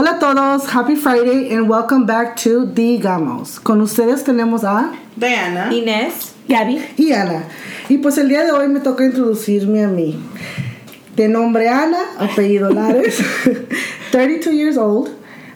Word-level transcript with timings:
Hola 0.00 0.12
a 0.12 0.18
todos, 0.20 0.64
happy 0.72 0.94
Friday 0.94 1.52
and 1.52 1.68
welcome 1.68 2.06
back 2.06 2.36
to 2.36 2.66
Digamos. 2.66 3.58
Con 3.60 3.80
ustedes 3.80 4.22
tenemos 4.22 4.62
a 4.62 4.96
Diana, 5.16 5.72
Inés, 5.72 6.34
Gaby 6.46 6.80
y 6.96 7.10
Ana. 7.10 7.48
Y 7.88 7.98
pues 7.98 8.16
el 8.16 8.28
día 8.28 8.44
de 8.44 8.52
hoy 8.52 8.68
me 8.68 8.78
toca 8.78 9.04
introducirme 9.04 9.82
a 9.82 9.88
mí. 9.88 10.16
De 11.16 11.26
nombre 11.26 11.68
Ana, 11.68 11.98
apellido 12.16 12.70
Lares, 12.70 13.20
32 14.12 14.52
years 14.52 14.78
old. 14.78 15.10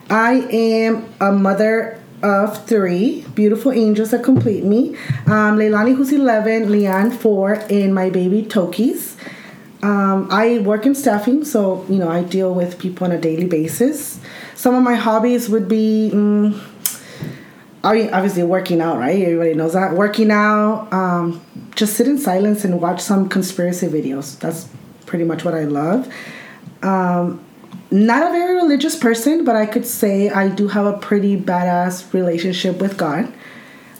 I 0.09 0.45
am 0.51 1.05
a 1.21 1.31
mother 1.31 2.01
of 2.21 2.65
three 2.67 3.25
beautiful 3.35 3.71
angels 3.71 4.11
that 4.11 4.23
complete 4.23 4.65
me. 4.65 4.89
Um, 5.25 5.55
Leilani, 5.55 5.95
who's 5.95 6.11
11, 6.11 6.67
Leanne, 6.67 7.13
4, 7.13 7.53
and 7.69 7.95
my 7.95 8.09
baby 8.09 8.43
Tokis. 8.43 9.15
Um, 9.83 10.29
I 10.31 10.59
work 10.59 10.85
in 10.85 10.95
staffing, 10.95 11.43
so 11.43 11.85
you 11.89 11.97
know 11.97 12.09
I 12.09 12.23
deal 12.23 12.53
with 12.53 12.79
people 12.79 13.05
on 13.05 13.11
a 13.11 13.19
daily 13.19 13.45
basis. 13.45 14.17
Some 14.55 14.75
of 14.75 14.81
my 14.81 14.95
hobbies 14.95 15.49
would 15.49 15.67
be, 15.67 16.09
mm, 16.13 16.57
I 17.83 17.93
mean, 17.93 18.09
obviously 18.13 18.43
working 18.43 18.79
out, 18.79 18.97
right? 18.97 19.21
Everybody 19.21 19.53
knows 19.55 19.73
that. 19.73 19.91
Working 19.93 20.31
out, 20.31 20.87
um, 20.93 21.41
just 21.75 21.97
sit 21.97 22.07
in 22.07 22.17
silence 22.17 22.63
and 22.63 22.79
watch 22.79 23.01
some 23.01 23.27
conspiracy 23.27 23.87
videos. 23.87 24.39
That's 24.39 24.69
pretty 25.05 25.25
much 25.25 25.43
what 25.43 25.53
I 25.53 25.65
love. 25.65 26.07
Um, 26.81 27.43
not 27.91 28.23
a 28.23 28.31
very 28.31 28.55
religious 28.55 28.95
person, 28.95 29.43
but 29.43 29.57
I 29.57 29.65
could 29.65 29.85
say 29.85 30.29
I 30.29 30.47
do 30.47 30.69
have 30.69 30.85
a 30.85 30.97
pretty 30.97 31.37
badass 31.37 32.13
relationship 32.13 32.79
with 32.79 32.97
God. 32.97 33.31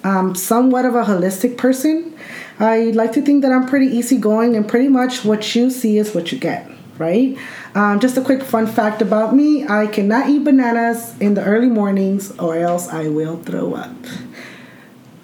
Um, 0.05 0.33
somewhat 0.33 0.85
of 0.85 0.95
a 0.95 1.03
holistic 1.03 1.57
person. 1.57 2.17
I 2.59 2.91
like 2.91 3.13
to 3.13 3.21
think 3.21 3.41
that 3.41 3.51
I'm 3.51 3.67
pretty 3.67 3.87
easygoing, 3.87 4.55
and 4.55 4.67
pretty 4.67 4.87
much 4.87 5.25
what 5.25 5.55
you 5.55 5.69
see 5.69 5.97
is 5.97 6.13
what 6.13 6.31
you 6.31 6.37
get, 6.37 6.69
right? 6.97 7.37
Um, 7.75 7.99
just 7.99 8.17
a 8.17 8.21
quick 8.21 8.43
fun 8.43 8.67
fact 8.67 9.01
about 9.01 9.35
me 9.35 9.65
I 9.67 9.87
cannot 9.87 10.29
eat 10.29 10.43
bananas 10.43 11.15
in 11.19 11.33
the 11.33 11.43
early 11.43 11.67
mornings, 11.67 12.37
or 12.37 12.55
else 12.55 12.87
I 12.87 13.07
will 13.07 13.37
throw 13.37 13.73
up. 13.73 13.95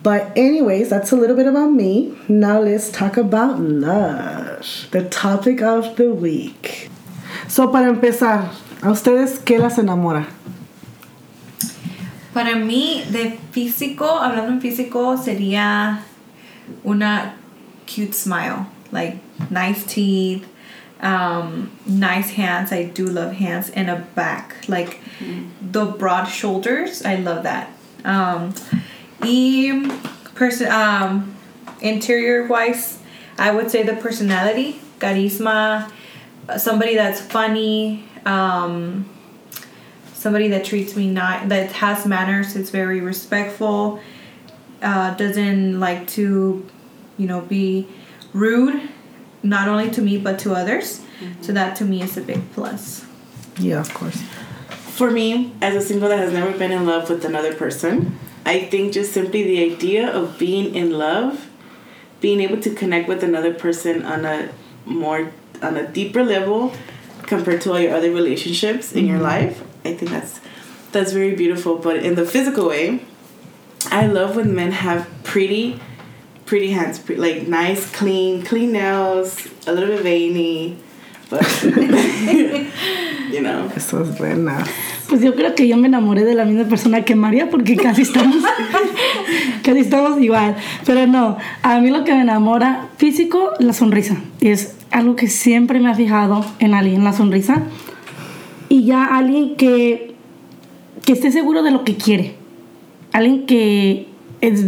But, 0.02 0.32
anyways, 0.36 0.90
that's 0.90 1.12
a 1.12 1.16
little 1.16 1.36
bit 1.36 1.46
about 1.46 1.72
me. 1.72 2.18
Now, 2.30 2.62
let's 2.62 2.90
talk 2.90 3.18
about 3.18 3.60
love, 3.60 4.88
the 4.92 5.10
topic 5.10 5.62
of 5.62 5.98
the 5.98 6.14
week. 6.14 6.90
So, 7.48 7.68
para 7.68 7.94
empezar, 7.94 8.50
¿a 8.82 8.92
ustedes 8.92 9.40
qué 9.40 9.60
las 9.60 9.78
enamora? 9.78 10.28
para 12.40 12.56
mí 12.56 13.04
de 13.12 13.38
físico, 13.52 14.06
hablando 14.06 14.54
en 14.54 14.62
físico, 14.62 15.18
sería 15.18 16.04
una 16.86 17.38
cute 17.86 18.14
smile, 18.14 18.70
like 18.92 19.18
nice 19.50 19.86
teeth, 19.86 20.48
um, 21.02 21.72
nice 21.86 22.32
hands. 22.32 22.72
I 22.72 22.84
do 22.84 23.06
love 23.06 23.34
hands 23.34 23.70
and 23.70 23.90
a 23.90 23.98
back, 24.16 24.56
like 24.68 25.00
the 25.62 25.86
broad 25.86 26.26
shoulders. 26.26 27.04
I 27.06 27.16
love 27.16 27.44
that. 27.44 27.72
Um, 28.06 28.54
y 29.22 29.90
person, 30.36 30.72
um, 30.72 31.36
interior 31.82 32.48
wise, 32.48 33.00
I 33.38 33.52
would 33.52 33.72
say 33.72 33.84
the 33.84 33.96
personality, 33.96 34.80
charisma, 35.00 35.92
somebody 36.58 36.96
that's 36.96 37.22
funny. 37.22 38.04
Um, 38.26 39.10
somebody 40.14 40.50
that 40.50 40.66
treats 40.66 40.98
me 40.98 41.10
not 41.10 41.48
that 41.48 41.72
has 41.72 42.06
manners 42.06 42.58
it's 42.58 42.70
very 42.72 43.00
respectful 43.00 44.02
uh, 44.82 45.14
doesn't 45.16 45.80
like 45.80 46.08
to 46.08 46.66
you 47.18 47.28
know 47.28 47.42
be 47.42 47.88
rude 48.34 48.82
not 49.44 49.68
only 49.68 49.90
to 49.90 50.02
me 50.02 50.18
but 50.18 50.38
to 50.40 50.54
others 50.54 51.02
so 51.42 51.52
that 51.52 51.76
to 51.76 51.84
me 51.84 52.02
is 52.02 52.16
a 52.18 52.22
big 52.22 52.42
plus 52.54 53.06
Yeah, 53.60 53.80
of 53.82 53.94
course. 53.94 54.22
for 54.70 55.12
me, 55.12 55.52
as 55.62 55.76
a 55.76 55.82
single 55.82 56.08
that 56.10 56.20
has 56.20 56.32
never 56.34 56.52
been 56.58 56.72
in 56.72 56.86
love 56.86 57.10
with 57.10 57.26
another 57.26 57.54
person, 57.54 58.18
I 58.46 58.62
think 58.72 58.94
just 58.94 59.12
simply 59.14 59.44
the 59.44 59.60
idea 59.74 60.08
of 60.10 60.38
being 60.40 60.76
in 60.76 60.92
love, 60.98 61.48
being 62.22 62.40
able 62.42 62.60
to 62.62 62.72
connect 62.74 63.08
with 63.10 63.22
another 63.24 63.54
person 63.54 64.04
on 64.06 64.24
a 64.26 64.50
more 64.86 65.32
on 65.62 65.76
a 65.76 65.86
deeper 65.88 66.24
level 66.24 66.74
compared 67.24 67.60
to 67.62 67.72
all 67.74 67.80
your 67.80 67.94
other 67.94 68.12
relationships 68.12 68.94
in 68.94 69.06
your 69.06 69.20
life, 69.20 69.62
I 69.84 69.94
think 69.94 70.12
that's 70.12 70.40
that's 70.94 71.12
very 71.12 71.36
beautiful. 71.36 71.76
But 71.78 71.98
in 71.98 72.16
the 72.16 72.26
physical 72.26 72.68
way, 72.70 73.04
I 73.92 74.06
love 74.06 74.36
when 74.36 74.54
men 74.54 74.72
have 74.72 75.08
pretty, 75.24 75.80
pretty 76.46 76.72
hands, 76.72 77.00
pre- 77.00 77.18
like 77.18 77.48
nice, 77.48 77.90
clean, 77.92 78.44
clean 78.44 78.72
nails, 78.72 79.48
a 79.66 79.72
little 79.72 79.96
bit 79.96 80.04
veiny, 80.04 80.78
but 81.30 81.42
you 81.64 83.42
know. 83.42 83.72
Eso 83.76 84.04
es 84.04 84.18
buena. 84.18 84.64
Pues 85.08 85.22
yo 85.22 85.34
creo 85.34 85.56
que 85.56 85.68
yo 85.68 85.76
me 85.76 85.88
enamoré 85.88 86.24
de 86.24 86.36
la 86.36 86.46
misma 86.46 86.66
persona 86.66 87.04
que 87.04 87.16
María 87.16 87.50
porque 87.50 87.76
casi 87.76 88.04
estamos, 88.04 88.44
casi 89.64 89.80
estamos 89.80 90.22
igual. 90.22 90.56
Pero 90.86 91.08
no, 91.08 91.38
a 91.64 91.80
mí 91.80 91.90
lo 91.90 92.04
que 92.04 92.14
me 92.14 92.22
enamora 92.22 92.90
físico, 92.98 93.54
la 93.60 93.74
sonrisa. 93.74 94.18
Es 94.40 94.76
algo 94.92 95.16
que 95.16 95.28
siempre 95.28 95.80
me 95.80 95.90
ha 95.90 95.96
fijado 95.96 96.46
en 96.60 96.76
alguien, 96.76 97.04
la 97.04 97.14
sonrisa. 97.14 97.64
Y 98.70 98.86
ya 98.86 99.04
alguien 99.06 99.56
que, 99.56 100.14
que 101.04 101.14
esté 101.14 101.32
seguro 101.32 101.64
de 101.64 101.72
lo 101.72 101.84
que 101.84 101.96
quiere. 101.96 102.39
Alguien 103.12 103.46
que 103.46 104.08
es 104.42 104.66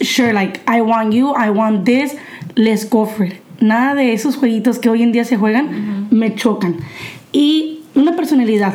sure, 0.00 0.32
like, 0.32 0.60
I 0.66 0.80
want 0.80 1.12
you, 1.12 1.34
I 1.34 1.50
want 1.50 1.84
this, 1.84 2.16
let's 2.56 2.88
go 2.88 3.06
for 3.06 3.26
it. 3.26 3.40
Nada 3.60 3.94
de 3.94 4.12
esos 4.12 4.36
jueguitos 4.36 4.78
que 4.78 4.88
hoy 4.88 5.02
en 5.02 5.12
día 5.12 5.24
se 5.24 5.36
juegan 5.36 6.08
me 6.10 6.34
chocan. 6.34 6.76
Y 7.32 7.80
una 7.94 8.16
personalidad. 8.16 8.74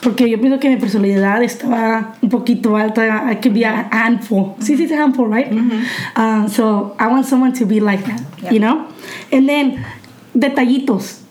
Porque 0.00 0.30
yo 0.30 0.40
pienso 0.40 0.60
que 0.60 0.68
mi 0.68 0.76
personalidad 0.76 1.42
estaba 1.42 2.14
un 2.22 2.28
poquito 2.28 2.76
alta. 2.76 3.32
I 3.32 3.36
could 3.36 3.52
be 3.52 3.64
a 3.64 3.88
handful. 3.90 4.54
Sí, 4.60 4.76
sí, 4.76 4.84
es 4.84 4.92
a 4.92 5.02
handful, 5.02 5.28
right? 5.28 5.50
Uh, 6.16 6.48
so 6.48 6.94
I 7.00 7.08
want 7.08 7.26
someone 7.26 7.52
to 7.54 7.66
be 7.66 7.80
like 7.80 8.04
that, 8.04 8.20
you 8.52 8.60
know? 8.60 8.86
And 9.32 9.48
then, 9.48 9.84
detallitos. 10.34 11.22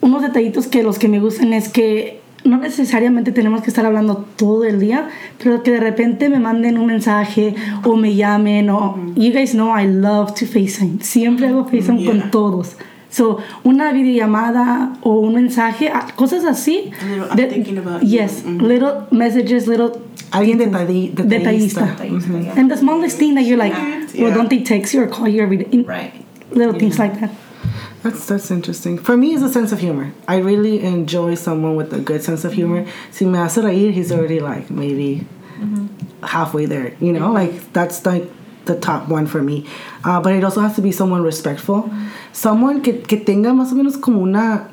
Unos 0.00 0.22
detallitos 0.22 0.66
que 0.66 0.82
los 0.82 0.98
que 0.98 1.08
me 1.08 1.20
gustan 1.20 1.52
es 1.52 1.68
que 1.68 2.17
no 2.44 2.56
necesariamente 2.58 3.32
tenemos 3.32 3.62
que 3.62 3.68
estar 3.68 3.84
hablando 3.84 4.24
todo 4.36 4.64
el 4.64 4.78
día, 4.80 5.08
pero 5.42 5.62
que 5.62 5.72
de 5.72 5.80
repente 5.80 6.28
me 6.28 6.38
manden 6.38 6.78
un 6.78 6.86
mensaje 6.86 7.54
o 7.84 7.96
me 7.96 8.14
llamen 8.14 8.70
o... 8.70 8.96
You 9.16 9.32
guys 9.32 9.52
know 9.52 9.76
I 9.78 9.86
love 9.86 10.34
to 10.34 10.46
FaceTime. 10.46 10.98
Siempre 11.02 11.48
hago 11.48 11.64
FaceTime 11.64 11.98
Yeah. 12.00 12.10
con 12.20 12.30
todos. 12.30 12.76
So, 13.10 13.38
una 13.64 13.90
videollamada 13.92 14.92
o 15.02 15.20
un 15.20 15.34
mensaje, 15.34 15.90
ah, 15.92 16.06
cosas 16.14 16.44
así. 16.44 16.90
A 17.00 17.04
little, 17.06 17.24
I'm 17.30 17.36
that- 17.36 17.48
thinking 17.50 17.78
about 17.78 18.02
you. 18.02 18.08
Yes, 18.08 18.44
little 18.44 19.06
messages, 19.10 19.66
little 19.66 19.92
Alguien 20.30 20.58
detalli- 20.58 21.12
detallista. 21.14 21.86
detallista. 21.96 22.32
Yeah. 22.38 22.52
And 22.58 22.70
the 22.70 22.76
smallest 22.76 23.18
thing 23.18 23.34
that 23.36 23.44
you're 23.44 23.56
like, 23.56 23.74
Yeah. 23.74 24.22
well, 24.24 24.34
don't 24.34 24.50
they 24.50 24.58
text 24.62 24.92
you 24.94 25.02
or 25.02 25.08
call 25.08 25.26
you 25.26 25.42
every 25.42 25.56
day? 25.56 25.84
right 25.86 26.12
Little 26.50 26.78
things 26.78 26.98
like 26.98 27.18
that. 27.20 27.30
That's 28.02 28.26
that's 28.26 28.50
interesting. 28.50 28.98
For 28.98 29.16
me, 29.16 29.34
it's 29.34 29.42
a 29.42 29.48
sense 29.48 29.72
of 29.72 29.80
humor. 29.80 30.12
I 30.28 30.38
really 30.38 30.80
enjoy 30.82 31.34
someone 31.34 31.76
with 31.76 31.92
a 31.92 31.98
good 31.98 32.22
sense 32.22 32.44
of 32.44 32.52
humor. 32.52 32.82
Mm-hmm. 32.82 33.12
Si 33.12 33.24
me 33.24 33.38
hace 33.38 33.58
reír, 33.58 33.92
he's 33.92 34.12
already 34.12 34.40
like 34.40 34.70
maybe 34.70 35.26
mm-hmm. 35.58 35.86
halfway 36.24 36.66
there. 36.66 36.94
You 37.00 37.12
know, 37.12 37.32
like 37.32 37.72
that's 37.72 38.06
like 38.06 38.30
the 38.66 38.78
top 38.78 39.08
one 39.08 39.26
for 39.26 39.42
me. 39.42 39.66
Uh, 40.04 40.20
but 40.20 40.32
it 40.32 40.44
also 40.44 40.60
has 40.60 40.76
to 40.76 40.82
be 40.82 40.92
someone 40.92 41.22
respectful, 41.22 41.82
mm-hmm. 41.82 42.08
someone 42.32 42.82
que, 42.82 43.02
que 43.02 43.18
tenga 43.18 43.52
más 43.52 43.72
o 43.72 43.74
menos 43.74 44.00
como 44.00 44.20
una 44.20 44.68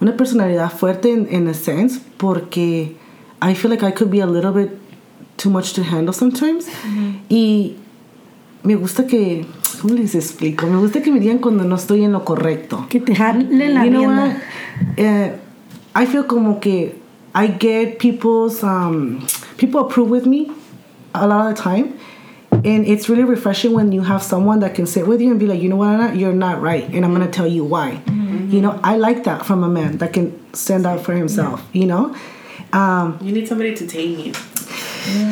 una 0.00 0.16
personalidad 0.16 0.70
fuerte 0.72 1.06
in, 1.06 1.26
in 1.28 1.46
a 1.48 1.54
sense, 1.54 2.00
porque 2.18 2.96
I 3.40 3.54
feel 3.54 3.70
like 3.70 3.82
I 3.82 3.90
could 3.92 4.10
be 4.10 4.20
a 4.20 4.26
little 4.26 4.52
bit 4.52 4.70
too 5.36 5.50
much 5.50 5.74
to 5.74 5.82
handle 5.82 6.12
sometimes. 6.12 6.68
Y 7.28 7.76
me 8.64 8.74
gusta 8.76 9.06
que, 9.06 9.44
¿cómo 9.80 9.94
les 9.94 10.14
explico? 10.14 10.66
Me 10.66 10.78
gusta 10.78 11.02
que 11.02 11.10
me 11.10 11.20
digan 11.20 11.38
cuando 11.38 11.64
no 11.64 11.74
estoy 11.76 12.04
en 12.04 12.12
lo 12.12 12.24
correcto. 12.24 12.86
Que 12.88 13.00
te 13.00 13.14
jalen 13.14 13.74
la 13.74 13.84
You 13.84 13.90
know 13.90 14.00
rienda. 14.02 14.22
what? 14.26 14.98
Eh, 14.98 15.32
I 15.94 16.06
feel 16.06 16.24
como 16.26 16.60
que 16.60 16.94
I 17.34 17.48
get 17.58 17.98
people's 17.98 18.62
um, 18.62 19.26
people 19.56 19.80
approve 19.80 20.10
with 20.10 20.26
me 20.26 20.50
a 21.14 21.26
lot 21.26 21.46
of 21.50 21.54
the 21.56 21.62
time, 21.62 21.94
and 22.64 22.86
it's 22.86 23.08
really 23.08 23.24
refreshing 23.24 23.72
when 23.74 23.90
you 23.92 24.02
have 24.02 24.22
someone 24.22 24.60
that 24.60 24.74
can 24.74 24.86
sit 24.86 25.06
with 25.06 25.20
you 25.20 25.30
and 25.30 25.38
be 25.40 25.46
like, 25.46 25.60
you 25.60 25.68
know 25.68 25.76
what, 25.76 25.88
Anna, 25.88 26.14
you're 26.14 26.32
not 26.34 26.60
right, 26.62 26.84
and 26.94 27.04
I'm 27.04 27.12
gonna 27.12 27.30
tell 27.30 27.46
you 27.46 27.64
why. 27.64 28.00
You 28.48 28.60
know, 28.60 28.78
I 28.84 28.96
like 28.96 29.24
that 29.24 29.46
from 29.46 29.64
a 29.64 29.68
man 29.68 29.96
that 29.98 30.12
can 30.12 30.32
stand 30.54 30.84
up 30.86 31.00
for 31.00 31.14
himself. 31.14 31.62
You 31.72 31.86
know. 31.86 32.14
Um, 32.72 33.18
You 33.22 33.32
need 33.32 33.48
somebody 33.48 33.74
to 33.74 33.86
tame 33.86 34.18
you. 34.18 34.32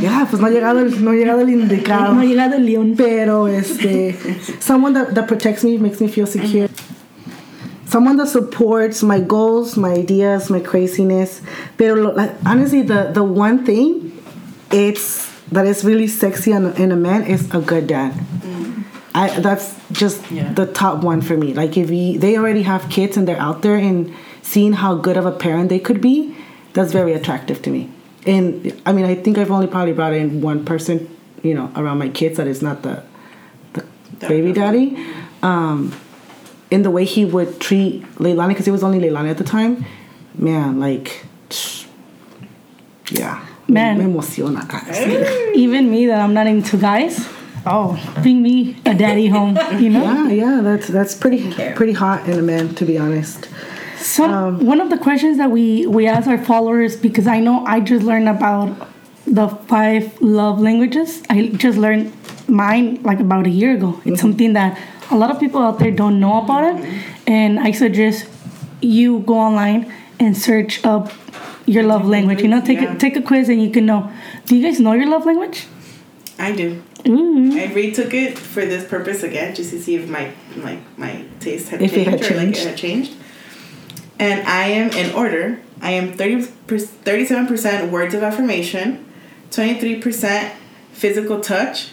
Yeah, 0.01 0.27
pues 0.29 0.41
no 0.41 0.47
ha 0.47 0.51
llegado 0.51 0.81
el, 0.81 1.03
no 1.05 1.11
ha 1.11 1.15
llegado 1.15 1.41
el 1.41 1.49
indicado. 1.51 2.15
No 2.15 2.21
ha 2.21 2.25
llegado 2.25 2.55
el 2.57 2.67
león. 2.67 2.97
Pero 2.97 3.47
este, 3.47 4.15
someone 4.61 4.95
that, 4.95 5.15
that 5.15 5.27
protects 5.29 5.65
me, 5.65 5.79
makes 5.79 6.01
me 6.01 6.09
feel 6.09 6.27
secure. 6.27 6.69
Someone 7.87 8.17
that 8.19 8.29
supports 8.29 9.03
my 9.03 9.21
goals, 9.21 9.77
my 9.77 9.93
ideas, 9.93 10.49
my 10.49 10.61
craziness. 10.61 11.43
Pero 11.77 11.95
like, 12.13 12.33
honestly, 12.47 12.83
the, 12.83 13.11
the 13.13 13.25
one 13.25 13.65
thing 13.65 14.13
it's 14.71 15.29
that 15.51 15.67
is 15.67 15.85
really 15.85 16.07
sexy 16.07 16.53
in, 16.53 16.73
in 16.75 16.93
a 16.93 16.97
man 16.97 17.25
is 17.25 17.53
a 17.53 17.61
good 17.61 17.89
dad. 17.89 18.15
I 19.13 19.41
that's 19.41 19.75
just 19.91 20.23
Yeah. 20.31 20.53
the 20.53 20.67
top 20.67 21.03
one 21.03 21.21
for 21.21 21.37
me. 21.37 21.53
Like 21.53 21.77
if 21.77 21.89
he, 21.89 22.17
they 22.17 22.39
already 22.39 22.63
have 22.63 22.89
kids 22.89 23.17
and 23.17 23.27
they're 23.27 23.41
out 23.41 23.63
there 23.63 23.75
and 23.75 24.15
seeing 24.43 24.73
how 24.75 24.95
good 24.95 25.17
of 25.17 25.27
a 25.27 25.33
parent 25.33 25.69
they 25.69 25.81
could 25.81 26.01
be, 26.01 26.37
that's 26.75 26.93
very 26.93 27.13
attractive 27.13 27.61
to 27.63 27.71
me. 27.71 27.91
And 28.27 28.81
I 28.85 28.93
mean, 28.93 29.05
I 29.05 29.15
think 29.15 29.39
I've 29.39 29.51
only 29.51 29.67
probably 29.67 29.93
brought 29.93 30.13
in 30.13 30.41
one 30.41 30.65
person, 30.65 31.09
you 31.43 31.55
know, 31.55 31.73
around 31.75 31.99
my 31.99 32.09
kids 32.09 32.37
that 32.37 32.47
is 32.47 32.63
not 32.63 32.83
the 32.83 33.03
the 33.73 33.85
baby 34.29 34.53
daddy. 34.53 34.99
Um, 35.43 35.99
in 36.71 36.83
the 36.83 36.91
way 36.91 37.05
he 37.05 37.25
would 37.25 37.61
treat 37.61 38.03
Leilani, 38.17 38.49
because 38.49 38.69
it 38.69 38.71
was 38.71 38.83
only 38.83 39.01
Leilani 39.01 39.31
at 39.31 39.39
the 39.39 39.45
time, 39.45 39.85
man, 40.37 40.79
like, 40.79 41.25
yeah, 43.11 43.45
Man. 43.67 43.99
me 43.99 44.05
emociona. 44.05 44.69
guys. 44.69 45.57
Even 45.57 45.91
me 45.91 46.07
that 46.07 46.21
I'm 46.21 46.35
not 46.35 46.47
into 46.47 46.77
guys. 46.77 47.29
Oh, 47.67 47.99
bring 48.23 48.43
me 48.43 48.77
a 48.87 48.95
daddy 48.95 49.27
home. 49.27 49.59
You 49.79 49.91
know. 49.91 50.05
Yeah, 50.05 50.29
yeah, 50.29 50.61
that's 50.63 50.89
that's 50.89 51.15
pretty 51.15 51.53
pretty 51.75 51.93
hot 51.93 52.29
in 52.29 52.39
a 52.39 52.43
man, 52.43 52.75
to 52.77 52.85
be 52.85 52.99
honest. 52.99 53.49
So 54.01 54.25
Um, 54.25 54.65
one 54.65 54.81
of 54.81 54.89
the 54.89 54.99
questions 54.99 55.37
that 55.37 55.51
we 55.51 55.87
we 55.87 56.07
ask 56.07 56.27
our 56.27 56.39
followers 56.39 56.97
because 56.97 57.27
I 57.27 57.39
know 57.41 57.65
I 57.67 57.81
just 57.81 58.05
learned 58.05 58.29
about 58.29 58.89
the 59.27 59.49
five 59.69 60.21
love 60.21 60.59
languages. 60.61 61.23
I 61.29 61.49
just 61.49 61.79
learned 61.79 62.13
mine 62.49 63.01
like 63.03 63.21
about 63.21 63.47
a 63.47 63.51
year 63.51 63.75
ago. 63.75 63.91
It's 63.91 63.99
mm-hmm. 63.99 64.17
something 64.17 64.53
that 64.55 64.79
a 65.11 65.17
lot 65.17 65.31
of 65.31 65.39
people 65.39 65.61
out 65.61 65.79
there 65.79 65.91
don't 65.91 66.19
know 66.19 66.43
about 66.43 66.65
it, 66.65 66.77
mm-hmm. 66.77 67.33
and 67.33 67.61
I 67.61 67.73
suggest 67.73 68.27
you 68.81 69.21
go 69.21 69.39
online 69.39 69.93
and 70.19 70.37
search 70.37 70.85
up 70.85 71.13
your 71.67 71.83
love 71.85 72.07
language. 72.07 72.41
You 72.41 72.49
know, 72.49 72.61
take 72.61 72.81
Yeah. 72.81 72.95
a, 72.95 72.99
take 72.99 73.17
a 73.17 73.23
quiz 73.23 73.49
and 73.49 73.63
you 73.63 73.71
can 73.71 73.85
know. 73.85 74.11
Do 74.47 74.57
you 74.57 74.63
guys 74.63 74.81
know 74.81 74.95
your 74.95 75.09
love 75.09 75.27
language? 75.27 75.67
I 76.39 76.53
do. 76.53 76.83
Ooh. 77.07 77.53
I 77.59 77.67
retook 77.73 78.15
it 78.15 78.39
for 78.39 78.65
this 78.65 78.85
purpose 78.85 79.23
again, 79.23 79.55
just 79.55 79.71
to 79.71 79.79
see 79.81 79.95
if 79.95 80.09
my 80.09 80.31
my 80.57 80.79
my 80.97 81.25
taste 81.39 81.69
had 81.69 81.83
If 81.83 81.93
it 81.93 82.05
changed 82.05 82.25
had 82.25 82.33
or 82.33 82.47
like 82.47 82.57
it 82.57 82.67
had 82.67 82.77
changed. 82.77 83.13
And 84.21 84.47
I 84.47 84.67
am 84.67 84.91
in 84.91 85.15
order. 85.15 85.61
I 85.81 85.93
am 85.93 86.13
37 86.13 87.47
percent 87.47 87.91
words 87.91 88.13
of 88.15 88.23
affirmation, 88.23 89.11
twenty 89.51 89.81
three 89.81 89.99
percent 89.99 90.55
physical 90.93 91.41
touch, 91.41 91.93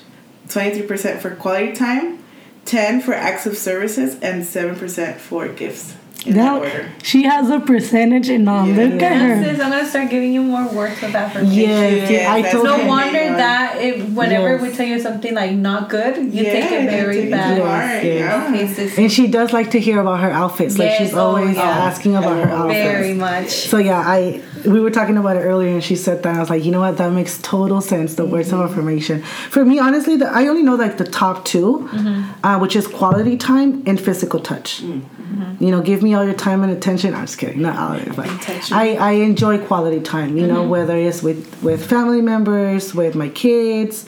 twenty 0.49 0.77
three 0.77 0.87
percent 0.87 1.21
for 1.21 1.33
quality 1.33 1.71
time, 1.71 2.21
ten 2.65 2.99
for 2.99 3.13
acts 3.13 3.45
of 3.45 3.57
services, 3.57 4.19
and 4.19 4.45
seven 4.45 4.75
percent 4.75 5.21
for 5.21 5.47
gifts. 5.47 5.95
In 6.27 6.35
that 6.35 6.61
order. 6.61 6.89
she 7.03 7.23
has 7.23 7.49
a 7.49 7.59
percentage 7.59 8.29
and 8.29 8.47
all. 8.49 8.67
Yeah. 8.67 8.83
Look 8.85 9.01
at 9.01 9.21
her. 9.21 9.43
Sis, 9.43 9.59
I'm 9.61 9.71
gonna 9.71 9.85
start 9.87 10.09
giving 10.09 10.33
you 10.33 10.43
more 10.43 10.67
words 10.67 11.01
of 11.03 11.15
affirmation. 11.15 11.53
Yes, 11.57 12.11
yeah, 12.11 12.33
I 12.33 12.41
that's 12.41 12.53
told 12.53 12.65
No 12.65 12.85
wonder 12.85 13.17
Yeah. 13.23 13.35
that 13.37 13.77
if, 13.81 14.09
whenever 14.09 14.51
Yes. 14.53 14.61
we 14.61 14.69
tell 14.71 14.85
you 14.87 14.99
something 14.99 15.33
like 15.33 15.51
not 15.53 15.89
good, 15.89 16.17
you 16.17 16.43
Yeah, 16.43 16.51
take 16.51 16.71
it 16.71 16.89
very 16.89 17.29
bad. 17.29 17.57
to 17.57 17.65
heart, 17.65 18.03
Yes, 18.03 18.19
yeah. 18.19 18.83
Okay, 18.93 19.03
And 19.03 19.11
she 19.11 19.27
does 19.27 19.53
like 19.53 19.71
to 19.71 19.79
hear 19.79 19.99
about 20.01 20.19
her 20.19 20.31
outfits. 20.31 20.77
Like 20.77 20.89
Yes, 20.89 20.97
she's 20.99 21.13
oh, 21.13 21.27
always 21.35 21.55
yeah. 21.55 21.63
asking 21.63 22.15
about 22.15 22.43
her 22.43 22.51
outfits. 22.51 22.79
very 22.91 23.13
much. 23.13 23.49
So 23.49 23.77
yeah, 23.77 23.99
I 24.05 24.41
we 24.73 24.79
were 24.81 24.91
talking 24.91 25.17
about 25.17 25.35
it 25.37 25.41
earlier, 25.41 25.69
and 25.73 25.83
she 25.83 25.95
said 25.95 26.21
that 26.23 26.35
I 26.35 26.39
was 26.39 26.49
like, 26.49 26.63
you 26.65 26.71
know 26.71 26.81
what, 26.81 26.97
that 26.97 27.11
makes 27.13 27.41
total 27.41 27.81
sense. 27.81 28.15
The 28.15 28.25
words 28.25 28.49
Mm-hmm. 28.49 28.61
of 28.61 28.71
affirmation. 28.71 29.21
For 29.55 29.63
me, 29.65 29.79
honestly, 29.79 30.15
the, 30.17 30.27
I 30.27 30.47
only 30.47 30.63
know 30.63 30.75
like 30.75 30.97
the 30.97 31.05
top 31.05 31.45
2 31.45 31.89
Mm-hmm. 31.93 32.45
uh, 32.45 32.59
which 32.59 32.75
is 32.75 32.85
quality 32.87 33.35
time 33.37 33.83
and 33.85 33.99
physical 33.99 34.39
touch. 34.39 34.81
Mm-hmm. 34.83 35.63
You 35.63 35.71
know, 35.71 35.81
give 35.81 36.01
me 36.03 36.13
all 36.15 36.23
your 36.25 36.33
time 36.47 36.63
and 36.63 36.71
attention. 36.71 37.13
I'm 37.15 37.25
just 37.25 37.37
kidding, 37.39 37.61
not 37.61 37.75
all 37.77 37.95
of 37.97 38.07
it, 38.07 38.15
but 38.15 38.25
Attention. 38.29 38.75
I, 38.77 38.95
I 38.95 39.11
enjoy 39.31 39.57
quality 39.65 40.01
time. 40.01 40.37
You 40.37 40.43
Mm-hmm. 40.45 40.53
know, 40.53 40.63
whether 40.67 40.95
it's 40.97 41.21
with 41.23 41.41
with 41.63 41.85
family 41.85 42.21
members, 42.21 42.93
with 42.93 43.15
my 43.15 43.29
kids. 43.29 44.05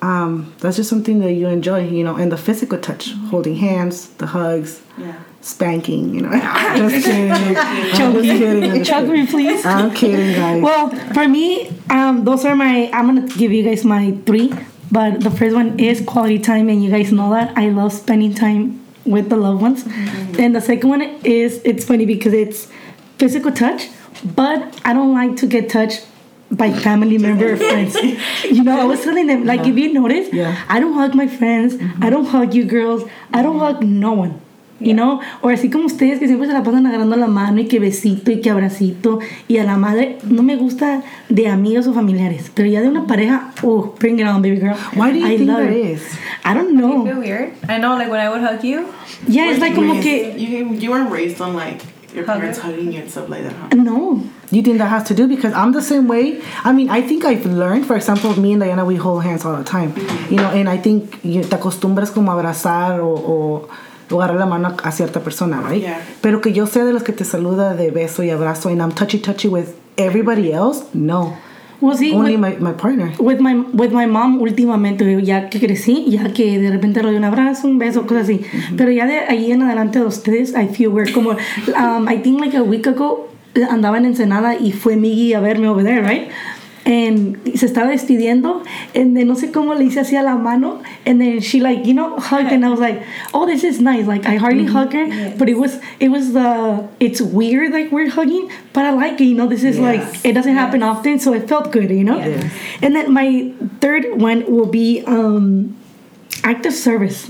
Um, 0.00 0.52
that's 0.58 0.76
just 0.76 0.90
something 0.90 1.20
that 1.20 1.32
you 1.34 1.46
enjoy, 1.46 1.86
you 1.88 2.02
know, 2.02 2.16
and 2.16 2.32
the 2.32 2.36
physical 2.36 2.78
touch, 2.78 3.10
Mm-hmm. 3.10 3.26
holding 3.28 3.56
hands, 3.56 4.08
the 4.22 4.26
hugs, 4.26 4.80
Yeah. 4.98 5.14
Spanking, 5.42 6.14
you 6.14 6.22
know. 6.22 6.30
just 6.76 7.04
kidding. 7.04 7.30
I'm 7.32 8.12
just 8.14 8.90
kidding. 8.90 9.10
Me, 9.12 9.26
please. 9.26 9.64
I'm 9.66 9.92
kidding, 9.94 10.34
guys. 10.34 10.62
Well, 10.62 10.90
for 11.12 11.28
me, 11.28 11.70
um, 11.90 12.24
those 12.24 12.44
are 12.44 12.56
my. 12.56 12.90
I'm 12.92 13.06
gonna 13.06 13.26
give 13.28 13.52
you 13.52 13.62
guys 13.62 13.84
my 13.84 14.12
three, 14.26 14.52
but 14.90 15.20
the 15.20 15.30
first 15.30 15.54
one 15.54 15.78
is 15.78 16.00
quality 16.00 16.38
time, 16.38 16.68
and 16.68 16.82
you 16.82 16.90
guys 16.90 17.12
know 17.12 17.30
that 17.30 17.56
I 17.56 17.68
love 17.68 17.92
spending 17.92 18.34
time 18.34 18.84
with 19.04 19.28
the 19.28 19.36
loved 19.36 19.60
ones. 19.62 19.84
And 20.38 20.54
the 20.54 20.60
second 20.60 20.88
one 20.88 21.02
is 21.24 21.60
it's 21.64 21.84
funny 21.84 22.06
because 22.06 22.32
it's 22.32 22.68
physical 23.18 23.52
touch, 23.52 23.88
but 24.24 24.80
I 24.84 24.92
don't 24.92 25.12
like 25.12 25.36
to 25.38 25.46
get 25.46 25.68
touched 25.68 26.06
by 26.50 26.70
family 26.70 27.16
member 27.18 27.54
or 27.54 27.56
friends. 27.56 27.96
You 28.44 28.62
know, 28.62 28.78
I 28.78 28.84
was 28.84 29.02
telling 29.02 29.26
them 29.26 29.44
like 29.46 29.66
if 29.66 29.76
you 29.76 29.92
notice, 29.92 30.32
Yeah. 30.32 30.62
I 30.68 30.78
don't 30.80 30.92
hug 30.92 31.14
my 31.14 31.26
friends, 31.26 31.76
I 32.00 32.10
don't 32.10 32.26
hug 32.26 32.52
you 32.54 32.64
girls, 32.64 33.08
I 33.32 33.42
don't 33.42 33.58
hug 33.58 33.82
no 33.82 34.12
one. 34.12 34.40
You 34.82 34.94
know, 34.94 35.20
o 35.40 35.48
así 35.48 35.70
como 35.70 35.86
ustedes 35.86 36.18
que 36.18 36.26
siempre 36.26 36.46
se 36.48 36.52
la 36.52 36.62
pasan 36.62 36.86
agarrando 36.86 37.16
la 37.16 37.28
mano 37.28 37.60
y 37.60 37.66
que 37.66 37.78
besito 37.78 38.30
y 38.30 38.40
que 38.40 38.50
abracito 38.50 39.20
y 39.48 39.58
a 39.58 39.64
la 39.64 39.76
madre 39.76 40.18
no 40.28 40.42
me 40.42 40.56
gusta 40.56 41.02
de 41.28 41.48
amigos 41.48 41.86
o 41.86 41.92
familiares, 41.94 42.50
pero 42.54 42.68
ya 42.68 42.80
de 42.80 42.88
una 42.88 43.06
pareja, 43.06 43.52
oh, 43.62 43.94
bring 43.98 44.18
it 44.18 44.26
on, 44.26 44.42
baby 44.42 44.56
girl. 44.58 44.74
Why 44.96 45.12
do 45.12 45.18
you 45.18 45.26
I 45.26 45.36
think 45.36 45.48
that 45.50 45.62
it. 45.70 45.76
is? 45.96 46.02
I 46.44 46.54
don't 46.54 46.70
I 46.70 46.80
know. 46.80 47.04
feel 47.04 47.18
weird. 47.18 47.52
I 47.68 47.78
know, 47.78 47.96
like 47.96 48.10
when 48.10 48.20
I 48.20 48.28
would 48.28 48.42
hug 48.42 48.62
you, 48.64 48.86
Yeah, 49.28 49.50
it's 49.50 49.60
like 49.60 49.74
como 49.74 49.94
Raised- 49.94 50.02
que 50.02 50.34
you 50.36 50.74
you 50.74 50.90
weren't 50.90 51.10
raised 51.12 51.40
on 51.40 51.54
like 51.54 51.80
your 52.14 52.24
parents 52.24 52.58
hugging 52.58 52.92
you 52.92 53.00
and 53.00 53.08
stuff 53.10 53.28
like 53.28 53.42
that, 53.44 53.52
huh? 53.54 53.68
no. 53.76 54.20
You 54.50 54.60
think 54.62 54.76
that 54.78 54.88
has 54.90 55.04
to 55.04 55.14
do 55.14 55.26
because 55.26 55.54
I'm 55.54 55.72
the 55.72 55.80
same 55.80 56.06
way. 56.08 56.40
I 56.62 56.72
mean, 56.72 56.90
I 56.90 57.00
think 57.00 57.24
I've 57.24 57.46
learned. 57.46 57.86
For 57.86 57.96
example, 57.96 58.38
me 58.38 58.52
and 58.52 58.60
Diana, 58.60 58.84
we 58.84 58.96
hold 58.96 59.22
hands 59.24 59.46
all 59.46 59.56
the 59.56 59.64
time. 59.64 59.94
You 60.28 60.36
know, 60.36 60.50
and 60.50 60.68
I 60.68 60.76
think 60.76 61.18
you 61.24 61.40
te 61.40 61.56
acostumbras 61.56 62.10
como 62.12 62.30
abrazar 62.32 63.00
o, 63.00 63.14
o, 63.14 63.68
o 64.10 64.20
agarrar 64.20 64.38
la 64.40 64.46
mano 64.46 64.76
a 64.82 64.92
cierta 64.92 65.20
persona, 65.20 65.60
right? 65.68 65.82
Yeah. 65.82 66.00
Pero 66.20 66.40
que 66.40 66.52
yo 66.52 66.66
sea 66.66 66.84
de 66.84 66.92
los 66.92 67.02
que 67.02 67.12
te 67.12 67.24
saluda 67.24 67.74
de 67.74 67.90
beso 67.90 68.22
y 68.22 68.30
abrazo, 68.30 68.68
and 68.68 68.80
I'm 68.80 68.92
touchy 68.92 69.18
touchy 69.18 69.48
with 69.48 69.68
everybody 69.96 70.52
else. 70.52 70.84
No, 70.94 71.36
Well, 71.80 71.96
sí, 71.96 72.12
only 72.14 72.36
with, 72.36 72.60
my, 72.60 72.70
my 72.70 72.72
partner. 72.74 73.12
with 73.18 73.40
my 73.40 73.54
with 73.72 73.90
my 73.90 74.06
mom 74.06 74.40
últimamente 74.40 75.20
ya 75.24 75.48
que 75.48 75.58
crecí, 75.58 76.04
ya 76.08 76.32
que 76.32 76.58
de 76.60 76.70
repente 76.70 77.02
le 77.02 77.08
doy 77.08 77.16
un 77.16 77.24
abrazo, 77.24 77.66
un 77.66 77.78
beso, 77.78 78.06
cosas 78.06 78.24
así. 78.24 78.40
Pero 78.76 78.92
ya 78.92 79.06
de 79.06 79.18
ahí 79.18 79.50
en 79.50 79.62
adelante 79.62 79.98
de 79.98 80.04
ustedes, 80.06 80.54
I 80.54 80.68
feel 80.68 80.90
weird. 80.90 81.12
Como, 81.12 81.30
um, 81.30 82.08
I 82.08 82.18
think 82.22 82.40
like 82.40 82.56
a 82.56 82.62
week 82.62 82.86
ago 82.86 83.28
andaba 83.68 83.98
en 83.98 84.06
Ensenada 84.06 84.54
y 84.54 84.72
fue 84.72 84.96
Miggy 84.96 85.34
a 85.34 85.40
verme 85.40 85.68
over 85.68 85.84
there, 85.84 86.02
right? 86.02 86.28
And 86.84 87.36
se 87.56 87.66
estaba 87.68 87.92
despidiendo, 87.92 88.66
and 88.92 89.16
then 89.16 89.28
no 89.28 89.34
sé 89.34 89.52
cómo 89.52 89.76
le 89.76 89.84
hice 89.84 90.00
así 90.00 90.18
a 90.18 90.22
la 90.22 90.36
mano, 90.36 90.82
and 91.06 91.20
then 91.20 91.40
she 91.40 91.60
like, 91.60 91.86
you 91.86 91.94
know, 91.94 92.18
hugged, 92.18 92.50
and 92.50 92.64
I 92.64 92.70
was 92.70 92.80
like, 92.80 93.00
oh, 93.32 93.46
this 93.46 93.62
is 93.62 93.80
nice. 93.80 94.06
Like 94.06 94.26
I 94.26 94.34
hardly 94.34 94.66
hug 94.66 94.92
her, 94.92 95.36
but 95.38 95.48
it 95.48 95.54
was, 95.54 95.78
it 96.00 96.08
was 96.08 96.32
the, 96.32 96.88
it's 96.98 97.20
weird 97.20 97.72
like 97.72 97.92
we're 97.92 98.10
hugging, 98.10 98.50
but 98.72 98.84
I 98.84 98.90
like 98.90 99.20
it. 99.20 99.26
You 99.26 99.36
know, 99.36 99.46
this 99.46 99.62
is 99.62 99.78
like, 99.78 100.02
it 100.24 100.32
doesn't 100.32 100.54
happen 100.54 100.82
often, 100.82 101.20
so 101.20 101.32
it 101.32 101.48
felt 101.48 101.70
good. 101.70 101.90
You 101.90 102.02
know. 102.02 102.18
Yes. 102.18 102.52
And 102.82 102.96
then 102.96 103.12
my 103.12 103.52
third 103.80 104.20
one 104.20 104.44
will 104.50 104.66
be 104.66 105.04
um, 105.06 105.76
active 106.42 106.74
service. 106.74 107.28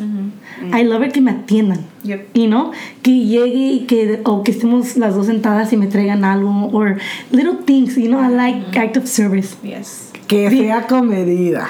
I 0.72 0.82
love 0.84 1.02
it 1.02 1.12
que 1.12 1.20
me 1.20 1.32
atiendan. 1.32 1.84
Yep. 2.04 2.28
You 2.34 2.46
know, 2.46 2.72
que 3.02 3.10
llegue 3.10 3.72
y 3.72 3.86
que 3.86 4.20
o 4.24 4.42
que 4.42 4.52
estemos 4.52 4.96
las 4.96 5.14
dos 5.14 5.26
sentadas 5.26 5.72
y 5.72 5.76
me 5.76 5.86
traigan 5.86 6.24
algo 6.24 6.70
or 6.72 6.98
little 7.30 7.56
things. 7.64 7.96
You 7.96 8.08
know, 8.08 8.20
I 8.20 8.28
like 8.28 8.76
active 8.78 9.06
service. 9.06 9.56
yes. 9.62 10.10
Que 10.28 10.48
sea 10.50 10.86
comedida. 10.86 11.68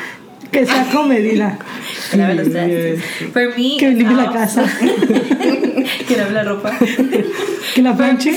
Que 0.53 0.67
sea 0.67 0.87
comedida. 0.93 1.59
Que 2.11 2.19
lave 2.19 2.35
los 2.35 2.51
trastes. 2.51 3.03
For 3.33 3.49
me, 3.57 3.77
Que 3.79 3.89
limpie 3.91 4.15
la 4.15 4.31
casa. 4.33 4.65
que 6.07 6.17
lave 6.17 6.33
la 6.33 6.45
ropa. 6.45 6.71
Que 7.75 7.81
la 7.83 7.97
planche. 7.97 8.37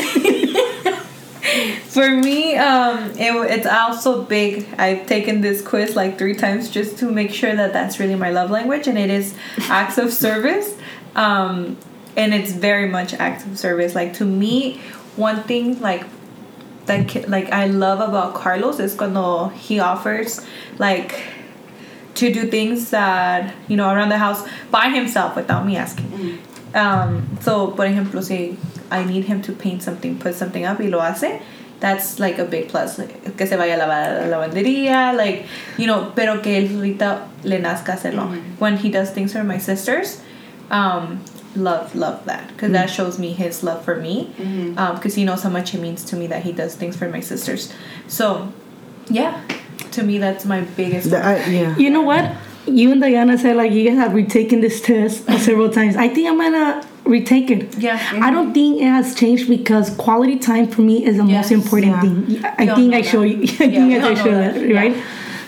For 1.96 2.12
me, 2.12 2.58
um, 2.58 3.12
it, 3.12 3.32
it's 3.52 3.66
also 3.66 4.24
big. 4.24 4.68
I've 4.78 5.08
taken 5.08 5.40
this 5.40 5.62
quiz 5.62 5.96
like 5.96 6.18
three 6.18 6.36
times 6.36 6.70
just 6.70 6.98
to 6.98 7.10
make 7.10 7.32
sure 7.32 7.56
that 7.56 7.72
that's 7.72 8.02
really 8.02 8.16
my 8.16 8.32
love 8.32 8.52
language, 8.52 8.86
and 8.90 8.98
it 8.98 9.10
is 9.10 9.34
acts 9.70 9.98
of 9.98 10.12
service. 10.12 10.76
Um, 11.16 11.78
and 12.18 12.34
it's 12.34 12.52
very 12.52 12.90
much 12.90 13.14
acts 13.14 13.46
of 13.46 13.58
service. 13.58 13.96
Like 13.96 14.12
to 14.16 14.26
me, 14.26 14.82
one 15.16 15.44
thing 15.44 15.80
like 15.80 16.04
that 16.88 17.30
like 17.30 17.54
I 17.54 17.68
love 17.68 18.02
about 18.02 18.34
Carlos 18.34 18.82
is 18.82 18.94
cuando 18.94 19.48
he 19.56 19.80
offers 19.80 20.46
like 20.78 21.24
to 22.16 22.34
do 22.34 22.52
things 22.52 22.90
that 22.90 23.56
you 23.70 23.78
know 23.78 23.90
around 23.90 24.10
the 24.10 24.18
house 24.18 24.46
by 24.70 24.90
himself 24.90 25.38
without 25.38 25.66
me 25.66 25.78
asking. 25.78 26.42
Um, 26.74 27.38
so, 27.40 27.68
por 27.72 27.86
ejemplo, 27.86 28.22
si 28.22 28.58
I 28.92 29.06
need 29.06 29.24
him 29.24 29.42
to 29.44 29.54
paint 29.54 29.82
something, 29.82 30.20
put 30.20 30.36
something 30.36 30.66
up, 30.66 30.82
y 30.82 30.88
lo 30.88 31.00
hace. 31.00 31.42
That's 31.86 32.20
like 32.20 32.40
a 32.40 32.46
big 32.46 32.70
plus. 32.70 32.98
Like, 32.98 33.38
que 33.38 33.46
se 33.46 33.56
vaya 33.58 33.76
a 33.76 33.78
lavar 33.78 34.28
la 34.28 34.38
lavandería, 34.38 35.16
like 35.16 35.46
you 35.78 35.86
know, 35.86 36.12
pero 36.16 36.42
que 36.42 36.58
él 36.58 36.70
ahorita 36.70 37.28
le 37.44 37.60
nazca 37.60 37.94
hacerlo. 37.94 38.24
Mm-hmm. 38.24 38.58
When 38.58 38.78
he 38.78 38.90
does 38.90 39.12
things 39.12 39.34
for 39.34 39.44
my 39.44 39.60
sisters, 39.60 40.20
um, 40.72 41.24
love 41.56 41.94
love 41.94 42.26
that 42.26 42.48
because 42.48 42.72
that 42.72 42.88
mm-hmm. 42.88 42.96
shows 42.96 43.20
me 43.20 43.34
his 43.34 43.62
love 43.62 43.86
for 43.86 43.98
me. 43.98 44.34
Mm-hmm. 44.36 44.80
Um, 44.80 44.96
because 44.96 45.14
he 45.14 45.26
knows 45.26 45.44
how 45.44 45.52
much 45.52 45.76
it 45.76 45.80
means 45.80 46.04
to 46.06 46.16
me 46.16 46.26
that 46.26 46.42
he 46.42 46.54
does 46.54 46.74
things 46.74 46.98
for 46.98 47.08
my 47.08 47.20
sisters. 47.20 47.72
So, 48.08 48.52
yeah, 49.08 49.40
to 49.92 50.02
me 50.02 50.18
that's 50.18 50.44
my 50.44 50.62
biggest. 50.62 51.12
The- 51.12 51.24
I- 51.24 51.46
yeah. 51.46 51.78
You 51.78 51.92
know 51.92 52.02
what? 52.02 52.32
You 52.68 52.92
and 52.92 53.02
Diana 53.02 53.38
said 53.38 53.56
like 53.56 53.72
you 53.72 53.88
guys 53.88 53.98
have 53.98 54.14
retaken 54.14 54.62
this 54.62 54.82
test 54.82 55.26
several 55.40 55.70
times. 55.70 55.96
I 55.96 56.08
think 56.10 56.28
I'm 56.28 56.38
gonna 56.38 56.86
retake 57.06 57.52
it. 57.52 57.78
Yeah. 57.78 58.00
I 58.22 58.32
don't 58.32 58.54
think 58.54 58.82
it 58.82 58.86
has 58.86 59.14
changed 59.16 59.48
because 59.48 59.92
quality 59.98 60.38
time 60.40 60.68
for 60.68 60.82
me 60.82 61.06
is 61.06 61.18
the 61.18 61.24
most 61.24 61.52
important 61.52 61.92
Yeah. 61.94 62.02
thing. 62.02 62.46
I 62.58 62.76
think 62.76 62.94
I 62.96 63.02
show 63.02 63.22
that. 63.22 63.28
you. 63.30 63.44
I 63.44 63.48
think 63.48 64.04
I 64.04 64.14
show 64.16 64.26
know 64.26 64.38
that, 64.42 64.54
that. 64.56 64.68
Yeah. 64.68 64.76
right? 64.80 64.96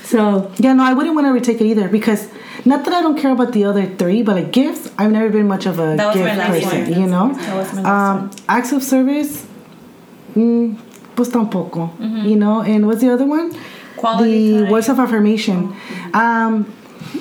So 0.04 0.52
Yeah, 0.58 0.74
no, 0.74 0.84
I 0.84 0.94
wouldn't 0.94 1.16
want 1.16 1.26
to 1.28 1.32
retake 1.34 1.60
it 1.60 1.66
either 1.66 1.88
because 1.90 2.28
not 2.66 2.86
that 2.86 2.94
I 2.94 3.02
don't 3.02 3.18
care 3.20 3.32
about 3.32 3.52
the 3.54 3.66
other 3.66 3.86
three, 3.86 4.22
but 4.22 4.36
like 4.36 4.52
gifts, 4.52 4.90
I've 4.98 5.12
never 5.12 5.30
been 5.30 5.48
much 5.48 5.66
of 5.66 5.80
a 5.80 5.96
That 5.96 6.08
was 6.08 6.18
my 6.18 6.24
gift 6.36 6.38
last 6.38 6.64
person, 6.64 6.92
one. 6.92 7.02
you 7.02 7.08
know. 7.08 7.34
That 7.34 7.56
was 7.56 7.74
my 7.74 7.82
last 7.82 8.18
Um, 8.22 8.32
acts 8.48 8.72
of 8.74 8.84
service, 8.84 9.46
mm, 10.36 10.76
pues 11.16 11.30
tampoco, 11.30 11.90
you 12.26 12.36
know. 12.36 12.62
And 12.62 12.86
what's 12.86 13.02
the 13.02 13.10
other 13.10 13.26
one? 13.26 13.52
Mm-hmm. 13.52 14.00
Quality 14.00 14.52
the 14.52 14.62
time. 14.64 14.72
words 14.72 14.90
of 14.90 15.00
affirmation. 15.00 15.74
Um, 16.14 16.66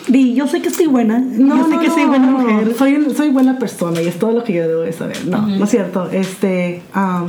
Di, 0.09 0.35
yo 0.35 0.47
sé 0.47 0.61
que 0.61 0.69
estoy 0.69 0.87
buena. 0.87 1.19
no, 1.19 1.57
yo 1.57 1.64
sé 1.64 1.71
no, 1.71 1.81
que 1.81 1.88
no, 1.88 1.95
soy 1.95 2.05
buena 2.07 2.26
no, 2.26 2.38
mujer. 2.38 2.75
Soy, 2.75 3.14
soy 3.14 3.28
buena 3.31 3.59
persona 3.59 4.00
y 4.02 4.07
es 4.07 4.19
todo 4.19 4.33
lo 4.33 4.45
que 4.45 4.52
yo 4.52 4.69
debo 4.69 4.83
de 4.83 4.93
saber. 4.93 5.26
No, 5.26 5.47
no 5.47 5.64
es 5.64 5.71
cierto. 5.71 6.09
Este, 6.11 6.83
um, 6.95 7.28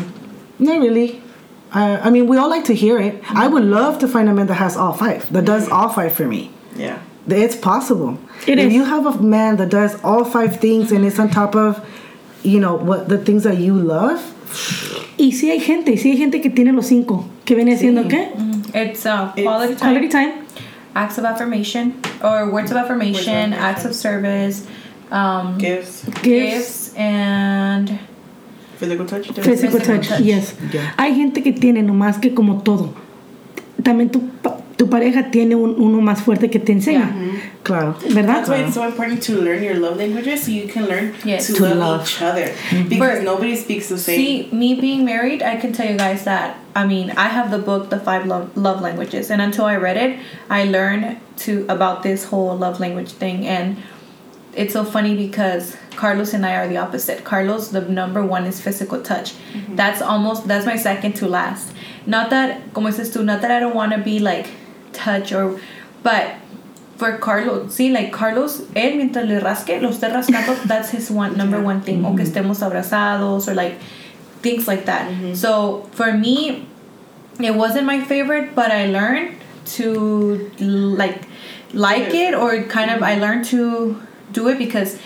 not 0.59 0.79
really. 0.79 1.21
Uh, 1.73 1.99
I 2.01 2.09
mean, 2.09 2.27
we 2.27 2.37
all 2.37 2.49
like 2.49 2.65
to 2.65 2.73
hear 2.73 2.97
it. 2.99 3.21
I 3.29 3.47
would 3.47 3.63
love 3.63 3.99
to 3.99 4.07
find 4.07 4.29
a 4.29 4.33
man 4.33 4.47
that 4.47 4.55
has 4.55 4.77
all 4.77 4.93
five, 4.93 5.31
that 5.33 5.45
does 5.45 5.67
all 5.69 5.89
five 5.89 6.13
for 6.13 6.25
me. 6.25 6.49
Yeah. 6.75 6.99
It's 7.27 7.57
possible. 7.57 8.17
It 8.47 8.57
if 8.57 8.67
is. 8.67 8.73
you 8.73 8.85
have 8.85 9.05
a 9.05 9.21
man 9.21 9.57
that 9.57 9.69
does 9.69 10.01
all 10.01 10.23
five 10.23 10.61
things 10.61 10.93
and 10.93 11.03
is 11.03 11.19
on 11.19 11.29
top 11.29 11.55
of, 11.55 11.85
you 12.41 12.61
know, 12.61 12.75
what 12.75 13.09
the 13.09 13.17
things 13.17 13.43
that 13.43 13.57
you 13.57 13.75
love, 13.75 14.21
Y 15.17 15.31
sí 15.31 15.49
hay 15.49 15.59
gente, 15.59 15.97
sí 15.97 16.11
hay 16.11 16.17
gente 16.17 16.41
que 16.41 16.49
tiene 16.49 16.71
los 16.71 16.87
cinco. 16.87 17.25
Que 17.43 17.55
viene 17.55 17.77
siendo 17.77 18.07
qué? 18.07 18.29
It's 18.73 19.05
uh, 19.05 19.31
It's 19.35 19.43
quality 19.43 19.75
time, 19.75 19.93
Quality 19.93 20.07
time. 20.09 20.46
Acts 20.97 21.17
of 21.17 21.25
affirmation, 21.25 21.93
or 22.23 22.49
words 22.51 22.71
of 22.71 22.77
affirmation, 22.77 23.51
Words 23.51 23.57
of 23.57 23.63
acts 23.63 23.85
of 23.85 23.93
service, 23.93 24.65
um, 25.11 25.57
Gifts. 25.57 26.03
Gifts. 26.23 26.23
gifts, 26.23 26.93
and 26.97 27.99
Physical 28.79 29.05
touch. 29.05 29.27
Physical, 29.27 29.43
Physical 29.43 29.79
touch, 29.79 30.07
touch. 30.09 30.21
yes. 30.21 30.55
Yeah. 30.71 30.93
Hay 30.97 31.15
gente 31.15 31.41
que 31.43 31.51
tiene 31.53 31.81
nomás 31.83 32.17
que 32.19 32.33
como 32.33 32.61
todo. 32.61 32.93
También 33.81 34.09
tu, 34.11 34.21
pa- 34.41 34.57
tu 34.75 34.87
pareja 34.89 35.31
tiene 35.31 35.55
un- 35.55 35.75
uno 35.79 36.01
más 36.01 36.21
fuerte 36.21 36.49
que 36.49 36.59
te 36.59 36.73
enseña, 36.73 37.09
claro. 37.67 37.93
¿verdad? 37.99 38.25
That's 38.25 38.49
why 38.49 38.57
it's 38.63 38.73
so 38.73 38.83
important 38.83 39.21
to 39.23 39.39
learn 39.41 39.61
your 39.61 39.75
love 39.75 39.97
languages 39.97 40.43
so 40.43 40.51
you 40.51 40.67
can 40.67 40.87
learn 40.87 41.13
Yes. 41.23 41.47
to, 41.47 41.53
To 41.53 41.63
love, 41.63 41.77
love. 41.77 42.01
each 42.07 42.21
other. 42.21 42.45
Mm-hmm. 42.47 42.89
Because 42.89 43.17
For- 43.19 43.23
nobody 43.23 43.55
speaks 43.55 43.89
the 43.89 43.97
same. 43.97 44.17
See, 44.17 44.49
me 44.51 44.79
being 44.79 45.05
married, 45.05 45.43
I 45.43 45.57
can 45.57 45.73
tell 45.73 45.87
you 45.89 45.97
guys 45.97 46.23
that. 46.25 46.57
I 46.75 46.85
mean, 46.85 47.11
I 47.11 47.27
have 47.29 47.51
the 47.51 47.57
book, 47.59 47.89
The 47.89 47.99
Five 47.99 48.25
Love, 48.27 48.55
love 48.55 48.81
Languages, 48.81 49.29
and 49.31 49.41
until 49.41 49.65
I 49.65 49.75
read 49.77 49.97
it, 49.97 50.19
I 50.49 50.65
learned 50.65 51.17
to 51.45 51.65
about 51.69 52.03
this 52.03 52.25
whole 52.25 52.55
love 52.57 52.79
language 52.79 53.11
thing. 53.11 53.45
And 53.47 53.77
it's 54.55 54.73
so 54.73 54.83
funny 54.83 55.15
because 55.15 55.75
Carlos 55.95 56.33
and 56.33 56.45
I 56.45 56.55
are 56.55 56.67
the 56.67 56.77
opposite. 56.77 57.23
Carlos, 57.23 57.69
the 57.69 57.81
number 57.81 58.23
one 58.25 58.45
is 58.45 58.61
physical 58.61 59.01
touch. 59.01 59.33
Mm-hmm. 59.53 59.75
That's 59.75 60.01
almost 60.01 60.47
that's 60.47 60.65
my 60.65 60.75
second 60.77 61.13
to 61.17 61.27
last. 61.27 61.73
Not 62.05 62.29
that, 62.29 62.73
como 62.73 62.89
dices 62.89 63.11
tú, 63.13 63.23
not 63.25 63.41
that 63.41 63.51
I 63.51 63.59
don't 63.59 63.75
want 63.75 63.91
to 63.93 63.97
be 63.99 64.19
like 64.19 64.47
touch 64.93 65.33
or, 65.33 65.59
but 66.03 66.35
for 66.97 67.17
Carlos, 67.19 67.73
see, 67.73 67.91
like 67.91 68.11
Carlos, 68.11 68.61
él 68.75 68.97
mientras 68.97 69.27
le 69.27 69.39
rasque, 69.39 69.81
lo 69.81 69.89
esté 69.89 70.11
rascando, 70.11 70.61
that's 70.67 70.89
his 70.89 71.09
one 71.11 71.37
number 71.37 71.61
one 71.61 71.81
thing. 71.81 72.03
O 72.05 72.15
que 72.15 72.25
mm-hmm. 72.25 72.33
estemos 72.33 72.61
abrazados 72.61 73.47
or 73.47 73.53
like 73.53 73.75
things 74.41 74.67
like 74.67 74.85
that. 74.85 75.09
Mm-hmm. 75.09 75.33
So 75.35 75.87
for 75.91 76.11
me, 76.11 76.67
it 77.39 77.55
wasn't 77.55 77.85
my 77.85 78.01
favorite, 78.01 78.55
but 78.55 78.71
I 78.71 78.87
learned 78.87 79.35
to 79.77 80.51
like 80.59 81.21
like 81.73 82.13
it 82.13 82.33
or 82.33 82.63
kind 82.63 82.89
of 82.89 83.03
I 83.03 83.13
mm-hmm. 83.13 83.21
learned 83.21 83.45
to 83.45 84.01
do 84.31 84.47
it 84.47 84.57
because 84.57 84.97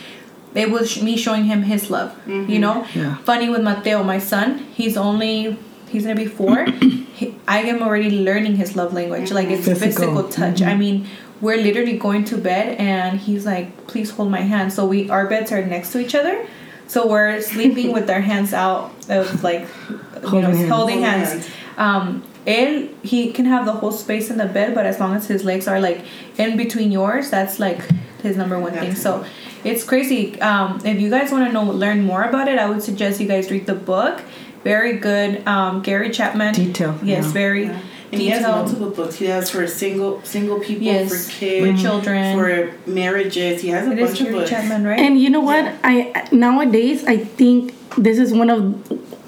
it 0.53 0.69
was 0.69 1.01
me 1.01 1.17
showing 1.17 1.45
him 1.45 1.63
his 1.63 1.89
love. 1.89 2.15
You 2.27 2.59
know, 2.59 2.85
Yeah. 2.93 3.15
funny 3.23 3.49
with 3.49 3.61
Mateo, 3.61 4.03
my 4.03 4.19
son. 4.19 4.59
He's 4.73 4.97
only 4.97 5.57
he's 5.89 6.03
gonna 6.03 6.15
be 6.15 6.25
four. 6.25 6.65
he, 7.13 7.35
I 7.47 7.59
am 7.63 7.81
already 7.81 8.11
learning 8.11 8.55
his 8.55 8.75
love 8.75 8.93
language. 8.93 9.31
Like 9.31 9.49
it's 9.49 9.65
Physical. 9.65 9.89
physical, 9.89 10.23
touch. 10.29 10.61
I 10.61 10.75
mean, 10.75 11.07
we're 11.41 11.57
literally 11.57 11.97
going 11.97 12.23
to 12.25 12.37
bed 12.37 12.77
and 12.77 13.19
he's 13.19 13.45
like, 13.45 13.87
"Please 13.87 14.11
hold 14.11 14.29
my 14.31 14.41
hand." 14.41 14.71
So 14.73 14.85
we 14.85 15.09
our 15.09 15.27
beds 15.27 15.51
are 15.51 15.65
next 15.65 15.91
to 15.93 15.99
each 15.99 16.15
other. 16.15 16.45
So 16.87 17.07
we're 17.07 17.41
sleeping 17.53 17.91
with 17.93 18.09
our 18.09 18.21
hands 18.21 18.53
out 18.53 18.91
of 19.09 19.43
like 19.43 19.67
you 19.89 19.97
Holding 20.27 20.41
know 20.41 20.55
hands. 20.55 20.69
holding 20.69 20.69
Holding 20.69 21.01
hands. 21.03 21.29
hands. 21.31 21.49
Um, 21.77 22.23
and 22.47 22.89
he 23.03 23.31
can 23.31 23.45
have 23.45 23.65
the 23.65 23.71
whole 23.73 23.91
space 23.91 24.29
in 24.31 24.37
the 24.37 24.45
bed, 24.47 24.73
but 24.73 24.85
as 24.85 24.99
long 24.99 25.13
as 25.15 25.27
his 25.27 25.43
legs 25.43 25.67
are 25.67 25.79
like 25.79 26.01
in 26.37 26.57
between 26.57 26.91
yours, 26.91 27.29
that's 27.29 27.59
like 27.59 27.79
his 28.23 28.35
number 28.35 28.59
one 28.59 28.73
thing. 28.73 28.95
So 28.95 29.23
it's 29.63 29.83
crazy. 29.83 30.39
Um, 30.41 30.79
if 30.83 30.99
you 30.99 31.09
guys 31.09 31.31
want 31.31 31.45
to 31.47 31.51
know 31.53 31.63
learn 31.63 32.03
more 32.03 32.23
about 32.23 32.47
it, 32.47 32.57
I 32.59 32.67
would 32.69 32.81
suggest 32.83 33.19
you 33.21 33.27
guys 33.27 33.51
read 33.51 33.67
the 33.67 33.75
book. 33.75 34.21
Very 34.63 34.97
good. 34.97 35.47
Um, 35.47 35.81
Gary 35.81 36.09
Chapman. 36.11 36.53
Detail, 36.53 36.97
Yes, 37.03 37.25
yeah. 37.25 37.31
very 37.31 37.71
And 38.11 38.21
he 38.21 38.27
has 38.29 38.41
multiple 38.43 38.89
books. 38.89 39.15
He 39.15 39.25
has 39.25 39.49
for 39.49 39.65
single 39.67 40.21
single 40.23 40.59
people, 40.59 40.83
Yes, 40.83 41.09
for 41.09 41.31
kids, 41.31 41.81
for 41.81 41.87
children. 41.87 42.37
for 42.37 42.89
marriages. 42.89 43.61
He 43.61 43.69
has 43.69 43.87
a 43.87 43.91
It 43.91 43.99
is 43.99 44.09
bunch 44.09 44.21
of 44.21 44.31
books. 44.31 44.49
Chapman, 44.49 44.83
right? 44.85 44.99
And 44.99 45.19
you 45.19 45.29
know 45.29 45.39
what? 45.41 45.73
I 45.83 46.27
nowadays 46.31 47.05
I 47.05 47.17
think 47.17 47.73
this 47.97 48.17
is 48.17 48.33
one 48.33 48.49
of 48.49 48.75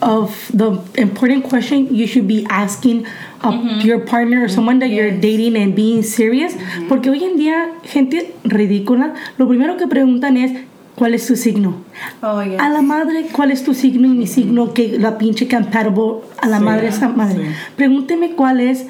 of 0.02 0.52
the 0.54 0.84
important 0.96 1.46
question 1.48 1.96
you 1.96 2.06
should 2.06 2.28
be 2.28 2.46
asking 2.50 3.06
of 3.42 3.54
mm-hmm. 3.54 3.80
your 3.88 4.00
partner 4.00 4.44
or 4.44 4.50
someone 4.50 4.80
that 4.80 4.90
you're 4.90 5.12
dating 5.12 5.56
and 5.56 5.76
being 5.76 6.04
serious. 6.04 6.54
Mm-hmm. 6.54 6.90
Porque 6.90 7.10
hoy 7.10 7.24
en 7.24 7.38
día 7.38 7.80
gente 7.84 8.34
ridícula, 8.44 9.16
lo 9.38 9.48
primero 9.48 9.78
que 9.78 9.88
preguntan 9.88 10.38
es 10.38 10.52
¿cuál 10.96 11.14
es 11.14 11.26
tu 11.28 11.36
signo? 11.36 11.76
oh 12.22 12.44
yeah. 12.44 12.64
A 12.64 12.70
la 12.70 12.82
madre, 12.82 13.28
¿cuál 13.32 13.52
es 13.52 13.64
tu 13.64 13.74
signo 13.74 14.08
y 14.08 14.12
mi 14.12 14.28
signo? 14.28 14.74
Que 14.74 14.98
la 15.00 15.18
pinche 15.18 15.48
compatible 15.48 16.22
a 16.40 16.48
la 16.48 16.58
Sí, 16.60 16.64
madre 16.64 16.88
esa 16.88 17.10
madre. 17.10 17.36
sí. 17.46 17.52
Pregúnteme 17.76 18.32
cuál 18.36 18.60
es 18.60 18.88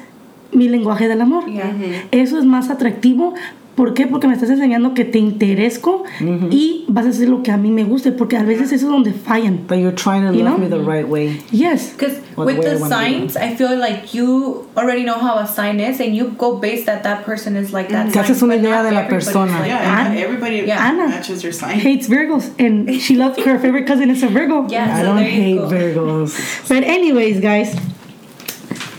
mi 0.52 0.68
lenguaje 0.68 1.08
del 1.08 1.20
amor. 1.20 1.46
Yeah. 1.46 1.72
Eso 2.12 2.38
es 2.38 2.44
más 2.44 2.70
atractivo. 2.70 3.34
¿Por 3.74 3.92
qué? 3.92 4.06
Porque 4.06 4.28
me 4.28 4.34
estás 4.34 4.50
enseñando 4.50 4.94
que 4.94 5.04
te 5.04 5.18
interesco 5.18 6.04
y 6.50 6.84
vas 6.88 7.06
a 7.06 7.08
hacer 7.08 7.28
lo 7.28 7.42
que 7.42 7.50
a 7.50 7.56
mí 7.56 7.70
me 7.70 7.82
guste. 7.82 8.12
Porque 8.12 8.36
a 8.36 8.44
veces 8.44 8.72
eso 8.72 8.86
es 8.86 8.92
donde 8.92 9.12
fallan. 9.12 9.66
That 9.66 9.78
you're 9.78 9.92
trying 9.96 10.22
to 10.26 10.32
You 10.32 10.44
love 10.44 10.58
know? 10.58 10.68
me 10.68 10.68
the 10.68 10.78
right 10.78 11.08
way. 11.08 11.40
Yes. 11.50 11.90
Because 11.90 12.20
the 12.36 12.42
with 12.44 12.58
I 12.60 12.74
the 12.74 12.76
be. 12.84 12.88
signs, 12.88 13.36
I 13.36 13.56
feel 13.56 13.76
like 13.76 14.14
you 14.14 14.68
already 14.76 15.02
know 15.02 15.18
how 15.18 15.38
a 15.38 15.46
sign 15.46 15.80
is, 15.80 16.00
and 16.00 16.14
you 16.14 16.30
go 16.38 16.58
based 16.58 16.86
that 16.86 17.02
that 17.02 17.24
person 17.24 17.56
is 17.56 17.72
like 17.72 17.88
that. 17.90 18.12
Te 18.12 18.18
haces 18.20 18.42
una 18.42 18.54
but 18.54 18.60
idea 18.64 18.82
de 18.84 18.92
la 18.92 19.08
persona. 19.08 19.58
like 19.58 19.66
Yeah, 19.68 20.06
and 20.06 20.18
everybody 20.18 20.62
Yeah. 20.66 20.78
Anna. 20.90 21.08
matches 21.08 21.42
your 21.42 21.52
sign. 21.52 21.78
Hates 21.80 22.08
Virgos. 22.08 22.50
And 22.60 22.88
she 23.00 23.16
loves 23.22 23.38
her 23.44 23.58
favorite 23.58 23.86
cousin 23.88 24.08
is 24.08 24.22
a 24.22 24.28
Virgo. 24.28 24.68
Yeah, 24.68 24.94
I 24.94 25.00
so 25.00 25.06
don't 25.06 25.18
hate 25.18 25.56
go. 25.58 25.68
Virgos. 25.68 26.68
But 26.68 26.84
anyways, 26.84 27.40
guys. 27.40 27.74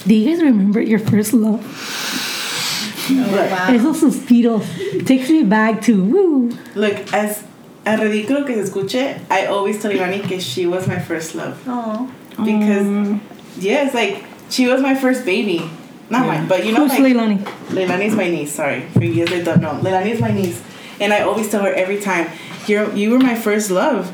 Do 0.05 0.13
you 0.13 0.29
guys 0.29 0.43
remember 0.43 0.81
your 0.81 0.99
first 0.99 1.33
love? 1.33 1.61
Oh, 3.09 3.47
wow. 3.51 3.67
Esos 3.69 3.99
suspiros. 3.99 4.65
Takes 5.05 5.29
me 5.29 5.43
back 5.43 5.81
to 5.83 6.03
woo. 6.03 6.57
Look, 6.75 7.13
as 7.13 7.43
a 7.85 7.97
ridículo 7.97 8.45
que 8.45 8.55
se 8.55 8.69
escuche, 8.69 9.19
I 9.29 9.45
always 9.45 9.81
tell 9.81 9.91
Ivani 9.91 10.23
que 10.23 10.39
she 10.39 10.65
was 10.65 10.87
my 10.87 10.99
first 10.99 11.35
love. 11.35 11.61
Oh. 11.67 12.09
Because, 12.43 13.19
yes, 13.57 13.93
like, 13.93 14.23
she 14.49 14.67
was 14.67 14.81
my 14.81 14.95
first 14.95 15.25
baby. 15.25 15.69
Not 16.09 16.27
mine, 16.27 16.47
but 16.47 16.65
you 16.65 16.71
know, 16.73 16.87
Who's 16.87 16.99
like, 16.99 17.13
Leilani? 17.13 17.39
Leilani 17.69 18.05
is 18.05 18.15
my 18.15 18.29
niece. 18.29 18.51
Sorry, 18.51 18.81
for 18.93 19.03
years 19.03 19.31
I 19.31 19.41
don't 19.41 19.59
know, 19.61 19.71
Leilani 19.81 20.11
is 20.11 20.21
my 20.21 20.29
niece, 20.31 20.61
and 20.99 21.11
I 21.11 21.21
always 21.21 21.49
tell 21.49 21.63
her 21.63 21.73
every 21.73 21.99
time, 21.99 22.29
"You 22.67 22.91
you 22.93 23.09
were 23.09 23.17
my 23.17 23.33
first 23.33 23.71
love. 23.71 24.13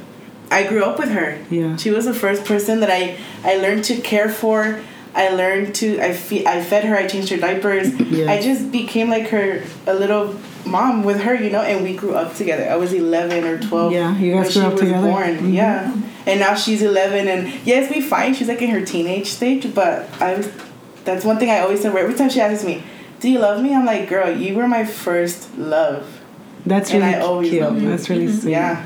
I 0.49 0.63
grew 0.63 0.83
up 0.85 0.97
with 0.99 1.09
her. 1.09 1.37
Yeah. 1.49 1.75
she 1.75 1.91
was 1.91 2.05
the 2.05 2.13
first 2.13 2.45
person 2.45 2.79
that 2.79 2.89
I 2.89 3.17
I 3.43 3.57
learned 3.57 3.83
to 3.85 3.95
care 3.99 4.29
for. 4.29 4.79
I 5.13 5.29
learned 5.29 5.75
to 5.75 5.99
I 5.99 6.13
fe- 6.13 6.45
I 6.45 6.63
fed 6.63 6.85
her. 6.85 6.95
I 6.95 7.05
changed 7.07 7.29
her 7.29 7.37
diapers. 7.37 7.93
Yes. 7.99 8.29
I 8.29 8.41
just 8.41 8.71
became 8.71 9.09
like 9.09 9.27
her 9.29 9.61
a 9.85 9.93
little 9.93 10.35
mom 10.65 11.03
with 11.03 11.21
her, 11.21 11.35
you 11.35 11.49
know. 11.49 11.61
And 11.61 11.83
we 11.83 11.95
grew 11.95 12.13
up 12.15 12.33
together. 12.35 12.69
I 12.69 12.75
was 12.77 12.93
eleven 12.93 13.43
or 13.43 13.59
twelve. 13.59 13.91
Yeah, 13.91 14.17
you 14.17 14.33
guys 14.33 14.43
when 14.43 14.43
grew 14.43 14.51
she 14.51 14.59
up 14.67 14.71
was 14.73 14.81
together? 14.81 15.07
Born. 15.09 15.37
Mhm. 15.39 15.53
Yeah, 15.53 15.93
and 16.25 16.39
now 16.39 16.55
she's 16.55 16.81
eleven, 16.81 17.27
and 17.27 17.53
yes, 17.65 17.89
we 17.93 17.99
fight. 18.01 18.35
She's 18.37 18.47
like 18.47 18.61
in 18.61 18.69
her 18.69 18.85
teenage 18.85 19.27
stage, 19.27 19.73
but 19.75 20.07
I 20.21 20.35
was. 20.35 20.49
That's 21.03 21.25
one 21.25 21.37
thing 21.39 21.49
I 21.49 21.59
always 21.59 21.81
tell 21.81 21.91
her. 21.91 21.99
Every 21.99 22.13
time 22.15 22.29
she 22.29 22.39
asks 22.39 22.63
me, 22.63 22.81
"Do 23.19 23.29
you 23.29 23.39
love 23.39 23.61
me?" 23.61 23.75
I'm 23.75 23.85
like, 23.85 24.07
"Girl, 24.07 24.31
you 24.35 24.55
were 24.55 24.67
my 24.67 24.85
first 24.85 25.57
love." 25.57 26.05
That's 26.65 26.91
And 26.91 27.01
really 27.03 27.15
I 27.15 27.19
always 27.19 27.49
cute. 27.49 27.63
love 27.63 27.81
you. 27.81 27.89
That's 27.89 28.07
really 28.09 28.31
sweet. 28.31 28.51
Yeah. 28.51 28.85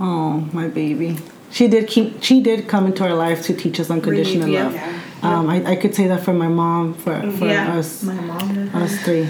Oh, 0.00 0.48
my 0.52 0.68
baby. 0.68 1.16
She 1.50 1.68
did 1.68 1.86
keep. 1.86 2.22
She 2.22 2.40
did 2.40 2.66
come 2.66 2.86
into 2.86 3.04
our 3.04 3.14
life 3.14 3.42
to 3.44 3.54
teach 3.54 3.78
us 3.78 3.90
unconditional 3.90 4.48
yeah. 4.48 4.64
love. 4.64 4.74
Yeah. 4.74 5.00
Um, 5.22 5.48
I, 5.50 5.72
I 5.72 5.76
could 5.76 5.94
say 5.94 6.06
that 6.06 6.22
for 6.22 6.32
my 6.32 6.48
mom, 6.48 6.94
for 6.94 7.20
for 7.32 7.46
yeah. 7.46 7.76
us, 7.76 8.02
My 8.02 8.14
mom 8.14 8.74
us 8.74 8.98
three. 9.02 9.28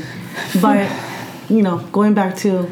But 0.60 0.90
you 1.48 1.62
know, 1.62 1.78
going 1.92 2.14
back 2.14 2.36
to 2.38 2.70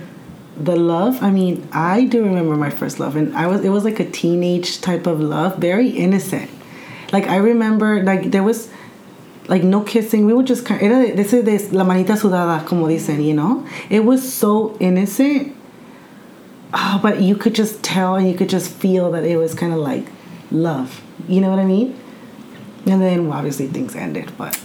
the 0.57 0.77
love. 0.77 1.23
I 1.23 1.31
mean, 1.31 1.69
I 1.73 2.05
do 2.05 2.25
remember 2.25 2.57
my 2.57 2.71
first 2.71 2.99
love, 2.99 3.17
and 3.17 3.35
I 3.37 3.47
was 3.47 3.65
it 3.65 3.71
was 3.71 3.85
like 3.85 4.01
a 4.01 4.11
teenage 4.11 4.81
type 4.81 5.07
of 5.07 5.21
love, 5.21 5.59
very 5.59 5.89
innocent. 5.89 6.51
Like 7.13 7.27
I 7.29 7.37
remember, 7.37 8.03
like 8.03 8.31
there 8.31 8.43
was. 8.43 8.71
Like 9.49 9.63
no 9.63 9.83
kissing, 9.83 10.27
we 10.27 10.33
would 10.33 10.49
just 10.49 10.67
kind. 10.67 10.81
De, 10.81 11.15
de 11.15 11.53
ese 11.55 11.71
la 11.71 11.85
manita 11.85 12.15
sudada, 12.15 12.67
como 12.67 12.89
dicen, 12.89 13.25
you 13.25 13.33
know. 13.33 13.65
It 13.89 14.01
was 14.01 14.35
so 14.35 14.77
innocent. 14.81 15.57
oh, 16.75 16.99
but 17.03 17.21
you 17.21 17.37
could 17.37 17.55
just 17.55 17.83
tell 17.83 18.17
and 18.17 18.29
you 18.29 18.37
could 18.37 18.49
just 18.49 18.71
feel 18.71 19.11
that 19.13 19.25
it 19.25 19.37
was 19.37 19.55
kind 19.55 19.73
of 19.73 19.79
like 19.79 20.07
love. 20.51 21.03
You 21.29 21.41
know 21.41 21.51
what 21.51 21.59
I 21.59 21.65
mean? 21.65 21.99
And 22.87 23.03
then 23.03 23.29
well, 23.29 23.39
obviously 23.39 23.67
things 23.67 23.97
ended, 23.97 24.31
but 24.39 24.57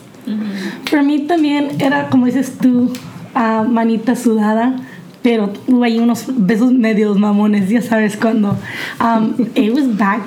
for 0.86 1.02
mí 1.02 1.28
también 1.28 1.82
era, 1.82 2.08
como 2.12 2.28
dices 2.28 2.58
tú, 2.60 2.96
ah, 3.34 3.66
manita 3.68 4.16
sudada, 4.16 4.80
pero 5.24 5.52
hubo 5.68 5.84
ahí 5.84 6.00
unos 6.00 6.26
besos 6.28 6.72
medios 6.72 7.18
mamones, 7.18 7.70
ya 7.70 7.82
sabes 7.82 8.16
cuando. 8.16 8.56
Um, 9.00 9.52
it 9.56 9.74
was 9.74 9.88
back, 9.88 10.22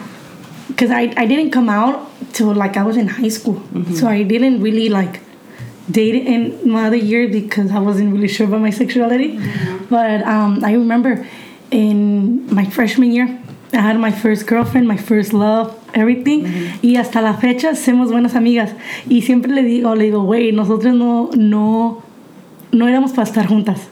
because 0.68 0.90
I, 0.90 1.12
I 1.16 1.26
didn't 1.26 1.52
come 1.52 1.68
out 1.68 2.10
till 2.32 2.52
like 2.52 2.76
I 2.76 2.82
was 2.82 2.96
in 2.96 3.06
high 3.06 3.28
school. 3.28 3.62
So 3.94 4.08
I 4.08 4.24
didn't 4.24 4.60
really 4.60 4.88
like 4.88 5.20
date 5.90 6.26
in 6.26 6.68
my 6.68 6.86
other 6.86 6.96
year 6.96 7.28
because 7.28 7.70
I 7.70 7.78
wasn't 7.78 8.12
really 8.12 8.28
sure 8.28 8.46
about 8.46 8.60
my 8.60 8.70
sexuality. 8.70 9.38
But 9.88 10.22
um, 10.22 10.64
I 10.64 10.72
remember 10.72 11.26
in 11.70 12.52
my 12.52 12.64
freshman 12.64 13.12
year, 13.12 13.38
I 13.74 13.80
had 13.80 13.96
my 13.98 14.12
first 14.12 14.48
girlfriend, 14.48 14.86
my 14.86 14.96
first 14.98 15.32
love, 15.32 15.72
everything. 15.94 16.44
Y 16.82 16.96
hasta 16.96 17.20
la 17.20 17.34
fecha 17.34 17.74
somos 17.74 18.10
buenas 18.10 18.34
amigas. 18.34 18.72
Y 19.08 19.22
siempre 19.22 19.52
le 19.52 19.62
digo, 19.62 19.94
le 19.94 20.04
digo, 20.04 20.22
güey, 20.22 20.52
nosotros 20.52 20.94
no, 20.94 21.30
no, 21.36 22.02
no 22.72 22.88
éramos 22.88 23.12
para 23.12 23.24
estar 23.24 23.46
juntas. 23.46 23.88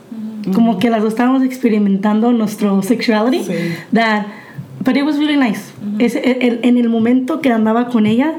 Como 0.55 0.79
que 0.79 0.91
las 0.91 1.03
dos 1.03 1.13
estábamos 1.13 1.43
experimentando 1.45 2.33
nuestro 2.33 2.83
sexuality. 2.83 3.45
Sí. 3.45 3.53
That, 3.95 4.27
but 4.85 4.97
it 4.97 5.05
was 5.05 5.17
really 5.19 5.37
nice. 5.37 5.73
Ese- 5.99 6.39
el- 6.41 6.61
en 6.65 6.79
el 6.79 6.89
momento 6.89 7.41
que 7.41 7.53
andaba 7.53 7.89
con 7.89 8.07
ella, 8.07 8.35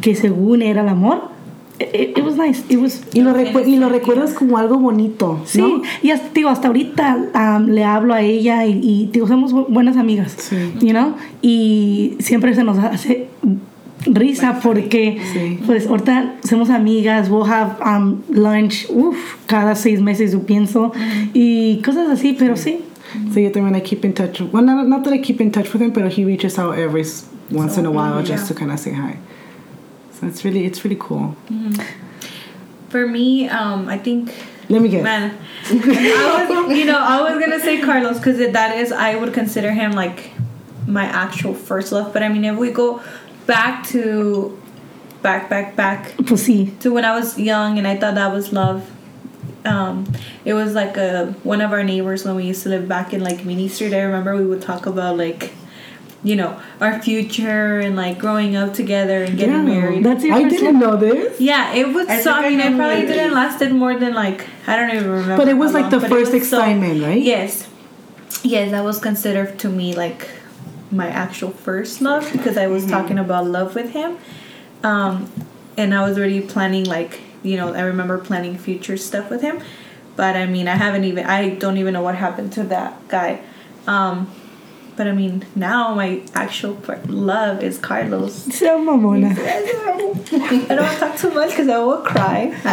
que 0.00 0.14
según 0.14 0.62
era 0.62 0.80
el 0.80 0.88
amor, 0.88 1.28
it, 1.92 2.18
it 2.18 2.24
was 2.24 2.36
nice. 2.36 2.62
It 2.68 2.78
was, 2.78 3.02
y 3.12 3.20
lo, 3.22 3.32
y 3.66 3.76
lo 3.76 3.88
recuerdas 3.88 4.32
como 4.34 4.58
algo 4.58 4.78
bonito, 4.78 5.40
Sí, 5.44 5.58
¿no? 5.60 5.82
y 6.02 6.10
hasta, 6.10 6.28
digo, 6.34 6.48
hasta 6.48 6.68
ahorita 6.68 7.28
am, 7.34 7.68
le 7.70 7.84
hablo 7.84 8.14
a 8.14 8.20
ella 8.22 8.66
y, 8.66 8.80
y, 8.82 9.08
digo, 9.12 9.26
somos 9.26 9.52
bu- 9.52 9.66
buenas 9.68 9.96
amigas, 9.96 10.34
Sí. 10.38 10.56
you 10.80 10.90
know? 10.90 11.14
Y 11.42 12.16
siempre 12.20 12.54
se 12.54 12.64
nos 12.64 12.78
hace 12.78 13.28
risa 14.06 14.58
porque, 14.62 15.18
Sí. 15.32 15.58
pues, 15.66 15.86
ahorita 15.86 16.34
somos 16.44 16.70
amigas, 16.70 17.28
we'll 17.30 17.44
have 17.48 17.76
um, 17.84 18.22
lunch, 18.30 18.86
uff, 18.90 19.16
cada 19.46 19.74
seis 19.74 20.00
meses 20.00 20.32
yo 20.32 20.40
pienso, 20.44 20.92
y 21.34 21.80
cosas 21.84 22.08
así, 22.10 22.34
pero 22.38 22.56
sí. 22.56 22.80
So 23.34 23.40
yo 23.40 23.52
también 23.52 23.76
I 23.76 23.82
keep 23.82 24.04
in 24.06 24.14
touch. 24.14 24.40
Well, 24.52 24.64
not, 24.64 24.86
not 24.88 25.04
that 25.04 25.12
I 25.12 25.20
keep 25.20 25.40
in 25.42 25.50
touch 25.50 25.70
with 25.74 25.82
him, 25.82 25.92
but 25.92 26.10
he 26.12 26.24
reaches 26.24 26.58
out 26.58 26.78
every 26.78 27.04
once 27.50 27.76
in 27.78 27.84
a 27.84 27.90
while 27.90 28.22
just 28.24 28.48
to 28.48 28.54
kind 28.54 28.72
of 28.72 28.78
say 28.80 28.92
hi. 28.94 29.16
So 30.22 30.28
it's 30.28 30.44
really 30.44 30.64
it's 30.64 30.84
really 30.84 30.96
cool. 31.00 31.36
For 32.90 33.08
me, 33.08 33.48
um, 33.48 33.88
I 33.88 33.98
think 33.98 34.32
Let 34.68 34.80
me 34.80 34.88
guess. 34.88 35.02
Man, 35.02 35.36
I 35.66 36.46
was, 36.48 36.78
you 36.78 36.84
know, 36.84 36.96
I 36.96 37.20
was 37.28 37.40
gonna 37.42 37.58
say 37.58 37.80
Carlos 37.80 38.18
because 38.18 38.38
that 38.38 38.76
is, 38.78 38.92
I 38.92 39.16
would 39.16 39.34
consider 39.34 39.72
him 39.72 39.92
like 39.92 40.30
my 40.86 41.04
actual 41.04 41.54
first 41.54 41.90
love. 41.90 42.12
But 42.12 42.22
I 42.22 42.28
mean, 42.28 42.44
if 42.44 42.56
we 42.56 42.70
go 42.70 43.02
back 43.46 43.84
to, 43.88 44.56
back, 45.22 45.50
back, 45.50 45.74
back 45.74 46.14
Pues 46.18 46.46
sí. 46.46 46.78
to 46.80 46.92
when 46.92 47.04
I 47.04 47.18
was 47.18 47.36
young 47.36 47.78
and 47.78 47.88
I 47.88 47.96
thought 47.96 48.14
that 48.14 48.32
was 48.32 48.52
love. 48.52 48.88
Um, 49.64 50.06
it 50.44 50.54
was 50.54 50.72
like 50.74 50.96
a 50.96 51.34
one 51.42 51.60
of 51.60 51.72
our 51.72 51.82
neighbors 51.82 52.24
when 52.24 52.36
we 52.36 52.44
used 52.44 52.62
to 52.62 52.68
live 52.68 52.86
back 52.86 53.12
in 53.12 53.24
like 53.24 53.44
Mini 53.44 53.66
Street. 53.66 53.92
I 53.92 54.02
remember 54.02 54.36
we 54.36 54.46
would 54.46 54.62
talk 54.62 54.86
about 54.86 55.16
like, 55.16 55.52
you 56.24 56.36
know, 56.36 56.60
our 56.80 57.02
future 57.02 57.80
and 57.80 57.96
like 57.96 58.18
growing 58.18 58.54
up 58.54 58.74
together 58.74 59.24
and 59.24 59.36
getting 59.36 59.56
Yeah. 59.56 59.62
married. 59.62 60.04
That's 60.04 60.22
your 60.24 60.34
I 60.36 60.48
didn't 60.48 60.78
know 60.78 60.96
this. 60.96 61.40
Yeah, 61.40 61.74
it 61.74 61.88
was 61.92 62.06
I 62.08 62.20
so. 62.20 62.32
think 62.34 62.44
I 62.44 62.46
I 62.46 62.50
mean, 62.50 62.60
it 62.60 62.70
know 62.70 62.76
probably 62.78 63.00
who 63.00 63.06
didn't 63.08 63.26
is. 63.26 63.32
lasted 63.32 63.72
more 63.72 63.98
than 63.98 64.14
like 64.14 64.46
I 64.66 64.76
don't 64.76 64.90
even 64.94 65.10
remember. 65.10 65.36
But 65.36 65.48
it 65.48 65.54
was 65.54 65.72
like 65.74 65.90
the 65.90 65.98
long, 65.98 66.08
but 66.08 66.12
it 66.12 66.20
first 66.20 66.32
was 66.32 66.48
so- 66.48 66.58
excitement, 66.58 67.02
right? 67.02 67.20
Yes, 67.20 67.68
yes, 68.44 68.70
that 68.70 68.84
was 68.84 68.98
considered 69.00 69.58
to 69.60 69.68
me 69.68 69.94
like 69.96 70.28
my 70.92 71.08
actual 71.08 71.50
first 71.50 72.00
love 72.00 72.30
because 72.32 72.56
I 72.56 72.64
Mm-hmm. 72.64 72.72
was 72.74 72.86
talking 72.86 73.18
about 73.18 73.46
love 73.46 73.74
with 73.74 73.90
him, 73.90 74.18
um, 74.84 75.28
and 75.76 75.92
I 75.94 76.06
was 76.08 76.16
already 76.18 76.40
planning 76.40 76.84
like 76.84 77.20
you 77.42 77.56
know 77.56 77.74
I 77.74 77.80
remember 77.82 78.18
planning 78.18 78.56
future 78.58 78.96
stuff 78.96 79.28
with 79.28 79.42
him, 79.42 79.58
but 80.14 80.36
I 80.36 80.46
mean 80.46 80.68
I 80.68 80.76
haven't 80.76 81.02
even 81.04 81.26
I 81.26 81.50
don't 81.56 81.78
even 81.78 81.94
know 81.94 82.02
what 82.02 82.14
happened 82.14 82.52
to 82.52 82.62
that 82.64 83.08
guy. 83.08 83.40
Um, 83.88 84.30
but 84.96 85.06
I 85.06 85.12
mean, 85.12 85.44
now 85.54 85.94
my 85.94 86.20
actual 86.34 86.76
love 87.06 87.62
is 87.62 87.78
Carlos. 87.78 88.34
Sea 88.52 88.66
mamona. 88.66 89.32
I 89.38 90.74
don't 90.74 90.80
want 90.82 90.92
to 90.92 90.98
talk 90.98 91.16
too 91.16 91.30
much 91.32 91.50
because 91.50 91.68
I 91.68 91.78
will 91.78 92.02
cry. 92.02 92.46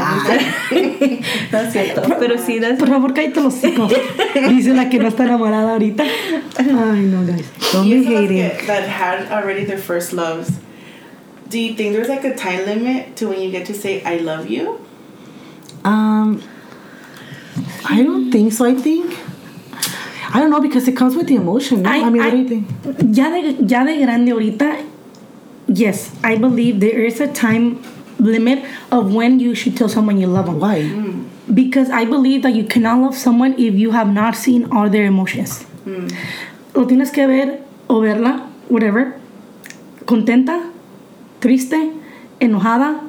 no 1.52 1.60
es 1.60 1.74
cierto. 1.74 2.02
Pero 2.20 2.36
sí, 2.38 2.60
that's 2.60 2.80
Por 2.80 2.88
favor, 2.90 3.14
cállate 3.14 3.42
los 3.42 3.56
hocico. 3.56 3.88
Dice 3.88 4.74
la 4.74 4.90
que 4.90 5.00
no 5.00 5.08
está 5.08 5.24
enamorada 5.26 5.72
ahorita. 5.74 6.04
Ay, 6.58 7.02
no, 7.06 7.26
guys. 7.26 7.46
Don't 7.72 7.88
You 7.88 8.00
be 8.00 8.06
guys 8.06 8.30
hating. 8.30 8.68
that 8.68 8.88
had 8.88 9.32
already 9.32 9.66
their 9.66 9.78
first 9.78 10.14
loves. 10.14 10.60
Do 11.50 11.58
you 11.60 11.74
think 11.76 11.94
there's 11.94 12.10
like 12.10 12.24
a 12.26 12.36
time 12.36 12.66
limit 12.66 13.16
to 13.18 13.28
when 13.30 13.42
you 13.42 13.50
get 13.50 13.66
to 13.68 13.74
say 13.74 14.04
I 14.04 14.18
love 14.18 14.48
you? 14.48 14.80
Um, 15.84 16.44
I 17.86 18.04
don't 18.04 18.30
think 18.32 18.54
so. 18.54 18.66
I 18.66 18.76
think 18.76 19.18
I 20.34 20.40
don't 20.40 20.50
know 20.52 20.62
because 20.62 20.88
it 20.88 20.96
comes 20.96 21.16
with 21.16 21.28
the 21.28 21.36
emotion. 21.36 21.82
No? 21.84 21.90
I, 21.90 21.98
I- 21.98 22.10
mean, 22.10 22.18
what 22.22 22.28
I- 22.28 22.32
do 22.32 22.38
you 22.38 22.48
think? 22.48 22.68
ya 23.16 23.30
de, 23.30 23.54
ya 23.66 23.84
de 23.84 23.98
grande 24.00 24.30
ahorita, 24.32 24.78
yes, 25.68 26.12
I 26.24 26.36
believe 26.38 26.80
there 26.80 27.04
is 27.06 27.20
a 27.20 27.28
time 27.28 27.82
limit 28.20 28.64
of 28.92 29.14
when 29.14 29.40
you 29.40 29.56
should 29.56 29.76
tell 29.78 29.90
someone 29.90 30.20
you 30.20 30.28
love 30.28 30.46
them. 30.46 30.60
Why? 30.60 30.84
Because 31.52 31.90
I 31.90 32.06
believe 32.06 32.44
that 32.44 32.54
you 32.54 32.64
cannot 32.66 33.00
love 33.02 33.16
someone 33.16 33.56
if 33.58 33.74
you 33.76 33.92
have 33.92 34.12
not 34.14 34.36
seen 34.36 34.68
all 34.72 34.90
their 34.90 35.06
emotions. 35.06 35.66
Lo 36.76 36.86
tienes 36.86 37.12
que 37.12 37.26
ver 37.28 37.64
o 37.88 38.00
verla, 38.02 38.46
whatever, 38.70 39.16
contenta, 40.06 40.60
triste, 41.40 41.92
enojada, 42.40 43.02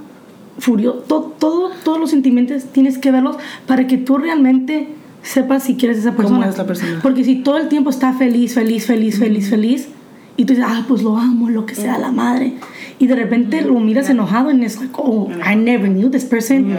furiosa, 0.59 1.02
todo, 1.06 1.70
todos 1.85 1.98
los 2.00 2.11
sentimientos 2.11 2.64
tienes 2.72 2.96
que 2.98 3.11
verlos 3.11 3.37
para 3.66 3.87
que 3.87 3.98
tú 3.98 4.16
realmente 4.18 4.88
sepas 5.22 5.64
si 5.64 5.76
quieres 5.76 5.98
a 5.98 6.00
esa 6.00 6.11
¿Cómo 6.11 6.28
persona. 6.28 6.48
es 6.48 6.59
la 6.59 6.66
persona? 6.66 6.98
Porque 7.02 7.24
si 7.24 7.37
todo 7.37 7.59
el 7.59 7.68
tiempo 7.68 7.90
está 7.90 8.12
feliz, 8.12 8.54
feliz, 8.54 8.87
feliz, 8.87 9.18
feliz, 9.18 9.50
feliz, 9.50 9.88
y 10.37 10.44
tú 10.44 10.54
dices, 10.54 10.66
ah, 10.68 10.85
pues 10.88 11.02
lo 11.02 11.16
amo, 11.16 11.50
lo 11.50 11.66
que 11.66 11.74
sea, 11.74 11.98
la 11.98 12.11
madre, 12.11 12.54
y 12.98 13.06
de 13.06 13.14
repente 13.14 13.62
lo 13.62 13.78
miras 13.80 14.09
enojado 14.09 14.50
and 14.50 14.62
it's 14.62 14.78
like, 14.78 14.94
oh, 14.96 15.30
I 15.44 15.54
never 15.54 15.88
knew 15.88 16.09
this 16.11 16.24
person. 16.24 16.76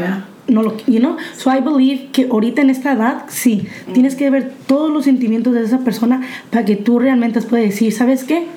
No 0.47 0.63
lo, 0.63 0.75
you 0.88 0.99
know? 0.99 1.17
So 1.38 1.51
I 1.51 1.62
believe 1.62 2.10
que 2.12 2.27
ahorita 2.30 2.62
en 2.62 2.71
esta 2.71 2.93
edad, 2.93 3.25
sí, 3.30 3.67
tienes 3.93 4.15
que 4.15 4.30
ver 4.30 4.51
todos 4.67 4.91
los 4.91 5.06
sentimientos 5.06 5.54
de 5.54 5.63
esa 5.63 5.80
persona 5.80 6.21
para 6.49 6.65
que 6.65 6.75
tú 6.75 6.99
realmente 6.99 7.41
puedas 7.41 7.69
decir, 7.69 7.93
¿sabes 7.93 8.23
qué? 8.23 8.47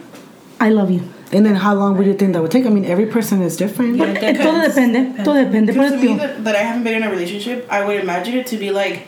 I 0.60 0.70
love 0.70 0.90
you. 0.90 1.02
And 1.32 1.44
then 1.44 1.56
how 1.56 1.74
long 1.74 1.96
would 1.96 2.06
you 2.06 2.14
think 2.14 2.32
that 2.32 2.40
would 2.40 2.50
take? 2.50 2.66
I 2.66 2.70
mean, 2.70 2.84
every 2.84 3.06
person 3.06 3.42
is 3.42 3.56
different. 3.56 3.96
Yeah. 3.96 4.30
Eh, 4.30 4.34
todo 4.34 4.58
depende, 4.60 5.22
todo 5.24 5.34
depende. 5.34 5.74
Por 5.74 5.90
to 5.90 5.96
me, 5.96 6.16
that, 6.16 6.44
that 6.44 6.54
I 6.54 6.62
haven't 6.62 6.84
been 6.84 6.94
in 6.94 7.02
a 7.02 7.10
relationship, 7.10 7.66
I 7.70 7.84
would 7.84 8.00
imagine 8.00 8.38
it 8.38 8.46
to 8.48 8.56
be 8.56 8.70
like 8.70 9.06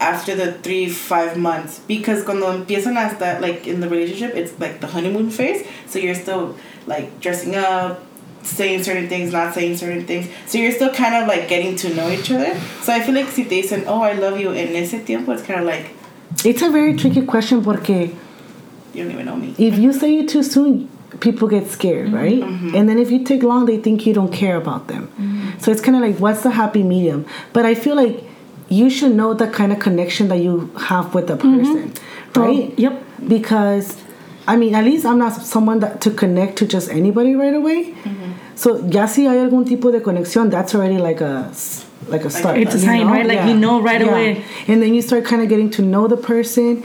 after 0.00 0.34
the 0.34 0.52
three, 0.52 0.88
five 0.88 1.36
months. 1.36 1.80
Because 1.86 2.24
cuando 2.24 2.46
empiezan 2.52 2.94
hasta, 2.94 3.38
like, 3.40 3.66
in 3.66 3.80
the 3.80 3.88
relationship, 3.88 4.34
it's 4.34 4.58
like 4.60 4.80
the 4.80 4.86
honeymoon 4.86 5.30
phase. 5.30 5.66
So 5.86 5.98
you're 5.98 6.14
still, 6.14 6.56
like, 6.86 7.20
dressing 7.20 7.54
up, 7.56 8.02
saying 8.42 8.82
certain 8.84 9.08
things, 9.08 9.32
not 9.32 9.54
saying 9.54 9.76
certain 9.76 10.06
things. 10.06 10.28
So 10.46 10.58
you're 10.58 10.72
still 10.72 10.92
kind 10.92 11.14
of, 11.14 11.28
like, 11.28 11.48
getting 11.48 11.76
to 11.76 11.94
know 11.94 12.08
each 12.08 12.30
other. 12.30 12.58
So 12.82 12.92
I 12.92 13.00
feel 13.00 13.14
like 13.14 13.28
si 13.28 13.44
te 13.44 13.62
dicen, 13.62 13.84
oh, 13.86 14.02
I 14.02 14.12
love 14.12 14.38
you, 14.38 14.52
en 14.52 14.74
ese 14.76 15.04
tiempo, 15.04 15.32
it's 15.32 15.42
kind 15.42 15.60
of 15.60 15.66
like, 15.66 15.90
It's 16.44 16.62
a 16.62 16.70
very 16.70 16.94
tricky 16.94 17.22
question 17.22 17.64
porque 17.64 18.14
you 18.94 19.04
don't 19.04 19.12
even 19.12 19.26
know 19.26 19.36
me. 19.36 19.54
if 19.58 19.78
you 19.78 19.92
say 19.92 20.18
it 20.18 20.28
too 20.28 20.42
soon, 20.42 20.88
people 21.20 21.48
get 21.48 21.66
scared, 21.68 22.08
mm-hmm. 22.08 22.14
right? 22.14 22.40
Mm-hmm. 22.40 22.74
And 22.74 22.88
then 22.88 22.98
if 22.98 23.10
you 23.10 23.24
take 23.24 23.42
long, 23.42 23.66
they 23.66 23.78
think 23.78 24.06
you 24.06 24.12
don't 24.12 24.32
care 24.32 24.56
about 24.56 24.88
them. 24.88 25.08
Mm-hmm. 25.08 25.58
So 25.58 25.72
it's 25.72 25.80
kind 25.80 25.96
of 25.96 26.02
like, 26.02 26.18
what's 26.18 26.42
the 26.42 26.50
happy 26.50 26.82
medium? 26.82 27.26
But 27.52 27.64
I 27.64 27.74
feel 27.74 27.96
like 27.96 28.22
you 28.68 28.90
should 28.90 29.14
know 29.14 29.34
the 29.34 29.48
kind 29.48 29.72
of 29.72 29.78
connection 29.78 30.28
that 30.28 30.38
you 30.38 30.70
have 30.76 31.14
with 31.14 31.28
the 31.28 31.36
person, 31.36 31.92
right? 32.36 32.70
Oh, 32.70 32.74
yep. 32.76 33.02
Because, 33.26 33.96
I 34.46 34.56
mean, 34.56 34.74
at 34.74 34.84
least 34.84 35.04
I'm 35.06 35.18
not 35.18 35.32
someone 35.32 35.80
that 35.80 36.00
to 36.02 36.10
connect 36.10 36.58
to 36.58 36.66
just 36.66 36.90
anybody 36.90 37.34
right 37.34 37.54
away. 37.54 37.94
So 38.54 38.84
ya 38.86 39.06
si 39.06 39.26
hay 39.26 39.36
algún 39.36 39.64
tipo 39.64 39.92
de 39.92 40.00
conexión, 40.00 40.50
that's 40.50 40.74
already 40.74 40.98
like 40.98 41.20
a 41.20 41.50
like 42.08 42.24
a 42.24 42.30
start. 42.30 42.58
It's 42.58 42.74
a 42.74 42.78
sign, 42.78 43.06
right? 43.06 43.26
Like 43.26 43.46
you 43.48 43.54
know 43.54 43.80
right 43.80 44.02
away. 44.02 44.44
And 44.66 44.82
then 44.82 44.94
you 44.94 45.02
start 45.02 45.24
kind 45.24 45.42
of 45.42 45.48
getting 45.48 45.70
to 45.70 45.82
know 45.82 46.08
the 46.08 46.16
person. 46.16 46.82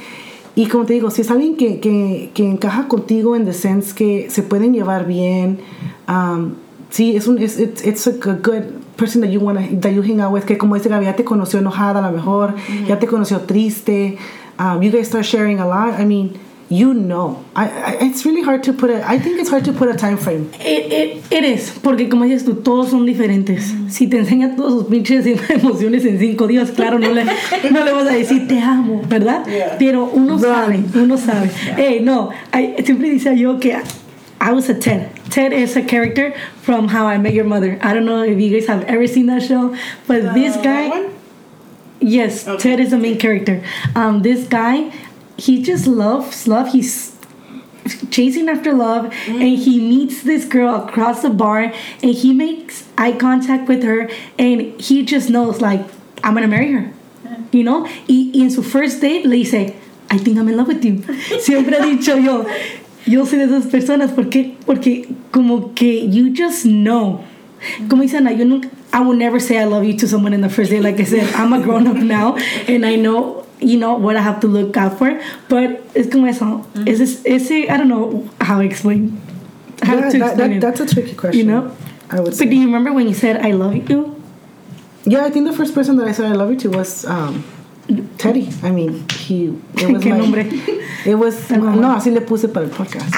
Y 0.56 0.68
como 0.70 0.86
te 0.86 0.94
digo, 0.94 1.12
si 1.12 1.24
es 1.24 1.30
alguien 1.32 1.58
que, 1.58 1.80
que, 1.80 2.30
que 2.32 2.44
encaja 2.44 2.88
contigo 2.88 3.36
en 3.36 3.46
the 3.46 3.54
sense 3.54 3.92
que 3.92 4.30
se 4.30 4.44
pueden 4.44 4.74
llevar 4.74 5.08
bien, 5.08 5.60
um, 6.08 6.58
sí, 6.92 7.16
es 7.16 7.28
un, 7.28 7.40
es, 7.40 7.58
it's, 7.58 7.82
it's 7.82 8.06
a 8.06 8.12
good 8.12 8.83
person 9.04 9.20
that 9.22 9.32
you 9.32 9.42
wanna, 9.42 9.68
that 9.82 9.92
you 9.92 10.02
hang 10.02 10.22
out 10.22 10.32
with, 10.32 10.46
que 10.46 10.58
como 10.58 10.76
dice 10.76 10.88
Gaby, 10.88 11.06
ya 11.06 11.14
te 11.14 11.24
conoció 11.24 11.60
enojada 11.60 12.00
a 12.00 12.10
lo 12.10 12.12
mejor, 12.12 12.56
ya 12.88 12.98
te 12.98 13.06
conoció 13.06 13.46
triste, 13.46 14.18
um, 14.58 14.82
you 14.82 14.90
guys 14.92 15.08
start 15.08 15.26
sharing 15.26 15.60
a 15.60 15.68
lot, 15.68 16.00
I 16.00 16.06
mean, 16.06 16.40
you 16.70 16.94
know. 16.94 17.44
I, 17.54 17.66
I 17.66 17.98
it's 18.00 18.26
really 18.26 18.44
hard 18.44 18.64
to 18.64 18.72
put 18.74 18.90
a. 18.90 19.06
I 19.06 19.20
think 19.20 19.42
it's 19.42 19.50
hard 19.50 19.66
to 19.66 19.74
put 19.74 19.90
a 19.90 19.96
time 19.96 20.18
frame. 20.18 20.50
It, 20.54 20.92
it, 20.92 21.32
it 21.32 21.44
is, 21.44 21.72
porque 21.84 22.10
como 22.10 22.24
dices 22.24 22.46
tú, 22.46 22.64
todos 22.64 22.92
son 22.92 23.06
diferentes. 23.06 23.74
Si 23.92 24.08
te 24.08 24.18
enseña 24.20 24.56
todos 24.56 24.72
sus 24.72 24.84
pinches 24.86 25.26
emociones 25.50 26.06
en 26.06 26.18
cinco 26.18 26.48
días, 26.48 26.72
claro, 26.72 26.98
no 26.98 27.12
le, 27.12 27.26
no 27.26 27.84
le 27.84 27.92
vas 27.92 28.08
a 28.08 28.14
decir 28.14 28.48
te 28.48 28.60
amo, 28.60 29.02
¿verdad? 29.10 29.46
Yeah. 29.46 29.76
Pero 29.78 30.10
uno 30.14 30.40
sabe, 30.40 30.82
uno 30.96 31.18
sabe. 31.18 31.52
Hey, 31.76 32.00
no, 32.02 32.30
I, 32.54 32.82
siempre 32.86 33.10
decía 33.10 33.34
yo 33.34 33.60
que 33.60 33.76
I 34.44 34.52
was 34.52 34.68
a 34.68 34.74
Ted. 34.78 35.10
Ted 35.32 35.54
is 35.54 35.78
a 35.78 35.82
character 35.82 36.34
from 36.62 36.90
How 36.90 37.08
I 37.08 37.18
Met 37.18 37.34
Your 37.34 37.46
Mother. 37.46 37.80
I 37.82 37.94
don't 37.94 38.04
know 38.06 38.24
if 38.24 38.38
you 38.40 38.52
guys 38.52 38.68
have 38.68 38.84
ever 38.84 39.08
seen 39.08 39.28
that 39.28 39.42
show, 39.44 39.74
but 40.06 40.34
this 40.34 40.58
Uh, 40.58 40.62
guy. 40.62 40.90
one? 40.90 41.06
Yes, 42.02 42.46
Okay. 42.46 42.62
Ted 42.62 42.80
is 42.82 42.92
the 42.92 42.98
main 42.98 43.18
character. 43.18 43.64
Um, 43.96 44.22
this 44.22 44.44
guy, 44.46 44.92
he 45.38 45.64
just 45.64 45.88
loves 45.88 46.46
love. 46.46 46.74
He's 46.74 47.14
chasing 48.12 48.50
after 48.50 48.74
love, 48.74 49.14
and 49.28 49.58
he 49.58 49.80
meets 49.80 50.22
this 50.24 50.44
girl 50.44 50.76
across 50.76 51.22
the 51.22 51.30
bar, 51.30 51.72
and 52.04 52.12
he 52.12 52.34
makes 52.34 52.84
eye 52.98 53.14
contact 53.14 53.70
with 53.70 53.82
her, 53.84 54.10
and 54.38 54.60
he 54.80 55.04
just 55.06 55.30
knows 55.30 55.62
like 55.62 55.82
I'm 56.22 56.34
gonna 56.34 56.48
marry 56.50 56.72
her. 56.74 56.92
You 57.54 57.64
know, 57.64 57.88
y, 58.10 58.30
y 58.34 58.42
en 58.44 58.50
su 58.52 58.62
first 58.62 59.00
date 59.00 59.26
le 59.26 59.38
dice, 59.38 59.72
I 60.12 60.18
think 60.18 60.38
I'm 60.38 60.50
in 60.50 60.58
love 60.58 60.68
with 60.68 60.84
you. 60.84 61.02
Siempre 61.40 61.78
he 61.80 61.96
dicho 61.98 62.16
yo, 62.22 62.44
yo 63.06 63.26
soy 63.26 63.40
de 63.40 63.46
esas 63.46 63.66
personas 63.68 64.12
porque 64.12 64.56
porque 64.66 65.08
como 65.32 65.74
que 65.74 66.08
you 66.10 66.34
just 66.36 66.66
know. 66.66 67.22
Como 67.90 68.02
dice 68.02 68.18
Ana, 68.18 68.32
yo 68.34 68.44
nunca, 68.46 68.68
I 68.92 69.00
will 69.02 69.18
never 69.18 69.40
say 69.40 69.58
I 69.58 69.64
love 69.66 69.86
you 69.86 69.96
to 69.98 70.08
someone 70.08 70.34
in 70.34 70.42
the 70.42 70.50
first 70.50 70.70
day. 70.70 70.82
Like 70.82 71.00
I 71.00 71.06
said, 71.06 71.34
I'm 71.34 71.54
a 71.54 71.62
grown 71.62 71.88
up 71.88 71.96
now, 71.96 72.36
and 72.68 72.86
I 72.86 72.98
know, 72.98 73.46
you 73.62 73.78
know, 73.80 73.96
what 73.96 74.18
I 74.18 74.22
have 74.22 74.42
to 74.42 74.48
look 74.48 74.76
out 74.76 74.98
for. 74.98 75.18
But 75.48 75.82
es 75.96 76.08
como 76.10 76.28
eso. 76.28 76.66
Es 76.86 77.00
es- 77.00 77.22
ese, 77.26 77.70
I 77.70 77.78
don't 77.78 77.88
know 77.88 78.28
how 78.42 78.58
to 78.60 78.66
explain. 78.66 79.18
How 79.82 79.96
Yeah, 79.96 80.10
to 80.10 80.18
that, 80.20 80.28
explain 80.32 80.60
that, 80.60 80.62
that's 80.62 80.82
a 80.82 80.86
tricky 80.94 81.14
question. 81.16 81.40
You 81.48 81.52
know? 81.54 81.72
I 82.12 82.18
would 82.20 82.32
But 82.32 82.36
say. 82.36 82.46
do 82.48 82.56
you 82.56 82.66
remember 82.66 82.92
when 82.92 83.08
you 83.08 83.14
said 83.14 83.38
I 83.38 83.52
love 83.52 83.90
you? 83.90 84.22
Yeah, 85.06 85.24
I 85.26 85.30
think 85.30 85.48
the 85.48 85.54
first 85.56 85.74
person 85.74 85.96
that 85.98 86.08
I 86.08 86.12
said 86.12 86.26
I 86.32 86.36
love 86.36 86.50
you 86.52 86.58
to 86.60 86.70
was 86.70 87.06
um, 87.06 87.44
Teddy. 88.18 88.50
I 88.64 88.72
mean, 88.72 89.06
he. 89.10 89.48
It 89.76 89.90
was 89.92 90.04
¿Qué 90.04 90.10
my. 90.12 90.18
nombre? 90.18 90.42
It 91.06 91.16
was 91.16 91.50
nombre. 91.52 91.76
no, 91.82 91.90
así 91.96 92.12
le 92.14 92.22
puse 92.22 92.48
para 92.52 92.66
el 92.66 92.72
podcast. 92.72 93.14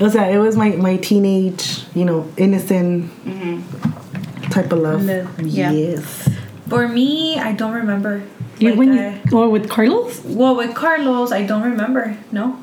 O 0.00 0.08
sea, 0.08 0.30
it 0.30 0.38
was 0.38 0.56
my 0.56 0.70
my 0.70 0.96
teenage, 0.96 1.84
you 1.94 2.04
know, 2.04 2.26
innocent 2.36 3.10
mm-hmm. 3.26 4.50
type 4.50 4.72
of 4.72 4.78
love. 4.78 5.02
Love, 5.04 5.40
yeah. 5.40 5.72
Yes. 5.72 6.28
For 6.68 6.86
me, 6.88 7.38
I 7.38 7.52
don't 7.52 7.74
remember. 7.74 8.22
You, 8.58 8.70
Like, 8.70 8.78
when 8.78 8.98
I- 8.98 9.20
you, 9.28 9.36
or 9.36 9.48
with 9.50 9.68
Carlos? 9.68 10.22
well, 10.24 10.54
with 10.54 10.74
Carlos, 10.74 11.32
I 11.32 11.42
don't 11.42 11.62
remember. 11.62 12.16
No. 12.30 12.56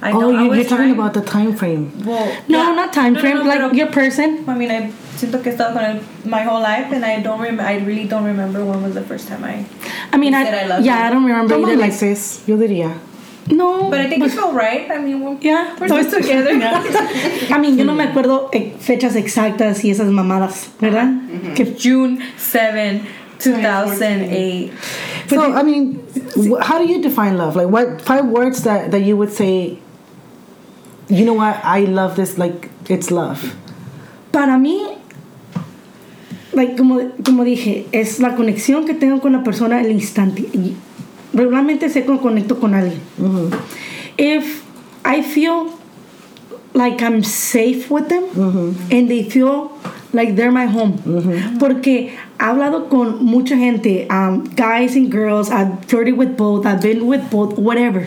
I 0.00 0.12
oh, 0.12 0.20
don't. 0.20 0.44
You, 0.44 0.48
was 0.50 0.58
you're 0.58 0.68
talking 0.68 0.94
trying- 0.94 0.98
about 0.98 1.14
the 1.14 1.22
time 1.22 1.56
frame. 1.56 1.90
Well, 2.04 2.26
No, 2.48 2.58
yeah. 2.62 2.74
not 2.74 2.92
time 2.92 3.14
No, 3.14 3.18
no, 3.18 3.20
frame. 3.20 3.38
no, 3.38 3.44
like 3.44 3.58
pero- 3.58 3.72
your 3.72 3.88
person. 3.88 4.44
I 4.48 4.54
mean, 4.54 4.70
I 4.70 4.92
siento 5.16 5.42
que 5.42 5.50
he 5.50 5.56
estado 5.56 5.72
con 5.74 5.82
él 5.82 6.00
my 6.24 6.42
whole 6.44 6.60
life, 6.60 6.92
and 6.92 7.04
I 7.04 7.20
don't 7.20 7.40
remember. 7.40 7.64
I 7.64 7.78
really 7.78 8.06
don't 8.06 8.24
remember 8.24 8.64
when 8.64 8.82
was 8.82 8.94
the 8.94 9.02
first 9.02 9.26
time 9.28 9.42
I. 9.42 9.64
I 10.14 10.16
mean, 10.16 10.32
You 10.32 10.38
I, 10.38 10.44
said 10.44 10.54
I 10.54 10.66
love 10.68 10.84
yeah, 10.84 10.98
you. 11.00 11.04
I 11.06 11.10
don't 11.10 11.24
remember 11.24 11.54
Como 11.54 11.66
either. 11.66 11.76
Like, 11.76 11.90
meses, 11.90 12.42
yo 12.46 12.56
diría. 12.56 12.94
no, 13.50 13.90
But 13.90 14.00
I 14.00 14.08
think 14.08 14.22
pues, 14.22 14.32
it's 14.32 14.42
all 14.42 14.52
right. 14.54 14.90
I 14.90 14.98
mean, 14.98 15.20
we're, 15.20 15.36
Yeah, 15.40 15.76
we're 15.78 15.88
so 15.88 16.00
still 16.02 16.20
it's- 16.20 16.28
together. 16.28 17.50
I 17.54 17.58
mean, 17.58 17.76
yo 17.76 17.84
no 17.84 17.94
me 17.94 18.04
acuerdo 18.04 18.50
fechas 18.80 19.16
exactas 19.16 19.84
y 19.84 19.90
esas 19.90 20.10
mamadas, 20.10 20.68
¿verdad? 20.80 21.54
Que 21.54 21.66
June 21.76 22.20
7, 22.38 23.02
2008. 23.38 24.72
So 25.28 25.52
I 25.52 25.62
mean, 25.62 26.00
how 26.62 26.78
do 26.78 26.86
you 26.86 27.02
define 27.02 27.36
love? 27.36 27.56
Like, 27.56 27.68
what 27.68 28.00
five 28.02 28.26
words 28.26 28.62
that 28.64 28.90
that 28.92 29.00
you 29.02 29.16
would 29.16 29.32
say? 29.32 29.78
You 31.08 31.24
know 31.26 31.34
what? 31.34 31.60
I 31.64 31.80
love 31.84 32.16
this. 32.16 32.38
Like, 32.38 32.70
it's 32.88 33.10
love. 33.10 33.54
para 34.32 34.58
mí, 34.58 34.93
like, 36.54 36.76
como, 36.76 37.00
como 37.24 37.44
dije, 37.44 37.86
es 37.92 38.20
la 38.20 38.34
conexión 38.36 38.84
que 38.86 38.94
tengo 38.94 39.20
con 39.20 39.32
la 39.32 39.42
persona 39.42 39.80
el 39.80 39.90
instante. 39.92 40.42
Y 40.52 40.74
regularmente 41.32 41.88
sé 41.88 42.04
cómo 42.04 42.20
conecto 42.20 42.58
con 42.60 42.74
alguien. 42.74 43.00
If 44.16 44.62
I 45.04 45.22
feel 45.22 45.70
like 46.72 47.02
I'm 47.04 47.22
safe 47.24 47.90
with 47.90 48.08
them 48.08 48.24
and 48.90 49.08
they 49.08 49.24
feel 49.24 49.70
like 50.12 50.34
they're 50.36 50.52
my 50.52 50.66
home. 50.66 50.94
Porque 51.58 52.10
he 52.10 52.12
hablado 52.38 52.88
con 52.88 53.24
mucha 53.24 53.56
gente, 53.56 54.06
um, 54.10 54.44
guys 54.56 54.94
and 54.96 55.10
girls, 55.10 55.50
I've 55.50 55.84
flirted 55.86 56.16
with 56.16 56.36
both, 56.36 56.64
I've 56.66 56.80
been 56.80 57.06
with 57.06 57.22
both, 57.30 57.58
whatever. 57.58 58.06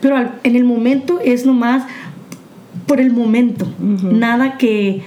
Pero 0.00 0.16
al- 0.16 0.38
en 0.44 0.54
el 0.54 0.64
momento 0.64 1.18
es 1.20 1.44
nomás 1.44 1.82
por 2.86 3.00
el 3.00 3.12
momento, 3.12 3.66
nada 3.80 4.56
que 4.58 5.02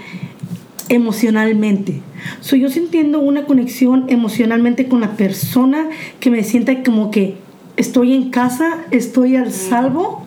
emocionalmente. 0.89 2.01
So, 2.41 2.55
yo 2.55 2.69
sintiendo 2.69 3.19
una 3.19 3.45
conexión 3.45 4.05
emocionalmente 4.09 4.87
con 4.87 5.01
la 5.01 5.11
persona 5.15 5.89
que 6.19 6.29
me 6.31 6.43
sienta 6.43 6.83
como 6.83 7.11
que 7.11 7.35
estoy 7.77 8.13
en 8.13 8.29
casa, 8.31 8.77
estoy 8.91 9.35
al 9.35 9.51
salvo. 9.51 10.25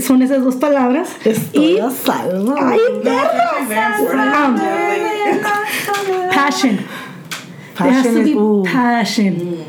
Son 0.00 0.22
esas 0.22 0.44
dos 0.44 0.56
palabras. 0.56 1.08
Estoy 1.24 1.64
y 1.74 1.78
a 1.78 1.90
salvo. 1.90 2.54
Ay, 2.58 2.78
Um, 4.12 4.56
passion. 6.32 6.78
There 7.78 7.90
has 7.90 8.04
Passion 8.06 8.14
to 8.14 8.62
be 8.62 8.70
passion. 8.70 9.66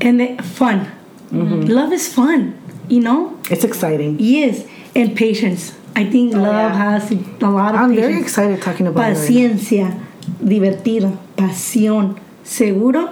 And 0.00 0.20
the- 0.20 0.42
fun. 0.42 0.86
Love 1.32 1.92
is 1.92 2.08
fun, 2.08 2.54
you 2.88 3.00
know? 3.00 3.36
It's 3.50 3.64
exciting. 3.64 4.16
Yes. 4.18 4.64
And 4.94 5.14
patience. 5.14 5.72
I 5.96 6.04
think 6.04 6.34
love 6.34 6.72
yeah. 6.72 6.72
has 6.72 7.10
a 7.10 7.16
lot 7.50 7.74
of 7.74 7.80
I'm 7.80 7.90
patience. 7.90 8.06
very 8.06 8.20
excited 8.20 8.62
talking 8.62 8.86
about 8.86 9.02
right 9.02 9.16
Paciencia, 9.16 9.94
divertido, 10.40 11.12
pasión, 11.36 12.16
seguro 12.44 13.10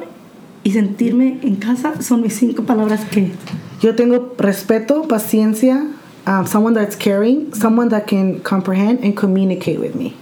y 0.65 0.71
sentirme 0.73 1.39
en 1.43 1.57
casa 1.57 2.01
son 2.03 2.23
mis 2.23 2.35
cinco 2.35 2.65
palabras 2.65 3.05
que. 3.11 3.33
Yo 3.81 3.95
tengo 3.95 4.35
respeto, 4.39 5.07
paciencia, 5.07 5.87
um, 6.27 6.47
someone 6.47 6.75
that's 6.75 6.97
caring, 6.97 7.55
someone 7.55 7.89
that 7.91 8.07
can 8.07 8.41
comprehend 8.41 9.05
and 9.05 9.17
communicate 9.17 9.79
with 9.79 9.95
me. 9.95 10.15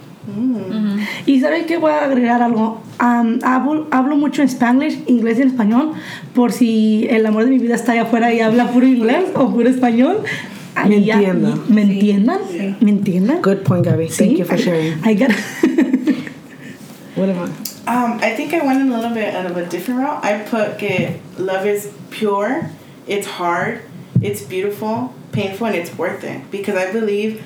Y 1.25 1.39
sabes 1.39 1.65
que 1.65 1.77
voy 1.77 1.91
a 1.91 2.05
agregar 2.05 2.41
algo. 2.41 2.81
Am, 2.99 3.39
hablo, 3.43 3.87
hablo 3.91 4.15
mucho 4.15 4.41
en 4.41 4.49
spanglish, 4.49 5.03
inglés 5.07 5.39
y 5.39 5.41
en 5.41 5.47
español, 5.49 5.91
por 6.33 6.51
si 6.51 7.07
el 7.09 7.25
amor 7.25 7.45
de 7.45 7.51
mi 7.51 7.59
vida 7.59 7.75
está 7.75 7.93
allá 7.93 8.03
afuera 8.03 8.33
y 8.33 8.39
habla 8.39 8.67
puro 8.67 8.87
inglés 8.87 9.25
o 9.35 9.49
puro 9.51 9.69
español. 9.69 10.17
Ahí 10.83 11.03
ya- 11.05 11.15
entiendan. 11.15 11.61
¿Me 11.69 11.81
entiendan? 11.81 12.39
¿Me 12.81 12.91
entiendan? 12.91 13.41
Good 13.41 13.63
point, 13.63 13.85
Gabby. 13.85 14.07
Thank 14.07 14.37
you 14.37 14.45
for 14.45 14.57
sharing. 14.57 14.93
I 15.03 15.13
got 15.13 15.31
What 17.15 17.29
am 17.29 17.39
I? 17.39 17.45
Um, 17.87 18.19
I 18.21 18.35
think 18.35 18.53
I 18.53 18.65
went 18.65 18.81
in 18.81 18.91
a 18.91 18.95
little 18.99 19.13
bit 19.13 19.33
of 19.33 19.55
a 19.57 19.65
different 19.65 20.01
route. 20.01 20.23
I 20.23 20.43
put 20.43 20.77
que 20.77 21.19
love 21.37 21.65
is 21.65 21.91
pure, 22.11 22.69
it's 23.07 23.25
hard, 23.25 23.81
it's 24.21 24.41
beautiful, 24.43 25.13
painful, 25.31 25.67
and 25.67 25.75
it's 25.75 25.97
worth 25.97 26.23
it. 26.23 26.51
Because 26.51 26.75
I 26.75 26.91
believe 26.91 27.43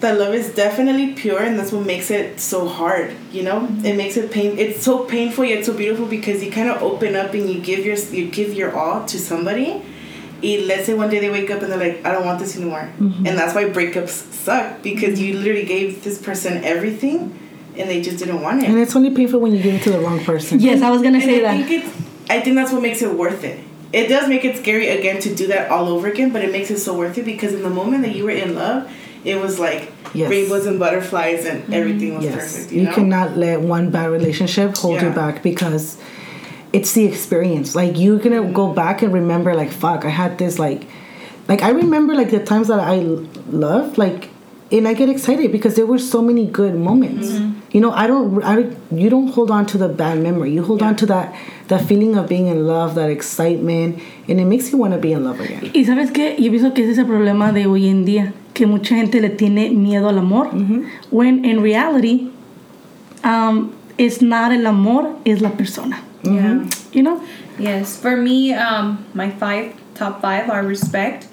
that 0.00 0.18
love 0.18 0.34
is 0.34 0.52
definitely 0.54 1.12
pure, 1.14 1.40
and 1.40 1.58
that's 1.58 1.72
what 1.72 1.86
makes 1.86 2.10
it 2.10 2.40
so 2.40 2.66
hard. 2.68 3.14
You 3.32 3.44
know, 3.44 3.68
it 3.84 3.96
makes 3.96 4.16
it 4.16 4.30
pain. 4.32 4.58
It's 4.58 4.82
so 4.82 5.04
painful 5.04 5.44
yet 5.44 5.64
so 5.64 5.72
beautiful 5.72 6.06
because 6.06 6.42
you 6.42 6.50
kind 6.50 6.68
of 6.68 6.82
open 6.82 7.14
up 7.16 7.32
and 7.32 7.48
you 7.48 7.60
give 7.60 7.84
your 7.86 7.96
you 7.96 8.28
give 8.28 8.52
your 8.54 8.76
all 8.76 9.04
to 9.06 9.18
somebody. 9.18 9.82
And 10.42 10.66
let's 10.66 10.86
say 10.86 10.94
one 10.94 11.10
day 11.10 11.20
they 11.20 11.30
wake 11.30 11.50
up 11.50 11.62
and 11.62 11.70
they're 11.70 11.78
like, 11.78 12.04
I 12.04 12.12
don't 12.12 12.24
want 12.24 12.38
this 12.38 12.56
anymore, 12.56 12.90
mm-hmm. 12.98 13.26
and 13.26 13.38
that's 13.38 13.54
why 13.54 13.64
breakups 13.64 14.08
suck 14.08 14.82
because 14.82 15.20
you 15.20 15.36
literally 15.36 15.66
gave 15.66 16.02
this 16.02 16.20
person 16.20 16.64
everything, 16.64 17.38
and 17.76 17.88
they 17.88 18.00
just 18.00 18.18
didn't 18.18 18.40
want 18.40 18.62
it. 18.62 18.68
And 18.68 18.78
it's 18.78 18.96
only 18.96 19.14
painful 19.14 19.40
when 19.40 19.52
you 19.52 19.62
give 19.62 19.74
it 19.74 19.82
to 19.82 19.90
the 19.90 20.00
wrong 20.00 20.22
person. 20.24 20.60
Yes, 20.60 20.82
I 20.82 20.90
was 20.90 21.02
gonna 21.02 21.20
say 21.20 21.38
I 21.44 21.56
that. 21.56 21.66
think 21.66 21.84
it's 21.84 22.10
I 22.30 22.40
think 22.40 22.56
that's 22.56 22.72
what 22.72 22.82
makes 22.82 23.02
it 23.02 23.12
worth 23.12 23.44
it. 23.44 23.62
It 23.92 24.06
does 24.06 24.28
make 24.28 24.44
it 24.44 24.56
scary 24.56 24.88
again 24.88 25.20
to 25.22 25.34
do 25.34 25.48
that 25.48 25.70
all 25.70 25.88
over 25.88 26.06
again, 26.08 26.32
but 26.32 26.44
it 26.44 26.52
makes 26.52 26.70
it 26.70 26.78
so 26.78 26.96
worth 26.96 27.18
it 27.18 27.24
because 27.24 27.52
in 27.52 27.62
the 27.62 27.70
moment 27.70 28.04
that 28.04 28.14
you 28.14 28.24
were 28.24 28.30
in 28.30 28.54
love, 28.54 28.90
it 29.24 29.40
was 29.40 29.58
like 29.58 29.92
Yes. 30.12 30.28
rainbows 30.28 30.66
and 30.66 30.80
butterflies 30.80 31.44
and 31.44 31.62
mm-hmm. 31.62 31.72
everything 31.72 32.16
was 32.16 32.24
Yes, 32.24 32.34
perfect. 32.34 32.72
You, 32.72 32.80
you 32.80 32.86
know? 32.86 32.94
cannot 32.94 33.36
let 33.36 33.60
one 33.60 33.90
bad 33.90 34.10
relationship 34.10 34.76
hold 34.76 35.00
you 35.00 35.10
back 35.10 35.40
because 35.40 35.98
it's 36.72 36.92
the 36.92 37.04
experience. 37.04 37.74
Like 37.74 37.98
you're 37.98 38.18
gonna 38.18 38.42
Mm-hmm. 38.42 38.52
go 38.52 38.72
back 38.72 39.02
and 39.02 39.12
remember, 39.12 39.54
like 39.54 39.70
fuck, 39.70 40.04
I 40.04 40.10
had 40.10 40.38
this 40.38 40.58
like, 40.58 40.86
like 41.48 41.62
I 41.62 41.70
remember 41.70 42.14
like 42.14 42.30
the 42.30 42.42
times 42.44 42.68
that 42.68 42.80
I 42.80 43.00
loved, 43.50 43.98
like, 43.98 44.28
and 44.72 44.86
I 44.86 44.94
get 44.94 45.08
excited 45.08 45.50
because 45.50 45.74
there 45.74 45.86
were 45.86 45.98
so 45.98 46.22
many 46.22 46.46
good 46.46 46.76
moments. 46.76 47.28
Mm-hmm. 47.28 47.58
You 47.72 47.80
know, 47.80 47.90
I 47.92 48.06
don't, 48.06 48.42
I 48.42 48.70
you 48.92 49.10
don't 49.10 49.28
hold 49.28 49.50
on 49.50 49.66
to 49.66 49.78
the 49.78 49.88
bad 49.88 50.18
memory. 50.18 50.52
You 50.52 50.62
hold 50.62 50.82
on 50.82 50.94
to 50.96 51.06
that, 51.06 51.34
that 51.68 51.84
feeling 51.86 52.16
of 52.16 52.28
being 52.28 52.46
in 52.46 52.66
love, 52.66 52.94
that 52.94 53.10
excitement, 53.10 54.00
and 54.28 54.40
it 54.40 54.44
makes 54.44 54.70
you 54.72 54.78
want 54.78 54.92
to 54.92 54.98
be 54.98 55.12
in 55.12 55.24
love 55.24 55.40
again. 55.40 55.70
Y 55.74 55.84
sabes 55.84 56.12
qué, 56.12 56.36
yo 56.38 56.50
pienso 56.50 56.72
que 56.74 56.84
ese 56.84 56.92
es 56.92 56.98
el 56.98 57.06
problema 57.06 57.52
de 57.52 57.66
hoy 57.66 57.88
en 57.88 58.04
día, 58.04 58.32
que 58.54 58.66
mucha 58.66 58.94
gente 58.94 59.20
le 59.20 59.30
tiene 59.30 59.70
miedo 59.70 60.08
al 60.08 60.18
amor, 60.18 60.46
when 61.10 61.44
in 61.44 61.62
reality, 61.62 62.30
um, 63.24 63.72
it's 63.98 64.20
not 64.20 64.52
el 64.52 64.66
amor, 64.66 65.16
es 65.24 65.40
la 65.40 65.50
persona. 65.50 66.02
Yeah. 66.22 66.68
You 66.92 67.02
know? 67.02 67.24
Yes. 67.58 67.96
For 67.96 68.16
me, 68.16 68.52
um, 68.52 69.04
my 69.14 69.30
five 69.30 69.74
top 69.94 70.20
five 70.20 70.48
are 70.50 70.62
respect, 70.62 71.28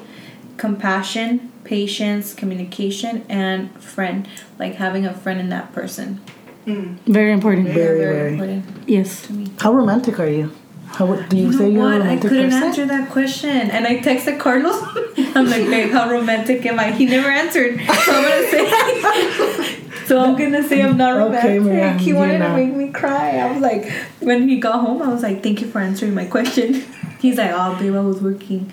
compassion, 0.58 1.52
patience, 1.64 2.34
communication, 2.34 3.26
and 3.30 3.72
friend. 3.82 4.28
Like 4.60 4.76
having 4.76 5.06
a 5.06 5.14
friend 5.14 5.40
in 5.40 5.50
that 5.50 5.74
person. 5.74 6.22
Very 6.66 7.32
important. 7.32 7.68
Very, 7.70 8.00
very 8.00 8.16
very. 8.16 8.34
important 8.34 8.66
Yes. 8.90 9.22
to 9.28 9.34
me. 9.34 9.48
How 9.60 9.72
romantic 9.74 10.20
are 10.20 10.28
you? 10.28 10.52
How 10.88 11.06
do 11.16 11.38
you, 11.38 11.48
You 11.48 11.54
say 11.54 11.60
know 11.60 11.70
you're 11.70 11.94
a 11.94 12.00
what? 12.00 12.08
I 12.08 12.18
couldn't 12.18 12.50
person? 12.52 12.64
answer 12.64 12.86
that 12.86 13.10
question, 13.10 13.50
and 13.72 13.86
I 13.88 13.98
texted 14.00 14.40
Carlos. 14.40 14.76
I'm 15.36 15.46
like, 15.50 15.66
babe, 15.68 15.92
how 15.92 16.10
romantic 16.10 16.66
am 16.66 16.80
I? 16.80 16.92
He 16.92 17.06
never 17.06 17.30
answered, 17.30 17.80
so 17.80 18.12
I'm 18.16 18.24
gonna 18.24 18.50
say. 18.52 19.84
so 20.08 20.20
I'm 20.24 20.36
gonna 20.38 20.64
say 20.68 20.82
I'm 20.82 20.98
not 20.98 21.14
Okay, 21.18 21.60
romantic. 21.60 21.62
Maria, 21.64 21.94
he 21.98 22.10
you're 22.10 22.18
wanted 22.20 22.40
to 22.40 22.56
make 22.56 22.74
me 22.74 22.90
cry. 22.92 23.38
I 23.38 23.52
was 23.52 23.62
like, 23.62 23.92
when 24.20 24.48
he 24.48 24.60
got 24.60 24.80
home, 24.82 25.02
I 25.02 25.10
was 25.10 25.24
like, 25.24 25.44
thank 25.44 25.62
you 25.62 25.68
for 25.68 25.80
answering 25.80 26.14
my 26.16 26.26
question. 26.26 26.74
He's 27.20 27.38
like, 27.38 27.52
oh, 27.54 27.76
babe, 27.80 27.96
I 27.96 28.00
was 28.02 28.22
working. 28.22 28.72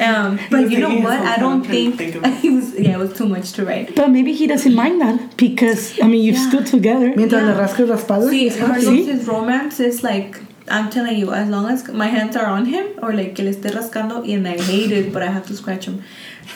Um, 0.00 0.38
but 0.50 0.70
you 0.70 0.78
know 0.78 0.94
what? 1.00 1.18
I 1.18 1.36
don't 1.38 1.64
think, 1.64 1.96
think 1.98 2.16
it. 2.16 2.34
he 2.42 2.50
was. 2.50 2.78
Yeah, 2.78 2.94
it 2.94 2.98
was 2.98 3.12
too 3.14 3.26
much 3.28 3.52
to 3.54 3.64
write. 3.64 3.96
But 3.96 4.10
maybe 4.10 4.32
he 4.32 4.46
doesn't 4.46 4.74
mind 4.74 5.00
that 5.00 5.36
because 5.36 5.98
I 6.00 6.06
mean 6.06 6.22
you've 6.22 6.36
Yeah. 6.36 6.48
stood 6.48 6.66
together. 6.66 7.14
Mientras 7.16 7.42
Yeah. 7.42 7.54
le 7.54 7.60
rascas 7.66 7.88
la 7.88 7.96
espalda. 7.96 8.30
See, 8.30 8.44
he's 8.44 8.56
happy. 8.56 8.84
Carlos's 8.84 9.26
romance 9.26 9.80
is 9.80 10.04
like 10.04 10.40
I'm 10.68 10.88
telling 10.90 11.16
you, 11.18 11.32
as 11.32 11.48
long 11.48 11.66
as 11.68 11.88
my 11.88 12.06
hands 12.06 12.36
are 12.36 12.46
on 12.46 12.66
him 12.66 12.86
or 13.02 13.12
like 13.12 13.34
que 13.34 13.44
le 13.44 13.50
esté 13.52 13.70
rascando, 13.72 14.22
and 14.32 14.46
I 14.46 14.56
hate 14.60 14.92
it, 14.92 15.12
but 15.12 15.22
I 15.22 15.30
have 15.36 15.46
to 15.48 15.54
scratch 15.56 15.86
him. 15.86 16.02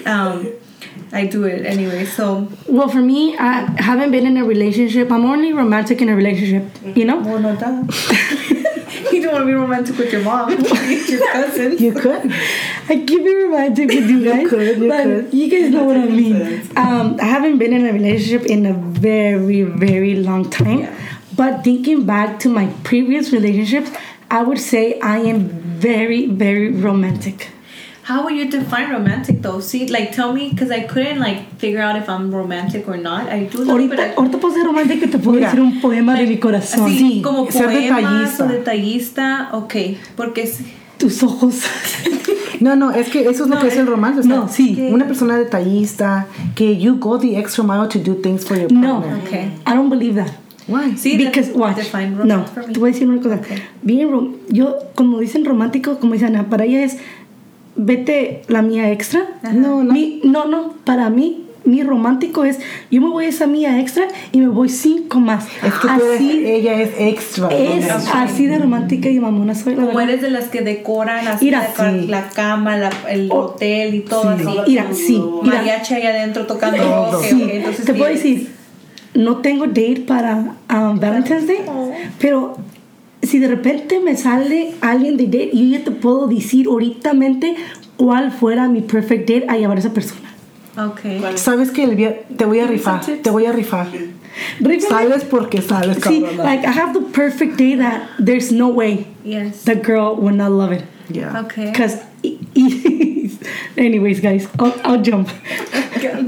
Um, 0.07 0.53
I 1.13 1.27
do 1.27 1.45
it 1.45 1.67
anyway. 1.67 2.05
So 2.07 2.49
Well, 2.69 2.89
for 2.89 3.01
me, 3.03 3.37
I 3.37 3.71
haven't 3.83 4.11
been 4.11 4.27
in 4.27 4.37
a 4.37 4.45
relationship. 4.45 5.11
I'm 5.13 5.25
only 5.25 5.53
romantic 5.53 6.01
in 6.01 6.09
a 6.09 6.17
relationship. 6.17 6.65
You 6.97 7.05
know. 7.05 7.21
well, 7.21 7.39
no 7.39 7.55
duh. 7.57 7.83
you 9.13 9.23
don't 9.23 9.33
want 9.33 9.43
to 9.43 9.47
be 9.47 9.53
romantic 9.53 9.99
with 9.99 10.13
your 10.13 10.23
mom, 10.23 10.51
your 11.09 11.33
cousins. 11.33 11.81
You 11.81 11.93
could. 11.93 12.33
I 12.89 13.05
keep 13.07 13.21
it 13.23 13.35
romantic 13.45 13.89
with 13.89 14.09
you 14.09 14.25
guys. 14.25 14.43
you 14.43 14.49
could, 14.49 14.79
you 14.79 14.89
but 14.89 15.05
could. 15.05 15.35
you 15.35 15.51
guys 15.51 15.71
know 15.71 15.85
what 15.85 15.97
I 15.97 16.07
mean. 16.07 16.63
Um, 16.77 17.19
I 17.21 17.25
haven't 17.25 17.59
been 17.59 17.73
in 17.73 17.87
a 17.87 17.93
relationship 17.93 18.47
in 18.47 18.67
a 18.67 18.73
very, 18.75 19.63
very 19.63 20.17
long 20.17 20.49
time. 20.51 20.81
Yeah. 20.81 20.99
But 21.35 21.65
thinking 21.65 22.05
back 22.05 22.39
to 22.41 22.49
my 22.49 22.67
previous 22.85 23.33
relationships, 23.33 23.91
I 24.31 24.43
would 24.43 24.59
say 24.59 24.99
I 25.01 25.19
am 25.19 25.49
very, 25.49 26.27
very 26.27 26.71
romantic. 26.71 27.49
How 28.13 28.23
would 28.25 28.35
you 28.37 28.47
define 28.51 28.91
romantic 28.91 29.41
though? 29.43 29.61
See, 29.61 29.87
like 29.89 30.13
tell 30.15 30.33
me, 30.35 30.51
because 30.51 30.71
I 30.71 30.81
couldn't 30.87 31.19
like 31.19 31.39
figure 31.59 31.81
out 31.81 31.97
if 31.97 32.09
I'm 32.09 32.31
romantic 32.35 32.87
or 32.87 32.97
not. 32.99 33.29
I 33.31 33.45
do 33.45 33.59
love, 33.65 33.67
but 33.89 33.99
Ahorita, 33.99 34.11
I, 34.11 34.15
ahorita 34.17 34.39
puedo 34.39 34.53
ser 34.55 34.65
romántica 34.67 35.07
y 35.07 35.11
te 35.11 35.19
puedo 35.19 35.37
Mira, 35.37 35.49
decir 35.51 35.61
un 35.61 35.81
poema 35.81 36.15
de 36.19 36.27
mi 36.27 36.37
corazón. 36.39 36.85
así 36.87 36.99
Sí, 36.99 37.23
como 37.23 37.51
ser 37.51 37.65
poemas 37.67 37.97
detallista. 38.03 38.45
o 38.45 38.49
detallista, 38.49 39.49
ok, 39.53 39.75
porque. 40.17 40.51
Tus 40.99 41.23
ojos. 41.23 41.63
No, 42.61 42.77
no, 42.77 42.93
es 42.93 43.09
que 43.09 43.23
eso 43.23 43.43
es 43.45 43.51
lo 43.51 43.57
No, 43.57 43.61
que 43.61 43.69
es 43.69 43.77
el 43.77 43.87
romance. 43.89 44.21
o 44.21 44.23
sea, 44.23 44.37
no, 44.37 44.49
sí. 44.49 44.89
Una 44.93 45.05
persona 45.07 45.37
detallista, 45.37 46.27
que 46.55 46.77
you 46.79 46.97
go 47.01 47.19
the 47.19 47.37
extra 47.37 47.65
mile 47.65 47.89
to 47.89 47.99
do 47.99 48.15
things 48.23 48.45
for 48.45 48.57
your 48.57 48.71
No. 48.71 49.01
partner. 49.01 49.19
Okay. 49.27 49.51
I 49.67 49.75
don't 49.75 49.91
believe 49.91 50.15
that. 50.15 50.31
Why? 50.69 50.97
Sí, 50.97 51.17
Because, 51.17 51.51
watch. 51.55 51.75
define 51.77 52.11
No, 52.13 52.19
romance 52.19 52.51
for 52.55 52.67
me. 52.69 52.73
te 52.73 52.79
voy 52.79 52.91
a 52.91 52.93
decir 52.93 53.09
una 53.09 53.21
cosa. 53.21 53.41
Bien, 53.83 54.37
yo, 54.49 54.77
como 54.95 55.19
dicen 55.19 55.45
romántico, 55.45 55.99
como 55.99 56.13
dicen 56.13 56.37
Ana, 56.37 56.49
para 56.49 56.65
ella 56.65 56.85
es, 56.85 56.99
vete 57.77 58.43
la 58.49 58.63
mía 58.63 58.91
extra. 58.91 59.25
No, 59.53 59.83
no. 59.83 59.93
Mi- 59.93 60.21
no, 60.25 60.45
no, 60.47 60.75
para 60.85 61.11
mí, 61.11 61.47
mi 61.65 61.83
romántico 61.85 62.45
es, 62.45 62.59
yo 62.91 63.01
me 63.01 63.09
voy 63.09 63.27
a 63.27 63.29
esa 63.29 63.47
mía 63.47 63.79
extra 63.81 64.09
y 64.33 64.39
me 64.39 64.49
voy 64.49 64.69
cinco 64.69 65.21
más. 65.21 65.47
Es 65.63 65.73
que 65.75 65.87
tú 65.87 65.89
eres- 66.05 66.15
así, 66.17 66.43
ella 66.45 66.81
es 66.83 66.91
extra. 66.99 67.49
es 67.51 67.89
así 68.13 68.47
de 68.47 68.59
romántica 68.59 69.09
y 69.09 69.21
mamona 69.21 69.55
soy, 69.55 69.75
la 69.77 69.83
Como 69.85 69.97
verdad. 69.97 70.11
eres 70.11 70.23
de 70.23 70.31
las 70.31 70.49
que 70.49 70.63
decoran 70.63 71.29
así 71.29 71.51
la, 71.53 71.73
ca- 71.73 71.93
sí. 71.93 72.07
la 72.09 72.29
cama, 72.31 72.77
la- 72.77 72.91
el 73.09 73.29
Oh, 73.31 73.37
hotel 73.43 73.95
y 73.95 74.01
todo 74.01 74.37
sí. 74.37 74.45
así. 74.49 74.71
Mira, 74.71 74.87
sí. 74.93 75.23
Mariachi 75.45 75.95
ahí 75.95 76.03
adentro 76.07 76.47
tocando. 76.47 76.83
Todo. 76.83 77.19
ok, 77.19 77.25
Sí, 77.27 77.47
entonces 77.53 77.85
te 77.85 77.95
puedo 77.95 78.11
decir, 78.11 78.49
no 79.15 79.37
tengo 79.37 79.67
date 79.69 80.03
para 80.07 80.57
um, 80.69 80.99
Valentine's 80.99 81.47
Day, 81.47 81.59
Oh. 81.69 81.93
pero 82.19 82.57
si 83.23 83.39
de 83.39 83.49
repente 83.49 84.01
me 84.01 84.17
sale 84.17 84.75
alguien 84.81 85.17
de 85.17 85.27
date, 85.27 85.51
yo 85.55 85.65
ya 85.65 85.85
te 85.85 85.91
puedo 85.91 86.27
decir 86.27 86.67
ahorita 86.67 87.13
cuál 87.97 88.33
fuera 88.33 88.69
mi 88.69 88.81
perfect 88.81 89.29
date 89.29 89.47
a 89.49 89.57
llevar 89.57 89.77
a 89.77 89.81
esa 89.81 89.93
persona. 89.93 90.29
Ok. 90.77 91.01
¿Cuál 91.21 91.35
es? 91.35 91.41
Sabes 91.41 91.71
que 91.71 91.85
el 91.85 91.97
te 92.37 92.45
voy 92.45 92.61
a 92.61 92.67
rifar, 92.67 93.01
te 93.05 93.31
voy 93.31 93.47
a 93.47 93.53
rifar. 93.53 93.89
Rífame. 94.61 94.81
Sales 94.81 95.25
porque 95.25 95.61
sales, 95.61 95.99
See, 96.03 96.23
cabrona. 96.23 96.43
like 96.45 96.67
I 96.67 96.71
have 96.73 96.95
the 96.95 97.05
perfect 97.13 97.59
day 97.59 97.77
that 97.77 98.09
there's 98.19 98.51
no 98.51 98.69
way 98.69 99.07
Yes. 99.25 99.65
the 99.65 99.75
girl 99.75 100.17
would 100.17 100.35
not 100.37 100.51
love 100.51 100.73
it. 100.73 100.85
Yeah. 101.11 101.41
Okay. 101.45 101.73
Cause, 101.73 101.99
anyways, 103.77 104.21
guys, 104.21 104.49
I'll, 104.59 104.75
I'll 104.85 105.03
jump. 105.03 105.29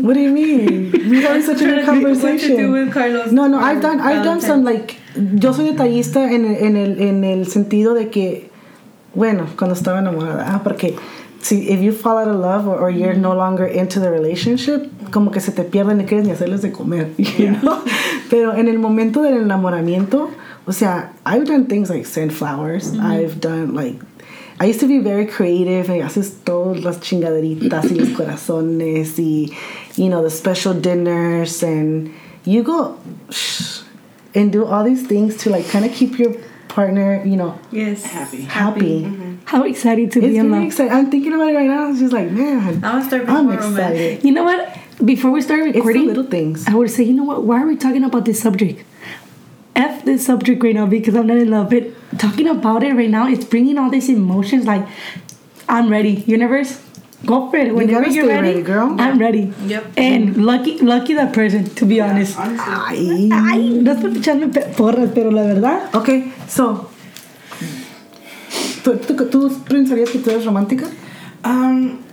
What 0.02 0.14
do 0.14 0.20
you 0.20 0.30
mean? 0.30 0.92
We're 1.08 1.22
having 1.26 1.42
such 1.42 1.62
a 1.62 1.64
good 1.64 1.84
Trying 1.84 2.02
to 2.04 2.14
think 2.14 2.22
what 2.22 2.40
to 2.40 2.46
do 2.48 2.54
conversation. 2.56 2.72
with 2.72 2.92
Carlos 2.92 3.32
No, 3.32 3.46
no, 3.48 3.58
I've 3.58 3.80
done, 3.80 4.00
I've 4.00 4.22
done 4.22 4.40
some 4.40 4.64
like, 4.64 4.96
yo 5.36 5.52
soy 5.52 5.66
detallista 5.66 6.32
en, 6.32 6.44
el- 6.44 6.56
en, 6.64 6.76
el, 6.76 7.00
en 7.00 7.24
el 7.24 7.46
sentido 7.46 7.94
de 7.94 8.08
que, 8.10 8.50
bueno, 9.14 9.46
cuando 9.58 9.74
estaba 9.74 9.98
enamorada, 10.00 10.46
ah, 10.54 10.60
porque 10.64 10.96
si 11.40 11.68
if 11.70 11.80
you 11.80 11.92
fall 11.92 12.18
out 12.18 12.28
of 12.28 12.40
love 12.40 12.66
or, 12.66 12.80
or 12.82 12.90
you're 12.90 13.14
no 13.16 13.34
longer 13.34 13.66
into 13.66 14.00
the 14.00 14.10
relationship, 14.10 14.88
como 15.10 15.30
que 15.30 15.40
se 15.40 15.52
te 15.52 15.62
pierden 15.62 16.00
y 16.00 16.04
quieres 16.04 16.26
ni 16.26 16.32
hacerles 16.32 16.62
de 16.62 16.72
comer, 16.72 17.10
you 17.18 17.50
know? 17.60 17.78
Pero 18.30 18.54
en 18.54 18.66
el 18.68 18.78
momento 18.78 19.22
del 19.22 19.36
enamoramiento, 19.36 20.30
o 20.66 20.72
sea, 20.72 21.12
I've 21.26 21.44
done 21.46 21.66
things 21.66 21.90
like 21.90 22.06
send 22.06 22.32
flowers, 22.32 22.92
I've 22.94 23.40
done 23.40 23.74
like 23.74 23.98
I 24.58 24.66
used 24.70 24.80
to 24.80 24.86
be 24.88 24.98
very 25.00 25.26
creative 25.26 25.88
y 25.94 26.00
haces 26.00 26.38
todas 26.44 26.82
las 26.82 27.00
chingaderitas 27.00 27.90
y 27.90 27.96
los 27.96 28.08
corazones 28.16 29.18
y 29.18 29.52
you 29.96 30.08
know 30.08 30.22
the 30.22 30.30
special 30.30 30.72
dinners 30.74 31.62
and 31.62 32.10
you 32.44 32.62
go 32.62 32.96
shh, 33.30 33.82
and 34.34 34.52
do 34.52 34.64
all 34.64 34.84
these 34.84 35.06
things 35.06 35.36
to 35.38 35.50
like 35.50 35.66
kind 35.68 35.84
of 35.84 35.92
keep 35.92 36.18
your 36.18 36.34
partner 36.68 37.22
you 37.24 37.36
know 37.36 37.58
Yes. 37.70 38.02
Happy. 38.04 38.40
happy. 38.42 39.02
Mm-hmm. 39.02 39.22
Mm-hmm. 39.22 39.46
How 39.46 39.62
excited 39.64 40.10
to 40.12 40.18
It's 40.18 40.28
be 40.28 40.36
in 40.38 40.48
very 40.50 40.60
love. 40.62 40.66
exciting. 40.66 40.92
I'm 40.92 41.10
thinking 41.10 41.32
about 41.34 41.48
it 41.50 41.54
right 41.54 41.66
now. 41.68 41.90
It's 41.90 42.00
just 42.00 42.12
like 42.12 42.30
man, 42.30 42.58
I'm 42.60 42.80
gonna 42.80 43.04
start 43.04 43.28
I'm 43.28 43.46
more 43.46 43.56
romantic. 43.56 43.94
excited. 44.12 44.24
You 44.24 44.32
know 44.32 44.44
what? 44.44 44.78
Before 45.04 45.30
we 45.30 45.40
start 45.42 45.60
It's 45.60 45.72
the 45.72 45.78
recording, 45.80 46.06
little 46.06 46.24
things. 46.24 46.66
I 46.66 46.74
would 46.74 46.90
say, 46.90 47.02
you 47.04 47.12
know 47.14 47.24
what? 47.24 47.42
Why 47.44 47.62
are 47.62 47.66
we 47.66 47.76
talking 47.76 48.04
about 48.04 48.24
this 48.24 48.40
subject? 48.40 48.82
F 49.76 50.04
this 50.04 50.24
subject 50.26 50.62
right 50.62 50.74
now 50.74 50.86
because 50.86 51.14
I'm 51.16 51.26
not 51.26 51.36
in 51.36 51.50
love. 51.50 51.70
But 51.70 51.84
talking 52.18 52.48
about 52.48 52.82
it 52.84 52.94
right 52.94 53.10
now, 53.10 53.26
it's 53.28 53.44
bringing 53.44 53.76
all 53.76 53.90
these 53.90 54.08
emotions. 54.08 54.64
Like, 54.66 54.86
I'm 55.68 55.88
ready. 55.90 56.12
Universe, 56.26 56.80
go 57.24 57.50
for 57.50 57.56
it. 57.56 57.74
Whenever 57.74 58.02
gotta 58.02 58.12
you're 58.12 58.24
stay 58.24 58.34
ready, 58.34 58.48
ready, 58.48 58.62
girl. 58.62 58.96
I'm 58.98 59.18
ready. 59.18 59.52
Yep. 59.66 59.84
And 59.96 60.44
lucky, 60.44 60.78
lucky 60.78 61.14
that 61.14 61.32
person. 61.32 61.64
To 61.64 61.84
be 61.86 62.00
honest. 62.00 62.38
Honestly. 62.38 62.64
Ay. 62.66 63.28
Ay, 63.32 63.68
no 63.80 63.92
es 63.92 64.00
por 64.00 64.10
echarme 64.10 64.48
porras, 64.76 65.10
pero 65.14 65.30
la 65.30 65.42
verdad. 65.42 65.94
Okay, 65.94 66.32
so 66.48 66.90
¿tú, 68.82 68.96
tú, 68.98 69.14
tú 69.30 69.64
pensarías 69.64 70.10
que 70.10 70.20
tú 70.20 70.30
eres 70.30 70.44
romántica? 70.44 70.90
Um, 71.44 72.04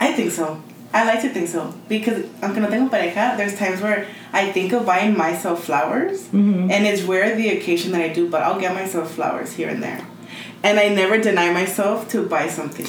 I 0.00 0.12
think 0.12 0.30
so. 0.32 0.62
I 0.94 1.04
like 1.04 1.20
to 1.22 1.28
think 1.28 1.48
so 1.48 1.74
because 1.88 2.24
aunque 2.40 2.60
no 2.60 2.68
tengo 2.68 2.88
pareja, 2.88 3.36
there's 3.36 3.54
times 3.58 3.82
where 3.82 4.06
I 4.32 4.50
think 4.52 4.72
of 4.72 4.86
buying 4.86 5.16
myself 5.16 5.64
flowers, 5.64 6.28
and 6.32 6.86
it's 6.86 7.02
rare 7.02 7.36
the 7.36 7.50
occasion 7.50 7.92
that 7.92 8.00
I 8.00 8.08
do, 8.08 8.30
but 8.30 8.42
I'll 8.42 8.58
get 8.58 8.72
myself 8.72 9.10
flowers 9.12 9.52
here 9.52 9.68
and 9.68 9.82
there, 9.82 10.06
and 10.62 10.78
I 10.78 10.88
never 10.88 11.18
deny 11.18 11.52
myself 11.52 12.08
to 12.10 12.26
buy 12.26 12.48
something. 12.48 12.86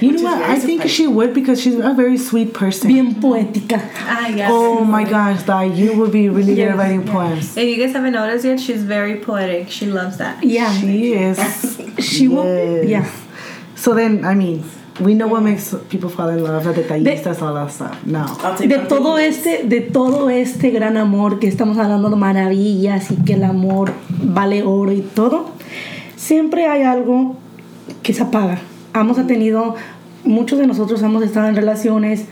You 0.00 0.12
know 0.12 0.22
what? 0.22 0.42
I 0.42 0.58
think 0.58 0.88
she 0.88 1.06
would 1.06 1.34
because 1.34 1.60
she's 1.60 1.78
a 1.78 1.92
very 1.92 2.16
sweet 2.16 2.54
person. 2.54 2.88
Bien 2.88 3.14
poética. 3.14 3.80
Ah, 3.96 4.28
yes. 4.28 4.50
Oh 4.52 4.82
my 4.84 5.04
gosh, 5.04 5.42
that 5.42 5.74
you 5.74 5.94
would 5.98 6.10
be 6.10 6.28
really 6.28 6.54
good 6.54 6.68
at 6.68 6.76
writing 6.76 7.06
yeah. 7.06 7.12
poems. 7.12 7.56
If 7.56 7.64
you 7.64 7.76
guys 7.84 7.92
haven't 7.94 8.14
noticed 8.14 8.44
yet, 8.44 8.60
she's 8.60 8.82
very 8.82 9.16
poetic. 9.16 9.68
She 9.68 9.86
loves 9.86 10.16
that. 10.16 10.42
Yeah. 10.42 10.72
She 10.72 11.14
is. 11.14 11.38
She 11.98 12.28
will. 12.28 12.82
Yeah. 12.84 13.10
So 13.74 13.94
then, 13.94 14.24
I 14.24 14.34
mean, 14.34 14.64
we 15.00 15.14
know 15.14 15.26
what 15.26 15.42
makes 15.42 15.74
people 15.90 16.08
fall 16.08 16.30
in 16.30 16.42
love, 16.42 16.64
detallistas, 16.64 17.42
all 17.42 17.54
that 17.54 17.70
stuff. 17.70 18.04
No. 18.06 18.24
I'll 18.40 18.56
take 18.56 18.68
de 18.68 18.86
todo 18.86 19.18
este 19.18 19.64
de 19.68 19.80
todo 19.82 20.30
este 20.30 20.70
gran 20.70 20.96
amor 20.96 21.38
que 21.40 21.48
estamos 21.48 21.76
hablando 21.76 22.08
de 22.08 22.16
maravillas 22.16 23.10
y 23.10 23.16
que 23.24 23.34
el 23.34 23.44
amor 23.44 23.92
vale 24.08 24.62
oro 24.62 24.92
y 24.92 25.02
todo 25.02 25.50
siempre 26.16 26.66
hay 26.66 26.82
algo 26.82 27.36
que 28.02 28.14
se 28.14 28.22
apaga 28.22 28.60
hemos 28.94 29.26
tenido 29.26 29.76
muchos 30.24 30.58
de 30.58 30.66
nosotros 30.66 31.02
hemos 31.02 31.22
estado 31.22 31.48
en 31.48 31.56
relaciones 31.56 32.26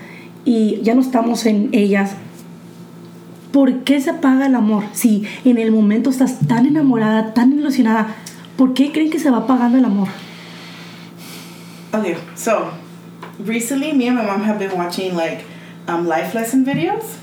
y 0.44 0.80
ya 0.82 0.94
no 0.94 1.00
estamos 1.00 1.46
en 1.46 1.70
ellas 1.72 2.12
¿por 3.52 3.80
qué 3.84 4.00
se 4.00 4.10
apaga 4.10 4.46
el 4.46 4.54
amor? 4.54 4.84
si 4.92 5.24
en 5.44 5.58
el 5.58 5.72
momento 5.72 6.10
estás 6.10 6.38
tan 6.46 6.66
enamorada 6.66 7.34
tan 7.34 7.52
ilusionada 7.52 8.14
¿por 8.56 8.74
qué 8.74 8.92
creen 8.92 9.10
que 9.10 9.18
se 9.18 9.30
va 9.30 9.38
apagando 9.38 9.78
el 9.78 9.84
amor? 9.84 10.08
Okay, 11.90 12.16
so 12.34 12.70
recently, 13.38 13.92
me 13.92 14.08
and 14.08 14.16
my 14.16 14.24
mom 14.24 14.42
have 14.42 14.58
been 14.58 14.76
watching 14.76 15.16
like 15.16 15.44
um, 15.86 16.06
life 16.06 16.34
lesson 16.34 16.64
videos 16.64 17.16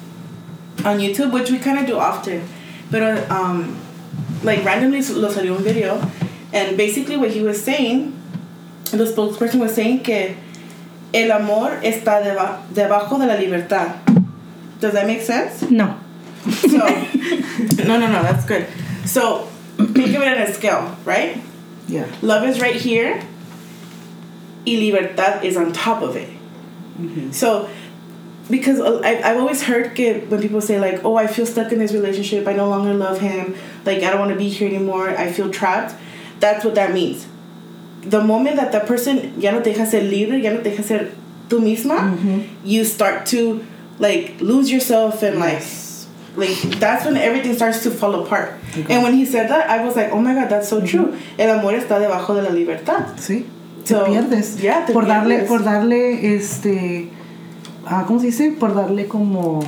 on 0.83 0.97
YouTube, 0.97 1.31
which 1.31 1.51
we 1.51 1.59
kind 1.59 1.77
of 1.77 1.85
do 1.85 1.99
often. 1.99 2.41
But 2.89 3.29
um, 3.29 3.77
like 4.43 4.65
randomly 4.65 5.01
lo 5.01 5.29
salió 5.29 5.55
un 5.55 5.63
video, 5.63 6.01
and 6.51 6.75
basically 6.75 7.15
what 7.15 7.29
he 7.29 7.43
was 7.43 7.61
saying, 7.61 8.13
the 8.91 9.05
spokesperson 9.05 9.59
was 9.59 9.73
saying 9.73 10.03
que 10.03 10.35
El 11.13 11.31
amor 11.31 11.79
está 11.81 12.21
deba- 12.21 12.61
debajo 12.73 13.17
de 13.17 13.25
la 13.25 13.35
libertad. 13.35 13.99
Does 14.79 14.93
that 14.93 15.07
make 15.07 15.21
sense? 15.21 15.61
No. 15.69 15.99
So, 16.49 16.77
no, 17.85 17.97
no, 17.97 18.07
no, 18.07 18.21
that's 18.21 18.45
good. 18.45 18.67
So, 19.05 19.45
think 19.77 20.09
of 20.09 20.21
it 20.21 20.27
on 20.27 20.37
a 20.39 20.53
scale, 20.53 20.95
right? 21.05 21.41
Yeah. 21.87 22.07
Love 22.21 22.43
is 22.43 22.59
right 22.59 22.75
here, 22.75 23.23
y 24.67 24.73
libertad 24.73 25.43
is 25.43 25.55
on 25.55 25.71
top 25.71 26.01
of 26.01 26.15
it. 26.15 26.29
Mm-hmm. 26.99 27.31
So, 27.31 27.69
because 28.49 28.79
I, 28.79 29.21
I've 29.23 29.37
always 29.37 29.63
heard 29.63 29.95
que 29.95 30.19
when 30.27 30.41
people 30.41 30.61
say, 30.61 30.79
like, 30.79 31.03
oh, 31.03 31.15
I 31.15 31.27
feel 31.27 31.45
stuck 31.45 31.71
in 31.71 31.79
this 31.79 31.93
relationship, 31.93 32.47
I 32.47 32.53
no 32.53 32.69
longer 32.69 32.93
love 32.93 33.19
him, 33.19 33.55
like, 33.85 34.03
I 34.03 34.11
don't 34.11 34.19
want 34.19 34.31
to 34.31 34.37
be 34.37 34.49
here 34.49 34.67
anymore, 34.67 35.09
I 35.09 35.31
feel 35.31 35.49
trapped, 35.49 35.95
that's 36.39 36.63
what 36.65 36.75
that 36.75 36.93
means. 36.93 37.25
The 38.09 38.21
moment 38.21 38.57
that 38.57 38.71
that 38.71 38.85
person 38.85 39.33
ya 39.39 39.51
no 39.51 39.61
te 39.61 39.71
deja 39.71 39.85
ser 39.85 40.01
libre, 40.03 40.39
ya 40.41 40.51
no 40.51 40.57
te 40.61 40.69
deja 40.69 40.83
ser 40.83 41.11
tú 41.49 41.59
misma, 41.59 42.15
you 42.63 42.83
start 42.83 43.25
to, 43.27 43.63
like, 43.99 44.35
lose 44.41 44.69
yourself 44.71 45.23
and, 45.23 45.39
like, 45.39 45.61
like 46.35 46.55
that's 46.79 47.05
when 47.05 47.15
everything 47.17 47.53
starts 47.55 47.81
to 47.83 47.91
fall 47.91 48.13
apart. 48.23 48.53
And 48.89 49.03
when 49.03 49.13
he 49.13 49.25
said 49.25 49.49
that, 49.49 49.69
I 49.69 49.83
was 49.85 49.95
like, 49.95 50.11
oh 50.11 50.19
my 50.19 50.33
god, 50.33 50.49
that's 50.49 50.67
so 50.69 50.81
true. 50.81 51.15
El 51.39 51.49
amor 51.49 51.73
está 51.73 51.99
debajo 51.99 52.35
de 52.35 52.41
la 52.41 52.49
libertad. 52.49 53.15
Sí. 53.17 53.45
Te 53.85 53.93
So, 53.93 54.05
pierdes. 54.05 54.59
yeah, 54.61 54.85
te 54.85 54.93
por 54.93 55.05
darle, 55.05 55.45
por 55.47 55.63
darle, 55.63 56.35
este, 56.35 57.09
ah, 57.85 58.03
¿cómo 58.07 58.19
se 58.19 58.27
dice? 58.27 58.51
Por 58.59 58.73
darle 58.73 59.07
como 59.07 59.61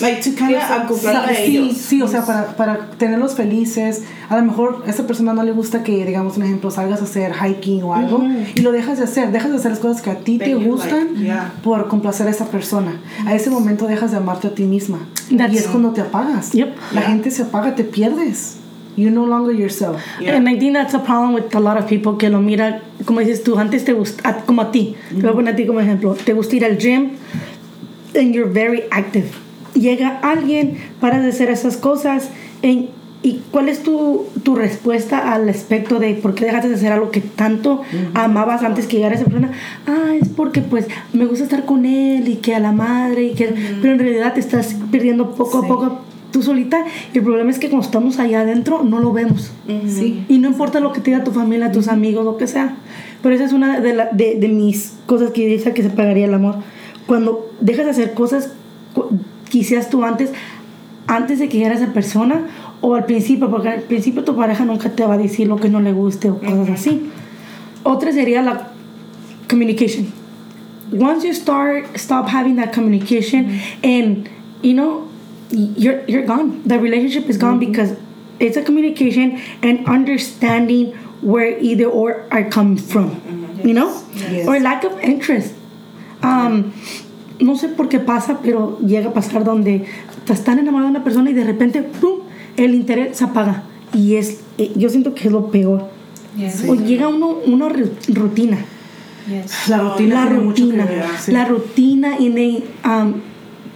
Like 0.00 0.22
to 0.22 0.30
kind 0.36 0.54
of 0.56 0.62
acoplarla 0.62 1.28
a 1.28 1.34
sí, 1.34 1.56
ellos. 1.56 1.76
sí, 1.76 2.02
o 2.02 2.08
sea, 2.08 2.24
para, 2.24 2.56
para 2.56 2.90
tenerlos 2.98 3.34
felices. 3.34 4.02
A 4.28 4.36
lo 4.36 4.44
mejor 4.44 4.82
a 4.86 4.90
esa 4.90 5.06
persona 5.06 5.32
no 5.34 5.42
le 5.42 5.52
gusta 5.52 5.82
que, 5.82 6.04
digamos, 6.06 6.36
un 6.36 6.44
ejemplo, 6.44 6.70
salgas 6.70 7.00
a 7.00 7.04
hacer 7.04 7.32
hiking 7.34 7.82
o 7.82 7.94
algo 7.94 8.22
y 8.54 8.60
lo 8.60 8.72
dejas 8.72 8.98
de 8.98 9.04
hacer. 9.04 9.30
Dejas 9.32 9.50
de 9.50 9.56
hacer 9.58 9.72
las 9.72 9.80
cosas 9.80 10.02
que 10.02 10.10
a 10.10 10.18
ti 10.20 10.38
That 10.38 10.46
te 10.46 10.54
gustan 10.54 11.08
like, 11.14 11.20
yeah. 11.24 11.52
por 11.62 11.88
complacer 11.88 12.26
a 12.26 12.30
esa 12.30 12.46
persona. 12.46 13.00
A 13.26 13.34
ese 13.34 13.50
momento 13.50 13.86
dejas 13.86 14.10
de 14.12 14.16
amarte 14.18 14.48
a 14.48 14.54
ti 14.54 14.64
misma. 14.64 14.98
That's- 15.30 15.52
y 15.52 15.58
es 15.58 15.66
cuando 15.66 15.90
te 15.92 16.00
apagas. 16.00 16.52
Yep. 16.52 16.74
La 16.92 17.00
Yeah. 17.02 17.10
gente 17.10 17.30
se 17.30 17.42
apaga, 17.42 17.74
te 17.74 17.84
pierdes. 17.84 18.56
You're 18.96 19.14
no 19.14 19.24
longer 19.26 19.54
yourself. 19.54 19.96
Yeah. 20.20 20.36
And 20.36 20.48
I 20.48 20.58
think 20.58 20.74
that's 20.74 20.94
a 20.94 21.02
problem 21.02 21.34
with 21.34 21.54
a 21.54 21.60
lot 21.60 21.78
of 21.78 21.86
people 21.86 22.18
que 22.18 22.28
lo 22.28 22.40
mira, 22.40 22.82
como 23.04 23.20
dices 23.20 23.42
tú, 23.42 23.56
antes 23.58 23.84
te 23.84 23.92
gusta, 23.92 24.42
como 24.44 24.62
a 24.62 24.72
ti, 24.72 24.94
te 25.08 25.14
voy 25.22 25.30
a 25.30 25.32
poner 25.32 25.54
a 25.54 25.56
ti 25.56 25.66
como 25.66 25.80
ejemplo, 25.80 26.14
te 26.14 26.32
gusta 26.34 26.56
ir 26.56 26.64
al 26.64 26.76
gym 26.76 27.10
and 28.16 28.34
you're 28.34 28.50
very 28.50 28.82
active. 28.90 29.28
Llega 29.74 30.18
alguien, 30.22 30.76
para 31.00 31.20
de 31.20 31.28
hacer 31.28 31.50
esas 31.50 31.76
cosas 31.76 32.28
en- 32.62 32.88
y 33.22 33.42
cuál 33.50 33.68
es 33.68 33.82
tu, 33.82 34.24
tu 34.42 34.54
respuesta 34.56 35.32
al 35.34 35.46
aspecto 35.50 35.98
de 35.98 36.14
por 36.14 36.34
qué 36.34 36.46
dejaste 36.46 36.70
de 36.70 36.74
hacer 36.76 36.90
algo 36.92 37.10
que 37.10 37.20
tanto 37.20 37.82
amabas 38.14 38.62
antes 38.62 38.86
que 38.86 38.96
llegara 38.96 39.14
esa 39.14 39.24
persona. 39.24 39.50
Ah, 39.86 40.14
es 40.20 40.28
porque 40.30 40.62
pues 40.62 40.86
me 41.12 41.26
gusta 41.26 41.44
estar 41.44 41.66
con 41.66 41.84
él 41.84 42.26
y 42.28 42.36
que 42.36 42.54
a 42.54 42.60
la 42.60 42.72
madre 42.72 43.24
y 43.24 43.34
que... 43.34 43.54
Pero 43.82 43.92
en 43.92 43.98
realidad 43.98 44.32
te 44.32 44.40
estás 44.40 44.74
perdiendo 44.90 45.32
poco 45.34 45.58
a 45.58 45.66
poco 45.68 45.98
tú 46.32 46.42
solita 46.42 46.84
y 47.12 47.18
el 47.18 47.24
problema 47.24 47.50
es 47.50 47.58
que 47.58 47.68
cuando 47.68 47.84
estamos 47.84 48.18
allá 48.20 48.40
adentro 48.40 48.82
no 48.84 49.00
lo 49.00 49.12
vemos. 49.12 49.52
Sí. 49.86 50.24
Y 50.28 50.38
no 50.38 50.48
importa 50.48 50.80
lo 50.80 50.92
que 50.92 51.00
te 51.00 51.10
diga 51.10 51.22
tu 51.22 51.32
familia, 51.32 51.72
tus 51.72 51.88
amigos, 51.88 52.24
lo 52.24 52.38
que 52.38 52.46
sea. 52.46 52.76
Pero 53.22 53.34
esa 53.34 53.44
es 53.44 53.52
una 53.52 53.80
de, 53.80 53.92
la- 53.94 54.08
de, 54.12 54.36
de 54.36 54.48
mis 54.48 54.94
cosas 55.04 55.32
que 55.32 55.46
dice 55.46 55.74
que 55.74 55.82
se 55.82 55.90
pagaría 55.90 56.24
el 56.24 56.32
amor. 56.32 56.54
Cuando 57.06 57.50
dejas 57.60 57.84
de 57.84 57.90
hacer 57.90 58.14
cosas 58.14 58.52
hicías 59.58 59.90
tú 59.90 60.04
antes, 60.04 60.32
antes 61.06 61.38
de 61.38 61.48
que 61.48 61.58
llegara 61.58 61.74
esa 61.74 61.92
persona, 61.92 62.48
o 62.80 62.94
al 62.94 63.04
principio, 63.04 63.50
porque 63.50 63.68
al 63.68 63.82
principio 63.82 64.24
tu 64.24 64.34
pareja 64.34 64.64
nunca 64.64 64.90
te 64.90 65.04
va 65.04 65.14
a 65.14 65.18
decir 65.18 65.48
lo 65.48 65.56
que 65.56 65.68
no 65.68 65.80
le 65.80 65.92
guste 65.92 66.30
o 66.30 66.38
cosas 66.38 66.70
así. 66.70 67.10
Otra 67.82 68.12
sería 68.12 68.42
la 68.42 68.68
communication. 69.48 70.12
Once 70.92 71.24
you 71.24 71.32
start 71.34 71.86
stop 71.96 72.28
having 72.28 72.56
that 72.56 72.72
communication 72.72 73.60
and 73.82 74.28
you 74.62 74.74
know 74.74 75.08
you're 75.50 76.02
you're 76.08 76.26
gone. 76.26 76.62
The 76.66 76.78
relationship 76.78 77.28
is 77.28 77.38
gone 77.38 77.58
because 77.58 77.96
it's 78.38 78.56
a 78.56 78.62
communication 78.62 79.40
and 79.62 79.86
understanding 79.86 80.92
where 81.20 81.58
either 81.58 81.86
or 81.86 82.26
are 82.30 82.48
coming 82.48 82.78
from. 82.78 83.20
You 83.62 83.74
know? 83.74 84.02
Yes. 84.14 84.48
Or 84.48 84.58
lack 84.58 84.84
of 84.84 84.98
interest. 85.00 85.54
Um, 86.22 86.72
no 87.40 87.56
sé 87.56 87.68
por 87.68 87.88
qué 87.88 87.98
pasa, 88.00 88.38
pero 88.42 88.78
llega 88.80 89.10
a 89.10 89.12
pasar 89.12 89.44
donde 89.44 89.84
estás 90.18 90.44
tan 90.44 90.58
enamorado 90.58 90.90
de 90.90 90.96
una 90.96 91.04
persona 91.04 91.30
y 91.30 91.34
de 91.34 91.44
repente, 91.44 91.82
¡pum! 91.82 92.20
el 92.56 92.74
interés 92.74 93.16
se 93.18 93.24
apaga. 93.24 93.62
Y 93.94 94.16
es, 94.16 94.40
eh, 94.58 94.70
yo 94.76 94.88
siento 94.88 95.14
que 95.14 95.26
es 95.28 95.32
lo 95.32 95.50
peor. 95.50 95.88
Yes. 96.36 96.64
O 96.68 96.74
llega 96.76 97.08
uno, 97.08 97.36
una 97.46 97.68
ru- 97.68 97.90
rutina. 98.14 98.58
Yes. 99.28 99.68
La 99.68 99.78
rutina 99.78 100.14
La 100.24 100.28
tiene 100.30 100.42
mucho 100.44 100.64
que 100.68 100.76
rutina. 100.76 100.84
ver. 100.86 101.04
sí. 101.20 101.32
La 101.32 101.44
rutina 101.44 102.18
y 102.18 102.28
de, 102.30 102.64
um, 102.84 103.14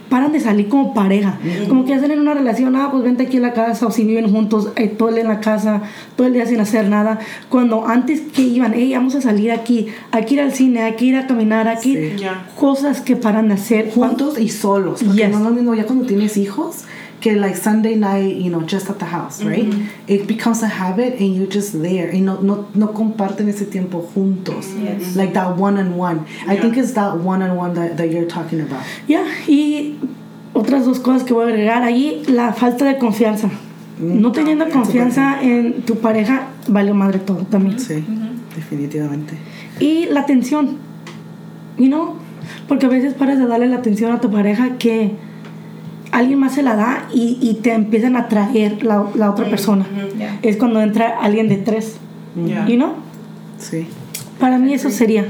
paran 0.09 0.31
de 0.31 0.39
salir 0.39 0.67
como 0.69 0.93
pareja. 0.93 1.37
Como 1.67 1.85
que 1.85 1.93
hacen 1.93 2.11
en 2.11 2.19
una 2.19 2.33
relación, 2.33 2.75
ah, 2.75 2.89
pues 2.91 3.03
vente 3.03 3.23
aquí 3.23 3.37
a 3.37 3.41
la 3.41 3.53
casa, 3.53 3.85
o 3.87 3.91
si 3.91 4.03
viven 4.03 4.31
juntos, 4.31 4.69
eh, 4.75 4.87
todo 4.87 5.09
el 5.09 5.15
día 5.15 5.23
en 5.23 5.29
la 5.29 5.39
casa, 5.39 5.81
todo 6.15 6.27
el 6.27 6.33
día 6.33 6.45
sin 6.45 6.59
hacer 6.59 6.87
nada. 6.87 7.19
Cuando 7.49 7.87
antes 7.87 8.21
que 8.21 8.41
iban, 8.43 8.73
hey, 8.75 8.93
vamos 8.93 9.15
a 9.15 9.21
salir 9.21 9.51
aquí, 9.51 9.87
hay 10.11 10.25
que 10.25 10.33
ir 10.35 10.41
al 10.41 10.51
cine, 10.53 10.81
hay 10.83 10.93
que 10.95 11.05
ir 11.05 11.15
a 11.15 11.27
caminar, 11.27 11.67
aquí. 11.67 11.95
Sí. 11.95 12.23
Cosas 12.59 13.01
que 13.01 13.15
paran 13.15 13.47
de 13.49 13.55
hacer. 13.55 13.91
juntos 13.91 14.39
y 14.39 14.49
solos. 14.49 15.01
Porque 15.03 15.21
Yes. 15.23 15.31
no 15.31 15.37
es 15.37 15.43
lo 15.43 15.49
mismo 15.51 15.73
ya 15.75 15.85
cuando 15.85 16.05
tienes 16.05 16.37
hijos 16.37 16.83
que 17.25 17.35
like 17.35 17.55
Sunday 17.55 17.95
night, 17.95 18.35
you 18.37 18.51
know, 18.51 18.61
just 18.61 18.87
at 18.87 18.99
the 18.99 19.05
house, 19.05 19.41
right? 19.43 19.65
It 20.07 20.27
becomes 20.27 20.61
a 20.61 20.67
habit 20.67 21.19
and 21.19 21.35
you're 21.35 21.47
just 21.49 21.73
there. 21.81 22.11
Y 22.13 22.19
no, 22.19 22.39
no, 22.39 22.67
no 22.75 22.89
comparten 22.93 23.49
ese 23.49 23.65
tiempo 23.65 24.07
juntos. 24.13 24.67
Yes. 24.79 25.15
Like 25.15 25.33
that 25.33 25.57
one 25.57 25.79
on 25.79 25.97
one. 25.97 26.19
I 26.47 26.53
Yeah. 26.53 26.61
think 26.61 26.77
it's 26.77 26.93
that 26.93 27.17
one 27.17 27.41
on 27.41 27.57
one 27.57 27.73
that, 27.73 27.97
that 27.97 28.11
you're 28.11 28.27
talking 28.27 28.61
about. 28.61 28.83
Ya, 29.07 29.25
y 29.47 29.95
otras 30.53 30.85
dos 30.85 30.99
cosas 30.99 31.23
que 31.23 31.33
voy 31.33 31.45
a 31.45 31.47
agregar 31.47 31.81
ahí, 31.81 32.21
la 32.27 32.53
falta 32.53 32.85
de 32.85 32.99
confianza. 32.99 33.49
No 33.97 34.31
teniendo 34.31 34.69
confianza 34.69 35.41
en 35.41 35.81
tu 35.81 35.95
pareja, 35.95 36.49
vale 36.67 36.93
madre 36.93 37.17
todo 37.17 37.43
también. 37.49 37.79
Sí, 37.79 38.03
definitivamente. 38.55 39.33
Y 39.79 40.05
la 40.11 40.19
atención, 40.19 40.77
you 41.79 41.87
know? 41.87 42.17
Porque 42.67 42.85
a 42.85 42.89
veces 42.89 43.15
paras 43.15 43.39
de 43.39 43.47
darle 43.47 43.67
la 43.67 43.77
atención 43.77 44.11
a 44.11 44.21
tu 44.21 44.29
pareja 44.29 44.77
que 44.77 45.15
alguien 46.17 46.39
más 46.39 46.53
se 46.53 46.63
la 46.63 46.75
da 46.75 47.07
y, 47.13 47.37
y 47.41 47.55
te 47.55 47.73
empiezan 47.73 48.15
a 48.15 48.21
atraer 48.21 48.83
la, 48.83 49.05
la 49.15 49.29
otra 49.31 49.49
persona. 49.49 49.85
Yeah. 50.17 50.39
Es 50.41 50.57
cuando 50.57 50.81
entra 50.81 51.19
alguien 51.19 51.49
de 51.49 51.57
tres, 51.57 51.97
Yeah. 52.35 52.65
you 52.67 52.75
know? 52.75 52.95
Sí. 53.59 53.87
Para 54.39 54.57
mí 54.57 54.73
eso 54.73 54.89
sería. 54.89 55.25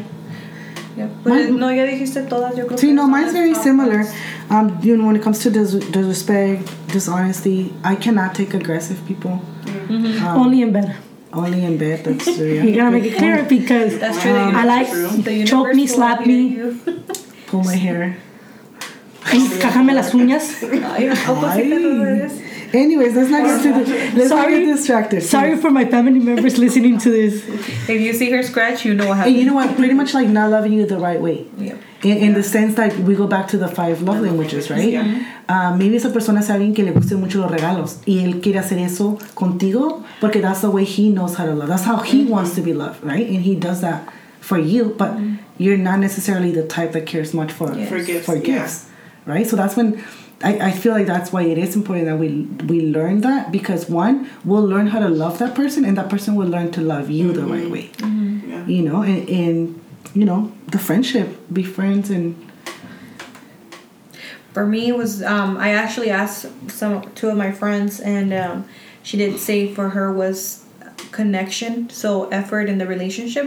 Yeah. 0.98 1.10
Pues, 1.24 1.52
no, 1.52 1.72
ya 1.74 1.84
dijiste 1.84 2.22
todas, 2.22 2.56
yo 2.56 2.66
creo 2.68 2.78
See, 2.78 2.88
que 2.88 2.94
no, 2.94 3.08
mine's 3.08 3.34
very 3.34 3.54
similar. 3.54 4.06
Um, 4.50 4.78
you 4.82 4.96
know, 4.96 5.06
when 5.08 5.16
it 5.16 5.22
comes 5.24 5.40
to 5.40 5.50
dis- 5.50 5.80
disrespect, 5.92 6.70
dishonesty, 6.94 7.74
I 7.84 7.96
cannot 7.96 8.34
take 8.34 8.54
aggressive 8.56 8.98
people. 9.08 9.42
Um, 9.90 10.38
Only 10.38 10.62
in 10.62 10.72
bed. 10.72 10.96
only 11.34 11.66
in 11.66 11.78
bed. 11.78 12.04
That's 12.06 12.24
true. 12.24 12.46
Yeah. 12.56 12.64
You 12.64 12.76
gotta 12.76 12.92
make 12.92 13.04
it 13.04 13.18
clear 13.18 13.44
because 13.44 14.00
That's 14.00 14.22
true. 14.22 14.32
the 14.34 14.40
I 14.40 14.64
like 14.64 14.88
choke 15.46 15.74
me, 15.76 15.86
slap 15.86 16.26
me. 16.26 16.58
Pull 17.48 17.64
my 17.64 17.76
hair. 17.76 18.16
Encájame 19.32 19.94
las 19.94 20.14
uñas. 20.14 20.64
Ay, 20.64 21.10
opposite 21.28 21.80
tú 21.80 22.04
eres. 22.04 22.34
Anyways, 22.74 23.16
let's 23.16 23.30
not 23.30 23.44
get 23.46 23.62
to 23.64 23.72
the, 23.74 23.90
let's 24.18 24.30
not 24.32 24.44
Sorry. 24.44 24.60
get 24.66 24.76
distracted. 24.76 25.22
Sorry 25.24 25.56
for 25.56 25.72
my 25.72 25.86
family 25.86 26.20
members 26.20 26.58
listening 26.58 26.98
to 26.98 27.10
this. 27.10 27.42
If 27.88 28.02
you 28.02 28.12
see 28.12 28.30
her 28.32 28.44
scratch, 28.44 28.84
you 28.84 28.94
know 28.94 29.06
what 29.08 29.12
And 29.12 29.20
happened. 29.20 29.38
you 29.38 29.46
know 29.46 29.54
what? 29.54 29.76
Pretty 29.78 29.94
much 29.94 30.14
like 30.14 30.28
not 30.28 30.50
loving 30.52 30.74
you 30.74 30.86
the 30.86 30.98
right 30.98 31.22
way. 31.22 31.46
Yep. 31.58 31.78
In, 32.04 32.18
in 32.18 32.34
the 32.34 32.44
sense 32.44 32.76
that 32.76 32.94
we 33.00 33.16
go 33.16 33.28
back 33.28 33.48
to 33.50 33.58
the 33.58 33.70
five 33.70 34.02
love 34.02 34.20
languages, 34.20 34.70
right? 34.70 35.24
Uh, 35.48 35.76
maybe 35.78 35.96
esa 35.96 36.10
persona 36.10 36.40
es 36.42 36.50
alguien 36.50 36.76
que 36.76 36.84
le 36.84 36.92
gusten 36.92 37.20
mucho 37.22 37.40
los 37.40 37.50
regalos 37.52 38.00
y 38.06 38.20
él 38.26 38.42
quiere 38.42 38.60
hacer 38.60 38.80
eso 38.80 39.18
contigo 39.36 40.04
porque 40.20 40.42
that's 40.42 40.60
the 40.62 40.70
way 40.70 40.84
he 40.84 41.10
knows 41.10 41.36
how 41.36 41.46
to 41.46 41.54
love. 41.56 41.70
That's 41.70 41.84
how 41.86 41.98
he 42.00 42.26
wants 42.26 42.56
to 42.56 42.62
be 42.62 42.74
loved, 42.74 43.04
right? 43.04 43.26
And 43.26 43.42
he 43.42 43.56
does 43.56 43.80
that 43.82 44.04
for 44.42 44.58
you, 44.58 44.94
but 44.98 45.14
you're 45.58 45.78
not 45.78 46.00
necessarily 46.00 46.52
the 46.52 46.64
type 46.68 46.92
that 46.92 47.06
cares 47.06 47.34
much 47.34 47.52
for 47.54 47.74
Yes. 47.74 47.88
For 47.90 48.00
gifts, 48.04 48.26
for 48.26 48.36
yeah. 48.36 48.68
Gifts, 49.26 49.38
right? 49.38 49.48
So 49.48 49.56
that's 49.56 49.76
when 49.76 50.04
I, 50.44 50.68
I 50.68 50.72
feel 50.72 50.94
like 50.94 51.08
that's 51.08 51.32
why 51.32 51.44
it 51.44 51.58
is 51.58 51.76
important 51.76 52.06
that 52.08 52.18
we 52.18 52.44
we 52.66 52.82
learn 52.82 53.22
that 53.22 53.52
because 53.52 53.90
one, 53.90 54.30
we'll 54.44 54.66
learn 54.66 54.88
how 54.88 55.00
to 55.00 55.10
love 55.10 55.40
that 55.40 55.56
person, 55.56 55.86
and 55.86 55.98
that 55.98 56.10
person 56.10 56.36
will 56.36 56.48
learn 56.48 56.72
to 56.72 56.82
love 56.82 57.10
you 57.10 57.34
the 57.34 57.46
right 57.46 57.70
way. 57.70 57.92
Yeah. 58.00 58.66
You 58.66 58.82
know, 58.84 59.02
and, 59.04 59.30
and 59.30 59.82
you 60.14 60.26
know 60.26 60.52
the 60.68 60.80
friendship, 60.80 61.38
be 61.52 61.64
friends, 61.64 62.10
and 62.10 62.36
For 64.54 64.66
me, 64.66 64.88
it 64.88 64.96
was 64.96 65.22
um, 65.22 65.58
I 65.58 65.72
actually 65.72 66.10
asked 66.10 66.48
some 66.70 67.12
two 67.16 67.30
of 67.30 67.38
my 67.38 67.52
friends, 67.52 68.00
and 68.00 68.34
um, 68.34 68.66
she 69.04 69.18
did 69.18 69.40
say 69.40 69.74
for 69.74 69.90
her 69.90 70.14
was 70.14 70.65
connection, 71.20 71.90
so 71.90 72.10
effort 72.30 72.66
in 72.72 72.78
the 72.78 72.86
relationship. 72.96 73.46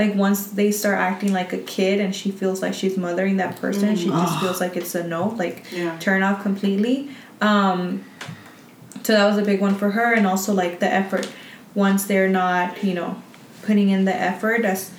Like 0.00 0.12
once 0.14 0.40
they 0.58 0.70
start 0.72 0.98
acting 1.10 1.32
like 1.40 1.52
a 1.52 1.62
kid, 1.76 2.00
and 2.00 2.10
she 2.20 2.30
feels 2.40 2.58
like 2.64 2.74
she's 2.80 2.96
mothering 2.96 3.36
that 3.42 3.52
person, 3.64 3.96
she 3.96 4.08
just 4.22 4.34
feels 4.42 4.58
like 4.64 4.74
it's 4.80 4.94
a 4.94 5.02
no, 5.06 5.22
like 5.44 5.56
Yeah. 5.72 5.96
turn 6.06 6.22
off 6.22 6.38
completely. 6.42 6.96
Um, 7.40 8.04
so 9.04 9.12
that 9.16 9.26
was 9.30 9.38
a 9.38 9.42
big 9.52 9.60
one 9.60 9.74
for 9.74 9.90
her, 9.98 10.08
and 10.18 10.26
also 10.26 10.52
like 10.52 10.74
the 10.80 10.90
effort. 11.02 11.26
Once 11.74 12.00
they're 12.10 12.28
not, 12.42 12.82
you 12.82 12.94
know, 12.94 13.10
putting 13.66 13.88
in 13.90 14.04
the 14.04 14.14
effort, 14.30 14.64
as 14.64 14.90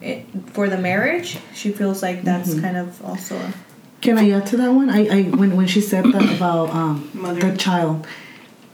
it, 0.00 0.26
for 0.54 0.68
the 0.68 0.78
marriage, 0.78 1.38
she 1.54 1.68
feels 1.72 2.02
like 2.02 2.22
that's 2.22 2.50
Mm-hmm. 2.50 2.64
kind 2.64 2.76
of 2.76 2.88
also. 3.04 3.34
A, 3.36 3.52
Can 4.00 4.18
I 4.18 4.30
add 4.36 4.46
to 4.52 4.56
that 4.58 4.70
one? 4.80 4.88
I, 4.90 5.00
I 5.16 5.22
when 5.40 5.50
when 5.58 5.66
she 5.74 5.80
said 5.80 6.04
that 6.14 6.26
about 6.36 6.68
um 6.80 7.10
the 7.40 7.56
child, 7.56 8.06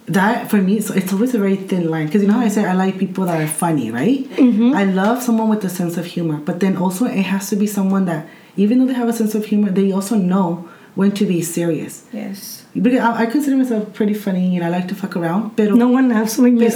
that 0.06 0.50
for 0.50 0.56
me 0.56 0.76
it's, 0.78 0.90
it's 0.90 1.12
always 1.12 1.34
a 1.34 1.38
very 1.38 1.56
thin 1.56 1.88
line 1.90 2.06
because 2.06 2.22
you 2.22 2.28
know 2.28 2.34
how 2.34 2.40
I 2.40 2.48
say 2.48 2.64
I 2.64 2.72
like 2.72 2.98
people 2.98 3.24
that 3.26 3.40
are 3.40 3.46
funny, 3.46 3.90
right? 3.90 4.26
I 4.38 4.84
love 4.84 5.22
someone 5.22 5.48
with 5.48 5.64
a 5.64 5.68
sense 5.68 5.96
of 5.96 6.06
humor, 6.06 6.38
but 6.38 6.60
then 6.60 6.76
also 6.76 7.04
it 7.06 7.22
has 7.22 7.48
to 7.50 7.56
be 7.56 7.66
someone 7.66 8.06
that 8.06 8.26
even 8.56 8.78
though 8.78 8.86
they 8.86 8.94
have 8.94 9.08
a 9.08 9.12
sense 9.12 9.34
of 9.34 9.44
humor, 9.46 9.70
they 9.70 9.92
also 9.92 10.16
know 10.16 10.68
when 10.96 11.12
to 11.12 11.24
be 11.24 11.40
serious. 11.42 12.04
yes. 12.12 12.56
Because 12.72 13.00
I, 13.00 13.22
I 13.22 13.26
consider 13.26 13.56
myself 13.56 13.92
pretty 13.94 14.14
funny 14.14 14.56
and 14.56 14.64
I 14.64 14.68
like 14.68 14.86
to 14.88 14.94
fuck 14.94 15.16
around, 15.16 15.56
pero 15.56 15.74
No 15.74 15.88
one 15.88 16.08
laughs 16.08 16.38
when 16.38 16.56
you 16.56 16.70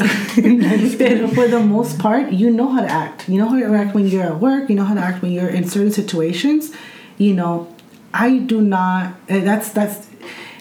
Pero 0.99 1.29
for 1.29 1.47
the 1.49 1.61
most 1.61 1.99
part, 2.01 2.33
you 2.33 2.51
know 2.51 2.69
how 2.69 2.81
to 2.81 2.89
act. 2.91 3.29
You 3.29 3.39
know 3.39 3.49
how 3.49 3.59
to 3.59 3.67
act 3.75 3.95
when 3.95 4.07
you're 4.09 4.23
at 4.25 4.41
work. 4.41 4.69
You 4.71 4.75
know 4.77 4.85
how 4.85 4.95
to 4.95 5.01
act 5.01 5.23
when 5.23 5.31
you're 5.33 5.49
in 5.49 5.69
certain 5.69 5.93
situations. 5.93 6.73
You 7.19 7.35
know, 7.35 7.69
I 8.13 8.39
do 8.39 8.61
not. 8.61 9.15
eh, 9.29 9.41
That's 9.45 9.71
that's. 9.71 10.09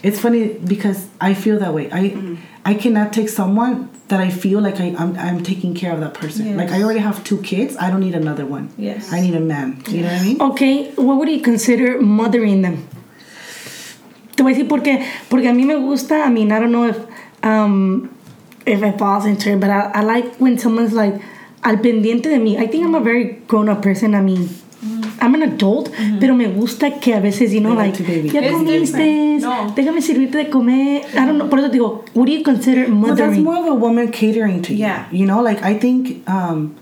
It's 0.04 0.20
funny 0.20 0.50
because 0.54 1.08
I 1.22 1.34
feel 1.34 1.58
that 1.60 1.74
way. 1.74 1.90
I 1.92 2.38
I 2.66 2.74
cannot 2.76 3.12
take 3.12 3.30
someone 3.30 3.90
that 4.08 4.20
I 4.20 4.30
feel 4.30 4.62
like 4.62 4.80
I, 4.80 4.96
I'm 4.98 5.18
I'm 5.18 5.44
taking 5.44 5.74
care 5.74 5.92
of 5.92 6.00
that 6.00 6.14
person. 6.14 6.46
Yes. 6.46 6.58
Like 6.58 6.72
I 6.72 6.82
already 6.84 7.00
have 7.00 7.24
two 7.24 7.42
kids. 7.42 7.76
I 7.78 7.90
don't 7.90 8.00
need 8.00 8.16
another 8.16 8.46
one. 8.46 8.70
Yes. 8.78 9.12
I 9.12 9.20
need 9.20 9.36
a 9.36 9.40
man. 9.40 9.84
You 9.88 10.04
know 10.04 10.12
what 10.12 10.22
I 10.22 10.24
mean? 10.24 10.42
Okay, 10.42 10.92
what 10.96 11.18
would 11.18 11.30
you 11.30 11.42
consider 11.42 12.00
mothering 12.02 12.62
them? 12.62 12.88
Te 14.36 14.44
voy 14.44 14.54
a 14.54 14.56
decir 14.56 14.68
por 14.68 14.82
qué. 14.82 15.06
Porque 15.30 15.48
a 15.48 15.54
mí 15.54 15.66
me 15.66 15.76
gusta, 15.76 16.24
I 16.26 16.30
mean, 16.30 16.52
I 16.52 16.60
don't 16.60 16.72
know 16.72 16.86
if, 16.88 16.98
um, 17.44 18.16
if 18.66 18.82
it 18.82 18.98
falls 18.98 19.26
into 19.26 19.52
it, 19.52 19.60
but 19.60 19.70
I, 19.70 19.92
I 19.94 20.02
like 20.02 20.36
when 20.38 20.58
someone's 20.58 20.94
like 20.94 21.22
al 21.64 21.78
pendiente 21.78 22.24
de 22.24 22.40
mí. 22.40 22.58
I 22.58 22.68
think 22.68 22.86
I'm 22.86 22.96
a 22.96 23.02
very 23.02 23.42
grown 23.48 23.70
up 23.70 23.82
person. 23.82 24.16
I 24.16 24.22
mean, 24.22 24.50
I'm 25.22 25.36
an 25.36 25.44
adult, 25.44 25.90
pero 26.20 26.36
me 26.36 26.48
gusta 26.48 27.00
que 27.00 27.14
a 27.14 27.22
veces, 27.22 27.54
you 27.54 27.62
know, 27.62 27.74
like, 27.74 27.98
ya 28.00 28.42
It's 28.42 28.52
comiste. 28.52 29.40
No. 29.42 29.74
déjame 29.76 30.02
servirte 30.02 30.38
de 30.38 30.50
comer. 30.50 31.04
I 31.14 31.26
don't 31.26 31.38
know, 31.38 31.50
por 31.50 31.60
eso 31.60 31.70
digo, 31.70 32.04
what 32.14 32.26
do 32.26 32.32
you 32.34 32.44
consider 32.44 32.88
Well, 32.90 33.16
that's 33.16 33.20
mothering? 33.38 33.44
more 33.44 33.58
of 33.58 33.68
a 33.68 33.74
woman 33.76 34.12
catering 34.12 34.62
to 34.64 34.74
you. 34.74 34.80
Yeah. 34.80 35.06
You 35.12 35.26
know, 35.26 35.42
like 35.42 35.62
I 35.64 35.78
think 35.80 36.28
um, 36.30 36.76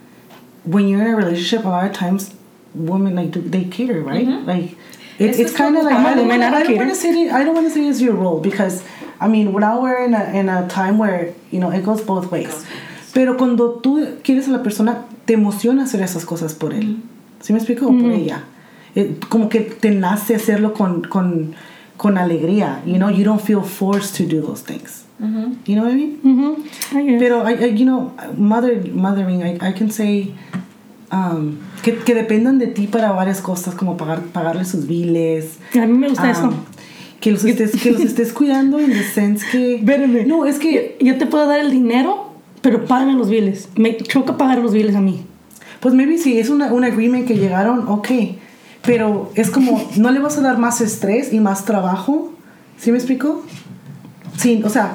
when 0.63 0.87
you're 0.87 1.01
in 1.01 1.07
a 1.13 1.15
relationship, 1.15 1.65
a 1.65 1.69
lot 1.69 1.85
of 1.85 1.93
times 1.93 2.33
women 2.73 3.15
like 3.15 3.31
do, 3.31 3.41
they 3.41 3.65
cater, 3.65 4.01
right? 4.01 4.27
Like 4.45 4.75
it, 5.19 5.39
It's 5.39 5.53
kind 5.55 5.77
of 5.77 5.83
like 5.83 5.95
I 5.95 6.15
don't, 6.15 6.27
woman, 6.27 6.41
I 6.41 6.63
don't 6.63 6.77
want 6.77 6.89
to 6.89 6.95
say 6.95 7.29
I 7.29 7.43
don't 7.43 7.53
want 7.53 7.67
to 7.67 7.73
say 7.73 7.85
it's 7.87 8.01
your 8.01 8.15
role 8.15 8.39
because 8.39 8.83
I 9.19 9.27
mean 9.27 9.51
now 9.53 9.81
we're 9.81 10.03
in 10.05 10.13
a 10.15 10.23
in 10.33 10.49
a 10.49 10.67
time 10.67 10.97
where 10.97 11.33
you 11.51 11.59
know 11.59 11.69
it 11.69 11.83
goes 11.83 12.01
both 12.01 12.31
ways. 12.31 12.65
Pero 13.13 13.35
cuando 13.37 13.79
tú 13.83 14.17
quieres 14.23 14.47
a 14.47 14.51
la 14.51 14.63
persona, 14.63 15.05
te 15.25 15.33
emociona 15.33 15.83
hacer 15.83 16.01
esas 16.01 16.25
cosas 16.25 16.53
por 16.55 16.71
él. 16.73 16.97
¿Sí 17.41 17.53
me 17.53 17.59
explico? 17.59 17.87
O 17.87 17.89
por 17.89 18.11
ella. 18.11 18.43
Eh, 18.95 19.17
como 19.29 19.49
que 19.49 19.61
te 19.61 19.91
nace 19.91 20.35
hacerlo 20.35 20.73
con, 20.73 21.01
con, 21.03 21.53
con 21.97 22.17
alegría. 22.17 22.81
You 22.85 22.95
know, 22.95 23.09
you 23.09 23.23
don't 23.23 23.41
feel 23.41 23.61
forced 23.61 24.15
to 24.17 24.23
do 24.23 24.41
those 24.41 24.63
things. 24.63 25.05
You 25.65 25.75
know 25.75 25.83
what 25.83 25.91
I 25.91 25.95
mean? 25.95 26.19
Mhm, 26.23 26.55
I 26.93 27.03
guess. 27.05 27.19
Pero, 27.19 27.47
I, 27.47 27.53
I, 27.53 27.75
you 27.77 27.85
know, 27.85 28.11
mother, 28.37 28.83
mothering, 28.91 29.43
I, 29.43 29.69
I 29.69 29.71
can 29.73 29.91
say 29.91 30.33
um, 31.11 31.57
que, 31.83 31.95
que 31.97 32.15
dependan 32.15 32.57
de 32.57 32.67
ti 32.67 32.87
para 32.87 33.11
varias 33.11 33.39
cosas, 33.39 33.75
como 33.75 33.97
pagar, 33.97 34.21
pagarle 34.33 34.65
sus 34.65 34.87
biles. 34.87 35.59
a 35.75 35.85
mí 35.85 35.95
me 35.95 36.09
gusta 36.09 36.31
eso. 36.31 36.47
um, 36.47 36.53
que 37.19 37.31
los 37.31 37.45
estés, 37.45 37.79
que 37.79 37.91
los 37.91 38.01
estés 38.01 38.33
cuidando 38.33 38.79
en 38.79 38.91
the 38.93 39.03
sense 39.03 39.45
que... 39.51 39.75
Espérame. 39.75 40.25
No, 40.25 40.45
es 40.47 40.57
que, 40.57 40.97
Yo 40.99 41.17
te 41.19 41.27
puedo 41.27 41.45
dar 41.45 41.59
el 41.59 41.69
dinero, 41.69 42.31
pero 42.61 42.85
págame 42.85 43.13
los 43.13 43.29
biles. 43.29 43.69
Me 43.75 43.95
choca 43.97 44.37
pagar 44.37 44.57
los 44.57 44.73
biles 44.73 44.95
a 44.95 45.01
mí. 45.01 45.23
Pues 45.81 45.93
maybe 45.93 46.17
si 46.17 46.39
es 46.39 46.49
una, 46.49 46.71
un 46.71 46.83
agreement 46.85 47.27
que 47.27 47.35
llegaron, 47.35 47.87
ok. 47.87 48.07
Pero 48.83 49.31
es 49.35 49.49
como, 49.51 49.81
no 49.97 50.09
le 50.11 50.19
vas 50.19 50.37
a 50.37 50.41
dar 50.41 50.57
más 50.57 50.79
estrés 50.81 51.33
y 51.33 51.39
más 51.39 51.65
trabajo. 51.65 52.33
¿Sí 52.79 52.91
me 52.91 52.97
explico? 52.97 53.43
Sí, 54.37 54.61
o 54.65 54.69
sea, 54.69 54.93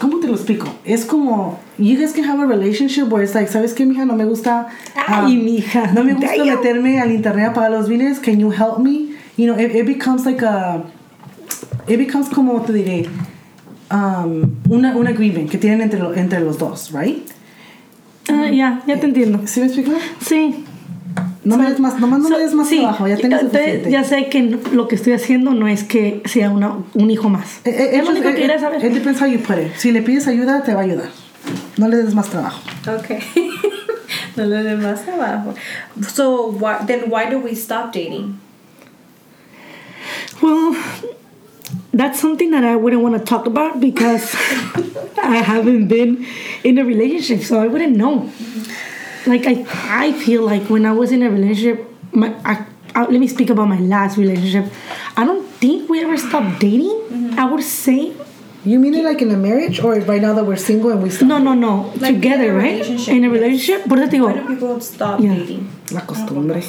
¿cómo 0.00 0.20
te 0.20 0.26
lo 0.28 0.34
explico? 0.34 0.66
Es 0.84 1.04
como, 1.04 1.58
you 1.76 1.98
guys 1.98 2.12
can 2.12 2.24
have 2.24 2.40
a 2.42 2.46
relationship 2.46 3.04
where 3.12 3.22
it's 3.24 3.34
like, 3.34 3.50
¿sabes 3.52 3.74
qué, 3.74 3.84
mija? 3.84 4.06
No 4.06 4.14
me 4.14 4.24
gusta. 4.24 4.68
Ay, 5.06 5.36
um, 5.36 5.44
mija. 5.44 5.92
No 5.92 6.02
me 6.04 6.14
gusta 6.14 6.34
Damn. 6.36 6.46
meterme 6.46 6.98
al 7.00 7.10
internet 7.12 7.48
a 7.50 7.52
pagar 7.52 7.72
los 7.72 7.88
biles. 7.88 8.18
Can 8.20 8.38
you 8.40 8.50
help 8.50 8.78
me? 8.78 9.10
You 9.36 9.46
know, 9.52 9.58
it, 9.58 9.74
it 9.74 9.84
becomes 9.86 10.24
like 10.24 10.42
a. 10.42 10.82
It 11.86 11.98
becomes 11.98 12.28
como 12.30 12.60
te 12.62 12.72
diré. 12.72 13.06
Um, 13.90 14.56
una, 14.70 14.96
un 14.96 15.06
agreement 15.08 15.50
que 15.50 15.58
tienen 15.58 15.80
entre, 15.82 15.98
lo- 15.98 16.14
entre 16.14 16.40
los 16.40 16.56
dos, 16.58 16.92
right? 16.92 17.28
Ah, 18.32 18.50
ya, 18.50 18.82
ya 18.86 18.98
te 19.00 19.06
entiendo. 19.06 19.40
¿Sí 19.46 19.60
me 19.60 19.66
explico? 19.66 19.92
Sí. 20.26 20.64
No 21.42 21.56
me 21.56 21.68
des 21.70 21.80
más, 21.80 21.98
nomás 21.98 22.20
no 22.20 22.28
So- 22.28 22.36
me 22.36 22.42
des 22.42 22.52
más 22.54 22.68
sí, 22.68 22.78
trabajo, 22.80 23.08
ya 23.08 23.16
tengo 23.16 23.36
te- 23.38 23.44
suficiente. 23.44 23.90
ya 23.90 24.04
sé 24.04 24.28
que 24.28 24.42
lo 24.72 24.88
que 24.88 24.94
estoy 24.94 25.14
haciendo 25.14 25.52
no 25.52 25.68
es 25.68 25.84
que 25.84 26.22
sea 26.26 26.50
una, 26.50 26.74
un 26.94 27.10
hijo 27.10 27.30
más. 27.30 27.60
Eh, 27.64 27.70
eh, 27.70 27.90
es 27.98 28.04
lo 28.04 28.10
único 28.10 28.28
que 28.28 28.34
quería 28.34 28.58
saber. 28.58 28.84
It 28.84 28.92
depends 28.92 29.20
how 29.22 29.26
you 29.26 29.38
put 29.40 29.56
it. 29.56 29.72
Si 29.78 29.90
le 29.90 30.02
pides 30.02 30.26
ayuda, 30.28 30.62
te 30.62 30.74
va 30.74 30.80
a 30.80 30.84
ayudar. 30.84 31.08
No 31.78 31.88
le 31.88 31.96
des 31.96 32.14
más 32.14 32.28
trabajo. 32.28 32.60
Okay. 33.00 33.20
no 34.36 34.44
le 34.44 34.62
den 34.62 34.82
más 34.82 35.00
abajo. 35.08 35.54
So 36.14 36.48
why, 36.50 36.84
then 36.86 37.04
why 37.10 37.24
do 37.30 37.38
we 37.38 37.52
stop 37.54 37.90
dating? 37.92 38.38
Well, 40.42 40.74
that's 41.92 42.20
something 42.20 42.50
that 42.52 42.64
I 42.64 42.76
wouldn't 42.76 43.02
want 43.02 43.16
to 43.18 43.24
talk 43.24 43.46
about 43.46 43.80
because 43.80 44.34
I 45.22 45.36
haven't 45.42 45.88
been 45.88 46.24
in 46.64 46.78
a 46.78 46.84
relationship, 46.84 47.42
so 47.46 47.60
I 47.60 47.66
wouldn't 47.66 47.96
know. 47.96 48.30
Like 49.26 49.46
I, 49.46 49.66
I 49.88 50.12
feel 50.12 50.42
like 50.42 50.64
when 50.70 50.86
I 50.86 50.92
was 50.92 51.12
in 51.12 51.22
a 51.22 51.30
relationship, 51.30 51.86
my, 52.12 52.34
I, 52.44 52.64
I, 52.94 53.02
let 53.06 53.20
me 53.20 53.26
speak 53.28 53.50
about 53.50 53.68
my 53.68 53.78
last 53.80 54.16
relationship. 54.16 54.72
I 55.16 55.24
don't 55.24 55.46
think 55.60 55.88
we 55.90 56.02
ever 56.02 56.16
stopped 56.16 56.60
dating. 56.60 57.34
I 57.38 57.44
would 57.50 57.62
say 57.62 58.12
You 58.64 58.78
mean 58.78 58.92
it 58.94 59.04
like 59.04 59.22
in 59.22 59.30
a 59.30 59.36
marriage 59.36 59.80
or 59.80 59.94
right 60.04 60.20
now 60.20 60.34
that 60.34 60.44
we're 60.44 60.56
single 60.56 60.90
and 60.90 61.02
we 61.02 61.08
stop? 61.10 61.28
no, 61.28 61.38
no, 61.38 61.54
no. 61.54 61.92
Like 61.98 62.14
Together, 62.16 62.52
a 62.52 62.56
right? 62.60 63.08
In 63.08 63.24
a 63.24 63.30
relationship. 63.30 63.84
Por 63.88 63.98
eso 63.98 64.10
te 64.10 64.20
Why 64.20 64.32
do 64.34 64.40
digo, 64.40 64.48
people 64.48 64.80
stop 64.80 65.20
Yeah. 65.20 65.34
dating? 65.34 65.68
La 65.92 66.00
costumbre. 66.06 66.60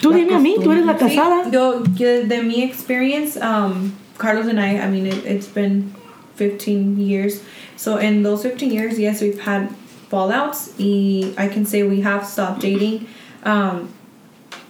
tú 0.00 0.12
dime 0.12 0.34
a 0.34 0.38
mí, 0.40 0.56
tú 0.62 0.70
eres 0.72 0.84
la 0.84 0.96
casada. 0.96 1.48
yo, 1.50 1.82
yo, 1.94 2.26
de 2.26 2.42
mi 2.42 2.62
experience, 2.62 3.36
um, 3.40 3.92
Carlos 4.20 4.46
and 4.46 4.60
I, 4.60 4.78
I 4.78 4.88
mean, 4.88 5.06
it, 5.06 5.24
it's 5.24 5.48
been 5.48 5.94
15 6.36 7.00
years. 7.00 7.42
So 7.76 7.96
in 7.96 8.22
those 8.22 8.42
15 8.42 8.70
years, 8.70 8.98
yes, 8.98 9.20
we've 9.22 9.40
had 9.40 9.74
fallouts. 10.10 10.72
Y 10.78 11.32
I 11.42 11.48
can 11.48 11.64
say 11.64 11.82
we 11.82 12.02
have 12.02 12.26
stopped 12.26 12.60
dating. 12.60 13.08
Um, 13.44 13.92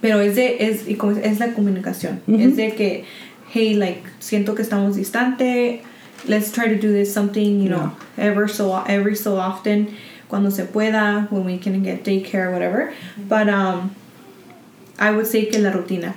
pero 0.01 0.19
es 0.19 0.35
de, 0.35 0.57
es, 0.57 0.87
y 0.87 0.95
como 0.95 1.11
es, 1.11 1.39
la 1.39 1.47
comunicación. 1.47 2.21
Es 2.27 2.55
de 2.55 2.71
que, 2.71 3.05
hey, 3.49 3.75
like, 3.75 4.03
siento 4.19 4.55
que 4.55 4.63
estamos 4.63 4.95
distante. 4.95 5.83
Let's 6.27 6.51
try 6.51 6.67
to 6.67 6.75
do 6.75 6.91
this 6.91 7.13
something, 7.13 7.61
you 7.61 7.69
know, 7.69 7.91
ever 8.17 8.47
so 8.47 8.81
every 8.83 9.15
so 9.15 9.37
often, 9.37 9.95
cuando 10.29 10.49
se 10.49 10.65
pueda, 10.65 11.29
when 11.29 11.43
we 11.43 11.57
can 11.57 11.83
get 11.83 12.03
daycare, 12.03 12.47
or 12.47 12.51
whatever. 12.51 12.93
But 13.17 13.49
um, 13.49 13.95
I 14.97 15.11
would 15.11 15.27
say 15.27 15.47
que 15.47 15.59
la 15.59 15.71
rutina. 15.71 16.15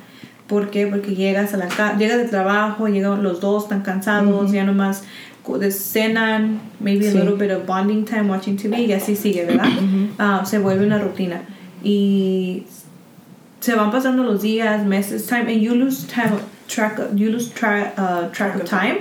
¿Por 0.48 0.70
qué? 0.70 0.86
Porque 0.86 1.14
llegas 1.14 1.54
a 1.54 1.56
la 1.56 1.68
casa, 1.68 1.96
llegas 1.96 2.18
de 2.18 2.24
trabajo, 2.24 2.86
llegan 2.88 3.22
los 3.22 3.40
dos 3.40 3.68
tan 3.68 3.80
cansados, 3.82 4.52
ya 4.52 4.64
nomás 4.64 5.02
co- 5.42 5.58
de 5.58 5.70
cenan, 5.70 6.60
maybe 6.80 7.08
a 7.08 7.12
Sí. 7.12 7.18
little 7.18 7.36
bit 7.36 7.50
of 7.50 7.66
bonding 7.66 8.04
time 8.04 8.28
watching 8.30 8.56
TV 8.56 8.82
y 8.82 8.92
así 8.92 9.16
sigue, 9.16 9.44
¿verdad? 9.46 9.68
Ah, 10.18 10.42
se 10.44 10.58
vuelve 10.58 10.84
una 10.86 10.98
rutina. 10.98 11.40
Y 11.82 12.64
se 13.60 13.74
van 13.74 13.90
pasando 13.90 14.22
los 14.24 14.42
días, 14.42 14.84
meses, 14.84 15.26
time, 15.26 15.50
and 15.50 15.60
you 15.62 15.74
lose 15.74 16.06
time, 16.06 16.32
track, 16.68 16.98
you 17.14 17.30
lose 17.30 17.50
tra 17.50 17.94
uh, 17.96 18.30
track 18.32 18.56
of 18.56 18.64
time. 18.68 18.98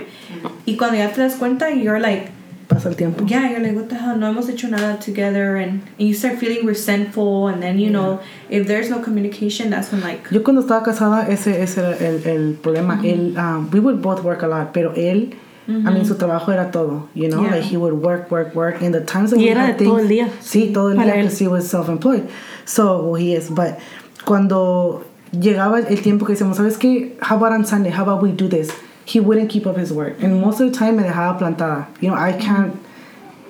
Y 0.64 0.76
cuando 0.76 0.96
ya 0.96 1.10
te 1.12 1.20
das 1.20 1.34
cuenta, 1.36 1.70
you're 1.70 2.00
like, 2.00 2.28
Pasa 2.74 2.88
el 2.88 2.96
tiempo. 2.96 3.24
yeah, 3.26 3.48
you're 3.50 3.60
like, 3.60 3.74
what 3.74 3.88
the 3.88 3.94
hell? 3.96 4.16
No 4.16 4.26
hemos 4.32 4.48
hecho 4.48 4.68
nada 4.68 4.98
together, 5.00 5.56
and, 5.56 5.82
and 5.98 6.08
you 6.08 6.14
start 6.14 6.38
feeling 6.38 6.66
resentful, 6.66 7.48
and 7.48 7.62
then 7.62 7.78
you 7.78 7.90
know, 7.90 8.20
if 8.50 8.66
there's 8.66 8.90
no 8.90 9.00
communication, 9.00 9.70
that's 9.70 9.90
when 9.92 10.00
like, 10.02 10.30
Yo 10.30 10.40
cuando 10.42 10.62
estaba 10.62 10.84
casada, 10.84 11.28
ese, 11.28 11.48
ese 11.62 11.78
era 11.78 11.96
el, 12.00 12.26
el 12.26 12.54
problema. 12.54 13.00
Él, 13.04 13.36
um, 13.38 13.70
we 13.70 13.80
would 13.80 14.02
both 14.02 14.22
work 14.22 14.42
a 14.42 14.46
lot, 14.48 14.72
pero 14.74 14.92
él, 14.94 15.34
I 15.66 15.72
mean, 15.72 16.04
su 16.04 16.14
trabajo 16.16 16.52
era 16.52 16.70
todo, 16.70 17.08
you 17.14 17.28
know? 17.28 17.42
Yeah. 17.42 17.52
Like, 17.52 17.62
he 17.64 17.78
would 17.78 17.94
work, 17.94 18.30
work, 18.30 18.54
work. 18.54 18.82
In 18.82 18.92
the 18.92 19.00
times 19.00 19.30
that 19.30 19.38
Y 19.38 19.44
we 19.44 19.50
era 19.50 19.68
had 19.68 19.78
de 19.78 19.84
todo 19.86 19.96
things- 19.96 20.02
el 20.02 20.08
día. 20.08 20.28
Sí, 20.42 20.72
todo 20.74 20.90
el 20.90 20.98
día, 20.98 21.14
because 21.16 21.38
he 21.38 21.48
was 21.48 21.66
self-employed. 21.70 22.28
So, 22.66 23.02
well, 23.02 23.14
he 23.14 23.34
is. 23.34 23.48
But 23.48 23.78
cuando 24.26 25.04
llegaba 25.32 25.78
el 25.88 26.02
tiempo 26.02 26.26
que 26.26 26.34
decíamos, 26.34 26.56
¿sabes 26.58 26.76
qué? 26.76 27.16
How 27.22 27.36
about 27.36 27.52
on 27.52 27.64
Sunday? 27.64 27.90
How 27.90 28.02
about 28.02 28.22
we 28.22 28.32
do 28.32 28.46
this? 28.48 28.70
He 29.04 29.20
wouldn't 29.20 29.50
keep 29.50 29.66
up 29.66 29.76
his 29.76 29.92
word. 29.92 30.16
And 30.20 30.40
most 30.40 30.60
of 30.60 30.72
the 30.72 30.76
time 30.76 30.96
me 30.96 31.02
dejaba 31.02 31.38
plantada. 31.38 31.86
You 32.00 32.10
know, 32.10 32.16
I 32.16 32.32
can't 32.32 32.80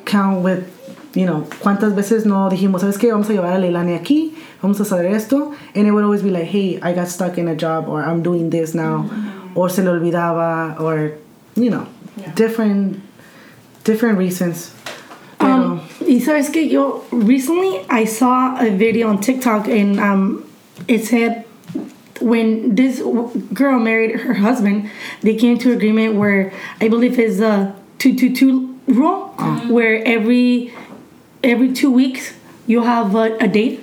count 0.04 0.42
with, 0.42 0.68
you 1.14 1.26
know, 1.26 1.46
cuántas 1.60 1.94
veces 1.94 2.26
no 2.26 2.48
dijimos, 2.50 2.80
¿sabes 2.80 2.98
qué? 2.98 3.10
Vamos 3.12 3.28
a 3.30 3.32
llevar 3.32 3.54
a 3.54 3.58
Leilani 3.58 3.98
aquí, 3.98 4.34
vamos 4.60 4.80
a 4.80 4.84
hacer 4.84 5.04
esto. 5.10 5.54
And 5.74 5.86
it 5.86 5.92
would 5.92 6.04
always 6.04 6.22
be 6.22 6.30
like, 6.30 6.44
hey, 6.44 6.80
I 6.80 6.92
got 6.92 7.08
stuck 7.08 7.38
in 7.38 7.48
a 7.48 7.54
job 7.54 7.88
or 7.88 8.02
I'm 8.02 8.22
doing 8.22 8.50
this 8.50 8.74
now. 8.74 9.08
Or 9.54 9.68
se 9.68 9.82
le 9.82 9.90
olvidaba 9.92 10.80
or, 10.80 11.12
you 11.54 11.70
know, 11.70 11.86
different, 12.34 13.00
different 13.84 14.18
reasons. 14.18 14.74
Um, 15.40 15.80
Y 16.06 16.20
sabes 16.20 16.52
que 16.52 16.68
yo 16.68 17.02
recently 17.10 17.80
I 17.88 18.04
saw 18.04 18.56
a 18.60 18.70
video 18.70 19.08
on 19.08 19.20
TikTok 19.20 19.68
and 19.68 19.98
um, 19.98 20.44
it 20.86 21.06
said 21.06 21.43
when 22.20 22.74
this 22.74 23.02
girl 23.52 23.78
married 23.78 24.20
her 24.20 24.34
husband, 24.34 24.90
they 25.22 25.34
came 25.34 25.58
to 25.58 25.72
agreement 25.72 26.14
where 26.14 26.52
I 26.80 26.88
believe 26.88 27.18
is 27.18 27.40
a 27.40 27.74
two 27.98 28.14
two 28.16 28.34
two 28.34 28.78
rule, 28.86 29.34
mm-hmm. 29.36 29.68
where 29.70 30.02
every 30.04 30.72
every 31.42 31.72
two 31.72 31.90
weeks 31.90 32.34
you 32.66 32.82
have 32.82 33.14
a, 33.14 33.36
a 33.38 33.48
date, 33.48 33.80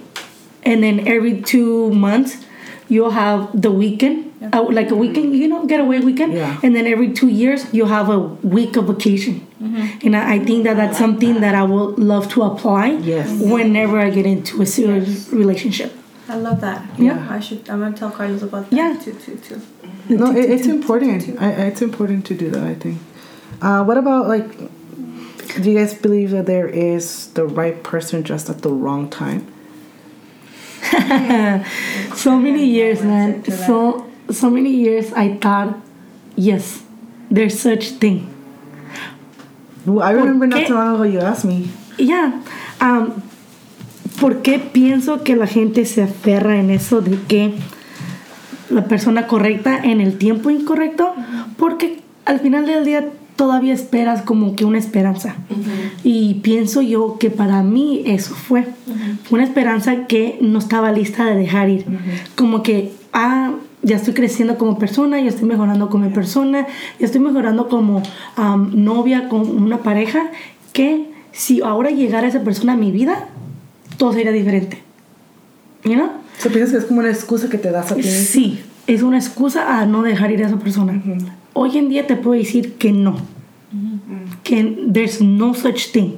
and 0.64 0.84
then 0.84 1.08
every 1.08 1.42
two 1.42 1.92
months 1.92 2.46
you'll 2.88 3.12
have 3.12 3.50
the 3.60 3.72
weekend, 3.72 4.34
uh, 4.52 4.62
like 4.64 4.88
a 4.88 4.90
mm-hmm. 4.90 5.00
weekend, 5.00 5.36
you 5.36 5.48
know, 5.48 5.66
getaway 5.66 6.00
weekend, 6.00 6.34
Yeah. 6.34 6.60
and 6.62 6.76
then 6.76 6.86
every 6.88 7.14
two 7.14 7.30
years 7.30 7.74
you 7.74 7.86
have 7.86 8.10
a 8.10 8.20
week 8.20 8.76
of 8.76 8.88
vacation. 8.88 9.48
Mm-hmm. 9.64 10.08
And 10.08 10.18
I, 10.18 10.34
I 10.36 10.40
think 10.40 10.66
that 10.66 10.76
that's 10.76 10.98
something 10.98 11.40
that 11.40 11.56
I 11.56 11.64
would 11.64 12.00
love 12.00 12.28
to 12.34 12.44
apply 12.44 12.88
Yes. 13.02 13.30
whenever 13.40 13.98
I 13.98 14.10
get 14.10 14.26
into 14.26 14.62
a 14.62 14.66
serious 14.66 15.30
relationship. 15.30 15.94
I 16.32 16.36
love 16.36 16.62
that. 16.62 16.98
Yeah. 16.98 17.28
I 17.30 17.40
should. 17.40 17.70
I'm 17.70 17.80
gonna 17.82 17.96
tell 17.96 18.10
Carlos 18.12 18.42
about 18.42 18.70
that. 18.70 18.76
Yeah. 18.76 18.98
Too, 19.00 19.14
too, 19.14 19.38
too. 19.38 19.62
No, 20.10 20.32
it, 20.32 20.50
it's 20.50 20.68
important. 20.68 21.40
I, 21.42 21.48
I- 21.48 21.66
it's 21.72 21.82
important 21.82 22.26
to 22.28 22.34
do 22.36 22.50
that. 22.52 22.64
I 22.64 22.76
think. 22.76 23.00
Uh, 23.62 23.84
what 23.84 23.98
about 23.98 24.28
like? 24.28 24.48
Do 25.62 25.70
you 25.70 25.78
guys 25.78 25.94
believe 25.94 26.32
that 26.32 26.46
there 26.46 26.68
is 26.68 27.28
the 27.34 27.46
right 27.46 27.84
person 27.84 28.24
just 28.24 28.50
at 28.50 28.62
the 28.62 28.70
wrong 28.70 29.10
time? 29.10 29.46
so 32.16 32.38
many 32.40 32.66
years, 32.66 33.02
man. 33.04 33.44
So 33.46 34.10
so 34.30 34.50
many 34.50 34.72
years 34.72 35.12
I 35.14 35.36
thought, 35.38 35.78
yes, 36.36 36.84
there's 37.30 37.60
such 37.60 37.90
thing. 38.00 38.28
Well, 39.86 40.02
I 40.06 40.12
remember 40.12 40.48
not 40.48 40.60
qué? 40.62 40.68
too 40.68 40.74
long 40.76 40.96
ago 40.96 41.04
you 41.04 41.20
asked 41.20 41.44
me. 41.46 41.70
Yeah, 41.98 42.42
am, 42.80 43.22
¿por 44.22 44.44
qué 44.44 44.60
pienso 44.60 45.24
que 45.24 45.36
la 45.36 45.48
gente 45.48 45.84
se 45.86 46.04
aferra 46.04 46.60
en 46.60 46.70
eso 46.70 47.02
de 47.02 47.18
que 47.28 47.56
la 48.70 48.86
persona 48.86 49.26
correcta 49.26 49.78
en 49.84 50.00
el 50.00 50.20
tiempo 50.20 50.52
incorrecto? 50.52 51.14
Porque 51.58 52.00
al 52.26 52.40
final 52.40 52.68
del 52.68 52.86
día 52.86 53.10
todavía 53.36 53.74
esperas 53.74 54.22
como 54.22 54.56
que 54.56 54.64
una 54.64 54.78
esperanza. 54.78 55.36
Y 56.04 56.36
pienso 56.36 56.84
yo 56.84 57.18
que 57.20 57.32
para 57.32 57.64
mí 57.64 58.04
eso 58.06 58.36
fue. 58.36 58.68
Una 59.32 59.44
esperanza 59.44 60.06
que 60.06 60.38
no 60.40 60.60
estaba 60.60 60.92
lista 60.92 61.26
de 61.26 61.36
dejar 61.36 61.70
ir. 61.70 61.86
Como 62.36 62.62
que, 62.62 62.94
ah, 63.14 63.54
ya 63.82 63.96
estoy 63.96 64.14
creciendo 64.14 64.60
como 64.60 64.78
persona, 64.78 65.20
ya 65.20 65.30
estoy 65.30 65.48
mejorando 65.48 65.90
como 65.90 66.08
persona, 66.12 66.68
ya 67.00 67.06
estoy 67.08 67.22
mejorando 67.22 67.68
como 67.68 68.04
novia, 68.72 69.28
como 69.30 69.46
una 69.46 69.80
pareja, 69.80 70.30
que 70.74 71.10
si 71.32 71.62
ahora 71.62 71.90
llegara 71.90 72.28
esa 72.28 72.44
persona 72.44 72.74
a 72.74 72.78
mi 72.78 72.92
vida, 72.92 73.28
todo 74.02 74.14
sería 74.14 74.32
diferente. 74.32 74.80
¿You 75.84 75.94
know? 75.94 76.10
¿So 76.40 76.50
piensas 76.50 76.72
que 76.72 76.78
es 76.80 76.86
como 76.86 77.02
una 77.02 77.12
excusa 77.12 77.50
que 77.50 77.60
te 77.60 77.70
das 77.70 77.92
a 77.92 77.96
ti? 77.96 78.02
Sí, 78.02 78.60
es 78.88 79.04
una 79.04 79.20
excusa 79.20 79.80
a 79.80 79.86
no 79.86 80.02
dejar 80.02 80.32
ir 80.32 80.44
a 80.44 80.48
esa 80.48 80.58
persona. 80.58 81.00
Hoy 81.54 81.78
en 81.78 81.88
día 81.88 82.08
te 82.08 82.16
puedo 82.16 82.36
decir 82.36 82.80
que 82.80 82.92
no. 82.92 83.18
Que 84.42 84.88
there's 84.92 85.22
no 85.22 85.54
such 85.54 85.92
thing. 85.92 86.18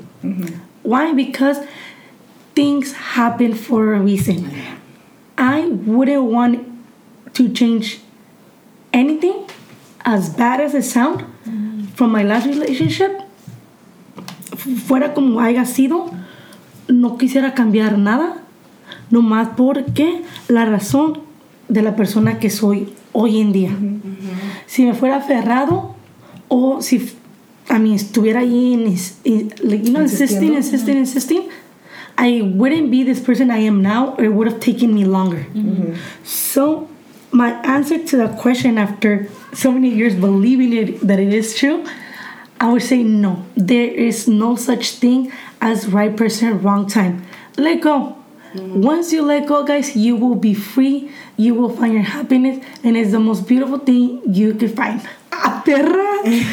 Why? 0.83 1.11
Because 1.13 1.59
things 2.55 2.93
happen 3.17 3.53
for 3.53 3.95
a 3.95 3.99
reason. 3.99 4.49
I 5.37 5.65
wouldn't 5.85 6.23
want 6.23 6.59
to 7.33 7.49
change 7.49 7.99
anything 8.93 9.43
as 10.05 10.29
bad 10.29 10.61
as 10.61 10.73
it 10.73 10.85
sound 10.85 11.25
from 11.95 12.13
my 12.13 12.23
last 12.23 12.47
relationship. 12.47 13.11
Fuera 14.87 15.13
como 15.13 15.41
haya 15.41 15.65
sido, 15.65 16.22
no 16.87 17.17
quisiera 17.17 17.53
cambiar 17.53 17.97
nada, 17.97 18.37
nomás 19.09 19.49
porque 19.55 20.21
la 20.47 20.65
razón 20.65 21.19
de 21.69 21.81
la 21.81 21.95
persona 21.95 22.39
que 22.39 22.49
soy 22.49 22.93
hoy 23.13 23.39
en 23.39 23.51
día. 23.51 23.71
Si 24.65 24.83
me 24.85 24.93
fuera 24.93 25.17
aferrado 25.17 25.95
o 26.47 26.81
si 26.81 27.11
a 27.69 27.79
mí 27.79 27.93
estuviera 27.95 28.41
ahí 28.41 28.73
in- 29.23 29.53
like, 29.63 29.83
you 29.85 29.91
know, 29.93 30.01
insisting, 30.01 30.53
insisting, 30.55 30.97
insisting, 30.97 31.41
I 32.17 32.41
wouldn't 32.41 32.91
be 32.91 33.03
this 33.03 33.19
person 33.19 33.49
I 33.49 33.65
am 33.65 33.81
now, 33.81 34.13
or 34.17 34.25
it 34.25 34.33
would 34.33 34.47
have 34.47 34.59
taken 34.59 34.93
me 34.93 35.05
longer. 35.05 35.47
So, 36.23 36.87
my 37.31 37.53
answer 37.63 37.97
to 37.97 38.17
that 38.17 38.37
question 38.37 38.77
after 38.77 39.27
so 39.53 39.71
many 39.71 39.89
years 39.89 40.13
believing 40.15 40.73
it 40.73 40.99
that 41.07 41.19
it 41.19 41.33
is 41.33 41.55
true, 41.55 41.83
I 42.59 42.71
would 42.71 42.83
say 42.83 43.01
no. 43.03 43.43
There 43.55 43.87
is 43.89 44.27
no 44.27 44.55
such 44.55 44.99
thing 44.99 45.31
as 45.63 45.87
right 45.87 46.15
person, 46.15 46.61
wrong 46.61 46.87
time. 46.87 47.25
Let 47.57 47.81
go. 47.81 48.17
Once 48.55 49.11
you 49.11 49.23
let 49.23 49.47
go, 49.47 49.63
guys, 49.63 49.95
you 49.95 50.15
will 50.15 50.35
be 50.35 50.53
free. 50.53 51.09
You 51.37 51.55
will 51.55 51.75
find 51.75 51.93
your 51.93 52.03
happiness, 52.03 52.63
and 52.83 52.95
it's 52.95 53.09
the 53.11 53.19
most 53.19 53.47
beautiful 53.47 53.79
thing 53.79 54.21
you 54.27 54.53
can 54.53 54.69
find. 54.69 55.01
¡Ah, 55.31 55.63
perra! 55.65 56.21
me, 56.23 56.45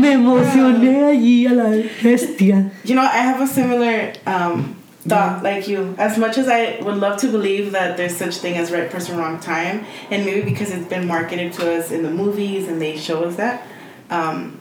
me 0.00 0.12
emocioné 0.12 1.04
allí 1.04 1.46
a 1.46 1.52
la 1.52 1.82
bestia. 2.02 2.70
You 2.84 2.94
know, 2.94 3.02
I 3.02 3.18
have 3.18 3.42
a 3.42 3.46
similar 3.46 4.14
um, 4.24 4.74
thought 5.06 5.42
like 5.42 5.68
you. 5.68 5.94
As 5.98 6.16
much 6.16 6.38
as 6.38 6.48
I 6.48 6.78
would 6.80 6.96
love 6.96 7.20
to 7.20 7.30
believe 7.30 7.72
that 7.72 7.98
there's 7.98 8.16
such 8.16 8.36
thing 8.36 8.56
as 8.56 8.72
right 8.72 8.90
person, 8.90 9.18
wrong 9.18 9.38
time, 9.40 9.84
and 10.10 10.24
maybe 10.24 10.40
because 10.48 10.70
it's 10.70 10.88
been 10.88 11.06
marketed 11.06 11.52
to 11.54 11.76
us 11.76 11.90
in 11.90 12.02
the 12.02 12.10
movies 12.10 12.68
and 12.68 12.80
they 12.80 12.96
show 12.96 13.24
us 13.24 13.36
that, 13.36 13.66
um, 14.08 14.58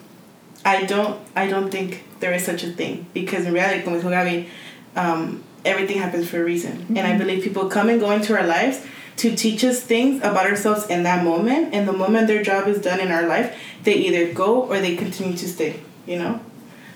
I 0.66 0.86
don't. 0.86 1.20
I 1.36 1.48
don't 1.48 1.70
think 1.70 2.04
there 2.20 2.34
is 2.34 2.44
such 2.44 2.64
a 2.64 2.72
thing 2.72 3.08
because 3.14 3.46
in 3.46 3.54
reality, 3.54 3.84
como 3.84 4.00
dijo 4.00 4.10
Gaby, 4.10 4.50
um, 4.96 5.44
everything 5.64 5.98
happens 5.98 6.30
for 6.30 6.42
a 6.42 6.44
reason, 6.44 6.86
and 6.90 7.00
I 7.00 7.18
believe 7.18 7.44
people 7.44 7.70
come 7.70 7.90
and 7.90 8.00
go 8.00 8.12
into 8.12 8.36
our 8.36 8.46
lives 8.46 8.82
to 9.18 9.36
teach 9.36 9.64
us 9.64 9.82
things 9.82 10.18
about 10.20 10.46
ourselves 10.46 10.88
in 10.88 11.04
that 11.04 11.24
moment. 11.24 11.74
And 11.74 11.88
the 11.88 11.94
moment 11.94 12.28
their 12.28 12.44
job 12.44 12.68
is 12.68 12.82
done 12.82 13.00
in 13.00 13.12
our 13.12 13.28
life, 13.28 13.56
they 13.84 13.96
either 13.96 14.34
go 14.34 14.64
or 14.64 14.80
they 14.80 14.96
continue 14.96 15.36
to 15.38 15.48
stay. 15.48 15.80
You 16.06 16.20
know. 16.20 16.40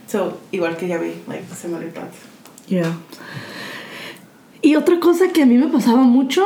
So 0.08 0.40
igual 0.52 0.78
que 0.78 0.88
Gaby, 0.88 1.24
like 1.28 1.44
similar 1.50 1.90
thoughts. 1.90 2.20
Yeah. 2.68 2.94
Y 4.64 4.76
otra 4.76 5.00
cosa 5.00 5.30
que 5.30 5.44
a 5.44 5.46
mí 5.46 5.58
me 5.58 5.68
pasaba 5.68 6.04
mucho 6.04 6.44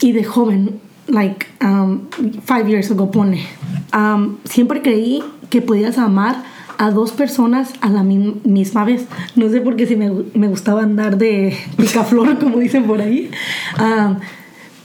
y 0.00 0.12
de 0.12 0.24
joven, 0.24 0.80
like 1.08 1.48
um, 1.60 2.08
five 2.42 2.68
years 2.68 2.90
ago, 2.90 3.06
pone, 3.06 3.46
um, 3.92 4.40
siempre 4.44 4.80
creí 4.80 5.22
que 5.52 5.60
podías 5.62 5.98
amar 5.98 6.42
a 6.78 6.90
dos 6.90 7.12
personas 7.12 7.74
a 7.82 7.90
la 7.90 8.02
mi- 8.02 8.40
misma 8.44 8.84
vez. 8.84 9.06
No 9.36 9.48
sé 9.50 9.60
por 9.60 9.76
qué 9.76 9.86
si 9.86 9.94
me, 9.96 10.10
me 10.34 10.48
gustaba 10.48 10.82
andar 10.82 11.18
de 11.18 11.54
picaflor, 11.76 12.38
como 12.38 12.58
dicen 12.58 12.84
por 12.84 13.00
ahí. 13.02 13.30
Um, 13.78 14.16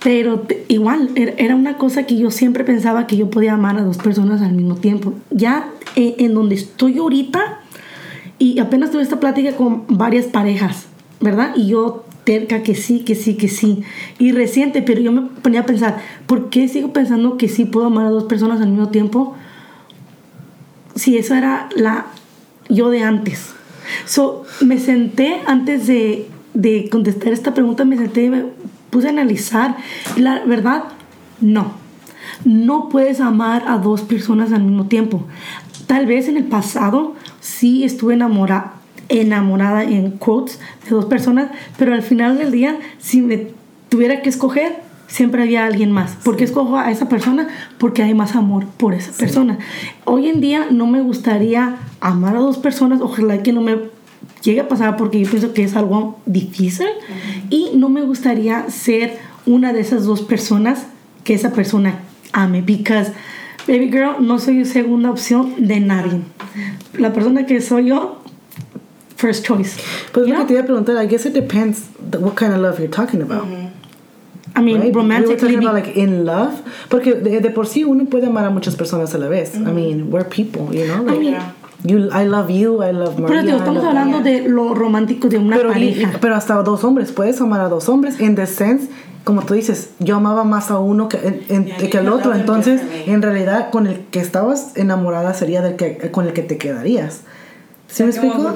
pero 0.03 0.43
igual, 0.68 1.09
era 1.15 1.32
era 1.38 1.55
una 1.55 1.78
cosa 1.78 2.03
que 2.03 2.18
yo 2.18 2.30
siempre 2.32 2.63
pensaba 2.65 3.07
que 3.07 3.15
yo 3.18 3.30
podía 3.30 3.53
amar 3.53 3.78
a 3.78 3.84
dos 3.84 3.97
personas 3.97 4.41
al 4.41 4.51
mismo 4.53 4.76
tiempo. 4.76 5.13
Ya 5.32 5.70
eh, 5.95 6.15
en 6.20 6.34
donde 6.34 6.55
estoy 6.55 6.97
ahorita, 6.97 7.39
y 8.39 8.59
apenas 8.59 8.91
tuve 8.91 9.01
esta 9.01 9.20
plática 9.20 9.53
con 9.55 9.86
varias 9.88 10.26
parejas, 10.26 10.86
¿verdad? 11.22 11.53
Y 11.55 11.68
yo 11.70 12.03
terca 12.26 12.61
que 12.61 12.76
sí, 12.76 12.99
que 12.99 13.15
sí, 13.15 13.36
que 13.36 13.47
sí. 13.47 13.82
Y 14.20 14.34
reciente, 14.34 14.82
pero 14.84 14.99
yo 15.01 15.11
me 15.13 15.22
ponía 15.22 15.61
a 15.61 15.65
pensar, 15.65 15.97
¿por 16.28 16.49
qué 16.49 16.68
sigo 16.68 16.91
pensando 16.93 17.38
que 17.38 17.47
sí 17.47 17.63
puedo 17.65 17.88
amar 17.88 18.05
a 18.05 18.09
dos 18.09 18.26
personas 18.26 18.59
al 18.61 18.68
mismo 18.70 18.89
tiempo? 18.89 19.36
Si 20.98 21.18
eso 21.18 21.34
era 21.34 21.70
la 21.76 22.08
yo 22.70 22.89
de 22.89 23.04
antes. 23.04 23.54
So, 24.06 24.43
me 24.62 24.78
senté 24.80 25.41
antes 25.45 25.88
de, 25.88 26.28
de 26.54 26.89
contestar 26.89 27.32
esta 27.32 27.54
pregunta, 27.54 27.86
me 27.86 27.95
senté 27.98 28.26
y 28.26 28.30
me 28.30 28.45
puse 28.89 29.08
a 29.08 29.12
analizar. 29.12 29.78
La 30.18 30.43
verdad, 30.43 30.84
no. 31.39 31.72
No 32.43 32.89
puedes 32.89 33.22
amar 33.22 33.64
a 33.68 33.78
dos 33.78 34.02
personas 34.02 34.52
al 34.52 34.64
mismo 34.64 34.88
tiempo. 34.88 35.26
Tal 35.86 36.06
vez 36.06 36.28
en 36.28 36.38
el 36.38 36.43
pasado 36.43 37.16
sí 37.39 37.84
estuve 37.84 38.16
enamorada, 38.16 38.74
enamorada 39.08 39.84
en 39.84 40.12
quotes 40.12 40.60
de 40.84 40.89
dos 40.89 41.06
personas, 41.06 41.50
pero 41.78 41.93
al 41.93 42.02
final 42.02 42.38
del 42.38 42.52
día, 42.52 42.78
si 43.00 43.22
me 43.22 43.48
tuviera 43.89 44.22
que 44.22 44.30
escoger, 44.30 44.86
siempre 45.08 45.43
había 45.43 45.66
alguien 45.66 45.91
más. 45.91 46.16
¿Por 46.24 46.38
qué 46.38 46.43
escojo 46.43 46.78
a 46.78 46.91
esa 46.91 47.10
persona? 47.10 47.47
Porque 47.78 48.03
hay 48.03 48.14
más 48.14 48.36
amor 48.36 48.66
por 48.66 48.93
esa 48.93 49.12
persona. 49.12 49.58
Hoy 50.05 50.28
en 50.28 50.41
día 50.41 50.68
no 50.70 50.88
me 50.88 51.01
gustaría 51.01 51.78
amar 51.99 52.36
a 52.36 52.39
dos 52.39 52.58
personas, 52.58 53.01
ojalá 53.01 53.41
que 53.41 53.53
no 53.53 53.62
me 53.62 53.80
llegue 54.43 54.60
a 54.60 54.68
pasar 54.68 54.97
porque 54.97 55.20
yo 55.20 55.30
pienso 55.30 55.53
que 55.53 55.64
es 55.64 55.76
algo 55.76 56.20
difícil. 56.26 56.88
Y 57.49 57.72
no 57.76 57.89
me 57.89 58.01
gustaría 58.01 58.70
ser 58.70 59.18
una 59.45 59.74
de 59.74 59.80
esas 59.80 60.05
dos 60.05 60.22
personas 60.22 60.88
que 61.24 61.34
esa 61.34 61.51
persona 61.51 61.99
ame. 62.34 62.62
Because 62.62 63.12
baby 63.68 63.89
girl 63.89 64.16
no 64.20 64.39
soy 64.39 64.66
segunda 64.66 65.10
opción 65.10 65.53
de 65.58 65.80
nadie. 65.80 66.22
La 66.93 67.14
persona 67.14 67.45
que 67.45 67.62
soy 67.62 67.88
yo 67.88 68.22
first 69.16 69.45
choice. 69.45 69.80
Pues 70.12 70.28
lo 70.28 70.38
que 70.38 70.45
te 70.45 70.53
iba 70.53 70.62
a 70.62 70.66
preguntar, 70.66 71.03
I 71.03 71.08
guess 71.08 71.26
it 71.26 71.34
depends 71.34 71.89
what 72.20 72.36
kind 72.36 72.53
of 72.53 72.60
love 72.60 72.80
you're 72.80 72.88
talking 72.88 73.22
about. 73.22 73.45
I 74.58 74.62
mean 74.62 74.78
Right? 74.82 74.93
We 74.93 75.01
romantically 75.01 75.38
talking 75.38 75.60
about 75.60 75.74
like 75.76 75.95
in 75.99 76.26
love, 76.26 76.53
porque 76.89 77.14
de, 77.14 77.39
de 77.41 77.49
por 77.51 77.68
sí 77.68 77.84
uno 77.84 78.05
puede 78.05 78.28
amar 78.28 78.45
a 78.45 78.49
muchas 78.49 78.76
personas 78.76 79.14
a 79.14 79.18
la 79.18 79.28
vez. 79.28 79.55
I 79.55 79.60
mean, 79.60 80.10
we're 80.12 80.26
people, 80.28 80.64
you 80.76 80.86
know. 80.86 81.01
I 81.03 81.05
Like, 81.05 81.20
mean, 81.20 81.34
Yeah. 81.34 81.53
You, 81.84 82.10
I 82.12 82.26
love 82.26 82.49
you, 82.49 82.82
I 82.82 82.91
love 82.91 83.20
Maria. 83.20 83.28
Pero 83.28 83.41
I 83.41 83.51
estamos 83.60 83.76
love 83.84 83.86
hablando 83.89 84.22
de 84.22 84.49
lo 84.49 84.74
romántico 84.74 85.30
de 85.30 85.38
una 85.38 85.55
pero, 85.58 85.70
y- 85.70 85.74
pareja. 85.74 86.18
pero 86.20 86.34
hasta 86.36 86.55
dos 86.64 86.84
hombres, 86.84 87.12
puedes 87.12 87.39
amar 87.39 87.62
a 87.62 87.70
dos 87.70 87.88
hombres. 87.88 88.20
In 88.20 88.34
the 88.36 88.47
sense, 88.47 88.89
como 89.24 89.43
tú 89.43 89.53
dices, 89.53 89.91
yo 89.99 90.16
amaba 90.16 90.43
más 90.43 90.72
a 90.72 90.80
uno 90.80 91.08
que, 91.08 91.18
en- 91.18 91.43
en- 91.49 91.66
Yeah, 91.68 91.78
que 91.78 91.89
you 91.89 91.99
al 91.99 92.10
otro. 92.10 92.34
Entonces, 92.34 92.82
en 93.05 93.22
realidad, 93.22 93.70
con 93.70 93.86
el 93.86 93.99
que 94.10 94.20
estabas 94.20 94.76
enamorada 94.76 95.36
sería 95.36 95.62
del 95.62 95.76
que, 95.76 96.10
con 96.10 96.26
el 96.26 96.34
que 96.34 96.41
te 96.41 96.58
quedarías. 96.58 97.22
¿Sí 97.88 98.03
me 98.03 98.12
Second 98.12 98.32
one 98.32 98.55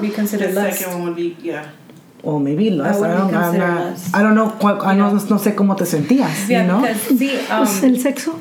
Would 2.24 2.44
be 2.44 2.70
The 2.70 2.70
considered 2.70 2.70
lust. 2.70 2.70
second 2.70 2.70
one 2.70 2.70
would 2.70 2.70
be 2.70 2.70
yeah. 2.70 2.70
O 2.70 2.70
maybe 2.70 2.70
lust. 2.70 3.00
would 3.00 3.10
I 3.10 3.12
be 3.14 3.18
don't, 3.18 3.34
I'm 3.34 3.42
considered 3.42 3.66
not- 3.74 3.84
lust. 3.90 4.14
I 4.16 4.22
don't 4.22 4.34
know. 4.34 4.48
cuál- 4.60 4.84
I 4.86 4.96
no, 4.96 5.10
no 5.12 5.38
sé 5.38 5.54
cómo 5.54 5.76
te 5.76 5.84
sentías. 5.84 6.48
Yeah, 6.48 6.62
you 6.62 6.68
know? 6.68 6.80
because 6.82 7.18
see, 7.18 7.38
um, 7.48 7.66
Pues 7.66 7.82
el 7.82 7.96
sexo 7.98 8.38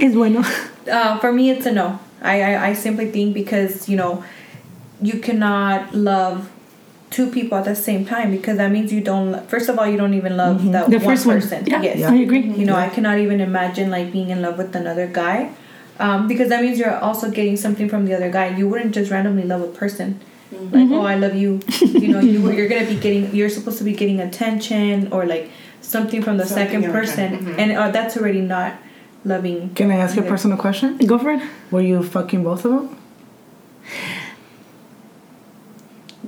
es 0.00 0.14
bueno. 0.14 0.42
uh, 0.92 1.18
for 1.20 1.32
me, 1.32 1.50
it's 1.50 1.66
a 1.66 1.72
no. 1.72 1.98
I, 2.22 2.42
I, 2.42 2.68
I 2.68 2.72
simply 2.74 3.10
think 3.10 3.34
because 3.34 3.88
you 3.88 3.96
know, 3.96 4.24
you 5.02 5.18
cannot 5.20 5.94
love 5.94 6.50
two 7.10 7.30
people 7.30 7.56
at 7.58 7.64
the 7.64 7.76
same 7.76 8.04
time 8.04 8.30
because 8.32 8.56
that 8.56 8.70
means 8.72 8.92
you 8.92 9.00
don't. 9.00 9.48
First 9.48 9.68
of 9.68 9.78
all, 9.78 9.86
you 9.86 9.96
don't 9.96 10.14
even 10.14 10.36
love 10.36 10.72
that 10.72 10.90
The 10.90 10.96
one 10.98 11.04
first 11.06 11.26
one. 11.26 11.36
person. 11.40 11.64
Yeah, 11.66 11.82
yes. 11.82 12.10
I 12.10 12.16
agree. 12.16 12.40
You 12.42 12.64
know, 12.66 12.74
I 12.76 12.88
cannot 12.88 13.18
even 13.18 13.40
imagine 13.40 13.90
like 13.90 14.10
being 14.10 14.30
in 14.30 14.42
love 14.42 14.58
with 14.58 14.74
another 14.74 15.06
guy, 15.06 15.50
um, 16.00 16.26
because 16.26 16.48
that 16.48 16.62
means 16.62 16.78
you're 16.78 16.96
also 16.98 17.30
getting 17.30 17.56
something 17.56 17.88
from 17.88 18.06
the 18.06 18.14
other 18.14 18.30
guy. 18.30 18.56
You 18.56 18.68
wouldn't 18.68 18.94
just 18.94 19.10
randomly 19.12 19.44
love 19.44 19.60
a 19.62 19.68
person. 19.68 20.18
Like 20.52 20.90
oh 20.90 21.02
I 21.02 21.16
love 21.16 21.34
you, 21.34 21.60
you 21.80 22.08
know 22.08 22.20
you 22.20 22.50
you're 22.52 22.68
gonna 22.68 22.86
be 22.86 22.96
getting 22.96 23.34
you're 23.34 23.48
supposed 23.50 23.78
to 23.78 23.84
be 23.84 23.92
getting 23.92 24.20
attention 24.20 25.12
or 25.12 25.26
like 25.26 25.50
something 25.80 26.22
from 26.22 26.36
the 26.36 26.46
Something 26.46 26.66
second 26.82 26.92
person, 26.92 27.32
return, 27.32 27.46
mhm. 27.54 27.58
and 27.58 27.72
uh, 27.72 27.90
that's 27.90 28.16
already 28.16 28.40
not 28.40 28.74
loving. 29.24 29.74
Can 29.74 29.90
I 29.90 29.96
ask 29.96 30.16
you 30.16 30.22
a 30.22 30.26
personal 30.28 30.56
question? 30.56 30.96
Go 30.98 31.18
for 31.18 31.30
it. 31.32 31.42
Were 31.70 31.80
you 31.80 32.02
fucking 32.02 32.42
both 32.44 32.64
of 32.64 32.70
them? 32.72 32.96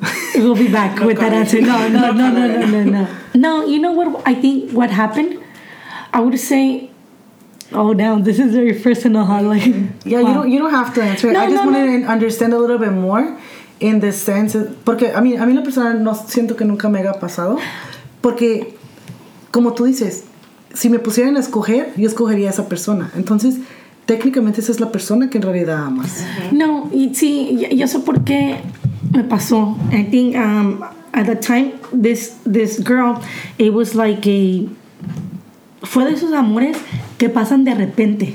We'll 0.35 0.55
be 0.55 0.69
back 0.69 1.01
No 1.01 1.07
with 1.07 1.19
that 1.19 1.33
answer. 1.33 1.61
No, 1.61 1.89
no, 1.89 2.13
No 2.13 2.13
no, 2.13 2.31
no, 2.31 2.61
no, 2.61 2.67
no, 2.67 2.85
no. 2.85 3.09
No, 3.35 3.65
you 3.67 3.79
know 3.79 3.93
what? 3.93 4.23
I 4.27 4.35
think 4.35 4.73
what 4.73 4.91
happened. 4.91 5.43
I 6.13 6.21
would 6.21 6.39
say, 6.39 6.91
oh, 7.73 7.93
now 7.93 8.19
this 8.19 8.39
is 8.39 8.53
very 8.55 8.75
personal. 8.75 9.25
Huh? 9.25 9.41
Like, 9.43 9.65
Yeah, 10.05 10.21
wow. 10.21 10.29
you 10.29 10.35
don't 10.35 10.51
you 10.51 10.59
don't 10.59 10.71
have 10.71 10.93
to 10.95 11.03
answer. 11.03 11.29
it. 11.31 11.33
No, 11.33 11.41
I 11.41 11.47
just 11.51 11.65
no, 11.65 11.71
wanted 11.71 11.87
no. 11.87 12.01
to 12.01 12.13
understand 12.13 12.53
a 12.53 12.59
little 12.59 12.79
bit 12.79 12.93
more 12.93 13.39
in 13.81 14.01
the 14.01 14.13
sense 14.13 14.59
porque 14.85 15.13
a 15.13 15.21
mí 15.21 15.37
a 15.37 15.45
mí 15.47 15.53
la 15.53 15.63
persona 15.63 15.95
no 15.95 16.15
siento 16.15 16.57
que 16.57 16.65
nunca 16.65 16.89
me 16.89 16.99
haya 17.01 17.13
pasado 17.15 17.59
porque 18.21 18.75
como 19.51 19.73
tú 19.75 19.85
dices, 19.85 20.25
si 20.75 20.89
me 20.91 20.99
pusieran 20.99 21.37
a 21.37 21.41
escoger, 21.41 21.93
yo 21.97 22.07
escogería 22.09 22.49
a 22.49 22.51
esa 22.53 22.69
persona. 22.69 23.11
Entonces, 23.17 23.57
técnicamente 24.05 24.61
esa 24.61 24.71
es 24.73 24.81
la 24.81 24.93
persona 24.93 25.31
que 25.31 25.39
en 25.39 25.43
realidad 25.43 25.85
amas. 25.85 26.25
No, 26.53 26.91
y 26.93 27.15
sí, 27.15 27.57
ya- 27.61 27.71
yo 27.71 27.87
sé 27.89 28.01
por 28.01 28.23
qué 28.25 28.57
me 29.13 29.25
pasó. 29.25 29.77
I 29.93 30.05
think 30.05 30.37
um, 30.37 30.81
at 31.13 31.25
the 31.27 31.37
time, 31.37 31.73
this 31.99 32.35
this 32.45 32.83
girl, 32.85 33.17
it 33.57 33.73
was 33.73 33.95
like 33.95 34.29
a 34.29 34.69
fue 35.87 36.05
de 36.05 36.13
esos 36.13 36.33
amores 36.33 36.77
que 37.19 37.29
pasan 37.29 37.65
de 37.65 37.75
repente. 37.75 38.35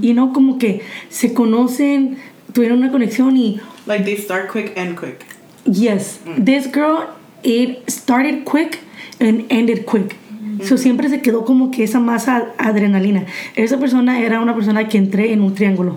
Y 0.00 0.14
no 0.14 0.32
como 0.32 0.56
que 0.58 0.80
se 1.10 1.34
conocen, 1.34 2.16
tuvieron 2.54 2.78
una 2.78 2.90
conexión 2.90 3.36
y 3.36 3.60
Like 3.86 4.04
they 4.04 4.16
start 4.16 4.50
quick 4.50 4.72
and 4.76 4.96
quick. 4.96 5.24
yes, 5.66 6.18
this 6.38 6.66
girl 6.66 7.08
it 7.42 7.90
started 7.90 8.44
quick 8.44 8.80
and 9.20 9.46
ended 9.50 9.86
quick. 9.86 10.16
So 10.64 10.78
siempre 10.78 11.08
se 11.10 11.20
quedó 11.20 11.44
como 11.44 11.70
que 11.70 11.84
esa 11.84 12.00
masa 12.00 12.54
adrenalina. 12.56 13.26
Esa 13.56 13.78
persona 13.78 14.20
era 14.20 14.40
una 14.40 14.54
persona 14.54 14.88
que 14.88 14.96
entré 14.96 15.32
en 15.32 15.42
un 15.42 15.54
triángulo. 15.54 15.96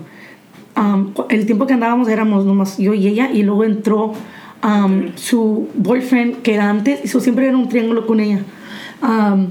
Um, 0.76 1.14
el 1.30 1.46
tiempo 1.46 1.66
que 1.66 1.72
andábamos 1.72 2.08
éramos 2.08 2.44
nomás 2.44 2.76
yo 2.76 2.92
y 2.92 3.06
ella 3.06 3.30
y 3.32 3.42
luego 3.42 3.64
entró 3.64 4.12
um, 4.62 5.16
su 5.16 5.68
boyfriend 5.74 6.42
que 6.42 6.54
era 6.54 6.68
antes 6.68 7.00
y 7.04 7.08
so 7.08 7.20
siempre 7.20 7.48
era 7.48 7.56
un 7.56 7.68
triángulo 7.68 8.06
con 8.06 8.20
ella. 8.20 8.40
Um, 9.02 9.48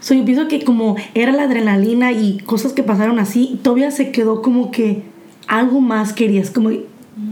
so 0.00 0.14
yo 0.14 0.24
pienso 0.24 0.48
que 0.48 0.64
como 0.64 0.96
era 1.14 1.30
la 1.30 1.44
adrenalina 1.44 2.10
y 2.10 2.38
cosas 2.38 2.72
que 2.72 2.82
pasaron 2.82 3.20
así, 3.20 3.60
todavía 3.62 3.92
se 3.92 4.10
quedó 4.10 4.42
como 4.42 4.72
que 4.72 5.02
algo 5.46 5.80
más 5.80 6.12
querías, 6.12 6.50
como 6.50 6.70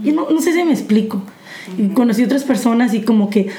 yo 0.03 0.13
no, 0.13 0.29
no 0.29 0.41
sé 0.41 0.53
si 0.53 0.63
me 0.63 0.71
explico. 0.73 1.21
Y 1.77 1.89
conocí 1.89 2.23
otras 2.23 2.43
personas 2.43 2.93
y 2.93 3.01
como 3.01 3.29
que 3.29 3.49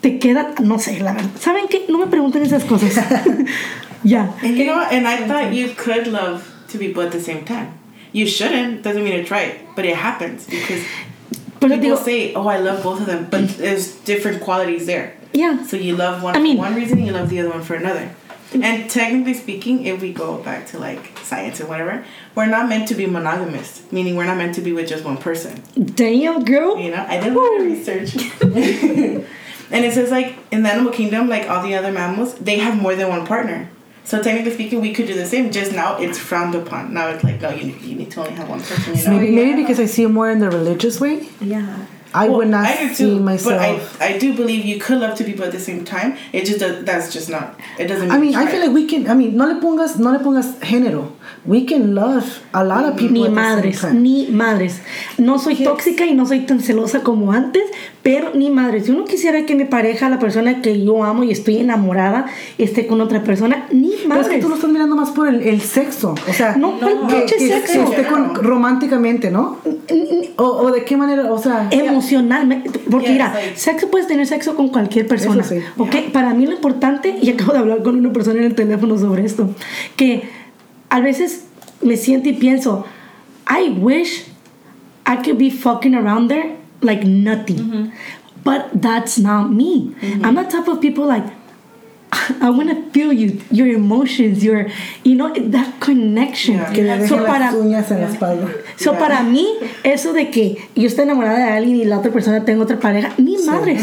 te 0.00 0.18
queda, 0.18 0.54
no 0.62 0.78
sé, 0.78 1.00
la 1.00 1.12
verdad. 1.12 1.30
¿Saben 1.40 1.66
qué? 1.68 1.86
No 1.88 1.98
me 1.98 2.06
pregunten 2.06 2.42
esas 2.42 2.64
cosas. 2.64 2.94
ya. 4.04 4.34
And 4.42 4.56
you 4.56 4.64
know 4.64 4.76
what? 4.76 4.92
And 4.92 5.06
I 5.08 5.26
thought 5.26 5.52
you 5.52 5.70
could 5.74 6.06
love 6.06 6.42
two 6.68 6.78
people 6.78 7.02
at 7.02 7.10
the 7.12 7.20
same 7.20 7.44
time. 7.44 7.68
You 8.12 8.26
shouldn't. 8.26 8.82
Doesn't 8.82 9.02
mean 9.02 9.14
it's 9.14 9.30
right, 9.30 9.54
but 9.74 9.84
it 9.84 9.96
happens 9.96 10.46
because 10.46 10.82
Pero 11.60 11.74
people 11.74 11.96
digo, 11.96 12.04
say, 12.04 12.32
"Oh, 12.34 12.46
I 12.46 12.58
love 12.58 12.82
both 12.82 13.00
of 13.00 13.06
them," 13.06 13.26
but 13.30 13.48
there's 13.58 13.96
different 14.04 14.40
qualities 14.40 14.86
there. 14.86 15.14
yeah. 15.34 15.62
So 15.66 15.76
you 15.76 15.96
love 15.96 16.22
one 16.22 16.36
I 16.36 16.40
mean- 16.40 16.56
for 16.56 16.62
one 16.62 16.74
reason, 16.76 17.04
you 17.04 17.12
love 17.12 17.28
the 17.28 17.40
other 17.40 17.50
one 17.50 17.62
for 17.62 17.74
another. 17.74 18.08
And 18.52 18.88
technically 18.88 19.34
speaking, 19.34 19.84
if 19.86 20.00
we 20.00 20.12
go 20.12 20.38
back 20.38 20.66
to 20.68 20.78
like 20.78 21.18
science 21.18 21.60
and 21.60 21.68
whatever, 21.68 22.04
we're 22.34 22.46
not 22.46 22.68
meant 22.68 22.88
to 22.88 22.94
be 22.94 23.06
monogamous, 23.06 23.82
meaning 23.92 24.16
we're 24.16 24.24
not 24.24 24.38
meant 24.38 24.54
to 24.54 24.62
be 24.62 24.72
with 24.72 24.88
just 24.88 25.04
one 25.04 25.18
person. 25.18 25.62
Damn, 25.94 26.44
girl. 26.44 26.78
You 26.78 26.92
know, 26.92 27.04
I 27.06 27.20
did 27.20 27.32
a 27.32 27.38
little 27.38 27.66
research. 27.66 28.16
and 29.70 29.84
it 29.84 29.92
says 29.92 30.10
like 30.10 30.38
in 30.50 30.62
the 30.62 30.70
animal 30.70 30.92
kingdom, 30.92 31.28
like 31.28 31.48
all 31.48 31.62
the 31.62 31.74
other 31.74 31.92
mammals, 31.92 32.36
they 32.36 32.58
have 32.58 32.80
more 32.80 32.94
than 32.94 33.08
one 33.08 33.26
partner. 33.26 33.68
So 34.04 34.22
technically 34.22 34.52
speaking, 34.52 34.80
we 34.80 34.94
could 34.94 35.06
do 35.06 35.12
the 35.12 35.26
same. 35.26 35.52
Just 35.52 35.72
now, 35.72 35.98
it's 35.98 36.18
frowned 36.18 36.54
upon. 36.54 36.94
Now 36.94 37.08
it's 37.08 37.22
like 37.22 37.42
no, 37.42 37.50
you 37.50 37.74
you 37.82 37.94
need 37.94 38.10
to 38.12 38.20
only 38.20 38.32
have 38.32 38.48
one 38.48 38.60
person. 38.60 38.96
You 38.96 39.04
know. 39.04 39.10
Maybe, 39.10 39.34
maybe 39.34 39.60
because 39.60 39.78
I 39.78 39.84
see 39.84 40.04
it 40.04 40.08
more 40.08 40.30
in 40.30 40.38
the 40.38 40.48
religious 40.48 40.98
way. 40.98 41.28
Yeah. 41.42 41.84
I 42.14 42.28
Well, 42.28 42.38
would 42.38 42.48
not 42.48 42.64
I 42.66 42.88
do 42.88 42.94
see 42.94 43.04
too, 43.04 43.20
myself. 43.20 43.98
But 43.98 44.02
I, 44.02 44.14
I 44.14 44.18
do 44.18 44.32
believe 44.34 44.64
you 44.64 44.78
could 44.80 44.98
love 44.98 45.16
two 45.16 45.24
people 45.24 45.44
at 45.44 45.52
the 45.52 45.60
same 45.60 45.84
time. 45.84 46.16
It 46.32 46.46
just 46.46 46.58
does, 46.60 46.84
that's 46.84 47.12
just 47.12 47.28
not. 47.28 47.54
It 47.78 47.86
doesn't. 47.86 48.10
I 48.10 48.18
mean, 48.18 48.34
I 48.34 48.44
right. 48.44 48.50
feel 48.50 48.60
like 48.60 48.72
we 48.74 48.86
can. 48.86 49.08
I 49.10 49.14
mean, 49.14 49.36
no 49.36 49.46
le 49.46 49.56
pongas, 49.60 49.98
no 49.98 50.10
le 50.12 50.18
pongas 50.20 50.58
género. 50.60 51.12
We 51.44 51.64
can 51.66 51.94
love 51.94 52.40
a 52.54 52.64
lot 52.64 52.84
of 52.84 52.96
people 52.96 53.14
Ni 53.14 53.24
at 53.24 53.28
the 53.28 53.34
madres, 53.34 53.78
same 53.80 53.90
time. 53.92 54.02
ni 54.02 54.26
madres. 54.28 54.80
No 55.18 55.38
soy 55.38 55.56
tóxica 55.56 56.04
y 56.06 56.14
no 56.14 56.26
soy 56.26 56.40
tan 56.46 56.60
celosa 56.60 57.02
como 57.02 57.32
antes, 57.32 57.62
pero 58.02 58.32
ni 58.34 58.50
madres. 58.50 58.86
Yo 58.86 58.94
no 58.94 59.04
quisiera 59.04 59.44
que 59.46 59.54
mi 59.54 59.64
pareja, 59.64 60.08
la 60.08 60.18
persona 60.18 60.62
que 60.62 60.82
yo 60.84 61.04
amo 61.04 61.24
y 61.24 61.30
estoy 61.30 61.58
enamorada, 61.58 62.26
esté 62.56 62.86
con 62.86 63.00
otra 63.00 63.22
persona, 63.22 63.66
ni 63.70 63.88
Pero 63.90 64.00
es 64.02 64.06
madres. 64.08 64.28
que 64.28 64.38
tú 64.38 64.48
lo 64.48 64.54
estás 64.56 64.70
mirando 64.70 64.96
más 64.96 65.10
por 65.10 65.28
el, 65.28 65.42
el 65.42 65.60
sexo. 65.60 66.14
O 66.28 66.32
sea, 66.32 66.56
No, 66.56 66.78
¿cuál 66.78 67.06
que, 67.06 67.14
pinche 67.16 67.36
que- 67.36 67.48
sexo? 67.48 67.72
que 67.84 67.90
esté 67.96 68.06
con, 68.06 68.34
románticamente, 68.34 69.30
¿no? 69.30 69.58
O, 70.36 70.44
o 70.44 70.70
de 70.70 70.84
qué 70.84 70.96
manera, 70.96 71.32
o 71.32 71.38
sea. 71.38 71.68
Emocionalmente 71.98 72.78
porque 72.90 73.10
mira 73.10 73.34
sexo 73.54 73.90
puedes 73.90 74.06
tener 74.06 74.26
sexo 74.26 74.54
con 74.54 74.68
cualquier 74.68 75.06
persona 75.06 75.42
sí. 75.42 75.56
ok 75.76 76.12
para 76.12 76.32
mí 76.34 76.46
lo 76.46 76.52
importante 76.52 77.18
y 77.20 77.30
acabo 77.30 77.52
de 77.52 77.58
hablar 77.58 77.82
con 77.82 77.96
una 77.96 78.12
persona 78.12 78.38
en 78.38 78.44
el 78.44 78.54
teléfono 78.54 78.98
sobre 78.98 79.24
esto 79.24 79.50
que 79.96 80.28
a 80.90 81.00
veces 81.00 81.46
me 81.82 81.96
siento 81.96 82.28
y 82.28 82.34
pienso 82.34 82.86
I 83.48 83.70
wish 83.70 84.26
I 85.06 85.16
could 85.16 85.38
be 85.38 85.50
fucking 85.50 85.94
around 85.94 86.28
there 86.28 86.56
like 86.82 87.04
nothing. 87.04 87.92
But 88.44 88.70
that's 88.74 89.18
not 89.18 89.50
me. 89.50 89.94
I'm 90.22 90.36
the 90.36 90.44
type 90.44 90.68
of 90.68 90.80
people 90.80 91.06
like 91.06 91.24
I 92.40 92.48
want 92.50 92.70
to 92.70 92.90
feel 92.92 93.12
you, 93.12 93.38
your 93.50 93.66
emotions, 93.68 94.42
your, 94.42 94.66
you 95.04 95.14
know, 95.14 95.32
that 95.50 95.78
connection. 95.80 96.56
Yeah. 96.56 96.72
Que 96.72 96.82
le 96.82 97.06
So, 97.06 97.16
dejen 97.16 97.26
para, 97.26 97.38
las 97.46 97.54
uñas 97.54 97.90
en 97.90 98.00
la 98.00 98.08
espalda. 98.08 98.48
So, 98.76 98.92
Yeah. 98.92 98.98
para 98.98 99.22
mí, 99.22 99.46
eso 99.84 100.12
de 100.12 100.30
que 100.30 100.56
yo 100.74 100.86
estoy 100.88 101.04
enamorada 101.04 101.38
de 101.38 101.52
alguien 101.52 101.76
y 101.76 101.84
la 101.84 101.98
otra 101.98 102.10
persona 102.10 102.44
tenga 102.44 102.62
otra 102.62 102.78
pareja, 102.80 103.12
ni 103.18 103.36
madres. 103.46 103.82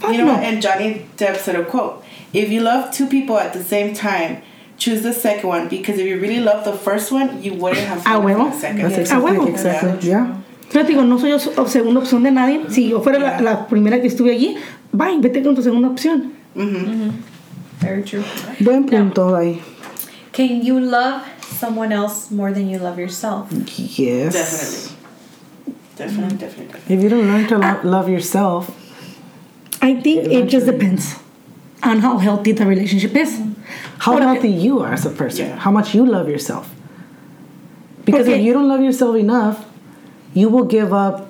Fuck 0.00 0.12
You 0.12 0.22
know? 0.24 0.34
And 0.36 0.60
Johnny 0.62 1.02
Depp 1.16 1.36
said 1.38 1.56
a 1.56 1.64
quote: 1.64 2.02
"If 2.32 2.50
you 2.50 2.60
love 2.62 2.90
two 2.96 3.06
people 3.06 3.36
at 3.38 3.52
the 3.52 3.62
same 3.62 3.92
time, 3.92 4.38
choose 4.78 5.02
the 5.02 5.12
second 5.12 5.48
one 5.48 5.68
because 5.68 5.98
if 6.00 6.06
you 6.06 6.18
really 6.20 6.40
love 6.40 6.64
the 6.64 6.72
first 6.76 7.10
one, 7.12 7.42
you 7.42 7.54
wouldn't 7.54 7.86
have 7.88 8.00
A 8.00 8.20
fallen 8.20 8.36
huevo. 8.36 8.44
for 8.46 8.54
the 8.54 8.60
second." 8.60 8.82
That's 8.82 8.98
A 8.98 9.00
exactly, 9.00 9.32
huevo. 9.32 9.48
exactly, 9.48 10.08
yeah. 10.08 10.26
Pero 10.72 10.84
te 10.86 10.92
digo, 10.92 11.02
no 11.04 11.18
soy 11.18 11.30
yo 11.30 11.38
segunda 11.66 12.00
opción 12.00 12.22
de 12.22 12.30
nadie. 12.30 12.60
Si 12.70 12.88
yo 12.88 13.00
fuera 13.00 13.18
la, 13.18 13.30
Yeah. 13.36 13.40
la 13.42 13.66
primera 13.66 14.00
que 14.00 14.06
estuve 14.08 14.30
allí, 14.32 14.56
bye, 14.92 15.18
vete 15.20 15.42
con 15.42 15.54
tu 15.56 15.62
segunda 15.62 15.88
opción. 15.88 16.32
Very 17.80 18.02
true. 18.02 18.24
Buen 18.60 18.86
punto 18.86 19.34
ahí. 19.34 19.60
Can 20.32 20.62
you 20.64 20.80
love 20.80 21.22
someone 21.40 21.92
else 21.92 22.30
more 22.30 22.52
than 22.52 22.68
you 22.68 22.78
love 22.78 22.98
yourself? 22.98 23.48
Yes. 23.76 24.34
Definitely. 24.34 24.90
Definitely, 25.96 26.36
definitely, 26.38 26.66
definitely. 26.72 26.94
If 26.96 27.02
you 27.02 27.08
don't 27.08 27.26
learn 27.26 27.46
to 27.48 27.56
ah. 27.62 27.80
lo- 27.84 27.90
love 27.90 28.08
yourself, 28.08 28.70
I 29.80 29.94
think 30.00 30.26
it 30.32 30.48
just 30.48 30.66
depends 30.66 31.14
on 31.82 31.98
how 32.00 32.18
healthy 32.18 32.52
the 32.52 32.66
relationship 32.66 33.14
is. 33.14 33.40
how 33.98 34.12
Porque- 34.12 34.22
healthy 34.24 34.48
you 34.50 34.80
are 34.80 34.92
as 34.92 35.06
a 35.06 35.10
person, 35.10 35.46
Yeah. 35.48 35.56
how 35.58 35.70
much 35.70 35.94
you 35.94 36.04
love 36.04 36.28
yourself. 36.28 36.68
Because 38.04 38.26
Porque- 38.26 38.40
if 38.40 38.44
you 38.44 38.52
don't 38.52 38.68
love 38.68 38.82
yourself 38.82 39.16
enough, 39.16 39.64
you 40.34 40.48
will 40.48 40.64
give 40.64 40.92
up 40.92 41.23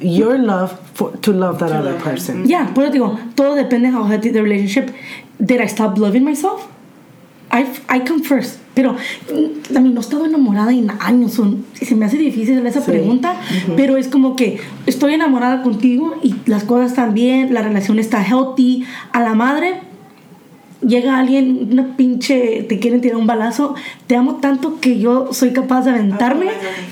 your 0.00 0.38
love 0.38 0.72
for, 0.94 1.12
to 1.20 1.32
love 1.32 1.58
that 1.58 1.70
other 1.72 1.92
love 1.92 2.02
person. 2.02 2.46
Yeah, 2.46 2.72
por 2.74 2.84
eso 2.84 2.92
digo, 2.92 3.18
todo 3.34 3.54
depende 3.54 3.90
how 3.90 4.04
healthy 4.04 4.30
the 4.30 4.42
relationship. 4.42 4.94
Did 5.38 5.60
I 5.60 5.66
stop 5.68 5.98
loving 5.98 6.24
myself? 6.24 6.66
I, 7.52 7.66
I 7.88 8.00
come 8.00 8.22
first. 8.22 8.58
Pero 8.74 8.92
mm, 8.94 9.76
a 9.76 9.80
mí 9.80 9.90
no 9.92 10.00
he 10.00 10.00
estado 10.00 10.24
enamorada 10.24 10.72
en 10.72 10.88
años. 11.00 11.32
son- 11.34 11.64
se 11.74 11.94
me 11.96 12.06
hace 12.06 12.16
difícil 12.16 12.64
esa 12.64 12.84
pregunta, 12.84 13.34
pero 13.76 13.96
es 13.96 14.06
como 14.08 14.36
que 14.36 14.60
estoy 14.86 15.14
enamorada 15.14 15.62
contigo 15.62 16.14
y 16.22 16.36
las 16.46 16.62
cosas 16.64 16.90
están 16.92 17.12
bien, 17.14 17.52
la 17.52 17.62
relación 17.62 17.98
está 17.98 18.22
healthy. 18.22 18.84
A 19.12 19.20
la 19.20 19.34
madre 19.34 19.80
llega 20.82 21.18
alguien, 21.18 21.68
una 21.72 21.96
pinche, 21.96 22.64
te 22.68 22.78
quieren 22.78 23.00
tirar 23.00 23.18
un 23.18 23.26
balazo, 23.26 23.74
te 24.06 24.16
amo 24.16 24.36
tanto 24.36 24.80
que 24.80 24.98
yo 24.98 25.32
soy 25.32 25.52
capaz 25.52 25.82
de 25.82 25.90
aventarme, 25.90 26.46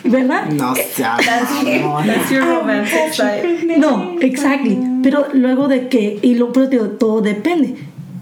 ¿verdad? 0.04 0.46
No 0.50 0.74
seas 0.74 1.20
your 2.30 2.44
romantic 2.44 3.12
side. 3.12 3.78
No, 3.78 4.16
exactly. 4.20 4.78
Pero 5.02 5.26
luego 5.32 5.68
de 5.68 5.88
que, 5.88 6.18
y 6.22 6.34
lo 6.34 6.52
pero 6.52 6.68
te 6.68 6.76
digo, 6.76 6.88
todo 6.90 7.20
depende. 7.20 7.76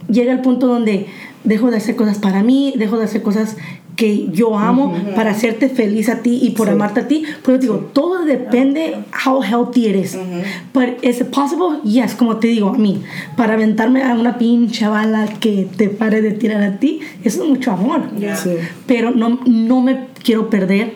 Llega 0.08 0.32
el 0.32 0.40
punto 0.40 0.68
donde 0.68 1.06
dejo 1.47 1.70
de 1.70 1.78
hacer 1.78 1.97
cosas 1.97 2.18
para 2.18 2.42
mí, 2.42 2.74
dejo 2.76 2.99
de 2.99 3.05
hacer 3.05 3.22
cosas 3.22 3.57
que 3.97 4.28
yo 4.30 4.59
amo 4.59 4.94
para 5.14 5.30
hacerte 5.30 5.70
feliz 5.70 6.11
a 6.11 6.22
ti 6.22 6.38
y 6.42 6.51
por 6.51 6.68
amarte 6.68 7.01
a 7.01 7.09
ti. 7.09 7.24
Pero 7.42 7.59
te 7.59 7.62
digo, 7.62 7.90
todo 7.94 8.24
depende 8.24 8.99
how 9.24 9.42
healthy 9.42 9.86
eres. 9.86 10.16
But 10.74 11.03
is 11.03 11.20
it 11.20 11.28
possible? 11.28 11.80
Yes, 11.82 12.14
como 12.14 12.36
te 12.36 12.49
digo, 12.49 12.68
a 12.68 12.78
mí, 12.78 13.03
para 13.36 13.55
aventarme 13.55 14.03
a 14.03 14.14
una 14.14 14.36
pinche 14.36 14.86
bala 14.86 15.26
que 15.40 15.66
te 15.76 15.88
pare 15.88 16.20
de 16.20 16.32
tirar 16.32 16.62
a 16.62 16.78
ti, 16.78 17.01
eso 17.24 17.42
es 17.42 17.49
mucho 17.49 17.72
amor. 17.72 18.03
Sí. 18.36 18.51
Pero 18.86 19.12
no, 19.12 19.40
no 19.47 19.80
me 19.80 20.09
quiero 20.22 20.51
perder 20.51 20.94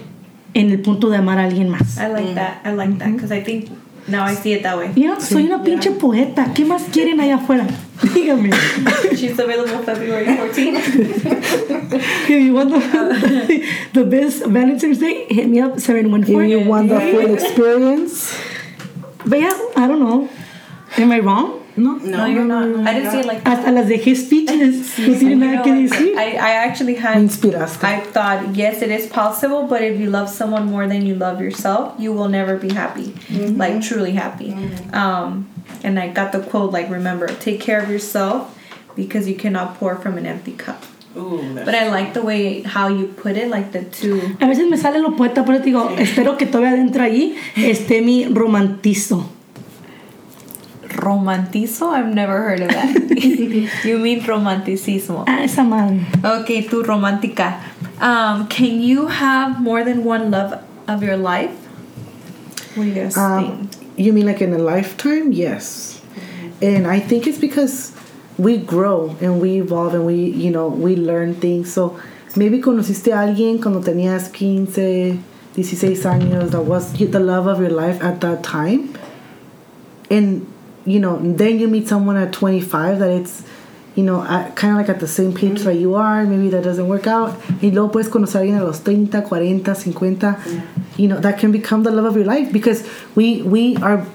en 0.53 0.71
el 0.71 0.81
punto 0.81 1.09
de 1.09 1.17
amar 1.17 1.39
a 1.39 1.45
alguien 1.45 1.69
más. 1.69 1.97
I 1.97 2.13
like 2.13 2.35
that. 2.35 2.67
I 2.67 2.75
like 2.75 2.99
that 2.99 3.13
because 3.13 3.35
I 3.35 3.43
think 3.43 3.71
now 4.09 4.25
I 4.25 4.35
see 4.35 4.53
it 4.53 4.63
that 4.63 4.77
way. 4.77 4.93
Yo 4.97 5.19
soy 5.21 5.47
una 5.47 5.63
pinche 5.63 5.91
poeta. 5.91 6.53
¿Qué 6.55 6.65
más 6.65 6.83
quieren 6.93 7.21
allá 7.21 7.37
afuera? 7.37 7.67
Dígame. 8.15 8.51
She's 9.17 9.39
available 9.39 9.79
February 9.83 10.27
14th. 10.27 11.91
If 11.93 12.31
you 12.31 12.55
want 12.55 12.71
the, 12.71 13.67
the 13.93 14.05
best 14.05 14.47
Valentine's 14.47 14.99
Day, 14.99 15.27
hit 15.29 15.49
me 15.49 15.61
up 15.61 15.79
714. 15.81 16.23
If 16.23 16.29
714. 16.29 16.49
you 16.49 16.69
want 16.69 16.89
the 16.89 17.01
full 17.01 17.35
experience, 17.35 18.35
But 19.27 19.41
yeah, 19.41 19.59
I 19.77 19.87
don't 19.87 20.01
know. 20.01 20.29
Am 20.97 21.13
I 21.13 21.21
wrong? 21.21 21.60
No. 21.77 21.97
No, 21.97 22.27
you're 22.27 22.45
not. 22.45 22.65
I 22.87 22.95
didn't 22.95 23.11
see 23.13 23.21
it 23.21 23.27
like 23.27 23.43
that. 23.45 23.59
Hasta 23.59 23.73
las 23.73 23.87
dejé 23.87 24.15
speechless. 24.17 24.99
No 24.99 25.15
tiene 25.15 25.31
You 25.31 25.37
nada 25.37 25.57
know 25.57 25.63
que 25.65 25.73
decir. 25.89 26.17
I, 26.17 26.37
I 26.37 26.51
actually 26.67 26.95
Me 26.95 26.99
had 27.01 27.17
inspiraste. 27.19 27.83
I 27.85 28.01
thought, 28.01 28.55
yes, 28.55 28.83
it 28.83 28.91
is 28.91 29.07
possible, 29.07 29.67
but 29.67 29.83
if 29.83 29.99
you 30.01 30.11
love 30.11 30.29
someone 30.29 30.67
more 30.67 30.87
than 30.87 31.07
you 31.07 31.15
love 31.15 31.41
yourself, 31.41 31.95
you 31.99 32.13
will 32.13 32.29
never 32.29 32.57
be 32.57 32.73
happy, 32.73 33.15
like 33.57 33.81
truly 33.83 34.13
happy. 34.13 34.53
Um, 34.93 35.49
and 35.83 35.99
I 35.99 36.09
got 36.09 36.33
the 36.33 36.41
quote, 36.41 36.73
like, 36.73 36.91
remember, 36.91 37.27
take 37.29 37.61
care 37.61 37.81
of 37.81 37.89
yourself 37.91 38.57
because 38.97 39.29
you 39.29 39.35
cannot 39.37 39.77
pour 39.79 39.97
from 39.97 40.19
an 40.19 40.27
empty 40.27 40.53
cup. 40.53 40.85
Ooh, 41.17 41.43
But 41.55 41.75
I 41.75 41.89
like 41.89 42.15
the 42.15 42.23
way 42.23 42.63
how 42.63 42.87
you 42.89 43.07
put 43.09 43.37
it, 43.37 43.49
like 43.49 43.73
the 43.73 43.83
two. 43.85 44.21
A 44.41 44.47
veces 44.47 44.71
me 44.71 44.77
sale 44.77 45.01
lo 45.01 45.17
poeta, 45.17 45.45
pero 45.45 45.59
te 45.59 45.65
digo, 45.71 45.91
espero 45.99 46.37
que 46.37 46.47
todavía 46.47 46.71
adentro 46.73 47.03
allí 47.03 47.37
esté 47.57 48.01
mi 48.03 48.27
romantizo. 48.27 49.29
Romantizo? 51.01 51.91
I've 51.93 52.13
never 52.15 52.43
heard 52.43 52.61
of 52.61 52.69
that. 52.69 52.95
you 53.85 53.99
mean 53.99 54.21
romanticismo. 54.21 55.25
Ah, 55.27 55.41
esa 55.43 55.65
madre. 55.65 56.05
Okay, 56.25 56.63
tu 56.63 56.83
romántica. 56.83 57.61
Um, 58.01 58.47
can 58.49 58.81
you 58.81 59.07
have 59.09 59.61
more 59.61 59.83
than 59.85 60.05
one 60.05 60.31
love 60.31 60.63
of 60.89 61.03
your 61.03 61.17
life? 61.17 61.53
What 62.77 62.85
do 62.85 62.91
you 62.91 62.95
guys 62.95 63.17
Um, 63.17 63.69
think? 63.69 63.97
you 63.97 64.13
mean 64.13 64.27
like 64.27 64.41
in 64.41 64.53
a 64.53 64.59
lifetime? 64.59 65.33
Yes. 65.33 66.01
And 66.63 66.87
I 66.87 67.01
think 67.01 67.27
it's 67.27 67.39
because 67.39 67.93
we 68.39 68.57
grow 68.59 69.17
and 69.21 69.41
we 69.41 69.61
evolve 69.61 69.95
and 69.95 70.07
we, 70.07 70.15
you 70.17 70.51
know, 70.51 70.69
we 70.69 70.97
learn 70.97 71.35
things. 71.35 71.73
So 71.73 71.99
maybe 72.37 72.61
conociste 72.61 73.09
a 73.13 73.17
alguien 73.27 73.61
cuando 73.61 73.81
tenías 73.81 74.29
15, 74.31 75.21
16 75.57 76.05
años 76.07 76.51
that 76.53 76.63
was 76.65 76.93
the 76.93 77.19
love 77.21 77.47
of 77.47 77.61
your 77.61 77.71
life 77.71 78.03
at 78.03 78.21
that 78.21 78.43
time. 78.43 78.95
And, 80.11 80.47
you 80.87 80.99
know, 81.01 81.19
then 81.23 81.59
you 81.59 81.69
meet 81.69 81.89
someone 81.89 82.17
at 82.17 82.33
25 82.33 82.99
that 83.01 83.11
it's, 83.11 83.43
you 83.97 84.03
know, 84.05 84.23
kind 84.55 84.73
of 84.73 84.79
like 84.79 84.89
at 84.89 85.01
the 85.01 85.07
same 85.09 85.33
page 85.35 85.63
that 85.63 85.75
you 85.75 85.95
are. 85.95 86.25
Maybe 86.25 86.49
that 86.51 86.63
doesn't 86.65 86.87
work 86.89 87.07
out. 87.07 87.35
Y 87.63 87.71
luego 87.71 87.91
puedes 87.91 88.09
conocer 88.09 88.37
a 88.37 88.43
alguien 88.45 88.59
a 88.61 88.65
los 88.65 88.81
30, 88.81 89.23
40, 89.23 89.75
50. 89.75 90.37
You 90.97 91.09
know, 91.09 91.19
that 91.21 91.39
can 91.39 91.53
become 91.53 91.83
the 91.83 91.91
love 91.91 92.07
of 92.07 92.17
your 92.17 92.25
life 92.27 92.53
because 92.53 92.85
we, 93.15 93.43
we 93.43 93.77
are, 93.79 94.07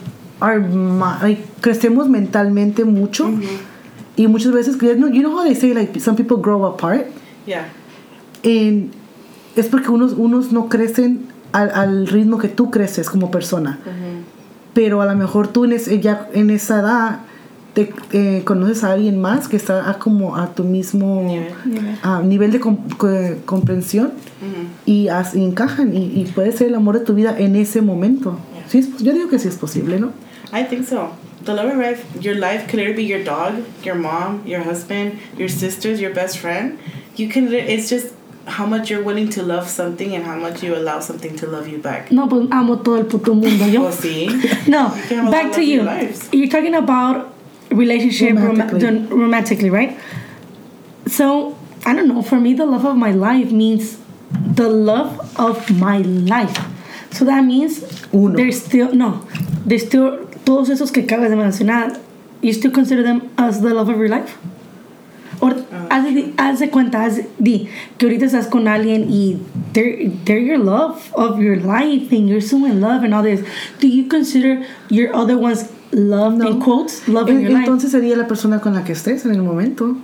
are 0.41 0.59
like, 0.59 1.39
crecemos 1.61 2.07
mentalmente 2.09 2.83
mucho. 2.85 3.25
Y 4.17 4.27
muchas 4.27 4.53
veces, 4.53 4.81
you 4.81 4.95
know, 4.95 5.07
you 5.07 5.21
know 5.21 5.35
how 5.35 5.43
they 5.43 5.53
say, 5.55 5.73
like, 5.73 5.99
some 5.99 6.15
people 6.15 6.37
grow 6.37 6.63
apart? 6.65 7.07
yeah. 7.45 7.65
En- 8.43 8.91
es 9.55 9.67
porque 9.69 9.89
unos, 9.89 10.13
unos 10.13 10.51
no 10.51 10.67
crecen 10.69 11.27
al, 11.51 11.71
al 11.71 12.07
ritmo 12.07 12.37
que 12.37 12.47
tú 12.49 12.69
creces 12.71 13.09
como 13.09 13.29
persona. 13.31 13.79
Pero 14.75 15.01
a 15.01 15.05
lo 15.07 15.15
mejor 15.15 15.47
tú 15.47 15.65
en, 15.65 15.71
ese- 15.73 15.99
ya 15.99 16.29
en 16.33 16.51
esa 16.51 16.79
edad 16.81 17.19
te, 17.73 17.91
eh, 18.13 18.43
conoces 18.45 18.83
a 18.83 18.91
alguien 18.93 19.19
más 19.19 19.47
que 19.47 19.57
está 19.57 19.89
a 19.89 19.97
como 19.97 20.35
a 20.37 20.53
tu 20.53 20.63
mismo 20.63 21.23
Nivel. 21.25 21.97
ah, 22.03 22.21
nivel 22.23 22.51
de 22.51 22.59
com- 22.59 22.77
co- 22.97 23.09
comprensión 23.45 24.11
y, 24.85 25.07
as- 25.07 25.33
y 25.35 25.43
encajan 25.43 25.95
y, 25.95 26.05
y 26.21 26.25
puede 26.35 26.51
ser 26.51 26.67
el 26.67 26.75
amor 26.75 26.99
de 26.99 27.05
tu 27.05 27.13
vida 27.15 27.35
en 27.37 27.55
ese 27.55 27.81
momento. 27.81 28.37
Sí, 28.69 28.77
es- 28.79 28.97
yo 29.01 29.11
digo 29.13 29.27
que 29.29 29.39
sí 29.39 29.47
es 29.47 29.55
posible, 29.55 29.99
¿no? 29.99 30.11
I 30.53 30.63
think 30.69 30.85
so. 30.87 31.09
The 31.45 31.53
love 31.53 31.71
of 31.71 31.77
life, 31.77 32.03
your 32.21 32.35
life 32.35 32.65
could 32.69 32.79
either 32.81 32.95
be 32.95 33.05
your 33.05 33.23
dog, 33.23 33.53
your 33.83 33.95
mom, 33.95 34.41
your 34.45 34.61
husband, 34.63 35.13
your 35.37 35.49
sisters, 35.49 35.99
your 35.99 36.13
best 36.13 36.37
friend. 36.37 36.73
You 37.17 37.29
can. 37.29 37.49
It's 37.53 37.89
just 37.89 38.07
how 38.47 38.65
much 38.65 38.89
you're 38.89 39.01
willing 39.03 39.29
to 39.29 39.43
love 39.43 39.67
something 39.67 40.15
and 40.15 40.23
how 40.25 40.35
much 40.35 40.61
you 40.63 40.75
allow 40.75 40.99
something 40.99 41.35
to 41.37 41.47
love 41.47 41.67
you 41.67 41.77
back. 41.79 42.11
No, 42.11 42.27
pues 42.27 42.47
amo 42.51 42.77
todo 42.77 42.95
el 42.97 43.05
puto 43.05 43.33
mundo. 43.33 43.65
Yo. 43.65 43.81
Well, 43.85 43.91
see. 43.91 44.27
No, 44.67 44.93
You 44.95 45.01
can 45.07 45.17
have 45.17 45.27
a 45.27 45.31
back 45.31 45.51
to 45.53 45.61
you. 45.63 45.81
You're 46.31 46.49
talking 46.49 46.75
about 46.75 47.33
relationship 47.71 48.35
Romantically. 48.35 48.79
romantically. 48.85 49.17
romantically, 49.17 49.69
right? 49.69 49.97
So 51.07 51.57
I 51.85 51.93
don't 51.93 52.07
know. 52.07 52.21
For 52.21 52.39
me, 52.39 52.53
the 52.53 52.65
love 52.65 52.85
of 52.85 52.95
my 52.97 53.11
life 53.11 53.51
means 53.51 53.97
the 54.31 54.69
love 54.69 55.19
of 55.39 55.69
my 55.79 55.99
life. 55.99 56.57
So 57.11 57.25
that 57.25 57.43
means 57.45 57.83
Uno. 58.13 58.35
there's 58.35 58.61
still 58.63 58.93
no, 58.93 59.25
there's 59.65 59.85
still 59.85 60.25
todos 60.45 60.69
esos 60.69 60.91
que 60.91 61.03
acabas 61.03 61.29
de 61.29 61.35
mencionar. 61.35 61.99
You 62.41 62.53
still 62.53 62.71
consider 62.71 63.01
them 63.03 63.31
as 63.37 63.61
the 63.61 63.73
love 63.73 63.89
of 63.89 63.97
your 63.97 64.09
life? 64.09 64.37
Or 65.39 65.55
haz, 65.89 66.03
de, 66.05 66.33
haz 66.37 66.59
de 66.59 66.69
cuenta, 66.69 67.03
haz 67.03 67.21
di 67.39 67.67
que 67.97 68.05
ahorita 68.05 68.25
estás 68.25 68.47
con 68.47 68.67
alguien 68.67 69.07
y 69.09 69.37
they're, 69.73 70.11
they're 70.25 70.43
your 70.43 70.59
love 70.59 70.97
of 71.13 71.39
your 71.39 71.57
life 71.57 72.11
and 72.15 72.27
you're 72.29 72.41
so 72.41 72.65
in 72.65 72.79
love 72.81 73.03
and 73.03 73.13
all 73.13 73.23
this. 73.23 73.41
Do 73.81 73.87
you 73.87 74.07
consider 74.07 74.61
your 74.89 75.15
other 75.15 75.37
ones 75.37 75.65
love 75.91 76.41
in 76.45 76.59
quotes, 76.59 77.07
love 77.07 77.29
in 77.29 77.37
En- 77.37 77.41
your 77.43 77.51
life? 77.51 77.63
entonces 77.65 77.91
sería 77.91 78.15
la 78.15 78.27
persona 78.27 78.59
con 78.59 78.73
la 78.73 78.83
que 78.83 78.93
estés 78.93 79.25
en 79.25 79.31
el 79.35 79.41
momento. 79.43 79.95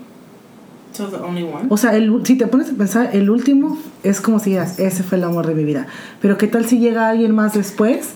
So 0.94 1.08
the 1.08 1.18
only 1.18 1.44
one. 1.44 1.68
O 1.70 1.78
sea, 1.78 1.96
el, 1.96 2.12
si 2.26 2.36
te 2.38 2.48
pones 2.48 2.70
a 2.70 2.74
pensar, 2.74 3.12
el 3.14 3.30
último 3.30 3.78
es 4.04 4.20
como 4.20 4.40
si 4.40 4.50
digas, 4.52 4.78
ese 4.78 5.04
fue 5.04 5.18
el 5.18 5.24
amor 5.24 5.48
de 5.48 5.56
mi 5.56 5.64
vida. 5.64 5.88
Pero 6.22 6.38
¿qué 6.38 6.48
tal 6.48 6.66
si 6.66 6.80
llega 6.80 7.08
alguien 7.08 7.34
más 7.34 7.54
después 7.54 8.10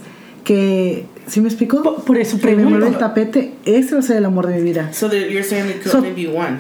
que, 0.44 1.06
¿sí 1.26 1.40
me 1.42 1.48
explico? 1.48 1.82
Por- 1.84 2.04
por 2.04 2.18
eso 2.18 2.38
que 2.38 2.48
me 2.48 2.54
pregunto. 2.56 2.78
mueve 2.80 2.88
el 2.94 2.98
tapete, 3.00 3.54
ese 3.66 3.94
va 3.96 4.00
a 4.00 4.04
ser 4.04 4.18
el 4.18 4.26
amor 4.26 4.48
de 4.48 4.56
mi 4.58 4.62
vida. 4.64 4.92
So 4.94 5.08
that 5.10 5.16
you're 5.30 5.44
saying 5.44 5.70
it 5.70 5.82
could 5.84 5.92
So- 5.92 6.00
only 6.00 6.12
be 6.12 6.28
one. 6.28 6.60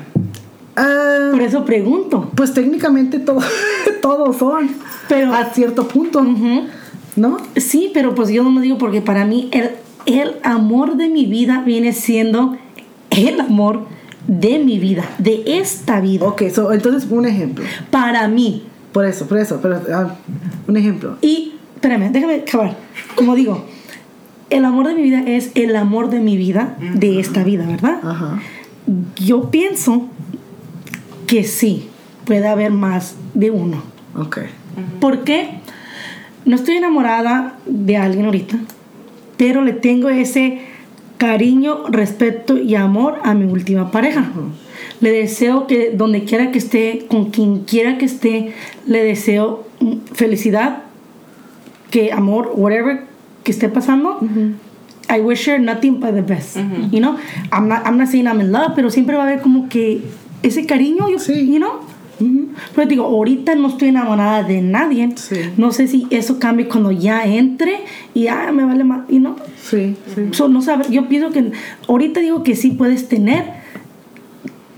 Ah, 0.75 1.29
Por 1.31 1.41
eso 1.41 1.63
pregunto. 1.65 2.31
pues 2.35 2.53
técnicamente 2.53 3.19
todo, 3.19 3.39
todos 4.01 4.37
son, 4.37 4.69
Pero- 5.07 5.33
a 5.33 5.45
cierto 5.45 5.87
punto. 5.87 6.25
¿no? 7.15 7.37
Sí, 7.55 7.91
pero 7.93 8.13
pues 8.13 8.29
yo 8.29 8.43
no 8.43 8.51
me 8.51 8.61
digo 8.61 8.77
porque 8.77 9.01
para 9.01 9.25
mí 9.25 9.49
el, 9.53 9.71
el 10.05 10.35
amor 10.43 10.97
de 10.97 11.07
mi 11.07 11.25
vida 11.25 11.63
viene 11.65 11.93
siendo 11.93 12.57
el 13.09 13.39
amor 13.39 13.85
de 14.27 14.59
mi 14.59 14.79
vida, 14.79 15.05
de 15.17 15.43
esta 15.59 16.01
vida. 16.01 16.25
Ok, 16.25 16.43
so, 16.53 16.73
entonces 16.73 17.09
un 17.09 17.25
ejemplo. 17.25 17.63
Para 17.89 18.27
mí. 18.27 18.63
Por 18.91 19.05
eso, 19.05 19.27
por 19.27 19.37
eso, 19.37 19.59
pero 19.61 19.81
ah, 19.93 20.15
un 20.67 20.75
ejemplo. 20.77 21.17
Y, 21.21 21.53
espérame, 21.75 22.11
déjame 22.11 22.35
acabar. 22.35 22.75
Como 23.15 23.35
digo, 23.35 23.63
el 24.49 24.65
amor 24.65 24.87
de 24.87 24.95
mi 24.95 25.01
vida 25.03 25.23
es 25.25 25.51
el 25.55 25.75
amor 25.75 26.09
de 26.09 26.19
mi 26.19 26.35
vida, 26.37 26.75
de 26.95 27.19
esta 27.19 27.43
vida, 27.43 27.65
¿verdad? 27.65 27.99
Ajá. 28.03 28.39
Yo 29.17 29.49
pienso 29.51 30.07
que 31.27 31.43
sí, 31.43 31.87
puede 32.25 32.47
haber 32.47 32.71
más 32.71 33.15
de 33.33 33.51
uno. 33.51 33.83
Ok. 34.17 34.39
¿Por 34.99 35.23
qué? 35.23 35.59
No 36.45 36.55
estoy 36.55 36.75
enamorada 36.75 37.57
de 37.65 37.97
alguien 37.97 38.25
ahorita, 38.25 38.57
pero 39.37 39.61
le 39.61 39.73
tengo 39.73 40.09
ese 40.09 40.61
cariño, 41.17 41.87
respeto 41.89 42.57
y 42.57 42.75
amor 42.75 43.19
a 43.23 43.33
mi 43.33 43.45
última 43.45 43.91
pareja. 43.91 44.25
Le 45.01 45.11
deseo 45.11 45.67
que 45.67 45.91
donde 45.91 46.23
quiera 46.23 46.51
que 46.51 46.57
esté, 46.57 47.05
con 47.09 47.31
quien 47.31 47.61
quiera 47.61 47.97
que 47.97 48.05
esté, 48.05 48.53
le 48.85 49.03
deseo 49.03 49.67
felicidad, 50.13 50.83
que 51.89 52.11
amor, 52.11 52.51
whatever 52.55 53.05
que 53.43 53.51
esté 53.51 53.69
pasando. 53.69 54.19
I 55.07 55.21
wish 55.21 55.47
her 55.47 55.59
nothing 55.59 55.99
but 55.99 56.13
the 56.13 56.21
best. 56.21 56.57
You 56.91 56.99
know, 56.99 57.17
I'm 57.51 57.67
not, 57.67 57.85
I'm 57.85 57.97
not 57.97 58.07
saying 58.07 58.27
I'm 58.27 58.41
in 58.41 58.51
love, 58.51 58.73
pero 58.75 58.89
siempre 58.89 59.15
va 59.15 59.23
a 59.23 59.27
haber 59.27 59.41
como 59.41 59.69
que 59.69 60.01
ese 60.47 60.65
cariño, 60.65 61.09
you, 61.09 61.19
Sí. 61.19 61.47
you 61.47 61.57
know. 61.57 61.71
Pero 62.73 62.87
digo, 62.87 63.03
ahorita 63.03 63.55
no 63.55 63.67
estoy 63.67 63.89
enamorada 63.89 64.41
de 64.43 64.61
nadie. 64.61 65.09
Sí. 65.17 65.35
No 65.57 65.73
sé 65.73 65.87
si 65.89 66.07
eso 66.11 66.39
cambie 66.39 66.67
cuando 66.69 66.91
ya 66.91 67.25
entre 67.25 67.79
y 68.13 68.27
ah, 68.27 68.51
me 68.53 68.63
vale 68.63 68.85
más. 68.85 69.01
Y 69.09 69.19
no. 69.19 69.35
Sí, 69.61 69.97
sí. 70.15 70.21
So, 70.31 70.47
no 70.47 70.61
sabe- 70.61 70.85
yo 70.89 71.09
pienso 71.09 71.31
que 71.31 71.51
ahorita 71.89 72.21
digo 72.21 72.41
que 72.43 72.55
sí 72.55 72.71
puedes 72.71 73.09
tener. 73.09 73.43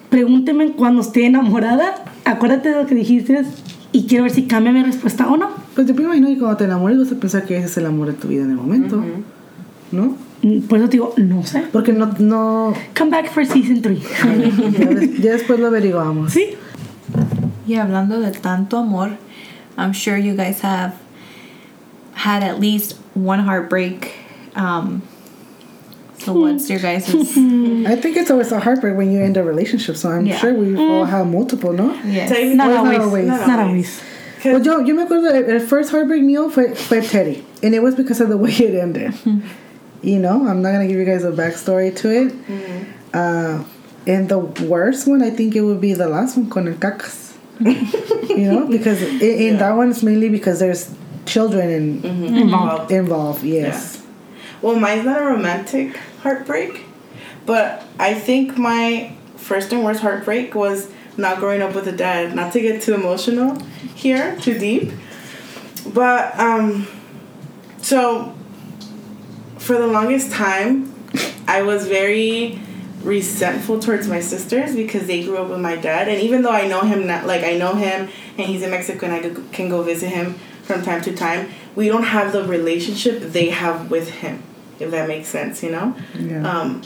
Pregúnteme 0.09 0.71
cuando 0.71 1.01
esté 1.01 1.25
enamorada. 1.25 1.95
Acuérdate 2.25 2.69
de 2.69 2.81
lo 2.81 2.87
que 2.87 2.95
dijiste 2.95 3.43
y 3.91 4.07
quiero 4.07 4.23
ver 4.23 4.31
si 4.33 4.43
cambia 4.43 4.71
mi 4.71 4.81
respuesta 4.83 5.27
o 5.29 5.37
no. 5.37 5.49
Pues 5.75 5.85
yo 5.87 5.93
me 5.93 6.03
imagino 6.03 6.27
que 6.29 6.37
cuando 6.39 6.57
te 6.57 6.63
enamores 6.63 6.97
vas 6.97 7.11
a 7.11 7.15
pensar 7.19 7.45
que 7.45 7.57
ese 7.57 7.67
es 7.67 7.77
el 7.77 7.85
amor 7.85 8.07
de 8.07 8.13
tu 8.13 8.29
vida 8.29 8.43
en 8.43 8.49
el 8.51 8.55
momento. 8.57 9.03
¿No? 9.91 10.15
Mm, 10.43 10.67
Por 10.67 10.77
eso 10.79 10.87
te 10.87 10.91
digo, 10.97 11.13
no 11.17 11.43
sé. 11.43 11.63
Porque 11.71 11.91
no, 11.93 12.13
no 12.19 12.73
Come 12.95 13.09
back 13.11 13.31
for 13.31 13.43
season 13.45 13.81
3. 13.81 13.99
ya, 14.23 14.85
des- 14.85 15.17
ya 15.19 15.31
después 15.33 15.59
lo 15.59 15.67
averiguamos. 15.67 16.31
sí. 16.33 16.55
Y 17.67 17.75
hablando 17.75 18.19
de 18.21 18.31
tanto 18.31 18.77
amor, 18.77 19.17
I'm 19.77 19.91
sure 19.93 20.17
you 20.17 20.35
guys 20.35 20.61
have 20.61 20.93
had 22.13 22.41
at 22.43 22.59
least 22.59 22.95
one 23.13 23.39
heartbreak. 23.39 24.13
Um, 24.55 25.01
so 26.19 26.33
what's 26.33 26.69
your 26.69 26.79
guys' 26.79 27.09
I 27.09 27.95
think 27.95 28.15
it's 28.17 28.31
always 28.31 28.51
a 28.51 28.59
heartbreak 28.59 28.95
when 28.97 29.11
you 29.11 29.19
end 29.21 29.37
a 29.37 29.43
relationship, 29.43 29.97
so 29.97 30.09
I'm 30.09 30.25
Yeah. 30.25 30.37
sure 30.37 30.53
we 30.53 30.75
all 30.77 31.05
have 31.05 31.27
multiple, 31.27 31.73
¿no? 31.73 31.93
yes. 32.05 32.29
Tell 32.29 32.41
me- 32.41 32.55
Not 32.55 32.67
Well, 32.69 32.77
always. 32.85 32.97
not 32.97 33.05
always. 33.07 33.27
Not 33.27 33.47
Not 33.47 33.59
always. 33.59 34.01
Well, 34.45 34.61
yo, 34.63 34.79
yo 34.79 34.93
me 34.95 35.03
acuerdo 35.03 35.29
el, 35.29 35.49
el 35.49 35.59
first 35.59 35.91
heartbreak 35.91 36.21
mío 36.23 36.49
fue, 36.49 36.73
fue 36.75 37.01
Teddy, 37.01 37.43
and 37.63 37.73
it 37.75 37.81
was 37.81 37.95
because 37.95 38.21
of 38.21 38.29
the 38.29 38.37
way 38.37 38.51
it 38.51 38.75
ended. 38.75 39.13
You 40.07 40.19
know, 40.19 40.47
I'm 40.47 40.61
not 40.61 40.71
gonna 40.71 40.87
give 40.87 40.95
you 40.95 41.03
guys 41.03 41.25
a 41.25 41.31
backstory 41.31 41.93
to 41.97 42.09
it. 42.09 42.33
Uh, 43.13 43.63
and 44.07 44.29
the 44.29 44.39
worst 44.39 45.05
one, 45.05 45.21
I 45.21 45.29
think 45.31 45.53
it 45.53 45.61
would 45.61 45.81
be 45.81 45.93
the 45.93 46.07
last 46.07 46.37
one, 46.37 46.49
con 46.49 46.65
el 46.69 46.75
cacas. 46.75 47.35
you 47.59 48.51
know, 48.51 48.65
because 48.75 49.01
in, 49.01 49.21
in 49.21 49.57
that 49.57 49.71
one 49.75 49.89
it's 49.89 50.03
mainly 50.03 50.29
because 50.29 50.59
there's 50.59 50.95
children 51.25 51.69
in, 51.69 52.05
Involved. 52.05 52.89
involved. 52.91 53.43
Yes. 53.43 54.01
Well, 54.61 54.79
mine's 54.79 55.03
not 55.03 55.21
a 55.21 55.25
romantic 55.25 55.97
heartbreak, 56.23 56.85
but 57.45 57.83
I 57.99 58.13
think 58.13 58.57
my 58.57 59.13
first 59.35 59.73
and 59.73 59.83
worst 59.83 59.99
heartbreak 59.99 60.55
was 60.55 60.89
not 61.17 61.39
growing 61.39 61.61
up 61.61 61.75
with 61.75 61.85
a 61.85 61.91
dad. 61.91 62.33
Not 62.33 62.53
to 62.53 62.61
get 62.61 62.81
too 62.81 62.93
emotional 62.95 63.59
here, 63.93 64.37
too 64.39 64.57
deep, 64.57 64.93
but 65.93 66.39
um, 66.39 66.87
so 67.81 68.36
for 69.67 69.77
the 69.77 69.87
longest 69.87 70.31
time, 70.31 70.93
I 71.45 71.61
was 71.61 71.87
very 71.87 72.57
resentful 73.03 73.79
towards 73.79 74.07
my 74.07 74.21
sisters 74.21 74.73
because 74.73 75.07
they 75.07 75.23
grew 75.23 75.37
up 75.37 75.49
with 75.49 75.59
my 75.59 75.75
dad, 75.75 76.07
and 76.07 76.21
even 76.21 76.41
though 76.41 76.51
I 76.51 76.67
know 76.67 76.81
him 76.81 77.05
not 77.05 77.27
like 77.27 77.43
I 77.43 77.57
know 77.57 77.75
him 77.75 78.09
and 78.37 78.47
he's 78.47 78.63
in 78.63 78.71
Mexico 78.71 79.07
and 79.07 79.15
I 79.15 79.53
can 79.53 79.67
go 79.67 79.83
visit 79.83 80.07
him 80.07 80.35
from 80.63 80.83
time 80.83 81.01
to 81.01 81.13
time, 81.13 81.49
we 81.75 81.89
don't 81.89 82.03
have 82.03 82.31
the 82.31 82.45
relationship 82.45 83.19
they 83.21 83.49
have 83.49 83.91
with 83.91 84.09
him, 84.09 84.41
if 84.79 84.89
that 84.91 85.05
makes 85.07 85.27
sense, 85.27 85.61
you 85.61 85.71
know. 85.71 85.95
Yeah. 86.17 86.49
Um, 86.49 86.81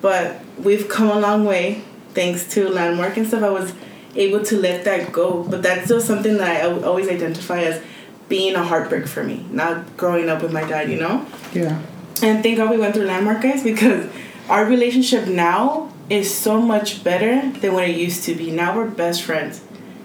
but 0.00 0.40
we've 0.58 0.88
come 0.88 1.10
a 1.10 1.20
long 1.20 1.44
way 1.44 1.82
thanks 2.14 2.48
to 2.54 2.68
landmark 2.68 3.18
and 3.18 3.26
stuff. 3.26 3.42
I 3.42 3.50
was 3.50 3.74
able 4.14 4.42
to 4.44 4.56
let 4.56 4.84
that 4.84 5.12
go, 5.12 5.44
but 5.44 5.62
that's 5.62 5.84
still 5.84 6.00
something 6.00 6.38
that 6.38 6.64
I 6.64 6.82
always 6.82 7.08
identify 7.08 7.60
as 7.60 7.82
being 8.30 8.54
a 8.54 8.64
heartbreak 8.64 9.06
for 9.06 9.22
me. 9.22 9.46
Not 9.50 9.98
growing 9.98 10.30
up 10.30 10.40
with 10.42 10.52
my 10.52 10.64
dad, 10.64 10.90
you 10.90 10.98
know. 10.98 11.26
Yeah. 11.52 11.78
And 12.22 12.42
thank 12.42 12.56
God 12.56 12.70
we 12.70 12.78
went 12.78 12.94
through 12.94 13.06
landmark, 13.06 13.42
guys, 13.42 13.62
because 13.64 14.08
our 14.48 14.64
relationship 14.64 15.26
now 15.26 15.92
is 16.08 16.32
so 16.32 16.60
much 16.60 17.02
better 17.02 17.50
than 17.58 17.72
what 17.74 17.88
it 17.88 17.96
used 17.96 18.24
to 18.24 18.34
be. 18.34 18.50
Now 18.50 18.76
we're 18.76 18.88
best 18.88 19.22
friends, 19.22 19.60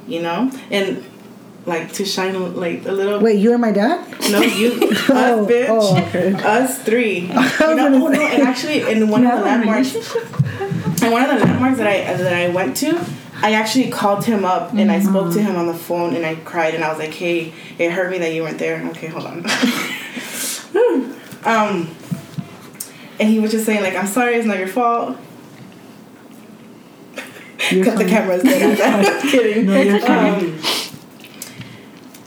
you 0.07 0.21
know, 0.21 0.51
and 0.71 1.03
like 1.65 1.91
to 1.93 2.05
shine 2.05 2.55
like 2.55 2.85
a 2.85 2.91
little. 2.91 3.19
Wait, 3.19 3.39
you 3.39 3.51
and 3.51 3.61
my 3.61 3.71
dad? 3.71 4.07
No, 4.31 4.41
you, 4.41 4.71
us, 4.89 5.09
Oh, 5.09 5.47
bitch. 5.49 5.67
oh, 5.69 5.97
okay. 6.07 6.33
Us 6.33 6.81
three. 6.81 7.19
You 7.27 7.75
know, 7.75 7.89
gonna 7.89 8.05
oh, 8.05 8.07
no, 8.07 8.21
and 8.21 8.43
actually, 8.43 8.89
in 8.89 9.09
one 9.09 9.25
of 9.25 9.37
the 9.37 9.45
landmarks, 9.45 9.93
and 9.95 11.11
one 11.11 11.29
of 11.29 11.39
the 11.39 11.45
landmarks 11.45 11.77
that 11.77 11.87
I 11.87 12.13
that 12.17 12.33
I 12.33 12.49
went 12.49 12.77
to, 12.77 12.99
I 13.41 13.53
actually 13.53 13.91
called 13.91 14.25
him 14.25 14.45
up 14.45 14.73
and 14.73 14.91
I 14.91 14.99
spoke 15.01 15.33
to 15.33 15.41
him 15.41 15.57
on 15.57 15.67
the 15.67 15.73
phone 15.73 16.15
and 16.15 16.25
I 16.25 16.35
cried 16.35 16.73
and 16.73 16.83
I 16.83 16.89
was 16.89 16.97
like, 16.97 17.13
"Hey, 17.13 17.53
it 17.77 17.91
hurt 17.91 18.09
me 18.09 18.17
that 18.19 18.33
you 18.33 18.43
weren't 18.43 18.57
there." 18.57 18.81
Okay, 18.91 19.07
hold 19.07 19.25
on. 19.25 19.45
um, 21.45 21.89
and 23.19 23.29
he 23.29 23.39
was 23.39 23.51
just 23.51 23.65
saying 23.65 23.83
like, 23.83 23.95
"I'm 23.95 24.07
sorry, 24.07 24.35
it's 24.35 24.45
not 24.45 24.57
your 24.57 24.67
fault." 24.67 25.17
Cut 27.57 27.97
the 27.97 28.05
cameras. 28.07 28.43
Dead. 28.43 28.79
I'm 28.79 29.03
just 29.21 29.27
kidding. 29.27 29.65
No, 29.65 29.81
you're. 29.81 30.11
Um, 30.11 30.59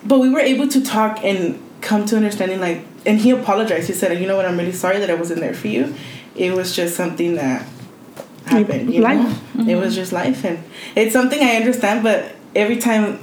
but 0.05 0.19
we 0.19 0.29
were 0.29 0.41
able 0.41 0.69
to 0.69 0.83
talk 0.85 1.25
and 1.25 1.63
come 1.81 2.05
to 2.07 2.17
understanding 2.17 2.61
like 2.61 2.85
and 3.07 3.19
he 3.19 3.31
apologized 3.31 3.87
he 3.87 3.95
said 3.95 4.19
you 4.21 4.27
know 4.27 4.37
what 4.37 4.45
i'm 4.45 4.59
really 4.59 4.73
sorry 4.73 4.99
that 4.99 5.09
i 5.11 5.15
wasn't 5.15 5.41
there 5.41 5.55
for 5.55 5.69
you 5.69 5.95
it 6.37 6.53
was 6.53 6.75
just 6.77 6.95
something 6.95 7.37
that 7.37 7.67
happened 8.45 8.93
you 8.93 9.01
Life. 9.01 9.55
know 9.55 9.67
it 9.67 9.77
was 9.77 9.95
just 9.95 10.13
life 10.13 10.45
and 10.45 10.63
it's 10.95 11.13
something 11.13 11.43
i 11.43 11.57
understand 11.57 12.03
but 12.03 12.35
every 12.55 12.77
time 12.77 13.19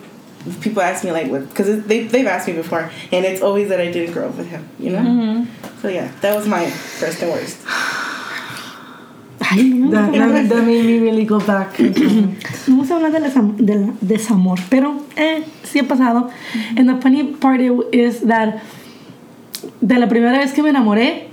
people 0.61 0.81
ask 0.81 1.03
me 1.03 1.11
like 1.11 1.29
what 1.29 1.47
because 1.49 1.85
they, 1.85 2.03
they've 2.07 2.27
asked 2.27 2.47
me 2.47 2.53
before 2.53 2.89
and 3.11 3.25
it's 3.25 3.41
always 3.41 3.69
that 3.69 3.79
i 3.79 3.91
didn't 3.91 4.13
grow 4.13 4.27
up 4.29 4.35
with 4.35 4.47
him 4.47 4.67
you 4.79 4.89
know 4.89 5.45
so 5.81 5.87
yeah 5.87 6.11
that 6.21 6.35
was 6.35 6.47
my 6.47 6.65
first 6.69 7.21
and 7.21 7.31
worst 7.31 7.57
Ay. 9.39 9.71
That, 9.91 10.11
that, 10.11 10.49
that 10.49 10.63
made 10.63 10.83
me 10.83 10.99
really 10.99 11.23
go 11.23 11.39
back. 11.39 11.79
in 11.79 11.93
time. 11.93 12.37
No 12.67 12.83
vamos 12.83 12.91
a 12.91 12.95
hablar 12.95 13.11
del, 13.13 13.65
del 13.65 13.93
desamor, 14.01 14.59
pero 14.69 15.05
eh, 15.15 15.45
sí 15.63 15.79
ha 15.79 15.87
pasado. 15.87 16.31
And 16.75 16.89
the 16.89 16.99
funny 16.99 17.35
part 17.35 17.61
is 17.61 18.21
that 18.21 18.61
de 19.79 19.99
la 19.99 20.07
primera 20.07 20.37
vez 20.39 20.53
que 20.53 20.63
me 20.63 20.69
enamoré 20.69 21.27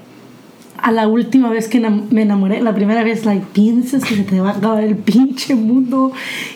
a 0.84 0.92
la 0.92 1.08
última 1.08 1.48
vez 1.48 1.66
que 1.66 1.80
me 1.80 2.22
enamoré, 2.22 2.60
la 2.60 2.74
primera 2.74 3.02
vez, 3.02 3.24
like, 3.24 3.42
piensas 3.54 4.04
que 4.04 4.16
se 4.16 4.22
te 4.22 4.38
va 4.38 4.50
a 4.50 4.56
acabar 4.58 4.84
el 4.84 4.96
pinche 4.96 5.54
mundo 5.54 6.12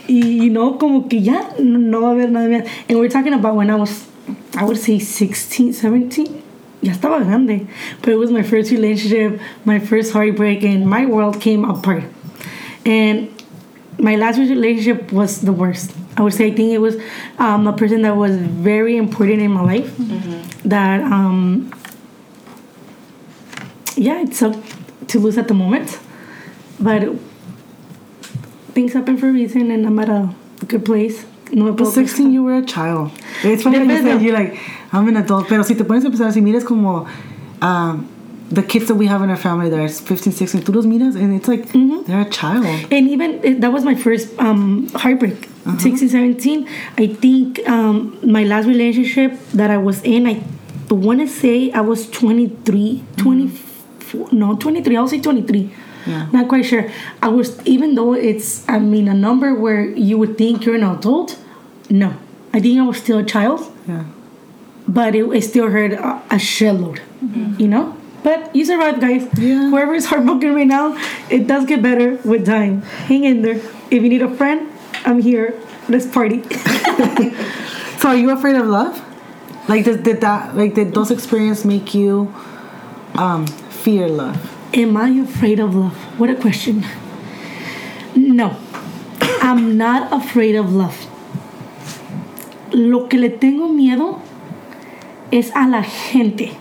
y 0.07 0.51
no, 0.51 0.77
como 0.77 1.09
que 1.09 1.23
ya 1.23 1.49
no, 1.59 2.03
va 2.03 2.09
a 2.09 2.11
haber 2.11 2.31
nada 2.31 2.47
más. 2.47 2.65
And 2.91 2.99
we're 2.99 3.09
talking 3.09 3.33
about 3.33 3.57
when 3.57 3.71
I 3.71 3.77
was, 3.77 4.07
I 4.55 4.65
would 4.65 4.77
say 4.77 4.99
16, 4.99 5.73
17. 5.73 6.27
Ya 6.83 6.93
estaba 6.93 7.25
grande. 7.25 7.69
But 8.03 8.11
it 8.11 8.19
was 8.19 8.31
my 8.31 8.43
first 8.43 8.71
relationship, 8.71 9.41
my 9.65 9.79
first 9.79 10.13
heartbreak, 10.13 10.63
and 10.63 10.87
my 10.87 11.07
world 11.07 11.41
came 11.41 11.65
apart. 11.65 12.05
And 12.85 13.31
my 13.99 14.17
last 14.17 14.37
relationship 14.37 15.11
was 15.11 15.41
the 15.41 15.55
worst. 15.55 15.95
I 16.19 16.23
would 16.23 16.35
say 16.35 16.49
I 16.49 16.55
think 16.55 16.75
it 16.75 16.83
was 16.83 16.97
um, 17.39 17.67
a 17.67 17.73
person 17.73 18.03
that 18.03 18.15
was 18.15 18.37
very 18.37 18.99
important 18.99 19.41
in 19.41 19.53
my 19.53 19.63
life. 19.63 19.97
That 20.67 21.01
um, 21.01 21.73
yeah, 23.99 24.23
it 24.23 24.35
sucked 24.35 25.09
to 25.09 25.19
lose 25.19 25.39
at 25.39 25.49
the 25.49 25.55
moment, 25.55 25.99
but 26.81 27.03
things 28.73 28.93
happen 28.93 29.17
for 29.17 29.29
a 29.29 29.33
reason, 29.33 29.71
and 29.71 29.87
I'm 29.87 29.99
at 29.99 30.09
a 30.09 30.35
good 30.67 30.85
place. 30.85 31.25
No 31.51 31.65
me 31.65 31.71
But 31.73 31.87
puedo 31.87 31.93
16, 31.93 32.33
you 32.33 32.43
were 32.43 32.57
a 32.57 32.65
child. 32.65 33.11
It's 33.43 33.63
funny 33.63 33.79
when 33.79 33.91
you 33.91 34.03
said 34.03 34.23
you're 34.23 34.35
like, 34.35 34.59
I'm 34.93 35.09
an 35.09 35.17
adult. 35.17 35.49
Pero 35.49 35.63
si 35.63 35.75
te 35.75 35.85
pones 35.85 36.05
a 36.05 36.11
pensar, 36.11 36.33
si 36.33 36.41
miras 36.43 36.65
como 36.65 37.09
um, 37.63 38.07
the 38.51 38.63
kids 38.63 38.87
that 38.89 38.95
we 38.95 39.07
have 39.07 39.23
in 39.23 39.31
our 39.31 39.37
family 39.37 39.69
that 39.71 39.79
are 39.79 39.89
15, 39.89 40.33
16, 40.33 40.63
tú 40.63 40.75
los 40.75 40.87
miras 40.87 41.17
and 41.17 41.35
it's 41.35 41.49
like, 41.49 41.71
they're 42.07 42.21
a 42.21 42.31
child. 42.31 42.65
and 42.91 43.09
even 43.09 43.41
eh, 43.45 43.55
that 43.59 43.73
was 43.73 43.85
my 43.85 43.95
first 43.95 44.39
um, 44.39 44.89
heartbreak 44.95 45.49
16 45.79 46.09
17 46.09 46.67
i 46.97 47.07
think 47.07 47.61
um, 47.69 48.19
my 48.23 48.43
last 48.45 48.67
relationship 48.67 49.39
that 49.53 49.71
i 49.71 49.77
was 49.77 50.03
in 50.03 50.27
i 50.27 50.43
want 50.89 51.21
to 51.21 51.29
say 51.29 51.71
i 51.73 51.81
was 51.81 52.09
23 52.11 53.05
24 53.19 53.68
no 54.33 54.57
23 54.57 54.97
i'll 54.97 55.09
say 55.09 55.21
23 55.21 55.71
Yeah. 56.07 56.27
not 56.33 56.49
quite 56.49 56.65
sure 56.65 56.85
i 57.23 57.29
was 57.29 57.49
even 57.67 57.95
though 57.95 58.15
it's 58.15 58.67
i 58.69 58.79
mean 58.79 59.09
a 59.09 59.15
number 59.15 59.55
where 59.55 59.83
you 59.85 60.17
would 60.19 60.39
think 60.39 60.65
you're 60.65 60.77
an 60.77 60.85
adult 60.85 61.37
no 61.91 62.15
i 62.55 62.61
think 62.61 62.79
i 62.81 62.83
was 62.83 62.99
still 62.99 63.19
a 63.19 63.25
child 63.25 63.61
Yeah. 63.87 64.05
but 64.87 65.15
it, 65.15 65.25
it 65.39 65.43
still 65.43 65.69
hurt 65.71 65.93
a, 65.93 66.11
a 66.31 66.39
shitload, 66.39 67.01
you 67.59 67.69
know. 67.69 67.95
But 68.23 68.55
you 68.57 68.65
survived, 68.65 69.01
guys. 69.01 69.23
Yeah. 69.39 69.71
Whoever 69.71 69.95
is 69.95 70.07
heartbroken 70.07 70.55
right 70.55 70.67
now, 70.67 70.97
it 71.31 71.47
does 71.47 71.65
get 71.67 71.81
better 71.83 72.17
with 72.25 72.45
time. 72.45 72.83
Hang 73.09 73.25
in 73.25 73.43
there. 73.43 73.57
If 73.95 74.03
you 74.03 74.09
need 74.15 74.23
a 74.23 74.33
friend, 74.41 74.69
I'm 75.07 75.21
here. 75.23 75.55
Let's 75.89 76.07
party. 76.07 76.43
So 78.01 78.09
are 78.11 78.17
you 78.17 78.31
afraid 78.31 78.57
of 78.57 78.67
love? 78.67 78.95
Like, 79.69 79.85
did, 79.85 80.03
did 80.03 80.21
that, 80.21 80.57
like, 80.57 80.75
did 80.75 80.95
those 80.95 81.11
experiences 81.11 81.65
make 81.65 81.95
you 81.95 82.33
um, 83.15 83.47
fear 83.83 84.09
love? 84.09 84.37
Am 84.75 84.97
I 84.97 85.21
afraid 85.21 85.61
of 85.61 85.75
love? 85.75 85.97
What 86.19 86.31
a 86.31 86.35
question. 86.35 86.85
No, 88.15 88.57
I'm 89.41 89.77
not 89.77 90.13
afraid 90.13 90.57
of 90.57 90.73
love. 90.73 90.97
Lo 92.73 93.09
que 93.09 93.19
le 93.19 93.31
tengo 93.31 93.69
miedo 93.73 94.21
es 95.31 95.55
a 95.55 95.67
la 95.67 95.83
gente. 95.83 96.53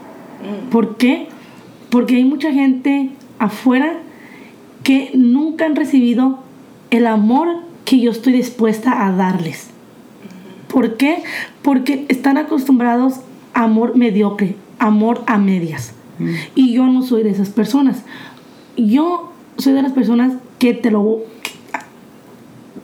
¿Por 0.72 0.97
qué? 0.97 1.28
Porque 1.89 2.15
hay 2.15 2.24
mucha 2.24 2.51
gente 2.51 3.09
afuera 3.39 3.97
que 4.84 5.11
nunca 5.13 5.65
han 5.65 5.76
recibido 5.76 6.39
el 6.91 7.07
amor 7.07 7.47
que 7.84 7.99
yo 7.99 8.11
estoy 8.11 8.34
dispuesta 8.34 9.05
a 9.05 9.11
darles. 9.11 9.70
¿Por 10.68 10.97
qué? 10.97 11.24
Porque 11.61 12.05
están 12.09 12.38
acostumbrados 12.38 13.22
a 13.53 13.63
amor 13.63 13.95
mediocre, 13.95 14.55
amor 14.80 15.24
a 15.26 15.38
medias. 15.38 15.93
Y 16.55 16.74
yo 16.74 16.88
no 16.88 17.01
soy 17.03 17.24
de 17.24 17.30
esas 17.30 17.49
personas. 17.49 18.03
Yo 18.76 19.32
soy 19.57 19.74
de 19.74 19.82
las 19.82 19.91
personas 19.91 20.34
que 20.59 20.74
te 20.74 20.91
lo... 20.91 21.20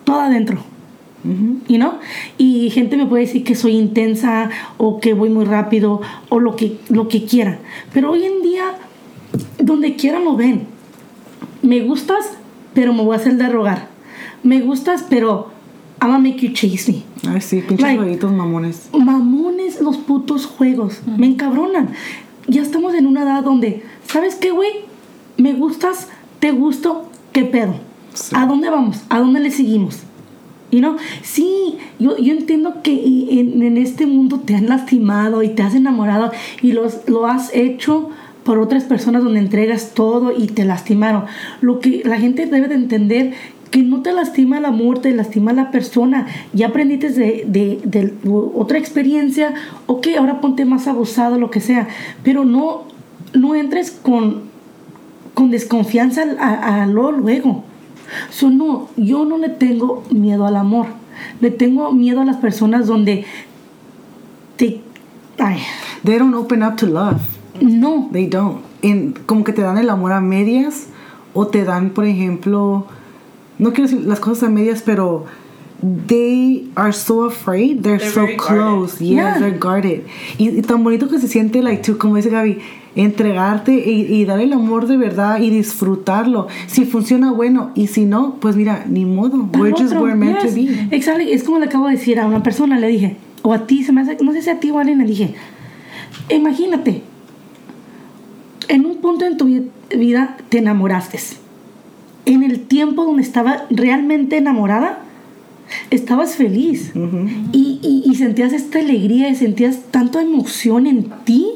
todo 0.03 0.19
adentro. 0.21 0.59
You 1.23 1.77
know? 1.77 1.93
Y 2.37 2.69
gente 2.71 2.97
me 2.97 3.05
puede 3.05 3.25
decir 3.25 3.45
que 3.45 3.55
soy 3.55 3.77
intensa 3.77 4.49
o 4.77 4.99
que 4.99 5.13
voy 5.13 5.29
muy 5.29 5.45
rápido 5.45 6.01
o 6.29 6.39
lo 6.39 6.55
que, 6.57 6.77
lo 6.89 7.07
que 7.07 7.23
quieran. 7.23 7.59
Pero 7.93 8.11
hoy 8.11 8.25
en 8.25 8.41
día, 8.41 8.63
donde 9.57 9.95
quieran 9.95 10.25
lo 10.25 10.35
ven. 10.35 10.67
Me 11.61 11.79
gustas, 11.79 12.31
pero 12.73 12.93
me 12.93 13.03
voy 13.03 13.15
a 13.15 13.19
hacer 13.19 13.37
de 13.37 13.47
rogar. 13.47 13.87
Me 14.43 14.59
gustas, 14.59 15.05
pero 15.09 15.47
I'm 16.01 16.11
gonna 16.11 16.19
make 16.19 16.45
you 16.45 16.51
chase 16.51 16.91
me. 16.91 17.03
Ay, 17.31 17.39
sí, 17.39 17.61
pinches 17.61 17.79
Like- 17.79 17.97
jueguitos 17.99 18.31
mamones. 18.33 18.89
Mamones 18.91 19.79
los 19.79 19.95
putos 19.95 20.45
juegos. 20.45 20.99
Me 21.17 21.27
encabronan. 21.27 21.91
Ya 22.47 22.61
estamos 22.61 22.93
en 22.93 23.07
una 23.07 23.23
edad 23.23 23.43
donde, 23.43 23.83
¿sabes 24.07 24.35
qué, 24.35 24.51
güey? 24.51 24.71
Me 25.37 25.53
gustas, 25.53 26.09
te 26.39 26.51
gusto, 26.51 27.09
¿qué 27.31 27.43
pedo? 27.43 27.75
Sí. 28.13 28.35
¿A 28.37 28.45
dónde 28.45 28.69
vamos? 28.69 29.03
¿A 29.09 29.19
dónde 29.19 29.39
le 29.39 29.51
seguimos? 29.51 29.99
You 30.71 30.79
know? 30.79 30.97
Sí, 31.21 31.77
yo, 31.99 32.17
yo 32.17 32.33
entiendo 32.33 32.81
que 32.81 32.93
en 33.39 33.77
este 33.77 34.05
mundo 34.07 34.39
te 34.39 34.55
han 34.55 34.67
lastimado 34.67 35.43
y 35.43 35.49
te 35.49 35.61
has 35.61 35.75
enamorado 35.75 36.31
y 36.61 36.71
los, 36.71 37.07
lo 37.07 37.27
has 37.27 37.53
hecho 37.53 38.09
por 38.43 38.59
otras 38.59 38.83
personas 38.83 39.23
donde 39.23 39.39
entregas 39.39 39.91
todo 39.93 40.33
y 40.37 40.47
te 40.47 40.65
lastimaron. 40.65 41.25
Lo 41.61 41.79
que 41.79 42.01
la 42.05 42.19
gente 42.19 42.45
debe 42.45 42.67
de 42.67 42.75
entender 42.75 43.33
que 43.73 43.81
no 43.81 44.03
te 44.03 44.13
lastima 44.13 44.59
el 44.59 44.65
amor, 44.65 44.99
te 44.99 45.09
lastima 45.15 45.51
la 45.51 45.71
persona. 45.71 46.27
Ya 46.53 46.67
aprendiste 46.67 47.09
de, 47.09 47.43
de, 47.47 47.81
de 47.83 48.13
otra 48.53 48.77
experiencia, 48.77 49.55
ok, 49.87 50.09
ahora 50.19 50.41
ponte 50.41 50.63
más 50.63 50.87
abusado, 50.87 51.39
lo 51.39 51.49
que 51.49 51.59
sea, 51.59 51.87
pero 52.23 52.45
no, 52.45 52.83
no 53.33 53.55
entres 53.55 53.89
con, 53.89 54.43
con 55.33 55.49
desconfianza 55.49 56.23
a, 56.39 56.83
a 56.83 56.85
lo 56.85 57.11
luego. 57.11 57.63
So, 58.29 58.51
no, 58.51 58.89
yo 58.95 59.25
no 59.25 59.39
le 59.39 59.49
tengo 59.49 60.03
miedo 60.11 60.45
al 60.45 60.55
amor. 60.55 60.85
Le 61.41 61.49
tengo 61.49 61.91
miedo 61.93 62.21
a 62.21 62.25
las 62.25 62.37
personas 62.37 62.85
donde 62.85 63.25
te... 64.55 64.81
Ay, 65.39 65.57
They 66.03 66.19
don't 66.19 66.35
open 66.35 66.61
up 66.61 66.75
to 66.75 66.85
love. 66.85 67.21
no. 67.59 68.07
They 68.11 68.27
don't. 68.27 68.61
En, 68.83 69.13
como 69.25 69.43
que 69.43 69.51
te 69.51 69.63
dan 69.63 69.79
el 69.79 69.89
amor 69.89 70.11
a 70.11 70.21
medias 70.21 70.89
o 71.33 71.47
te 71.47 71.63
dan, 71.63 71.89
por 71.89 72.05
ejemplo, 72.05 72.85
no 73.59 73.71
quiero 73.73 73.89
decir 73.89 74.05
las 74.07 74.19
cosas 74.19 74.43
a 74.43 74.49
medias, 74.49 74.81
pero 74.85 75.25
they 76.07 76.69
are 76.75 76.93
so 76.93 77.25
afraid. 77.25 77.81
They're, 77.81 77.97
They're 77.99 78.11
so 78.11 78.25
close. 78.37 78.99
Yes, 78.99 79.09
Yeah. 79.15 79.37
they're 79.39 79.57
guarded. 79.57 80.03
Y, 80.37 80.49
y 80.49 80.61
tan 80.61 80.83
bonito 80.83 81.09
que 81.09 81.19
se 81.19 81.27
siente, 81.27 81.61
like, 81.61 81.81
tú, 81.83 81.97
como 81.97 82.15
dice 82.15 82.29
Gaby, 82.29 82.59
entregarte 82.95 83.73
y, 83.73 84.01
y 84.13 84.23
dar 84.25 84.39
el 84.39 84.53
amor 84.53 84.87
de 84.87 84.97
verdad 84.97 85.39
y 85.41 85.49
disfrutarlo. 85.49 86.47
Si 86.67 86.85
funciona, 86.85 87.31
bueno. 87.31 87.71
Y 87.75 87.87
si 87.87 88.05
no, 88.05 88.35
pues 88.39 88.55
mira, 88.55 88.85
ni 88.87 89.03
modo. 89.05 89.49
Al 89.53 89.59
We're 89.59 89.71
just 89.71 89.87
otro, 89.93 90.03
we're 90.03 90.15
meant 90.15 90.39
yes. 90.41 90.51
to 90.51 90.55
be. 90.55 90.95
Exactly. 90.95 91.31
Es 91.33 91.43
como 91.43 91.59
le 91.59 91.65
acabo 91.65 91.87
de 91.87 91.93
decir 91.97 92.19
a 92.19 92.27
una 92.27 92.41
persona, 92.43 92.79
le 92.79 92.87
dije, 92.87 93.17
o 93.41 93.51
a 93.53 93.67
ti, 93.67 93.83
se 93.83 93.91
me 93.91 94.01
hace, 94.01 94.17
no 94.23 94.31
sé 94.31 94.41
si 94.41 94.49
a 94.49 94.59
ti 94.59 94.71
o 94.71 94.77
a 94.77 94.81
alguien 94.81 94.99
le 94.99 95.05
dije, 95.05 95.35
imagínate, 96.29 97.01
en 98.69 98.85
un 98.85 98.97
punto 98.97 99.25
en 99.25 99.35
tu 99.37 99.45
vi- 99.45 99.69
vida 99.97 100.37
te 100.49 100.59
enamoraste. 100.59 101.19
En 102.25 102.43
el 102.43 102.61
tiempo 102.61 103.03
donde 103.05 103.21
estaba 103.21 103.65
realmente 103.69 104.37
enamorada, 104.37 104.99
estabas 105.89 106.35
feliz 106.35 106.91
y, 107.51 107.79
y- 107.81 108.03
y 108.05 108.15
sentías 108.15 108.53
esta 108.53 108.79
alegría 108.79 109.29
y 109.29 109.35
sentías 109.35 109.79
tanta 109.91 110.21
emoción 110.21 110.87
en 110.87 111.09
ti 111.25 111.47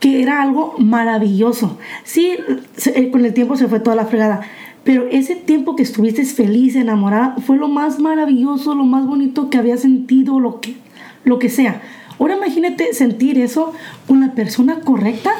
que 0.00 0.22
era 0.22 0.42
algo 0.42 0.74
maravilloso. 0.78 1.78
Sí, 2.04 2.32
se- 2.76 2.98
eh, 2.98 3.10
con 3.10 3.24
el 3.24 3.34
tiempo 3.34 3.56
se 3.56 3.68
fue 3.68 3.80
toda 3.80 3.96
la 3.96 4.06
fregada, 4.06 4.42
pero 4.84 5.06
ese 5.10 5.34
tiempo 5.34 5.76
que 5.76 5.82
estuviste 5.82 6.24
feliz, 6.24 6.76
enamorada, 6.76 7.36
fue 7.44 7.56
lo 7.56 7.68
más 7.68 7.98
maravilloso, 7.98 8.74
lo 8.74 8.84
más 8.84 9.06
bonito 9.06 9.50
que 9.50 9.58
había 9.58 9.76
sentido, 9.76 10.40
lo 10.40 10.60
que, 10.60 10.76
lo 11.24 11.38
que 11.38 11.48
sea. 11.48 11.82
Ahora 12.18 12.36
imagínate 12.36 12.92
sentir 12.94 13.38
eso 13.38 13.72
con 14.06 14.20
la 14.20 14.32
persona 14.32 14.80
correcta. 14.80 15.30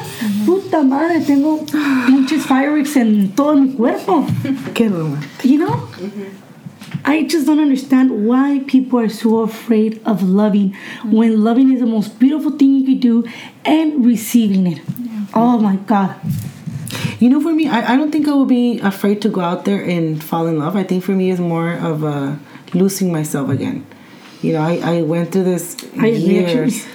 Puta 0.47 0.83
madre, 0.83 1.21
tengo 1.21 1.65
pinches 2.07 2.47
fireworks 2.47 2.97
en 2.97 3.31
todo 3.31 3.57
mi 3.57 3.71
cuerpo. 3.71 4.25
Qué 4.75 4.89
broma. 4.89 5.19
You 5.43 5.59
know? 5.59 5.89
I 7.05 7.25
just 7.25 7.47
don't 7.47 7.61
understand 7.61 8.27
why 8.27 8.61
people 8.67 8.99
are 8.99 9.09
so 9.09 9.41
afraid 9.41 10.01
of 10.05 10.23
loving 10.23 10.75
when 11.05 11.43
loving 11.43 11.73
is 11.73 11.81
the 11.81 11.87
most 11.87 12.19
beautiful 12.19 12.53
thing 12.53 12.75
you 12.75 12.85
could 12.87 13.01
do 13.01 13.25
and 13.65 14.05
receiving 14.05 14.67
it. 14.67 14.81
Oh 15.35 15.59
my 15.59 15.77
God. 15.77 16.15
You 17.19 17.29
know, 17.31 17.41
for 17.41 17.53
me, 17.53 17.69
I, 17.69 17.95
I 17.95 17.97
don't 17.97 18.13
think 18.13 18.29
I 18.29 18.33
will 18.33 18.47
be 18.47 18.79
afraid 18.81 19.21
to 19.23 19.29
go 19.29 19.41
out 19.41 19.65
there 19.65 19.83
and 19.83 20.23
fall 20.23 20.47
in 20.47 20.59
love. 20.59 20.77
I 20.77 20.85
think 20.85 21.03
for 21.03 21.13
me, 21.13 21.31
it's 21.31 21.41
more 21.41 21.73
of 21.73 22.05
uh, 22.05 22.37
losing 22.73 23.11
myself 23.11 23.51
again. 23.51 23.85
You 24.43 24.53
know, 24.53 24.63
I, 24.63 24.99
I 24.99 25.03
went 25.03 25.33
through 25.33 25.45
this 25.45 25.77
I 25.99 26.09
years, 26.09 26.87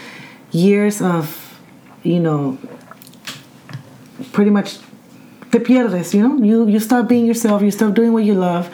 years 0.51 1.01
of, 1.01 1.59
you 2.03 2.19
know, 2.19 2.57
pretty 4.31 4.49
much 4.49 4.77
te 5.51 5.59
pierdes, 5.59 6.13
you 6.13 6.27
know? 6.27 6.37
You, 6.43 6.67
you 6.67 6.79
stop 6.79 7.07
being 7.07 7.25
yourself, 7.25 7.61
you 7.61 7.71
stop 7.71 7.93
doing 7.93 8.13
what 8.13 8.23
you 8.23 8.33
love. 8.33 8.69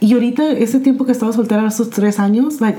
Y 0.00 0.12
ahorita, 0.12 0.58
ese 0.58 0.80
tiempo 0.82 1.04
que 1.04 1.12
estaba 1.12 1.32
soltera, 1.32 1.66
esos 1.66 1.90
tres 1.90 2.18
años, 2.18 2.60
like, 2.60 2.76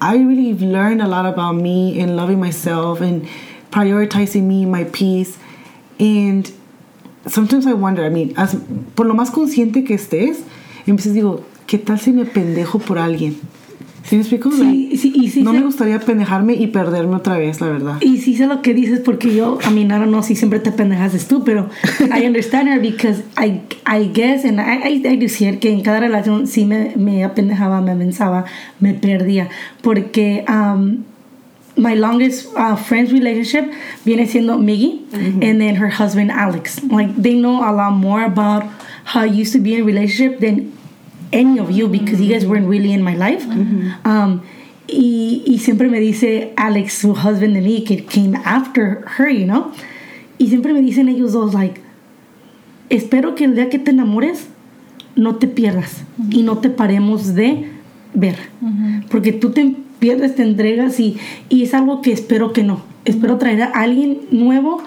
I 0.00 0.16
really 0.18 0.54
learned 0.54 1.00
a 1.00 1.08
lot 1.08 1.26
about 1.26 1.54
me 1.54 2.00
and 2.00 2.16
loving 2.16 2.38
myself 2.38 3.00
and 3.00 3.28
prioritizing 3.70 4.42
me, 4.42 4.66
my 4.66 4.84
peace. 4.84 5.38
And 5.98 6.50
sometimes 7.26 7.66
I 7.66 7.72
wonder, 7.72 8.04
I 8.04 8.10
mean, 8.10 8.34
as, 8.36 8.56
por 8.94 9.06
lo 9.06 9.14
más 9.14 9.30
consciente 9.30 9.84
que 9.84 9.96
estés, 9.96 10.42
empiezas 10.86 11.14
digo, 11.14 11.42
¿qué 11.66 11.78
tal 11.78 11.98
si 11.98 12.12
me 12.12 12.24
pendejo 12.24 12.78
por 12.78 12.98
alguien? 12.98 13.40
¿Sí 14.08 14.14
me 14.16 14.20
explico? 14.22 14.50
Sí, 14.52 14.62
Like, 14.62 14.96
sí, 14.98 15.12
y 15.16 15.28
sí 15.30 15.42
no 15.42 15.52
sé- 15.52 15.58
me 15.58 15.64
gustaría 15.64 15.98
pendejarme 15.98 16.54
y 16.54 16.68
perderme 16.68 17.16
otra 17.16 17.38
vez, 17.38 17.60
la 17.60 17.68
verdad. 17.68 17.96
Y 18.00 18.18
sí 18.18 18.36
sé 18.36 18.46
lo 18.46 18.62
que 18.62 18.72
dices 18.72 19.00
porque 19.00 19.34
yo, 19.34 19.58
a 19.64 19.70
mí 19.70 19.84
nada, 19.84 20.06
no, 20.06 20.22
sí 20.22 20.36
siempre 20.36 20.60
te 20.60 20.70
pendejaste 20.72 21.18
tú, 21.28 21.42
pero 21.44 21.68
I 22.16 22.26
understand 22.26 22.68
her 22.68 22.80
because 22.80 23.22
I, 23.36 23.60
I 23.86 24.08
guess, 24.12 24.44
and 24.44 24.60
I, 24.60 24.88
I, 24.88 25.06
I 25.06 25.16
do 25.16 25.28
see 25.28 25.56
que 25.58 25.70
en 25.72 25.80
cada 25.82 26.00
relación 26.00 26.46
sí 26.46 26.64
me, 26.64 26.92
me 26.96 27.24
apendejaba, 27.24 27.80
me 27.80 27.96
pensaba, 27.96 28.44
me 28.80 28.94
perdía, 28.94 29.48
porque 29.82 30.44
um, 30.48 31.04
my 31.76 31.94
longest 31.94 32.46
uh, 32.56 32.76
friends 32.76 33.10
relationship 33.12 33.70
viene 34.04 34.26
siendo 34.26 34.56
Miggy 34.58 35.02
and 35.42 35.60
then 35.60 35.76
her 35.76 35.90
husband 35.90 36.30
Alex. 36.30 36.80
Like 36.90 37.14
they 37.20 37.34
know 37.34 37.62
a 37.62 37.72
lot 37.72 37.92
more 37.92 38.24
about 38.24 38.62
how 39.04 39.22
I 39.22 39.26
used 39.26 39.52
to 39.52 39.58
be 39.60 39.74
in 39.74 39.82
a 39.82 39.84
relationship 39.84 40.40
than 40.40 40.72
any 41.32 41.58
of 41.58 41.70
you 41.70 41.88
because 41.88 42.20
you 42.20 42.32
guys 42.32 42.46
weren't 42.46 42.68
really 42.68 42.92
in 42.92 43.02
my 43.02 43.14
life. 43.14 43.46
Um, 44.04 44.42
y, 44.88 45.42
y 45.46 45.58
siempre 45.58 45.88
me 45.88 46.00
dice 46.00 46.52
Alex, 46.56 46.94
su 46.94 47.12
husband 47.12 47.54
de 47.54 47.60
mí, 47.60 47.84
que 47.84 48.04
came 48.04 48.36
after 48.44 49.04
her, 49.18 49.28
you 49.28 49.44
know. 49.44 49.72
Y 50.38 50.48
siempre 50.48 50.72
me 50.72 50.80
dicen 50.80 51.08
ellos 51.08 51.32
dos, 51.32 51.54
like, 51.54 51.80
espero 52.90 53.34
que 53.34 53.44
el 53.44 53.54
día 53.54 53.68
que 53.68 53.78
te 53.78 53.90
enamores 53.90 54.48
no 55.16 55.36
te 55.36 55.48
pierdas 55.48 56.04
y 56.30 56.42
no 56.42 56.58
te 56.58 56.68
paremos 56.70 57.34
de 57.34 57.70
ver. 58.14 58.36
Porque 59.10 59.32
tú 59.32 59.50
te 59.50 59.74
pierdes, 59.98 60.36
te 60.36 60.42
entregas 60.42 61.00
y, 61.00 61.16
y 61.48 61.62
es 61.62 61.74
algo 61.74 62.02
que 62.02 62.12
espero 62.12 62.52
que 62.52 62.62
no. 62.62 62.82
Espero 63.04 63.38
traer 63.38 63.62
a 63.62 63.66
alguien 63.66 64.20
nuevo 64.30 64.82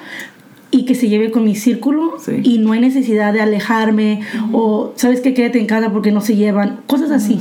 y 0.72 0.86
que 0.86 0.94
se 0.94 1.10
lleve 1.10 1.32
con 1.32 1.46
mi 1.46 1.56
círculo 1.56 2.14
Sí. 2.20 2.42
y 2.44 2.58
no 2.60 2.74
hay 2.74 2.80
necesidad 2.80 3.34
de 3.34 3.42
alejarme 3.42 4.22
o 4.54 4.94
sabes 4.96 5.20
que 5.22 5.34
quédate 5.34 5.60
en 5.60 5.66
casa 5.66 5.92
porque 5.92 6.12
no 6.12 6.22
se 6.22 6.36
llevan, 6.36 6.82
cosas 6.86 7.10
así. 7.10 7.40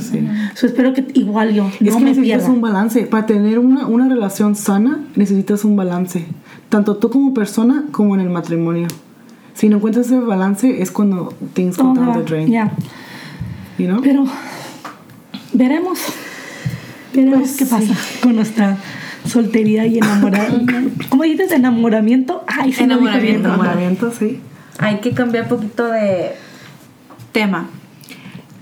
So, 0.55 0.65
espero 0.65 0.93
que 0.95 1.05
igual 1.13 1.53
yo 1.53 1.67
Es 1.67 1.81
no 1.81 1.97
que 1.99 2.03
me 2.05 2.09
necesitas 2.11 2.39
pierda. 2.39 2.49
un 2.49 2.61
balance. 2.61 3.03
Para 3.05 3.25
tener 3.27 3.59
una, 3.59 3.85
una 3.85 4.09
relación 4.09 4.55
sana, 4.55 4.99
necesitas 5.15 5.63
un 5.63 5.75
balance. 5.75 6.25
Tanto 6.69 6.97
tú 6.97 7.09
como 7.11 7.33
persona, 7.35 7.83
como 7.91 8.15
en 8.15 8.21
el 8.21 8.29
matrimonio. 8.29 8.87
Si 9.53 9.69
no 9.69 9.77
encuentras 9.77 10.07
ese 10.07 10.19
balance, 10.19 10.81
es 10.81 10.89
cuando 10.89 11.33
things 11.53 11.77
go 11.77 11.93
Todo 11.93 12.05
down 12.05 12.13
the 12.25 12.31
drain. 12.31 12.47
ya. 12.49 12.71
You 13.77 13.87
know? 13.87 14.01
Pero 14.01 14.25
veremos. 15.53 15.99
Veremos 17.13 17.39
Pues 17.39 17.57
qué 17.57 17.65
pasa 17.65 17.93
con 18.21 18.35
nuestra 18.35 18.77
soltería 19.29 19.85
y 19.85 19.97
enamorada. 19.97 20.51
¿Cómo 21.09 21.23
dices? 21.23 21.51
Enamoramiento. 21.51 22.43
Ay, 22.47 22.73
sí, 22.73 22.85
lo 22.85 22.97
dije 22.97 23.19
bien. 23.19 23.35
Enamoramiento. 23.37 24.07
Enamoramiento, 24.07 24.11
sí. 24.11 24.41
Hay 24.79 24.99
que 24.99 25.13
cambiar 25.13 25.43
un 25.43 25.49
poquito 25.49 25.87
de 25.87 26.35
tema. 27.31 27.67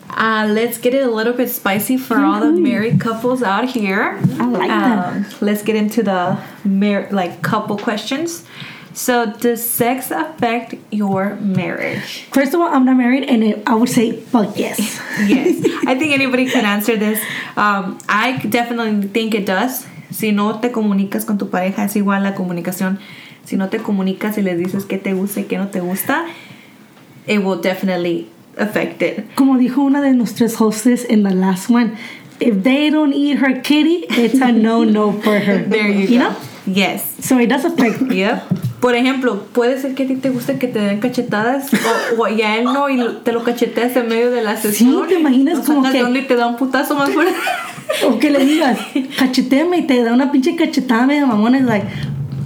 Uh, 0.10 0.48
let's 0.48 0.80
get 0.80 0.96
it 0.96 1.04
a 1.04 1.12
little 1.12 1.34
bit 1.34 1.48
spicy 1.48 1.96
for 1.96 2.18
all 2.18 2.40
the 2.40 2.52
married 2.52 3.00
couples 3.00 3.44
out 3.44 3.66
here. 3.70 4.18
I 4.40 4.46
like 4.46 4.68
that. 4.68 5.08
Um, 5.16 5.26
let's 5.42 5.62
get 5.62 5.76
into 5.76 6.02
the 6.02 6.40
mar- 6.64 7.08
like 7.12 7.44
couple 7.44 7.78
questions. 7.78 8.44
So, 8.94 9.28
does 9.28 9.64
sex 9.64 10.10
affect 10.10 10.74
your 10.90 11.36
marriage? 11.36 12.24
First 12.32 12.56
of 12.56 12.62
all, 12.62 12.68
I'm 12.68 12.84
not 12.84 12.98
married, 12.98 13.30
and 13.30 13.62
I 13.68 13.76
would 13.76 13.90
say, 13.90 14.12
fuck 14.14 14.58
yes. 14.58 14.80
Yes, 15.28 15.64
I 15.88 15.94
think 16.00 16.14
anybody 16.14 16.48
can 16.50 16.66
answer 16.66 16.98
this. 16.98 17.20
Um, 17.56 18.00
I 18.10 18.38
definitely 18.38 19.08
think 19.10 19.36
it 19.36 19.46
does. 19.46 19.86
Si 20.12 20.32
no 20.32 20.60
te 20.60 20.72
comunicas 20.72 21.26
con 21.26 21.38
tu 21.38 21.50
pareja, 21.50 21.84
es 21.86 21.96
igual 21.96 22.24
la 22.24 22.36
comunicación. 22.36 23.00
Si 23.44 23.58
no 23.58 23.70
te 23.70 23.80
comunicas 23.80 24.38
y 24.38 24.42
les 24.42 24.58
dices 24.58 24.86
qué 24.86 24.98
te 24.98 25.14
gusta 25.14 25.42
y 25.42 25.44
qué 25.46 25.58
no 25.58 25.68
te 25.68 25.80
gusta, 25.80 26.26
it 27.28 27.40
will 27.44 27.62
definitely 27.62 28.28
affect 28.58 29.02
it. 29.02 29.34
Como 29.36 29.58
dijo 29.58 29.82
una 29.82 30.02
de 30.02 30.14
nuestras 30.14 30.60
hostess 30.60 31.06
in 31.10 31.24
the 31.24 31.34
last 31.34 31.70
one, 31.70 31.94
if 32.40 32.64
they 32.64 32.90
don't 32.90 33.14
eat 33.14 33.40
her 33.40 33.62
kitty, 33.62 34.06
it's 34.10 34.42
a 34.42 34.52
no-no 34.52 35.14
for 35.14 35.40
her. 35.40 35.64
There 35.64 35.90
you, 35.90 36.08
go. 36.08 36.30
know? 36.30 36.36
Yes. 36.74 37.02
So 37.22 37.40
it 37.40 37.50
does 37.50 37.66
affect. 37.66 38.02
Yep. 38.12 38.42
Por 38.80 38.94
ejemplo, 38.96 39.44
puede 39.54 39.80
ser 39.82 39.96
que 39.96 40.04
a 40.04 40.08
ti 40.08 40.16
te 40.18 40.30
guste 40.30 40.60
que 40.60 40.68
te 40.68 40.80
den 40.80 41.00
cachetadas 41.00 41.72
o, 42.18 42.22
o 42.24 42.28
y 42.28 42.42
a 42.44 42.58
él 42.58 42.66
no 42.66 42.90
y 42.90 43.00
te 43.24 43.32
lo 43.32 43.44
cacheteas 43.44 43.96
en 43.96 44.08
medio 44.08 44.30
de 44.30 44.44
la 44.44 44.56
sesión. 44.58 45.08
¿te 45.08 45.16
imaginas 45.20 45.60
como 45.66 45.82
que- 45.84 45.92
de 45.98 46.04
onda 46.04 46.20
y 46.20 46.28
te 46.28 46.36
da 46.36 46.46
un 46.48 46.58
putazo 46.58 46.96
más 46.96 47.10
fuerte? 47.10 47.34
O 48.06 48.20
que 48.20 48.30
le 48.30 48.44
digas, 48.46 48.78
cacheteame 49.18 49.78
y 49.78 49.88
te 49.88 50.04
da 50.04 50.12
una 50.14 50.30
pinche 50.30 50.58
cachetada 50.58 51.08
medio 51.08 51.26
mamona. 51.26 51.58
Es 51.58 51.64
like, 51.66 51.88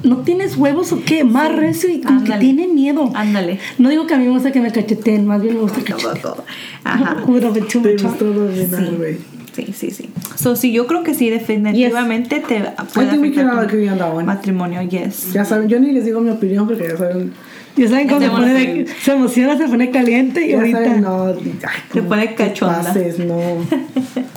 ¿no 0.04 0.18
tienes 0.18 0.58
huevos 0.58 0.91
o 0.93 1.02
qué? 1.06 1.24
Más 1.24 1.54
recio 1.56 1.89
y 1.89 2.02
como 2.02 2.20
Ándale. 2.20 2.34
que 2.34 2.39
tiene 2.54 2.68
miedo. 2.68 3.12
Ándale. 3.14 3.60
No 3.78 3.89
digo 3.89 4.08
que 4.08 4.14
a 4.14 4.18
mí 4.18 4.26
me 4.26 4.32
gusta 4.32 4.52
que 4.52 4.60
me 4.62 4.72
cacheteen, 4.72 5.26
más 5.26 5.41
bien 5.41 5.56
me 5.56 5.62
gusta 5.62 5.80
cachetear. 5.82 6.14
Tampoco. 6.20 6.43
Ajá. 6.84 7.24
A 7.28 7.32
little 7.32 7.52
bit 7.52 7.68
too 7.68 7.82
Te 7.82 7.95
gustó 7.97 8.26
dominar, 8.26 8.80
Sí. 8.86 8.95
güey. 8.97 9.18
Sí, 9.54 9.74
sí, 9.74 9.91
sí. 9.91 10.10
So, 10.38 10.56
sí, 10.56 10.72
yo 10.72 10.88
creo 10.88 11.04
que 11.04 11.14
sí, 11.14 11.30
definitivamente 11.30 12.39
te 12.39 12.62
puede 12.93 13.08
I 13.08 13.10
think 13.10 13.22
we 13.22 13.28
afectar 13.30 13.45
can 13.47 13.49
all 13.49 13.68
tu 13.68 13.76
agree 13.76 13.89
on 13.89 13.97
that 13.97 14.14
one. 14.14 14.24
matrimonio, 14.26 14.82
yes. 14.82 15.34
Ya 15.34 15.43
saben, 15.43 15.68
yo 15.68 15.78
ni 15.80 15.91
les 15.91 16.06
digo 16.06 16.22
mi 16.22 16.30
opinión 16.30 16.68
porque 16.68 16.88
ya 16.88 16.95
saben. 16.97 17.34
Ya 17.76 17.89
saben 17.89 18.08
cómo 18.08 18.22
se 18.22 18.30
pone, 18.30 18.86
se 19.02 19.12
emociona, 19.12 19.58
se 19.58 19.68
pone 19.68 19.91
caliente 19.91 20.45
y 20.45 20.52
Ya 20.52 20.58
ahorita. 20.58 20.84
saben, 20.86 21.02
no. 21.02 21.26
ay, 21.28 21.54
Se 21.91 21.99
¿cómo 21.99 22.10
pone 22.10 22.28
te 22.28 22.36
cachonda. 22.36 22.82
pases? 22.82 23.20
no. 23.20 23.36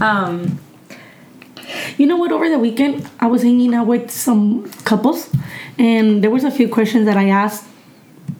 Um, 0.00 0.40
You 1.98 2.06
know 2.06 2.16
what? 2.16 2.32
Over 2.32 2.48
the 2.48 2.58
weekend, 2.58 3.08
I 3.20 3.26
was 3.26 3.42
hanging 3.42 3.74
out 3.74 3.86
with 3.86 4.10
some 4.10 4.70
couples, 4.84 5.30
and 5.78 6.22
there 6.22 6.30
was 6.30 6.44
a 6.44 6.50
few 6.50 6.68
questions 6.68 7.06
that 7.06 7.16
I 7.16 7.28
asked 7.28 7.64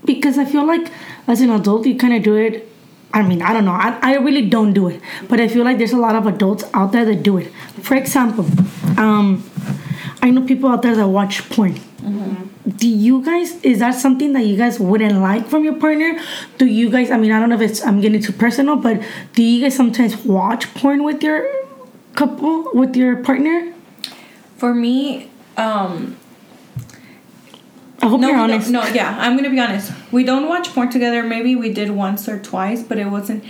because 0.05 0.39
I 0.39 0.45
feel 0.45 0.67
like 0.67 0.91
as 1.27 1.41
an 1.41 1.51
adult, 1.51 1.87
you 1.87 1.97
kind 1.97 2.15
of 2.15 2.23
do 2.23 2.37
it. 2.37 2.69
I 3.13 3.23
mean, 3.23 3.43
I 3.43 3.53
don't 3.53 3.65
know. 3.65 3.73
I, 3.73 3.99
I 4.03 4.17
really 4.17 4.49
don't 4.49 4.73
do 4.73 4.89
it, 4.89 5.01
but 5.29 5.41
I 5.41 5.47
feel 5.47 5.65
like 5.65 5.79
there's 5.79 5.93
a 5.93 5.97
lot 5.97 6.17
of 6.17 6.27
adults 6.27 6.65
out 6.75 6.91
there 6.93 7.05
that 7.05 7.23
do 7.23 7.39
it. 7.39 7.53
For 7.81 7.95
example, 7.95 8.45
um, 8.99 9.49
I 10.21 10.31
know 10.31 10.43
people 10.43 10.69
out 10.69 10.83
there 10.83 10.97
that 10.97 11.09
watch 11.09 11.49
porn. 11.51 11.79
Do 12.77 12.89
you 12.89 13.23
guys? 13.23 13.63
Is 13.63 13.79
that 13.81 13.95
something 13.95 14.33
that 14.33 14.47
you 14.47 14.57
guys 14.57 14.81
wouldn't 14.81 15.21
like 15.21 15.47
from 15.47 15.65
your 15.65 15.77
partner? 15.77 16.19
Do 16.59 16.67
you 16.67 16.91
guys? 16.91 17.11
I 17.11 17.19
mean, 17.19 17.31
I 17.31 17.39
don't 17.39 17.51
know 17.51 17.55
if 17.57 17.61
it's. 17.61 17.85
I'm 17.85 18.01
getting 18.01 18.23
too 18.23 18.33
personal, 18.33 18.77
but 18.77 19.03
do 19.35 19.43
you 19.43 19.63
guys 19.63 19.77
sometimes 19.77 20.17
watch 20.25 20.73
porn 20.75 21.05
with 21.05 21.23
your 21.23 21.47
couple 22.15 22.71
with 22.75 22.97
your 22.97 23.17
partner? 23.17 23.75
for 24.65 24.75
me, 24.75 25.29
um, 25.59 26.17
I 28.01 28.09
hope 28.09 28.21
no, 28.21 28.29
you're 28.29 28.39
honest. 28.39 28.71
no, 28.71 28.83
yeah, 28.87 29.15
I'm 29.21 29.37
gonna 29.37 29.51
be 29.51 29.61
honest. 29.61 29.93
We 30.11 30.25
don't 30.25 30.49
watch 30.49 30.69
porn 30.73 30.91
together. 30.91 31.23
Maybe 31.23 31.55
we 31.55 31.71
did 31.71 31.91
once 31.91 32.29
or 32.29 32.39
twice, 32.39 32.83
but 32.83 32.99
it 32.99 33.07
wasn't. 33.07 33.45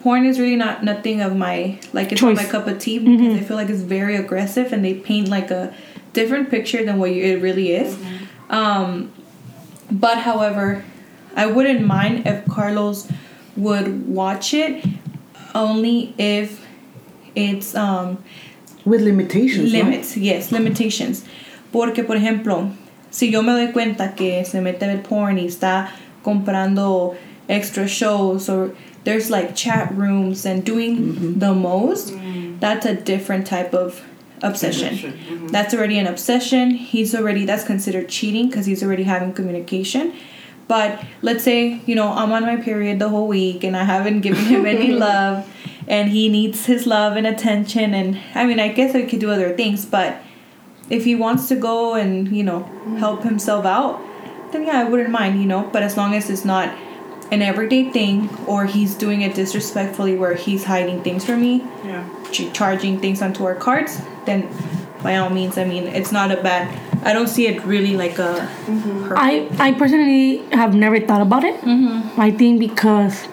Porn 0.00 0.26
is 0.26 0.38
really 0.38 0.56
not 0.56 0.84
nothing 0.84 1.22
of 1.22 1.36
my 1.36 1.80
like. 1.94 2.12
It's 2.12 2.20
not 2.20 2.34
my 2.34 2.44
cup 2.44 2.66
of 2.66 2.78
tea 2.78 2.98
because 2.98 3.34
I 3.34 3.40
feel 3.40 3.56
like 3.56 3.70
it's 3.70 3.80
very 3.80 4.16
aggressive 4.16 4.74
and 4.74 4.84
they 4.84 4.92
paint 4.92 5.28
like 5.28 5.50
a 5.50 5.74
different 6.12 6.50
picture 6.50 6.84
than 6.84 6.98
what 6.98 7.12
you, 7.12 7.24
it 7.24 7.40
really 7.40 7.72
is. 7.72 7.98
Um, 8.50 9.10
but 9.90 10.18
however, 10.18 10.84
I 11.34 11.46
wouldn't 11.46 11.84
mind 11.84 12.26
if 12.26 12.46
Carlos 12.46 13.10
would 13.56 14.06
watch 14.06 14.52
it, 14.52 14.84
only 15.54 16.14
if 16.18 16.67
it's 17.38 17.74
um 17.74 18.18
With 18.84 19.02
limitations. 19.02 19.72
no? 19.72 19.78
limits, 19.78 20.16
yes, 20.16 20.50
limitations. 20.50 21.24
Porque, 21.72 22.04
por 22.04 22.16
ejemplo, 22.16 22.70
si 23.10 23.30
yo 23.30 23.42
me 23.42 23.52
doy 23.52 23.72
cuenta 23.72 24.14
que 24.16 24.44
se 24.44 24.60
mete 24.60 24.84
a 24.84 24.88
ver 24.88 25.02
porn 25.02 25.38
y 25.38 25.46
está 25.46 25.90
comprando 26.22 27.16
extra 27.48 27.86
shows 27.86 28.48
or 28.48 28.74
there's 29.04 29.30
like 29.30 29.54
chat 29.54 29.94
rooms 29.94 30.44
and 30.44 30.64
doing 30.64 30.96
mm-hmm. 30.98 31.38
the 31.38 31.54
most, 31.54 32.12
mm. 32.12 32.58
that's 32.60 32.86
a 32.86 32.94
different 32.94 33.46
type 33.46 33.74
of 33.74 34.02
obsession. 34.42 34.94
Obsession, 34.94 35.12
mm-hmm. 35.12 35.46
That's 35.48 35.74
already 35.74 35.98
an 35.98 36.06
obsession. 36.06 36.70
He's 36.70 37.14
already, 37.14 37.44
that's 37.44 37.64
considered 37.64 38.08
cheating 38.08 38.48
because 38.48 38.66
he's 38.66 38.82
already 38.82 39.04
having 39.04 39.32
communication. 39.32 40.14
But 40.66 41.02
let's 41.22 41.44
say, 41.44 41.80
you 41.86 41.94
know, 41.94 42.12
I'm 42.12 42.30
on 42.32 42.42
my 42.42 42.56
period 42.56 42.98
the 42.98 43.08
whole 43.08 43.26
week 43.26 43.64
and 43.64 43.76
I 43.76 43.84
haven't 43.84 44.20
given 44.20 44.44
him 44.44 44.66
any 44.66 44.92
love 45.06 45.46
and 45.88 46.10
he 46.10 46.28
needs 46.28 46.66
his 46.66 46.86
love 46.86 47.16
and 47.16 47.26
attention. 47.26 47.94
And 47.94 48.18
I 48.34 48.46
mean, 48.46 48.60
I 48.60 48.68
guess 48.68 48.94
I 48.94 49.02
could 49.02 49.18
do 49.20 49.30
other 49.30 49.56
things, 49.56 49.84
but 49.84 50.16
if 50.90 51.04
he 51.04 51.14
wants 51.14 51.48
to 51.48 51.56
go 51.56 51.94
and, 51.94 52.28
you 52.34 52.44
know, 52.44 52.62
help 52.98 53.22
himself 53.22 53.64
out, 53.64 54.00
then 54.52 54.64
yeah, 54.66 54.80
I 54.80 54.84
wouldn't 54.84 55.10
mind, 55.10 55.40
you 55.40 55.46
know, 55.46 55.68
but 55.72 55.82
as 55.82 55.96
long 55.96 56.14
as 56.14 56.30
it's 56.30 56.44
not 56.44 56.68
an 57.30 57.42
everyday 57.42 57.90
thing 57.90 58.30
or 58.46 58.64
he's 58.64 58.94
doing 58.94 59.20
it 59.22 59.34
disrespectfully 59.34 60.16
where 60.16 60.34
he's 60.34 60.64
hiding 60.64 61.02
things 61.02 61.24
from 61.26 61.40
me, 61.42 61.62
Yeah. 61.84 62.08
ch- 62.30 62.50
charging 62.54 63.00
things 63.00 63.20
onto 63.20 63.44
our 63.44 63.54
cards, 63.54 64.00
then 64.24 64.48
by 65.02 65.16
all 65.16 65.28
means, 65.30 65.58
I 65.58 65.64
mean, 65.64 65.84
it's 65.88 66.10
not 66.12 66.30
a 66.32 66.42
bad. 66.42 66.66
I 67.04 67.12
don't 67.12 67.28
see 67.28 67.46
it 67.46 67.64
really 67.64 67.96
like 67.96 68.18
a. 68.18 68.48
Mm-hmm. 68.66 69.02
hurtful. 69.04 69.16
I, 69.18 69.48
I 69.58 69.72
personally 69.72 70.38
have 70.52 70.74
never 70.74 70.98
thought 71.00 71.20
about 71.22 71.44
it. 71.44 71.54
Mm-hmm. 71.60 72.20
I 72.20 72.30
think 72.30 72.58
because 72.58 73.28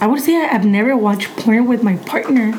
I 0.00 0.06
would 0.06 0.20
say 0.20 0.36
I've 0.36 0.64
never 0.64 0.96
watched 0.96 1.28
porn 1.36 1.66
with 1.66 1.82
my 1.82 1.96
partner. 1.96 2.58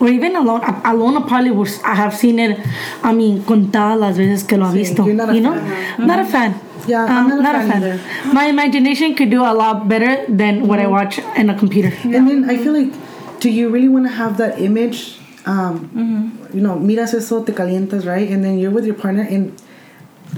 Or 0.00 0.08
even 0.08 0.36
alone. 0.36 0.62
A- 0.62 0.92
Alone, 0.92 1.16
I 1.16 1.26
probably 1.26 1.50
would. 1.50 1.68
I 1.84 1.94
have 1.94 2.14
seen 2.14 2.38
it. 2.38 2.60
I 3.02 3.12
mean, 3.12 3.42
contadas 3.42 3.98
las 3.98 4.16
veces 4.16 4.46
que 4.46 4.56
lo 4.56 4.66
ha 4.66 4.72
visto. 4.72 5.04
you're 5.04 5.14
not 5.14 5.30
a 5.30 5.34
you 5.34 5.40
know, 5.40 5.54
fan. 5.54 6.06
not 6.06 6.18
a 6.20 6.24
fan. 6.24 6.60
Yeah, 6.86 7.04
I'm 7.04 7.32
Um, 7.32 7.42
not 7.42 7.54
a 7.56 7.58
fan 7.66 7.82
either. 7.82 8.00
My 8.32 8.46
imagination 8.46 9.14
could 9.16 9.30
do 9.30 9.42
a 9.42 9.52
lot 9.52 9.88
better 9.88 10.24
than 10.28 10.68
what 10.68 10.78
I 10.78 10.86
watch 10.86 11.18
in 11.36 11.50
a 11.50 11.54
computer. 11.58 11.92
And 12.04 12.28
then 12.28 12.48
I 12.48 12.56
feel 12.58 12.72
like, 12.72 12.92
do 13.40 13.50
you 13.50 13.68
really 13.70 13.88
want 13.88 14.06
to 14.06 14.12
have 14.12 14.36
that 14.38 14.60
image? 14.60 15.18
Um, 15.46 16.38
You 16.54 16.62
know, 16.62 16.76
miras 16.76 17.12
eso, 17.12 17.42
te 17.44 17.52
calientas, 17.52 18.06
right? 18.06 18.30
And 18.30 18.42
then 18.44 18.58
you're 18.58 18.70
with 18.70 18.86
your 18.86 18.94
partner, 18.94 19.26
and 19.28 19.52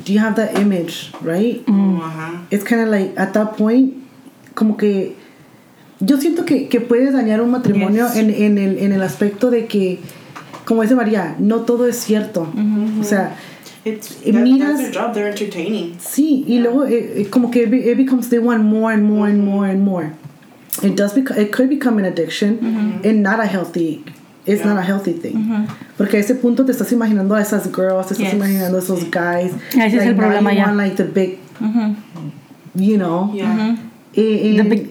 do 0.04 0.12
you 0.12 0.18
have 0.18 0.34
that 0.36 0.58
image, 0.58 1.12
right? 1.22 1.62
Ajá. 1.66 2.40
It's 2.50 2.64
kind 2.64 2.80
of 2.82 2.88
like 2.88 3.12
at 3.16 3.32
that 3.34 3.56
point, 3.56 3.94
como 4.56 4.74
que 4.74 5.14
yo 6.00 6.18
siento 6.20 6.44
que, 6.44 6.68
que 6.68 6.80
puedes 6.80 7.12
dañar 7.12 7.40
un 7.42 7.50
matrimonio 7.50 8.06
Yes. 8.08 8.16
en, 8.16 8.30
en, 8.30 8.58
el, 8.58 8.78
en 8.78 8.92
el 8.92 9.02
aspecto 9.02 9.50
de 9.50 9.66
que, 9.66 9.98
como 10.64 10.82
dice 10.82 10.94
María, 10.94 11.36
no 11.38 11.60
todo 11.60 11.86
es 11.86 11.96
cierto. 11.98 12.48
O 13.00 13.04
sea, 13.04 13.36
It's 13.82 14.18
Eh, 14.26 14.32
that, 14.32 14.42
miras- 14.42 14.76
that's 14.76 14.90
their 14.92 14.94
job. 15.04 15.14
They're 15.14 15.30
entertaining. 15.30 15.94
Sí, 15.98 16.44
y 16.46 16.58
luego 16.58 16.84
eh, 16.84 17.22
eh, 17.22 17.26
como 17.30 17.50
que 17.50 17.62
it, 17.62 17.70
be- 17.70 17.90
it 17.90 17.96
becomes 17.96 18.28
they 18.28 18.38
want 18.38 18.62
more 18.62 18.92
and 18.92 19.04
more 19.04 19.30
and 19.30 19.42
more 19.42 19.70
and 19.70 19.80
more. 19.82 20.12
It 20.82 20.96
does 20.96 21.14
become 21.14 21.40
it 21.40 21.50
could 21.50 21.70
become 21.70 21.98
an 21.98 22.04
addiction 22.04 22.58
and 23.04 23.22
not 23.22 23.40
a 23.40 23.46
healthy 23.46 24.04
it's 24.46 24.64
not 24.66 24.76
a 24.78 24.82
healthy 24.82 25.12
thing. 25.14 25.66
Porque 25.96 26.18
a 26.18 26.20
ese 26.20 26.34
punto 26.34 26.64
te 26.66 26.72
estás 26.72 26.92
imaginando 26.92 27.34
a 27.34 27.40
esas 27.40 27.64
girls, 27.74 28.08
te 28.08 28.14
estás 28.14 28.26
Yes. 28.26 28.34
imaginando 28.34 28.76
a 28.76 28.80
esos 28.82 29.10
guys. 29.10 29.52
Ese 29.74 29.96
es 29.96 30.04
el 30.06 30.14
problema 30.14 30.52
ya. 30.52 30.66
want, 30.66 30.76
like 30.76 30.96
the 30.96 31.04
big 31.04 31.38
you 32.74 32.96
know. 32.98 33.30
Yeah. 33.34 33.76
eh, 34.14 34.54
The 34.56 34.60
eh, 34.60 34.62
big. 34.62 34.90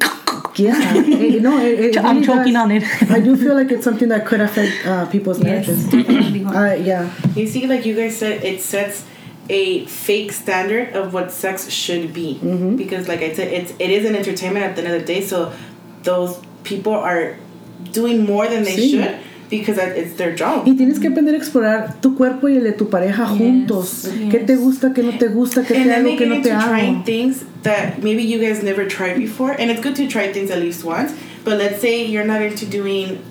Yeah. 0.59 0.93
eh, 0.95 1.39
no, 1.39 1.57
it, 1.59 1.79
it 1.79 1.97
I'm 1.97 2.15
really 2.15 2.25
choking 2.27 2.53
does. 2.53 2.63
on 2.63 2.71
it. 2.71 2.83
I 3.09 3.19
do 3.19 3.35
feel 3.35 3.55
like 3.55 3.71
it's 3.71 3.83
something 3.83 4.09
that 4.09 4.25
could 4.25 4.41
affect 4.41 4.85
uh, 4.85 5.05
people's 5.07 5.39
Yes, 5.39 5.45
marriages. 5.67 5.85
definitely. 5.85 6.45
Uh, 6.45 6.73
yeah. 6.73 7.11
You 7.35 7.47
see, 7.47 7.65
like 7.67 7.85
you 7.85 7.95
guys 7.95 8.17
said, 8.17 8.43
it 8.43 8.61
sets 8.61 9.05
a 9.49 9.85
fake 9.85 10.31
standard 10.31 10.95
of 10.95 11.13
what 11.13 11.31
sex 11.31 11.69
should 11.69 12.13
be. 12.13 12.37
Because, 12.75 13.07
like 13.07 13.21
I 13.21 13.33
said, 13.33 13.47
it's 13.51 13.71
it 13.79 13.89
is 13.89 14.05
an 14.05 14.15
entertainment 14.15 14.65
at 14.65 14.75
the 14.75 14.83
end 14.83 14.93
of 14.93 15.01
the 15.01 15.07
day. 15.07 15.21
So 15.21 15.51
those 16.03 16.39
people 16.63 16.93
are 16.93 17.35
doing 17.91 18.25
more 18.25 18.47
than 18.47 18.63
they 18.63 18.75
Sí. 18.77 18.91
should 18.91 19.17
because 19.49 19.77
it's 19.77 20.15
their 20.15 20.35
job. 20.35 20.65
Y 20.67 20.75
tienes 20.75 20.99
que 20.99 21.09
aprender 21.09 21.33
a 21.33 21.37
explorar 21.37 21.99
tu 22.01 22.15
cuerpo 22.15 22.47
y 22.47 22.57
el 22.57 22.63
de 22.63 22.73
tu 22.73 22.89
pareja 22.89 23.25
juntos. 23.25 24.07
¿Qué 24.29 24.39
te 24.39 24.55
gusta, 24.55 24.93
qué 24.93 25.03
no 25.03 25.17
te 25.17 25.27
gusta, 25.27 25.63
qué 25.63 25.75
and 25.75 25.83
te 25.83 25.89
then 25.89 25.99
hago, 26.01 26.09
they 26.09 26.15
qué 26.17 26.19
get 26.19 26.29
no 26.29 26.41
te 26.41 26.49
into 26.49 26.65
trying 26.65 27.03
things 27.03 27.43
that 27.63 28.01
maybe 28.03 28.23
you 28.23 28.39
guys 28.39 28.63
never 28.63 28.85
tried 28.85 29.17
before. 29.17 29.51
And 29.51 29.71
it's 29.71 29.81
good 29.81 29.95
to 29.95 30.07
try 30.07 30.31
things 30.31 30.51
at 30.51 30.59
least 30.59 30.83
once. 30.83 31.13
But 31.43 31.57
let's 31.57 31.81
say 31.81 32.05
you're 32.05 32.25
not 32.25 32.41
into 32.41 32.65
doing 32.65 33.23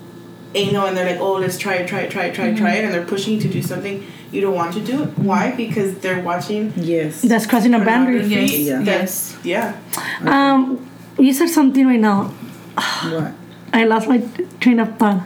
anal 0.54 0.86
and 0.86 0.96
they're 0.96 1.08
like, 1.08 1.20
oh, 1.20 1.34
let's 1.34 1.58
try 1.58 1.74
it, 1.74 1.86
try 1.88 2.00
it, 2.00 2.10
try 2.10 2.24
it, 2.26 2.34
try 2.34 2.46
it, 2.48 2.56
try 2.56 2.74
it. 2.74 2.84
And 2.84 2.92
they're 2.92 3.04
pushing 3.04 3.34
you 3.34 3.40
to 3.40 3.48
do 3.48 3.62
something 3.62 4.02
you 4.32 4.40
don't 4.40 4.54
want 4.54 4.74
to 4.74 4.80
do. 4.80 5.04
Why? 5.16 5.52
Because 5.52 5.98
they're 5.98 6.22
watching 6.22 6.72
Yes. 6.76 7.22
That's 7.22 7.46
crossing 7.46 7.74
a 7.74 7.78
boundary. 7.78 8.20
pornography. 8.20 8.56
Yes, 8.56 8.68
Yeah. 8.68 8.82
That's, 8.82 9.44
yeah. 9.44 9.76
Um, 10.22 10.86
you 11.18 11.32
said 11.32 11.48
something 11.48 11.86
right 11.86 12.00
now. 12.00 12.24
What? 12.24 13.32
I 13.72 13.84
lost 13.84 14.08
my 14.08 14.22
train 14.60 14.80
of 14.80 14.96
thought. 14.98 15.22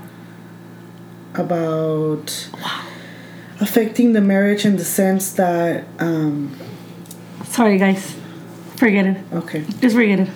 About. 1.34 2.48
affecting 3.60 4.12
the 4.12 4.20
marriage 4.20 4.64
in 4.64 4.76
the 4.76 4.84
sense 4.84 5.32
that 5.34 5.84
um, 5.98 6.50
Sorry, 7.44 7.78
guys. 7.78 8.16
Forget 8.76 9.06
it. 9.06 9.16
okay, 9.32 9.64
Just 9.80 9.94
forget 9.94 10.18
it. 10.20 10.28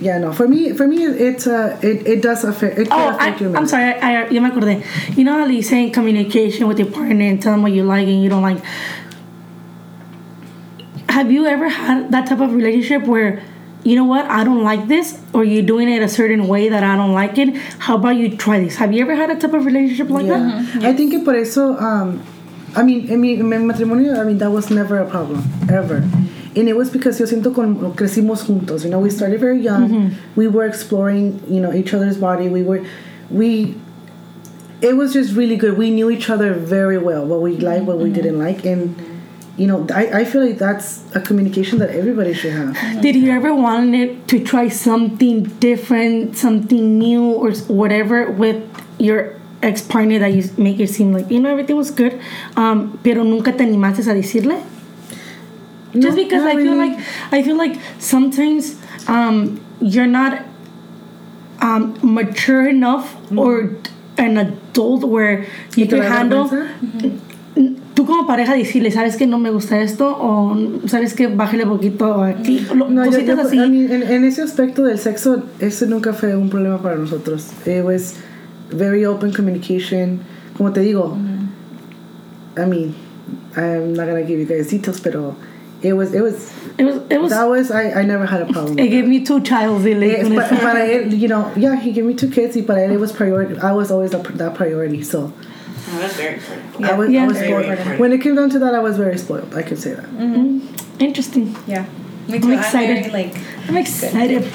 yeah, 0.00 0.18
no. 0.18 0.32
For 0.32 0.48
me, 0.48 0.72
for 0.72 0.86
me, 0.88 1.04
it's 1.04 1.46
uh, 1.46 1.78
it, 1.82 2.06
it 2.06 2.22
does 2.22 2.42
affect. 2.44 2.78
It 2.78 2.88
Oh, 2.90 2.96
I, 2.96 3.14
affect 3.14 3.40
your 3.42 3.54
I'm 3.56 3.66
sorry. 3.66 3.92
I, 3.94 4.24
I, 4.24 4.28
me 4.30 4.38
acordé. 4.40 4.82
You 5.16 5.24
know 5.24 5.34
how 5.38 5.46
you 5.46 5.62
saying 5.62 5.92
communication 5.92 6.66
with 6.66 6.78
your 6.78 6.90
partner 6.90 7.24
and 7.26 7.42
tell 7.42 7.52
them 7.52 7.62
what 7.62 7.72
you 7.72 7.84
like 7.84 8.08
and 8.08 8.22
you 8.22 8.30
don't 8.30 8.42
like. 8.42 8.62
Have 11.10 11.30
you 11.30 11.46
ever 11.46 11.68
had 11.68 12.10
that 12.12 12.26
type 12.28 12.40
of 12.40 12.54
relationship 12.54 13.06
where, 13.06 13.42
you 13.84 13.96
know 13.96 14.04
what, 14.04 14.24
I 14.24 14.44
don't 14.44 14.64
like 14.64 14.88
this, 14.88 15.20
or 15.32 15.44
you're 15.44 15.62
doing 15.62 15.88
it 15.90 16.02
a 16.02 16.08
certain 16.08 16.48
way 16.48 16.70
that 16.70 16.82
I 16.82 16.96
don't 16.96 17.12
like 17.12 17.38
it? 17.38 17.54
How 17.78 17.96
about 17.96 18.16
you 18.16 18.34
try 18.36 18.58
this? 18.60 18.76
Have 18.76 18.92
you 18.92 19.02
ever 19.02 19.14
had 19.14 19.30
a 19.30 19.36
type 19.36 19.52
of 19.52 19.66
relationship 19.66 20.08
like 20.08 20.26
that? 20.26 20.80
Yeah. 20.80 20.88
I 20.88 20.94
think 20.94 21.12
que 21.12 21.22
por 21.22 21.34
eso, 21.34 21.76
um, 21.76 22.22
I 22.74 22.82
mean, 22.82 23.10
en 23.10 23.20
mi, 23.20 23.34
en 23.38 23.48
mi 23.48 23.58
matrimonio, 23.58 24.18
I 24.18 24.24
mean, 24.24 24.38
that 24.38 24.50
was 24.50 24.70
never 24.70 24.98
a 24.98 25.08
problem, 25.08 25.44
ever. 25.70 25.96
And 26.56 26.68
it 26.68 26.76
was 26.76 26.88
because 26.90 27.20
yo 27.20 27.26
siento 27.26 27.54
con, 27.54 27.94
crecimos 27.94 28.44
juntos. 28.44 28.84
You 28.84 28.90
know, 28.90 29.00
we 29.00 29.10
started 29.10 29.38
very 29.38 29.60
young. 29.60 30.16
We 30.34 30.48
were 30.48 30.66
exploring, 30.66 31.42
you 31.48 31.60
know, 31.60 31.72
each 31.72 31.92
other's 31.92 32.16
body. 32.16 32.48
We 32.48 32.62
were, 32.62 32.86
we, 33.28 33.76
it 34.80 34.96
was 34.96 35.12
just 35.12 35.34
really 35.34 35.56
good. 35.56 35.76
We 35.76 35.90
knew 35.90 36.10
each 36.10 36.30
other 36.30 36.54
very 36.54 36.96
well, 36.96 37.26
what 37.26 37.42
we 37.42 37.56
liked, 37.56 37.84
what 37.84 37.98
we 37.98 38.10
didn't 38.10 38.38
like. 38.38 38.64
And, 38.64 38.96
you 39.56 39.66
know, 39.66 39.86
I, 39.94 40.20
I 40.20 40.24
feel 40.24 40.44
like 40.44 40.58
that's 40.58 41.04
a 41.14 41.20
communication 41.20 41.78
that 41.78 41.90
everybody 41.90 42.34
should 42.34 42.52
have. 42.52 42.76
Did 43.02 43.14
you 43.16 43.30
ever 43.30 43.54
want 43.54 43.94
it 43.94 44.26
to 44.28 44.42
try 44.42 44.68
something 44.68 45.44
different, 45.60 46.36
something 46.36 46.98
new, 46.98 47.24
or 47.24 47.52
whatever 47.68 48.30
with 48.30 48.62
your 48.98 49.40
ex 49.62 49.80
partner 49.80 50.18
that 50.18 50.32
you 50.32 50.50
make 50.58 50.78
it 50.80 50.88
seem 50.88 51.12
like 51.12 51.30
you 51.30 51.40
know 51.40 51.50
everything 51.50 51.76
was 51.76 51.90
good, 51.90 52.20
um, 52.56 52.98
pero 53.02 53.22
nunca 53.22 53.52
te 53.52 53.64
animaste 53.64 54.10
a 54.10 54.14
decirle? 54.14 54.62
Just 55.96 56.16
because 56.16 56.42
I 56.42 56.56
feel 56.56 56.74
really. 56.74 56.96
like 56.96 57.06
I 57.30 57.42
feel 57.44 57.56
like 57.56 57.78
sometimes 58.00 58.76
um, 59.06 59.64
you're 59.80 60.08
not 60.08 60.42
um, 61.60 61.96
mature 62.02 62.68
enough 62.68 63.16
or 63.36 63.76
an 64.18 64.36
adult 64.38 65.04
where 65.04 65.46
you 65.76 65.84
¿Y 65.84 65.90
can 65.90 66.02
handle? 66.02 66.50
Tú 67.94 68.06
como 68.06 68.26
pareja 68.26 68.54
decirle 68.54 68.90
sabes 68.90 69.16
que 69.16 69.26
no 69.26 69.38
me 69.38 69.50
gusta 69.50 69.80
esto 69.80 70.08
o 70.20 70.56
sabes 70.86 71.14
que 71.14 71.28
bájale 71.28 71.64
poquito 71.66 72.22
aquí 72.22 72.66
lo- 72.74 72.88
No, 72.88 73.04
yo, 73.08 73.20
yo- 73.20 73.40
así 73.40 73.56
mean, 73.56 73.90
en, 73.92 74.02
en 74.02 74.24
ese 74.24 74.42
aspecto 74.42 74.82
del 74.84 74.98
sexo, 74.98 75.42
ese 75.60 75.86
nunca 75.86 76.12
fue 76.12 76.34
un 76.36 76.50
problema 76.50 76.82
para 76.82 76.96
nosotros. 76.96 77.50
It 77.66 77.84
was 77.84 78.16
very 78.70 79.04
open 79.06 79.32
communication. 79.32 80.20
Como 80.56 80.72
te 80.72 80.80
digo, 80.80 81.16
I 82.56 82.66
mean, 82.66 82.94
I'm 83.56 83.94
not 83.94 84.06
gonna 84.06 84.22
give 84.24 84.38
you 84.38 84.46
guys 84.46 84.68
details, 84.70 85.00
pero 85.00 85.36
it 85.82 85.92
was, 85.92 86.12
it 86.14 86.22
was, 86.22 86.52
It 86.76 86.84
was, 86.84 86.96
it 87.08 87.20
was, 87.20 87.30
that 87.30 87.48
was, 87.48 87.70
I, 87.70 88.00
I 88.00 88.04
never 88.04 88.26
had 88.26 88.42
a 88.42 88.46
problem. 88.46 88.76
it 88.78 88.88
gave 88.90 89.06
me 89.06 89.24
two 89.24 89.40
pa- 90.36 90.42
eso. 90.42 90.56
para 90.56 90.84
él, 90.86 91.16
you 91.16 91.28
know, 91.28 91.48
yeah, 91.56 91.76
he 91.76 91.92
gave 91.92 92.04
me 92.04 92.14
two 92.14 92.28
kids, 92.28 92.56
y 92.56 92.62
para 92.62 92.84
él 92.84 92.92
it 92.92 92.98
was 93.00 93.12
priority. 93.12 93.54
I 93.60 93.70
was 93.72 93.90
always 93.92 94.10
that 94.10 94.54
priority, 94.54 95.02
so 95.02 95.32
Oh, 95.86 95.98
that's 95.98 96.16
very 96.16 96.34
important. 96.34 96.84
I 96.84 96.94
was, 96.94 97.10
Yeah. 97.10 97.24
I 97.24 97.26
was 97.26 97.36
Very, 97.36 97.48
spoiled. 97.48 97.64
very 97.66 97.76
important. 97.78 98.00
When 98.00 98.12
it 98.12 98.20
came 98.22 98.34
down 98.36 98.50
to 98.50 98.58
that, 98.60 98.74
I 98.74 98.78
was 98.80 98.96
very 98.96 99.18
spoiled. 99.18 99.54
I 99.54 99.62
can 99.62 99.76
say 99.76 99.94
that. 99.94 100.08
Interesting. 100.98 101.56
Yeah. 101.66 101.84
Me 102.28 102.36
I'm 102.36 102.42
too. 102.42 102.52
excited. 102.52 102.98
very, 103.06 103.10
like, 103.10 103.36
I'm 103.68 103.76
excited. 103.76 104.50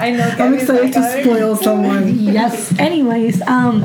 I 0.00 0.10
know. 0.10 0.28
I'm 0.38 0.54
excited 0.54 0.82
like, 0.82 0.92
to 0.94 1.00
"Oh, 1.00 1.22
spoil 1.22 1.56
someone. 1.56 2.18
yes. 2.18 2.76
Anyways, 2.78 3.40
um, 3.42 3.82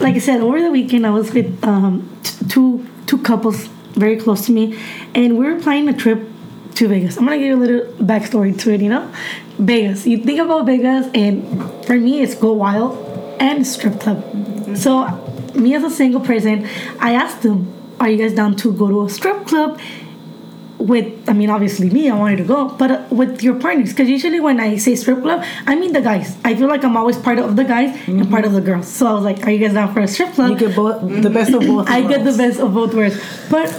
like 0.00 0.16
I 0.16 0.18
said, 0.18 0.40
over 0.40 0.60
the 0.60 0.70
weekend 0.70 1.06
I 1.06 1.10
was 1.10 1.32
with 1.32 1.62
um 1.64 2.08
t- 2.24 2.44
two 2.48 2.86
two 3.06 3.18
couples 3.18 3.66
very 3.94 4.16
close 4.16 4.46
to 4.46 4.52
me, 4.52 4.76
and 5.14 5.38
we 5.38 5.44
were 5.46 5.60
planning 5.60 5.88
a 5.88 5.96
trip 5.96 6.20
to 6.76 6.88
Vegas. 6.88 7.16
I'm 7.18 7.24
gonna 7.24 7.38
give 7.38 7.46
you 7.46 7.56
a 7.56 7.62
little 7.64 7.92
backstory 8.04 8.58
to 8.60 8.72
it. 8.74 8.80
You 8.80 8.88
know, 8.88 9.12
Vegas. 9.58 10.06
You 10.06 10.18
think 10.18 10.40
about 10.40 10.66
Vegas, 10.66 11.06
and 11.14 11.84
for 11.84 11.94
me, 11.94 12.22
it's 12.22 12.34
Go 12.34 12.52
Wild 12.54 12.96
and 13.38 13.64
strip 13.66 14.00
club. 14.00 14.24
So, 14.76 15.04
me 15.56 15.74
as 15.74 15.84
a 15.84 15.90
single 15.90 16.20
person, 16.20 16.68
I 17.00 17.12
asked 17.12 17.42
them, 17.42 17.72
"Are 18.00 18.08
you 18.08 18.18
guys 18.18 18.34
down 18.34 18.56
to 18.56 18.72
go 18.72 18.88
to 18.88 19.04
a 19.04 19.10
strip 19.10 19.46
club?" 19.46 19.80
with 20.78 21.26
I 21.26 21.32
mean 21.32 21.48
obviously 21.48 21.88
me 21.88 22.10
I 22.10 22.14
wanted 22.14 22.36
to 22.36 22.44
go 22.44 22.68
but 22.68 22.90
uh, 22.90 23.02
with 23.10 23.42
your 23.42 23.54
partners? 23.54 23.90
Because 23.90 24.10
usually 24.10 24.40
when 24.40 24.60
I 24.60 24.76
say 24.76 24.94
strip 24.94 25.22
club 25.22 25.42
I 25.66 25.74
mean 25.74 25.94
the 25.94 26.02
guys. 26.02 26.36
I 26.44 26.54
feel 26.54 26.68
like 26.68 26.84
I'm 26.84 26.98
always 26.98 27.16
part 27.16 27.38
of 27.38 27.56
the 27.56 27.64
guys 27.64 27.96
and 28.06 28.30
part 28.30 28.44
of 28.44 28.52
the 28.52 28.60
girls. 28.60 28.86
So 28.86 29.06
I 29.06 29.14
was 29.14 29.24
like 29.24 29.46
are 29.46 29.50
you 29.50 29.58
guys 29.58 29.72
down 29.72 29.94
for 29.94 30.00
a 30.00 30.06
strip 30.06 30.34
club 30.34 30.50
You 30.50 30.58
get 30.58 30.76
both, 30.76 31.00
the 31.22 31.30
best 31.30 31.54
of 31.54 31.62
both. 31.62 31.88
I 31.96 32.02
get 32.02 32.24
the 32.24 32.36
best 32.36 32.60
of 32.60 32.74
both 32.74 32.92
worlds. 32.92 33.18
But 33.50 33.74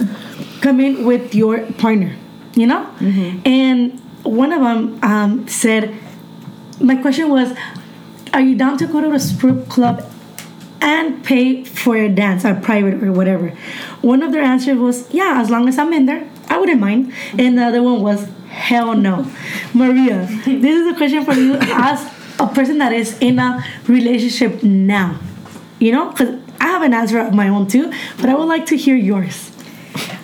come 0.60 0.80
in 0.80 1.04
with 1.04 1.36
your 1.36 1.60
partner 1.74 2.16
you 2.58 2.66
know? 2.66 2.84
And 3.44 4.00
one 4.24 4.52
of 4.52 4.60
them 4.60 4.98
um, 5.02 5.48
said 5.48 5.94
my 6.80 6.96
question 6.96 7.30
was 7.30 7.56
are 8.32 8.40
you 8.40 8.56
down 8.56 8.76
to 8.78 8.86
go 8.86 9.00
to 9.00 9.12
a 9.12 9.18
strip 9.18 9.68
club 9.68 10.07
and 10.80 11.24
pay 11.24 11.64
for 11.64 11.96
a 11.96 12.08
dance 12.08 12.44
or 12.44 12.54
private 12.54 13.02
or 13.02 13.12
whatever. 13.12 13.50
One 14.00 14.22
of 14.22 14.32
their 14.32 14.42
answers 14.42 14.78
was 14.78 15.12
yeah 15.12 15.40
as 15.40 15.50
long 15.50 15.68
as 15.68 15.78
i'm 15.78 15.92
in 15.92 16.06
there 16.06 16.28
i 16.48 16.58
wouldn't 16.58 16.80
mind. 16.80 17.12
And 17.38 17.58
the 17.58 17.64
other 17.64 17.82
one 17.82 18.02
was 18.02 18.28
hell 18.48 18.94
no. 18.94 19.30
Maria 19.74 20.26
this 20.44 20.80
is 20.80 20.92
a 20.92 20.96
question 20.96 21.24
for 21.24 21.34
you 21.34 21.54
as 21.54 22.12
a 22.38 22.46
person 22.46 22.78
that 22.78 22.92
is 22.92 23.18
in 23.18 23.38
a 23.38 23.64
relationship 23.86 24.62
now 24.62 25.18
you 25.78 25.92
know? 25.92 26.10
Because 26.10 26.40
i 26.60 26.66
have 26.66 26.82
an 26.82 26.94
answer 26.94 27.18
of 27.18 27.34
my 27.34 27.48
own 27.48 27.66
too 27.66 27.92
but 28.16 28.28
i 28.28 28.34
would 28.34 28.48
like 28.48 28.66
to 28.66 28.76
hear 28.76 28.96
yours. 28.96 29.50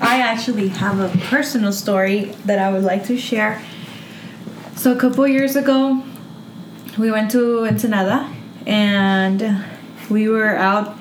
I 0.01 0.20
actually 0.20 0.68
have 0.68 0.98
a 1.01 1.09
personal 1.26 1.72
story 1.72 2.26
that 2.44 2.59
I 2.59 2.70
would 2.70 2.85
like 2.85 3.06
to 3.06 3.16
share. 3.16 3.62
So 4.76 4.93
a 4.93 4.97
couple 4.97 5.26
years 5.26 5.56
ago, 5.56 6.02
we 6.98 7.10
went 7.10 7.31
to 7.32 7.64
Ensenada 7.66 8.31
and 8.66 9.64
we 10.10 10.28
were 10.28 10.56
out. 10.56 10.97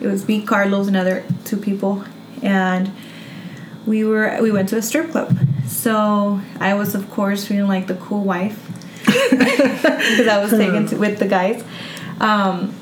It 0.00 0.06
was 0.06 0.26
me, 0.28 0.42
Carlos, 0.42 0.88
and 0.88 0.96
other 0.96 1.24
two 1.44 1.56
people, 1.56 2.04
and 2.42 2.90
we 3.86 4.04
were 4.04 4.38
we 4.42 4.50
went 4.50 4.68
to 4.70 4.76
a 4.76 4.82
strip 4.82 5.10
club. 5.10 5.36
So 5.66 6.40
I 6.60 6.74
was, 6.74 6.94
of 6.94 7.10
course, 7.10 7.46
feeling 7.46 7.68
like 7.68 7.86
the 7.86 7.94
cool 7.96 8.22
wife 8.22 8.58
because 9.30 10.26
I 10.28 10.38
was 10.42 10.50
taken 10.50 10.86
to, 10.88 10.96
with 11.04 11.18
the 11.18 11.26
guys. 11.28 11.64
Um, 12.20 12.74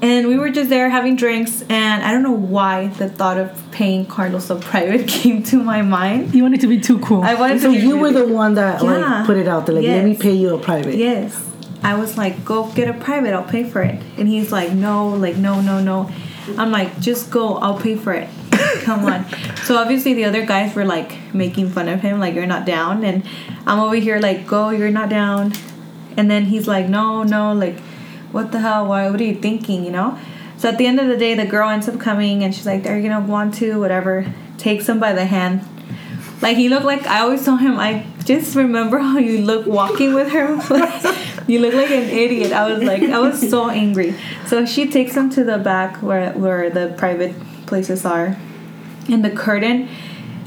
and 0.00 0.28
we 0.28 0.38
were 0.38 0.50
just 0.50 0.70
there 0.70 0.88
having 0.90 1.16
drinks, 1.16 1.62
and 1.68 2.04
I 2.04 2.12
don't 2.12 2.22
know 2.22 2.30
why 2.30 2.86
the 2.86 3.08
thought 3.08 3.36
of 3.36 3.50
paying 3.72 4.06
Carlos 4.06 4.48
a 4.48 4.54
private 4.56 5.08
came 5.18 5.42
to 5.44 5.56
my 5.62 5.82
mind. 5.82 6.34
you 6.34 6.42
wanted 6.44 6.60
to 6.60 6.68
be 6.68 6.78
too 6.80 7.00
cool 7.00 7.22
I 7.22 7.34
wanted 7.34 7.60
So 7.60 7.72
to. 7.72 7.78
you 7.78 7.98
were 7.98 8.12
the 8.12 8.26
one 8.28 8.54
that 8.54 8.80
Yeah. 8.82 8.88
like 9.18 9.26
put 9.26 9.36
it 9.36 9.48
out 9.48 9.66
there, 9.66 9.74
like 9.74 9.84
let 9.84 10.04
me 10.04 10.16
pay 10.16 10.34
you 10.34 10.54
a 10.54 10.58
private. 10.58 10.94
Yes. 10.94 11.47
I 11.82 11.94
was 11.94 12.16
like, 12.16 12.44
go 12.44 12.70
get 12.72 12.88
a 12.88 12.98
private, 12.98 13.32
I'll 13.32 13.44
pay 13.44 13.64
for 13.64 13.82
it. 13.82 14.02
And 14.16 14.28
he's 14.28 14.50
like, 14.52 14.72
no, 14.72 15.08
like, 15.08 15.36
no, 15.36 15.60
no, 15.60 15.80
no. 15.80 16.10
I'm 16.56 16.70
like, 16.70 17.00
just 17.00 17.30
go, 17.30 17.56
I'll 17.56 17.78
pay 17.78 17.96
for 17.96 18.12
it. 18.12 18.28
Come 18.82 19.04
on. 19.04 19.26
So 19.64 19.76
obviously 19.76 20.14
the 20.14 20.24
other 20.24 20.44
guys 20.44 20.74
were 20.74 20.84
like 20.84 21.34
making 21.34 21.70
fun 21.70 21.88
of 21.88 22.00
him, 22.00 22.18
like, 22.18 22.34
you're 22.34 22.46
not 22.46 22.66
down. 22.66 23.04
And 23.04 23.24
I'm 23.66 23.78
over 23.78 23.96
here 23.96 24.18
like, 24.18 24.46
go, 24.46 24.70
you're 24.70 24.90
not 24.90 25.08
down. 25.08 25.52
And 26.16 26.30
then 26.30 26.46
he's 26.46 26.66
like, 26.66 26.88
no, 26.88 27.22
no, 27.22 27.52
like, 27.52 27.78
what 28.32 28.52
the 28.52 28.58
hell? 28.58 28.86
Why? 28.86 29.08
What 29.10 29.20
are 29.20 29.24
you 29.24 29.36
thinking? 29.36 29.84
You 29.84 29.92
know? 29.92 30.18
So 30.56 30.68
at 30.68 30.78
the 30.78 30.86
end 30.86 30.98
of 30.98 31.06
the 31.06 31.16
day, 31.16 31.34
the 31.34 31.46
girl 31.46 31.68
ends 31.70 31.88
up 31.88 32.00
coming 32.00 32.42
and 32.42 32.54
she's 32.54 32.66
like, 32.66 32.84
are 32.86 32.96
you 32.96 33.08
gonna 33.08 33.24
want 33.24 33.54
to? 33.54 33.78
Whatever. 33.78 34.26
Takes 34.58 34.88
him 34.88 34.98
by 34.98 35.12
the 35.12 35.24
hand. 35.24 35.64
Like 36.42 36.56
he 36.56 36.68
looked 36.68 36.84
like 36.84 37.06
I 37.06 37.20
always 37.20 37.44
told 37.44 37.60
him 37.60 37.78
I 37.78 38.06
just 38.24 38.54
remember 38.56 38.98
how 38.98 39.18
you 39.18 39.38
look 39.38 39.66
walking 39.66 40.14
with 40.14 40.30
her. 40.32 40.56
you 41.48 41.60
look 41.60 41.74
like 41.74 41.90
an 41.90 42.08
idiot. 42.10 42.52
I 42.52 42.70
was 42.70 42.82
like 42.84 43.02
I 43.02 43.18
was 43.18 43.50
so 43.50 43.68
angry. 43.70 44.14
So 44.46 44.64
she 44.66 44.88
takes 44.88 45.16
him 45.16 45.30
to 45.30 45.42
the 45.42 45.58
back 45.58 45.96
where 46.02 46.32
where 46.32 46.70
the 46.70 46.94
private 46.96 47.34
places 47.66 48.04
are. 48.04 48.36
And 49.08 49.24
the 49.24 49.30
curtain, 49.30 49.88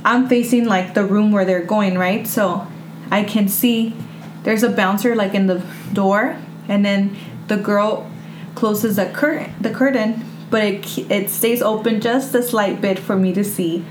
I'm 0.05 0.29
facing 0.29 0.65
like 0.65 0.93
the 0.93 1.03
room 1.03 1.31
where 1.31 1.43
they're 1.43 1.65
going, 1.65 1.97
right? 1.97 2.27
So 2.27 2.67
I 3.09 3.23
can 3.23 3.47
see 3.47 3.95
there's 4.43 4.63
a 4.63 4.69
bouncer 4.69 5.15
like 5.15 5.33
in 5.33 5.47
the 5.47 5.63
door 5.91 6.37
and 6.67 6.85
then 6.85 7.17
the 7.47 7.57
girl 7.57 8.09
closes 8.53 8.95
the 8.97 9.07
curtain 9.07 9.53
the 9.59 9.71
curtain, 9.71 10.23
but 10.51 10.63
it 10.63 10.97
it 11.09 11.29
stays 11.29 11.61
open 11.63 11.99
just 11.99 12.35
a 12.35 12.43
slight 12.43 12.79
bit 12.79 12.99
for 12.99 13.15
me 13.15 13.33
to 13.33 13.43
see 13.43 13.83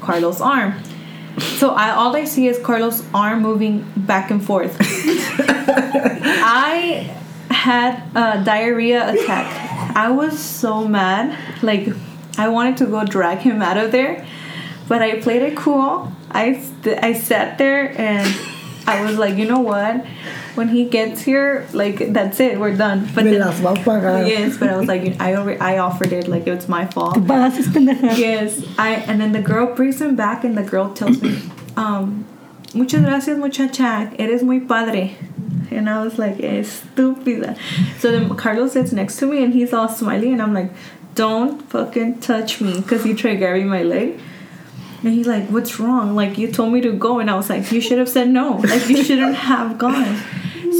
Carlos' 0.00 0.40
arm. 0.40 0.74
So 1.56 1.70
I 1.70 1.90
all 1.90 2.14
I 2.14 2.24
see 2.24 2.48
is 2.48 2.58
Carlos' 2.58 3.02
arm 3.14 3.42
moving 3.42 3.90
back 3.96 4.30
and 4.30 4.44
forth. 4.44 4.76
I 4.80 7.14
had 7.50 8.02
a 8.14 8.44
diarrhea 8.44 9.12
attack. 9.12 9.96
I 9.96 10.10
was 10.10 10.38
so 10.38 10.86
mad. 10.86 11.36
Like 11.62 11.88
I 12.38 12.48
wanted 12.48 12.76
to 12.78 12.86
go 12.86 13.04
drag 13.04 13.38
him 13.38 13.62
out 13.62 13.76
of 13.76 13.92
there, 13.92 14.26
but 14.88 15.02
I 15.02 15.20
played 15.20 15.42
it 15.42 15.56
cool. 15.56 16.12
I 16.30 16.62
I 17.02 17.14
sat 17.14 17.58
there 17.58 17.98
and 17.98 18.26
I 18.88 19.04
was 19.04 19.18
like, 19.18 19.36
you 19.36 19.46
know 19.46 19.60
what? 19.60 20.04
When 20.54 20.68
he 20.68 20.84
gets 20.88 21.20
here, 21.22 21.66
like 21.72 22.12
that's 22.12 22.40
it, 22.40 22.58
we're 22.58 22.76
done. 22.76 23.08
But 23.14 23.24
Me 23.24 23.32
then- 23.32 23.40
las 23.40 23.58
a 23.60 23.62
pagar. 23.84 24.26
yes, 24.28 24.56
but 24.56 24.68
I 24.70 24.76
was 24.76 24.86
like, 24.88 25.20
I 25.20 25.34
already, 25.34 25.60
I 25.60 25.78
offered 25.78 26.12
it, 26.12 26.28
like 26.28 26.46
it's 26.46 26.68
my 26.68 26.86
fault. 26.86 27.16
Tú 27.16 27.26
pagaste, 27.26 27.72
pendeja. 27.72 28.16
Yes, 28.16 28.64
I 28.78 28.90
and 29.08 29.20
then 29.20 29.32
the 29.32 29.42
girl 29.42 29.74
brings 29.74 30.00
him 30.00 30.16
back, 30.16 30.44
and 30.44 30.56
the 30.56 30.62
girl 30.62 30.92
tells 30.94 31.20
me, 31.20 31.42
um, 31.76 32.24
"Muchas 32.74 33.02
gracias, 33.02 33.36
muchacha. 33.38 34.12
Eres 34.18 34.42
muy 34.42 34.60
padre." 34.60 35.16
And 35.70 35.90
I 35.90 36.02
was 36.02 36.16
like, 36.18 36.38
"Estúpida." 36.38 37.56
So 37.98 38.10
then 38.12 38.28
Carlos 38.36 38.72
sits 38.72 38.92
next 38.92 39.16
to 39.18 39.26
me, 39.26 39.42
and 39.44 39.52
he's 39.52 39.72
all 39.74 39.88
smiley, 39.88 40.32
and 40.32 40.40
I'm 40.40 40.54
like, 40.54 40.70
"Don't 41.14 41.60
fucking 41.68 42.20
touch 42.20 42.60
me," 42.60 42.80
because 42.80 43.02
he 43.04 43.14
tried 43.14 43.36
grabbing 43.36 43.68
my 43.68 43.82
leg. 43.82 44.18
And 45.06 45.14
he's 45.14 45.28
like, 45.28 45.46
"What's 45.50 45.78
wrong? 45.78 46.16
Like 46.16 46.36
you 46.36 46.50
told 46.50 46.72
me 46.72 46.80
to 46.80 46.90
go," 46.90 47.20
and 47.20 47.30
I 47.30 47.36
was 47.36 47.48
like, 47.48 47.70
"You 47.70 47.80
should 47.80 47.98
have 47.98 48.08
said 48.08 48.28
no. 48.28 48.56
Like 48.56 48.88
you 48.88 49.04
shouldn't 49.04 49.36
have 49.52 49.78
gone." 49.78 50.20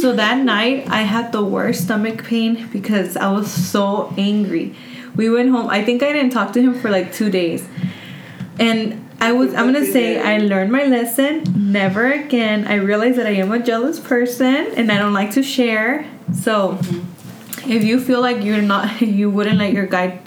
So 0.01 0.15
that 0.15 0.39
night, 0.45 0.89
I 0.89 1.03
had 1.03 1.31
the 1.31 1.45
worst 1.45 1.85
stomach 1.85 2.25
pain 2.25 2.69
because 2.73 3.17
I 3.17 3.31
was 3.31 3.49
so 3.49 4.13
angry. 4.19 4.75
We 5.15 5.31
went 5.31 5.51
home. 5.51 5.71
I 5.71 5.85
think 5.85 6.03
I 6.03 6.13
didn't 6.13 6.31
talk 6.31 6.53
to 6.55 6.61
him 6.61 6.75
for 6.75 6.91
like 6.91 7.13
two 7.13 7.31
days, 7.31 7.69
and 8.59 9.09
I 9.21 9.31
was. 9.31 9.55
I'm 9.55 9.73
gonna 9.73 9.87
say 9.87 10.21
I 10.21 10.39
learned 10.39 10.73
my 10.73 10.83
lesson. 10.87 11.45
Never 11.55 12.11
again. 12.11 12.67
I 12.67 12.75
realized 12.83 13.19
that 13.19 13.29
I 13.29 13.37
am 13.45 13.53
a 13.53 13.61
jealous 13.61 14.01
person, 14.01 14.75
and 14.77 14.91
I 14.91 14.99
don't 14.99 15.15
like 15.15 15.31
to 15.35 15.43
share. 15.45 16.05
So, 16.35 16.73
mm-hmm. 16.73 17.71
if 17.71 17.85
you 17.85 18.01
feel 18.01 18.21
like 18.21 18.43
you're 18.43 18.61
not, 18.61 19.01
you 19.21 19.31
wouldn't 19.31 19.59
let 19.59 19.73
your 19.73 19.87
guy 19.87 20.19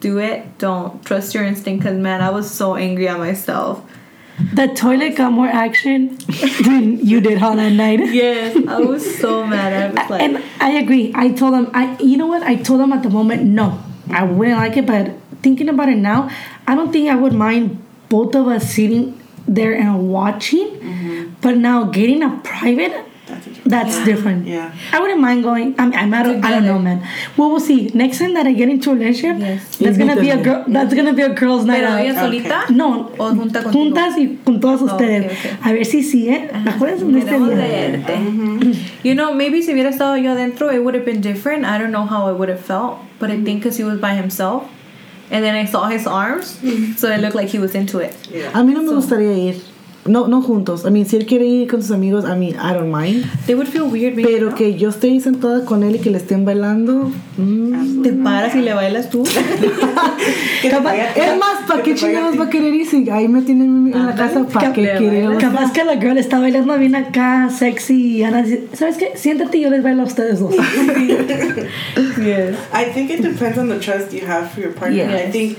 do 0.00 0.18
it. 0.18 0.58
Don't 0.58 1.04
trust 1.04 1.34
your 1.34 1.44
instinct. 1.44 1.84
Cause 1.84 1.96
man, 1.96 2.20
I 2.20 2.30
was 2.30 2.50
so 2.50 2.76
angry 2.76 3.08
at 3.08 3.18
myself. 3.18 3.84
The 4.54 4.68
toilet 4.68 5.16
got 5.16 5.32
more 5.32 5.48
action 5.48 6.16
than 6.64 7.04
you 7.04 7.20
did 7.20 7.42
on 7.42 7.58
that 7.58 7.72
night. 7.72 8.00
Yes, 8.12 8.56
I 8.66 8.78
was 8.80 9.18
so 9.18 9.46
mad. 9.46 9.72
I 9.72 9.86
was 9.88 10.10
like, 10.10 10.22
and 10.22 10.42
I 10.58 10.70
agree. 10.78 11.12
I 11.14 11.30
told 11.30 11.54
him, 11.54 11.70
I 11.74 11.96
you 11.98 12.16
know 12.16 12.26
what? 12.26 12.42
I 12.42 12.56
told 12.56 12.80
him 12.80 12.92
at 12.92 13.02
the 13.02 13.10
moment, 13.10 13.42
no, 13.42 13.82
I 14.10 14.24
wouldn't 14.24 14.56
like 14.56 14.76
it. 14.76 14.86
But 14.86 15.12
thinking 15.42 15.68
about 15.68 15.88
it 15.88 15.96
now, 15.96 16.30
I 16.66 16.74
don't 16.74 16.90
think 16.90 17.10
I 17.10 17.16
would 17.16 17.34
mind 17.34 17.84
both 18.08 18.34
of 18.34 18.48
us 18.48 18.72
sitting 18.72 19.20
there 19.46 19.74
and 19.74 20.10
watching. 20.10 20.68
Mm-hmm. 20.68 21.34
But 21.40 21.58
now 21.58 21.84
getting 21.84 22.22
a 22.22 22.40
private, 22.42 23.06
That's 23.70 23.94
a 23.94 23.98
that's 23.98 24.04
different. 24.04 24.46
Yeah. 24.46 24.72
I 24.92 25.00
wouldn't 25.00 25.20
mind 25.20 25.42
going. 25.42 25.74
I'm, 25.78 25.92
I'm 25.94 26.10
not, 26.10 26.26
I 26.26 26.50
don't 26.50 26.64
know, 26.66 26.78
man. 26.78 27.06
Well, 27.36 27.50
we'll 27.50 27.60
see. 27.60 27.90
Next 27.94 28.18
time 28.18 28.34
that 28.34 28.46
I 28.46 28.52
get 28.52 28.68
into 28.68 28.90
a 28.90 28.94
relationship, 28.94 29.38
Yes. 29.40 29.76
that's 29.78 29.96
gonna 29.96 30.16
be 30.20 30.30
a 30.30 30.36
Invítame. 30.36 30.44
girl. 30.44 30.64
That's 30.68 30.94
gonna 30.94 31.12
be 31.14 31.22
a 31.22 31.28
girls' 31.34 31.64
night 31.64 31.80
pero 31.80 31.92
out. 31.92 32.00
ella 32.00 32.26
Okay. 32.26 32.74
No, 32.74 33.10
O 33.18 33.34
junta 33.34 33.62
contigo. 33.62 33.72
juntas 33.72 34.16
y 34.18 34.38
con 34.44 34.60
todos 34.60 34.82
Oh, 34.82 34.86
ustedes. 34.86 35.24
ok, 35.26 35.32
ok. 35.60 35.66
A 35.66 35.72
ver 35.72 35.84
si 35.84 36.02
sí, 36.02 36.28
¿eh? 36.28 36.50
Acuérdense 36.66 37.04
de 37.06 37.18
este 37.18 37.30
Queremos 37.30 37.48
día. 37.48 37.56
verte. 37.56 38.18
You 39.04 39.14
know, 39.14 39.34
maybe 39.34 39.62
si 39.62 39.72
hubiera 39.72 39.90
estado 39.90 40.16
yo 40.16 40.32
adentro, 40.32 40.70
it 40.72 40.80
would 40.82 40.94
have 40.94 41.04
been 41.04 41.20
different. 41.20 41.64
I 41.64 41.78
don't 41.78 41.90
know 41.92 42.04
how 42.06 42.28
I 42.28 42.32
would 42.32 42.48
have 42.50 42.60
felt, 42.60 42.98
but 43.18 43.30
I 43.30 43.36
think 43.42 43.60
because 43.62 43.76
he 43.76 43.84
was 43.84 43.98
by 44.00 44.14
himself, 44.14 44.64
and 45.30 45.44
then 45.44 45.54
I 45.54 45.64
saw 45.64 45.88
his 45.88 46.06
arms, 46.06 46.58
so 46.96 47.08
it 47.10 47.20
looked 47.20 47.34
like 47.36 47.48
he 47.48 47.58
was 47.58 47.74
into 47.74 47.98
it. 48.00 48.14
Yeah. 48.32 48.50
A 48.52 48.62
mí 48.64 48.74
no 48.74 48.82
me 48.82 48.92
gustaría 48.92 49.36
ir. 49.36 49.56
No, 50.10 50.26
no 50.26 50.42
juntos. 50.42 50.84
I 50.84 50.90
mean, 50.90 51.06
si 51.06 51.16
él 51.16 51.24
quiere 51.26 51.46
ir 51.46 51.68
con 51.68 51.82
sus 51.82 51.92
amigos, 51.92 52.24
I 52.24 52.36
mean, 52.36 52.56
I 52.56 52.74
don't 52.74 52.92
mind. 52.92 53.24
They 53.46 53.54
would 53.54 53.68
feel 53.68 53.84
weird, 53.84 54.14
maybe, 54.16 54.28
Pero 54.32 54.50
¿no? 54.50 54.56
que 54.56 54.76
yo 54.76 54.88
esté 54.90 55.06
ahí 55.06 55.20
sentada 55.20 55.64
con 55.64 55.82
él 55.84 55.96
y 55.96 55.98
que 56.00 56.10
le 56.10 56.18
estén 56.18 56.44
bailando. 56.44 57.10
mm. 57.36 58.02
te 58.02 58.12
paras 58.14 58.54
y 58.56 58.60
le 58.60 58.74
bailas 58.74 59.08
tú. 59.10 59.22
Capaz- 60.70 60.94
es 61.16 61.38
más, 61.38 61.66
¿para 61.68 61.82
qué 61.82 61.94
chingados 61.94 62.38
va 62.38 62.44
a 62.44 62.50
querer 62.50 62.74
ir 62.74 62.86
si 62.86 63.08
ahí 63.10 63.28
me 63.28 63.42
tienen 63.42 63.92
en 63.92 64.06
la 64.06 64.14
casa? 64.14 64.44
¿Para 64.46 64.72
qué 64.72 64.94
quiere? 64.98 65.36
Capaz 65.38 65.72
que 65.72 65.84
la 65.84 65.96
girl 65.96 66.18
está 66.18 66.38
bailando 66.40 66.76
bien 66.78 66.94
acá, 66.96 67.48
sexy, 67.50 68.18
y 68.18 68.22
Ana 68.24 68.42
dice, 68.42 68.66
¿sabes 68.72 68.96
qué? 68.96 69.12
Siéntate 69.14 69.58
y 69.58 69.60
yo 69.62 69.70
les 69.70 69.82
bailo 69.82 70.02
a 70.02 70.06
ustedes 70.06 70.40
dos. 70.40 70.54
yes. 72.18 72.56
I 72.72 72.84
think 72.92 73.10
it 73.10 73.22
depends 73.22 73.58
on 73.58 73.68
the 73.68 73.78
trust 73.78 74.12
you 74.12 74.26
have 74.26 74.50
for 74.50 74.60
your 74.60 74.72
partner. 74.72 74.96
Yes. 74.96 75.28
I 75.28 75.30
think 75.30 75.58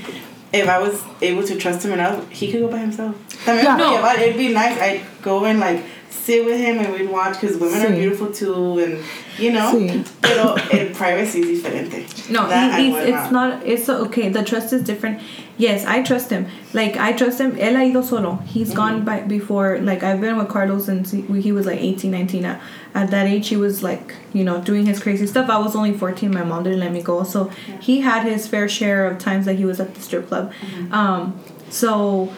if 0.52 0.68
I 0.68 0.78
was 0.78 1.02
able 1.20 1.42
to 1.44 1.56
trust 1.56 1.84
him 1.84 1.92
enough, 1.92 2.28
he 2.30 2.50
could 2.52 2.60
go 2.60 2.68
by 2.68 2.78
himself. 2.78 3.16
También 3.44 3.64
Yeah. 3.64 3.76
no. 3.76 4.12
it'd 4.14 4.36
be 4.36 4.48
nice. 4.48 4.78
I'd 4.78 5.00
go 5.22 5.44
and 5.44 5.58
like 5.60 5.82
sit 6.10 6.44
with 6.44 6.60
him 6.60 6.78
and 6.78 6.92
we'd 6.92 7.10
watch 7.10 7.40
because 7.40 7.56
women 7.56 7.84
are 7.84 7.94
beautiful 7.94 8.30
too, 8.30 8.78
and 8.78 9.04
you 9.38 9.52
know. 9.52 9.72
Sí. 9.72 10.06
Pero 10.22 10.54
el 10.70 10.94
privacy 10.94 11.40
is 11.40 11.62
diferente. 11.62 12.30
No, 12.30 12.48
That 12.48 12.78
he, 12.78 12.86
he's, 12.86 12.94
would 12.94 13.08
it's 13.08 13.30
not. 13.30 13.66
It's 13.66 13.88
okay. 13.88 14.28
The 14.28 14.44
trust 14.44 14.72
is 14.72 14.82
different. 14.82 15.20
Yes, 15.58 15.84
I 15.84 16.02
trust 16.02 16.30
him. 16.30 16.46
Like 16.72 16.96
I 16.96 17.12
trust 17.12 17.40
him. 17.40 17.52
Él 17.56 17.76
ha 17.76 17.82
ido 17.82 18.02
solo. 18.02 18.36
He's 18.46 18.68
mm-hmm. 18.68 18.76
gone 18.76 19.04
by 19.04 19.20
before. 19.20 19.78
Like 19.80 20.02
I've 20.02 20.20
been 20.20 20.36
with 20.36 20.48
Carlos 20.48 20.86
since 20.86 21.10
he, 21.10 21.22
he 21.40 21.52
was 21.52 21.66
like 21.66 21.80
18, 21.80 22.10
19. 22.10 22.44
At, 22.44 22.60
at 22.94 23.10
that 23.10 23.26
age, 23.26 23.48
he 23.48 23.56
was 23.56 23.82
like 23.82 24.14
you 24.32 24.44
know 24.44 24.60
doing 24.60 24.86
his 24.86 25.00
crazy 25.02 25.26
stuff. 25.26 25.48
I 25.50 25.58
was 25.58 25.74
only 25.74 25.92
fourteen. 25.92 26.30
My 26.32 26.44
mom 26.44 26.62
didn't 26.64 26.80
let 26.80 26.92
me 26.92 27.02
go, 27.02 27.22
so 27.24 27.50
he 27.80 28.00
had 28.00 28.24
his 28.24 28.46
fair 28.46 28.68
share 28.68 29.06
of 29.06 29.18
times 29.18 29.46
that 29.46 29.54
he 29.54 29.64
was 29.64 29.80
at 29.80 29.94
the 29.94 30.00
strip 30.00 30.28
club. 30.28 30.52
Um, 30.90 31.38
so 31.70 32.32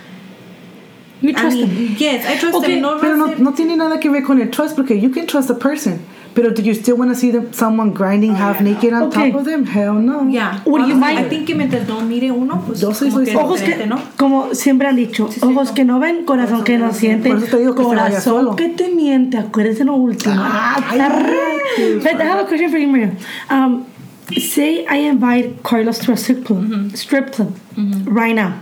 You 1.21 1.31
I 1.31 1.33
trust 1.33 1.57
mean, 1.57 1.67
him. 1.69 1.97
yes, 1.99 2.27
I 2.27 2.39
trust 2.39 2.57
Okay, 2.59 2.75
him. 2.77 2.83
No, 2.83 3.01
pero 3.01 3.17
no, 3.17 3.27
reason- 3.29 3.45
no 3.45 3.53
tiene 3.53 3.77
nada 3.77 3.99
que 4.01 4.11
ver 4.11 4.23
con 4.23 4.41
el 4.41 4.49
trust 4.51 4.77
porque 4.77 4.91
you 5.01 5.11
can 5.11 5.27
trust 5.27 5.49
a 5.51 5.55
person. 5.55 6.05
Pero 6.35 6.51
do 6.51 6.63
you 6.63 6.75
still 6.75 6.97
want 6.97 7.11
to 7.13 7.17
see 7.17 7.31
them, 7.31 7.53
someone 7.53 7.93
grinding 7.93 8.35
half 8.35 8.57
yeah, 8.57 8.63
no. 8.65 8.71
naked 8.73 8.93
on 8.93 9.03
Okay. 9.05 9.31
top 9.31 9.41
of 9.41 9.47
them? 9.47 9.65
Hell 9.67 9.95
no. 9.95 10.27
Yeah. 10.29 10.61
What 10.65 10.83
do 10.83 10.89
you 10.89 10.97
mind? 10.97 11.19
I 11.21 11.29
think 11.29 11.47
que 11.47 11.55
mientras 11.55 11.87
no 11.87 12.01
mire 12.01 12.33
uno, 12.33 12.61
pues 12.67 12.81
Yo 12.81 12.93
soy- 12.93 13.11
que 13.25 13.37
Ojos 13.37 13.61
que, 13.63 13.87
¿no? 13.87 14.01
como 14.17 14.53
siempre 14.55 14.89
han 14.89 14.97
dicho, 14.97 15.29
sí, 15.31 15.39
ojos 15.45 15.69
no. 15.69 15.75
que 15.75 15.85
no 15.85 16.01
ven, 16.01 16.25
corazón 16.25 16.65
que 16.65 16.77
no 16.77 16.93
siente. 16.93 17.29
Por 17.29 17.39
eso 17.39 17.47
te 17.47 17.59
digo 17.59 17.75
que 17.77 17.83
corazón 17.85 18.21
solo. 18.23 18.57
que 18.57 18.69
te 18.71 18.89
miente, 18.89 19.39
acuérdense 19.39 19.85
lo 19.85 19.95
último. 19.95 20.35
Ah, 20.37 20.83
raro. 20.97 21.25
But 22.03 22.21
I 22.21 22.25
have 22.25 22.41
a 22.41 22.47
question 22.47 22.71
for 22.71 22.79
you, 22.79 22.89
Maria. 22.89 23.13
Um, 23.49 23.85
say 24.37 24.85
I 24.91 25.07
invite 25.09 25.63
Carlos 25.63 25.99
to 26.01 26.13
a 26.13 26.17
strip 26.17 26.45
club, 26.45 26.65
Mm-hmm. 26.65 26.95
strip 26.97 27.31
club 27.33 27.55
right 28.07 28.35
now. 28.35 28.55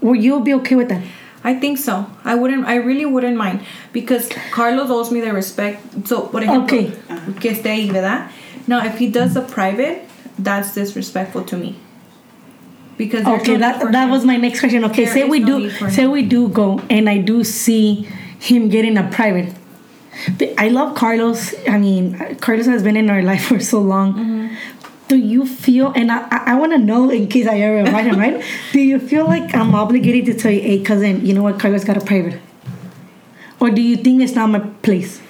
Will 0.00 0.16
you 0.16 0.40
be 0.40 0.54
okay 0.54 0.74
with 0.76 0.88
that? 0.88 1.02
I 1.44 1.54
think 1.54 1.76
so. 1.78 2.06
I 2.24 2.34
wouldn't. 2.34 2.66
I 2.66 2.76
really 2.76 3.04
wouldn't 3.04 3.36
mind 3.36 3.60
because 3.92 4.28
Carlos 4.50 4.88
owes 4.90 5.10
me 5.12 5.20
the 5.20 5.32
respect. 5.32 6.08
So, 6.08 6.22
por 6.22 6.40
ejemplo, 6.40 6.64
Okay. 6.64 6.92
que 7.38 7.50
esté 7.52 7.70
ahí, 7.70 7.90
¿verdad? 7.92 8.30
Now, 8.66 8.82
if 8.84 8.96
he 8.98 9.08
does 9.10 9.36
a 9.36 9.42
private, 9.42 10.08
that's 10.38 10.74
disrespectful 10.74 11.42
to 11.44 11.56
me. 11.56 11.76
Because 12.96 13.26
Okay, 13.26 13.54
no 13.54 13.58
that 13.58 13.92
that 13.92 14.04
him. 14.04 14.10
was 14.10 14.24
my 14.24 14.36
next 14.36 14.60
question. 14.60 14.84
Okay, 14.86 15.04
There 15.04 15.14
say 15.14 15.24
we 15.28 15.40
no 15.40 15.58
do 15.60 15.70
say 15.90 16.04
him. 16.04 16.12
we 16.12 16.22
do 16.22 16.48
go 16.48 16.80
and 16.88 17.10
I 17.10 17.18
do 17.18 17.44
see 17.44 18.08
him 18.38 18.68
getting 18.70 18.96
a 18.96 19.02
private. 19.10 19.52
But 20.38 20.54
I 20.56 20.68
love 20.68 20.94
Carlos. 20.94 21.52
I 21.68 21.76
mean, 21.76 22.36
Carlos 22.40 22.66
has 22.66 22.82
been 22.84 22.96
in 22.96 23.10
our 23.10 23.20
life 23.30 23.46
for 23.46 23.58
so 23.58 23.80
long. 23.80 24.14
Mm-hmm. 24.14 24.54
Do 25.08 25.16
you 25.16 25.46
feel, 25.46 25.92
and 25.94 26.10
I, 26.10 26.26
I, 26.30 26.52
I 26.52 26.54
want 26.54 26.72
to 26.72 26.78
know 26.78 27.10
in 27.10 27.28
case 27.28 27.46
I 27.46 27.58
ever 27.60 27.78
invite 27.78 28.06
him, 28.06 28.18
right? 28.18 28.42
Do 28.72 28.80
you 28.80 28.98
feel 28.98 29.26
like 29.26 29.54
I'm 29.54 29.74
obligated 29.74 30.24
to 30.26 30.34
tell 30.34 30.50
you, 30.50 30.60
hey, 30.62 30.82
cousin, 30.82 31.24
you 31.26 31.34
know 31.34 31.42
what, 31.42 31.60
Carlos 31.60 31.84
got 31.84 31.96
a 31.96 32.00
private? 32.00 32.40
Or 33.60 33.70
do 33.70 33.82
you 33.82 33.96
think 33.96 34.22
it's 34.22 34.34
not 34.34 34.48
my 34.48 34.60
place? 34.82 35.20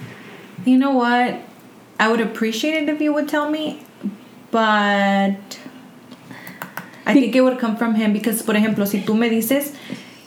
You 0.65 0.79
know 0.79 0.93
what? 0.93 1.41
I 1.99 2.09
would 2.09 2.21
appreciate 2.21 2.83
it 2.85 2.89
if 2.89 3.01
you 3.01 3.13
would 3.13 3.29
tell 3.29 3.51
me, 3.51 3.83
but 4.51 5.37
I 7.07 7.13
think 7.13 7.35
it 7.37 7.41
would 7.43 7.59
come 7.59 7.77
from 7.77 7.95
him 7.97 8.13
because, 8.13 8.43
por 8.43 8.55
ejemplo, 8.55 8.87
si 8.87 9.01
tú 9.03 9.17
me 9.17 9.29
dices, 9.29 9.75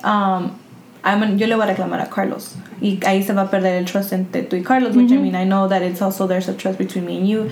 um, 0.03 0.59
I'm 1.03 1.23
an- 1.23 1.39
yo 1.39 1.47
le 1.47 1.55
voy 1.55 1.63
a 1.63 1.73
reclamar 1.73 2.01
a 2.01 2.09
Carlos 2.09 2.55
y 2.81 2.99
ahí 3.01 3.23
se 3.23 3.33
va 3.33 3.43
a 3.43 3.49
perder 3.49 3.77
el 3.79 3.85
trust 3.85 4.11
entre 4.13 4.43
tú 4.43 4.57
y 4.57 4.63
Carlos, 4.63 4.95
which 4.95 5.11
I 5.11 5.17
mean, 5.17 5.35
I 5.35 5.45
know 5.45 5.67
that 5.69 5.81
it's 5.81 6.01
also 6.01 6.27
there's 6.27 6.47
a 6.49 6.53
trust 6.53 6.77
between 6.77 7.05
me 7.05 7.17
and 7.17 7.27
you. 7.27 7.49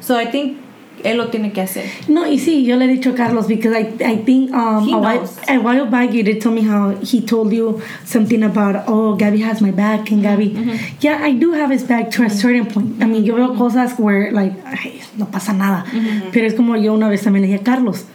So 0.00 0.16
I 0.16 0.26
think 0.26 0.58
él 1.02 1.16
lo 1.16 1.28
tiene 1.28 1.52
que 1.52 1.60
hacer. 1.60 1.84
No, 2.08 2.26
y 2.26 2.38
sí, 2.38 2.64
yo 2.64 2.76
le 2.76 2.86
he 2.86 2.88
dicho 2.88 3.10
a 3.10 3.14
Carlos 3.14 3.46
because 3.46 3.74
I, 3.76 3.94
I 4.04 4.16
think 4.24 4.52
um, 4.52 4.92
a, 4.92 4.98
while, 4.98 5.28
a 5.48 5.58
while 5.58 5.86
back 5.86 6.12
you 6.12 6.22
did 6.22 6.40
tell 6.40 6.52
me 6.52 6.62
how 6.62 6.94
he 7.02 7.20
told 7.20 7.52
you 7.52 7.80
something 8.04 8.42
about, 8.42 8.84
oh, 8.86 9.14
Gabby 9.14 9.42
has 9.42 9.60
my 9.60 9.70
back 9.70 10.10
and 10.10 10.22
Gabby. 10.22 10.50
Mm-hmm. 10.50 10.96
Yeah, 11.00 11.20
I 11.22 11.32
do 11.32 11.52
have 11.52 11.70
his 11.70 11.84
back 11.84 12.10
to 12.12 12.22
a 12.24 12.30
certain 12.30 12.66
point. 12.66 13.02
I 13.02 13.06
mean, 13.06 13.24
yo 13.24 13.34
veo 13.36 13.54
cosas 13.54 13.98
where, 13.98 14.32
like, 14.32 14.54
ay, 14.64 15.00
no 15.18 15.26
pasa 15.26 15.52
nada. 15.52 15.84
Mm-hmm. 15.84 16.32
Pero 16.32 16.46
es 16.46 16.54
como 16.54 16.76
yo 16.76 16.94
una 16.94 17.08
vez 17.08 17.22
también 17.22 17.42
le 17.42 17.48
dije 17.48 17.60
a 17.60 17.64
Carlos, 17.64 18.06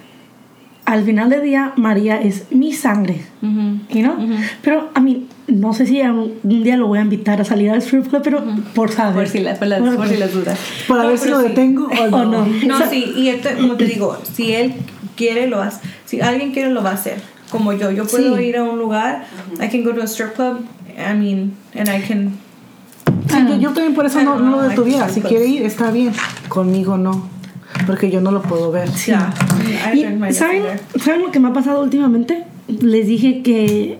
al 0.86 1.04
final 1.04 1.30
del 1.30 1.44
día, 1.44 1.74
María 1.76 2.20
es 2.20 2.52
mi 2.52 2.74
sangre. 2.74 3.22
You 3.42 4.04
know? 4.04 4.18
Mm-hmm. 4.18 4.44
Pero, 4.64 4.90
I 4.96 5.00
mean, 5.02 5.28
no 5.52 5.74
sé 5.74 5.86
si 5.86 6.02
un, 6.02 6.34
un 6.44 6.64
día 6.64 6.78
lo 6.78 6.88
voy 6.88 7.00
a 7.00 7.02
invitar 7.02 7.40
a 7.42 7.46
salir 7.46 7.70
al 7.72 7.80
strip 7.82 8.08
club, 8.08 8.22
pero 8.24 8.44
por 8.74 8.92
saber. 8.92 9.16
Por 9.26 9.28
si, 9.28 9.40
las, 9.40 9.58
por 9.58 9.68
las, 9.68 9.82
por 9.82 10.08
si 10.08 10.18
las 10.18 10.34
dudas. 10.34 10.58
Para 10.88 11.04
No, 11.04 11.10
ver 11.10 11.18
si 11.18 11.30
lo 11.30 11.42
sí. 11.42 11.48
detengo 11.50 11.88
o 11.88 12.08
no. 12.08 12.18
O 12.18 12.26
no. 12.26 12.46
No, 12.66 12.90
sí, 12.90 13.14
y 13.16 13.30
este, 13.30 13.56
como 13.56 13.76
te 13.76 13.86
digo, 13.86 14.18
si 14.34 14.54
él 14.54 14.74
quiere, 15.16 15.48
lo 15.48 15.62
hace. 15.62 15.82
Si 16.06 16.22
alguien 16.22 16.52
quiere, 16.52 16.72
lo 16.72 16.82
va 16.84 16.92
a 16.92 16.94
hacer. 16.94 17.22
Como 17.50 17.74
yo, 17.74 17.92
yo 17.92 18.06
puedo 18.06 18.38
Sí. 18.38 18.44
ir 18.44 18.58
a 18.58 18.64
un 18.64 18.78
lugar, 18.80 19.26
I 19.56 19.68
can 19.70 19.84
go 19.84 19.92
to 19.94 20.02
a 20.02 20.08
strip 20.08 20.34
club, 20.36 20.60
I 20.98 21.14
mean, 21.18 21.54
and 21.76 21.90
I 21.90 22.02
can. 22.08 22.32
Sí, 23.28 23.38
yo, 23.48 23.56
yo 23.58 23.70
también 23.74 23.94
por 23.96 24.06
eso 24.06 24.22
no, 24.22 24.40
no 24.40 24.52
lo 24.58 24.62
detuviera. 24.70 25.10
Si 25.10 25.22
quiere 25.22 25.46
ir, 25.48 25.64
está 25.64 25.92
bien. 25.92 26.12
Conmigo 26.48 26.98
no. 26.98 27.28
Porque 27.86 28.10
yo 28.12 28.22
no 28.22 28.32
lo 28.32 28.42
puedo 28.42 28.72
ver. 28.72 28.90
Yeah, 29.06 29.34
I 29.94 30.00
Y, 30.30 30.34
¿saben. 30.34 30.64
¿Saben 31.04 31.22
lo 31.22 31.32
que 31.32 31.40
me 31.40 31.50
ha 31.50 31.54
pasado 31.54 31.82
últimamente? 31.84 32.44
Les 32.68 33.08
dije 33.08 33.42
que, 33.42 33.98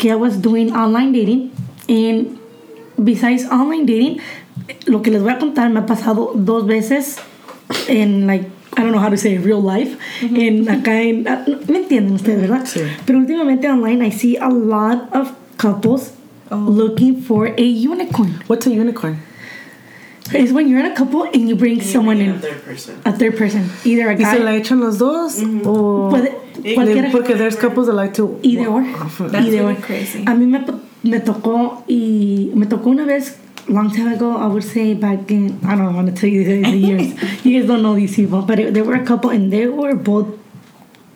que 0.00 0.08
I 0.08 0.14
was 0.14 0.40
doing 0.40 0.72
online 0.72 1.12
dating 1.12 1.52
and 1.86 2.38
besides 2.96 3.44
online 3.50 3.84
dating, 3.84 4.18
lo 4.86 5.02
que 5.02 5.10
les 5.10 5.20
voy 5.22 5.32
a 5.32 5.38
contar 5.38 5.68
me 5.68 5.80
ha 5.80 5.86
pasado 5.86 6.32
dos 6.34 6.66
veces 6.66 7.18
en, 7.86 8.26
like, 8.26 8.46
I 8.78 8.82
don't 8.82 8.92
know 8.92 8.98
how 8.98 9.10
to 9.10 9.18
say 9.18 9.36
real 9.36 9.60
life, 9.60 9.98
en 10.22 10.70
acá 10.70 11.02
en, 11.02 11.28
ah, 11.28 11.44
¿me 11.68 11.80
entienden 11.80 12.14
ustedes, 12.14 12.40
verdad? 12.40 12.64
Sí. 12.64 12.80
Pero 13.04 13.18
últimamente 13.18 13.68
online 13.68 14.02
I 14.06 14.10
see 14.10 14.38
a 14.38 14.48
lot 14.48 15.14
of 15.14 15.32
couples 15.58 16.14
looking 16.50 17.20
for 17.20 17.48
a 17.48 17.62
unicorn. 17.62 18.40
What's 18.48 18.66
a 18.66 18.70
unicorn? 18.70 19.18
It's 20.32 20.52
when 20.52 20.68
you're 20.68 20.80
in 20.80 20.86
a 20.86 20.94
couple 20.94 21.24
and 21.24 21.48
you 21.48 21.56
bring 21.56 21.80
someone 21.80 22.20
in, 22.20 22.30
Another 22.30 22.58
person. 22.60 23.02
a 23.04 23.12
third 23.12 23.36
person, 23.36 23.68
either 23.84 24.10
a 24.10 24.14
guy. 24.14 24.24
¿Y 24.24 24.36
se 24.36 24.38
la 24.38 24.52
guy, 24.52 24.60
echan 24.60 24.80
los 24.80 24.98
dos? 24.98 25.40
Mm-hmm. 25.40 25.66
¿O 25.66 26.10
puede, 26.10 26.74
cualquiera. 26.74 27.10
Porque 27.10 27.36
there's 27.36 27.56
couples 27.56 27.86
that 27.86 27.94
like 27.94 28.14
to... 28.14 28.38
Either 28.42 28.68
or. 28.68 28.82
That's 28.82 29.46
Either 29.46 29.64
really 29.64 29.76
or. 29.76 29.80
crazy. 29.80 30.24
A 30.24 30.34
mí 30.34 30.46
me, 30.46 30.60
me 31.02 31.20
tocó 31.20 31.84
y 31.88 32.50
me 32.54 32.66
tocó 32.66 32.90
una 32.90 33.04
vez 33.04 33.38
long 33.68 33.90
time 33.90 34.12
ago. 34.12 34.36
I 34.36 34.46
would 34.46 34.64
say 34.64 34.94
back 34.94 35.30
in 35.30 35.58
I 35.64 35.76
don't 35.76 35.94
want 35.94 36.08
to 36.08 36.14
tell 36.14 36.28
you 36.28 36.44
the, 36.44 36.70
the 36.70 36.76
years. 36.76 37.44
you 37.44 37.58
guys 37.58 37.68
don't 37.68 37.82
know 37.82 37.94
these 37.94 38.14
people, 38.14 38.42
but 38.42 38.58
it, 38.58 38.74
there 38.74 38.84
were 38.84 38.94
a 38.94 39.04
couple 39.04 39.30
and 39.30 39.52
they 39.52 39.66
were 39.66 39.94
both 39.94 40.26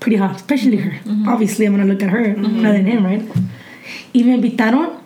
pretty 0.01 0.17
hot, 0.17 0.37
especially 0.37 0.77
her. 0.77 0.91
Mm-hmm. 0.91 1.29
Obviously, 1.29 1.67
I'm 1.67 1.77
gonna 1.77 1.91
look 1.91 2.03
at 2.03 2.11
her 2.11 2.35
mm-hmm. 2.35 2.63
rather 2.63 2.79
than 2.79 2.87
him, 2.87 3.05
right? 3.05 3.23
Y 4.15 4.23
me 4.23 4.37
invitaron. 4.37 5.01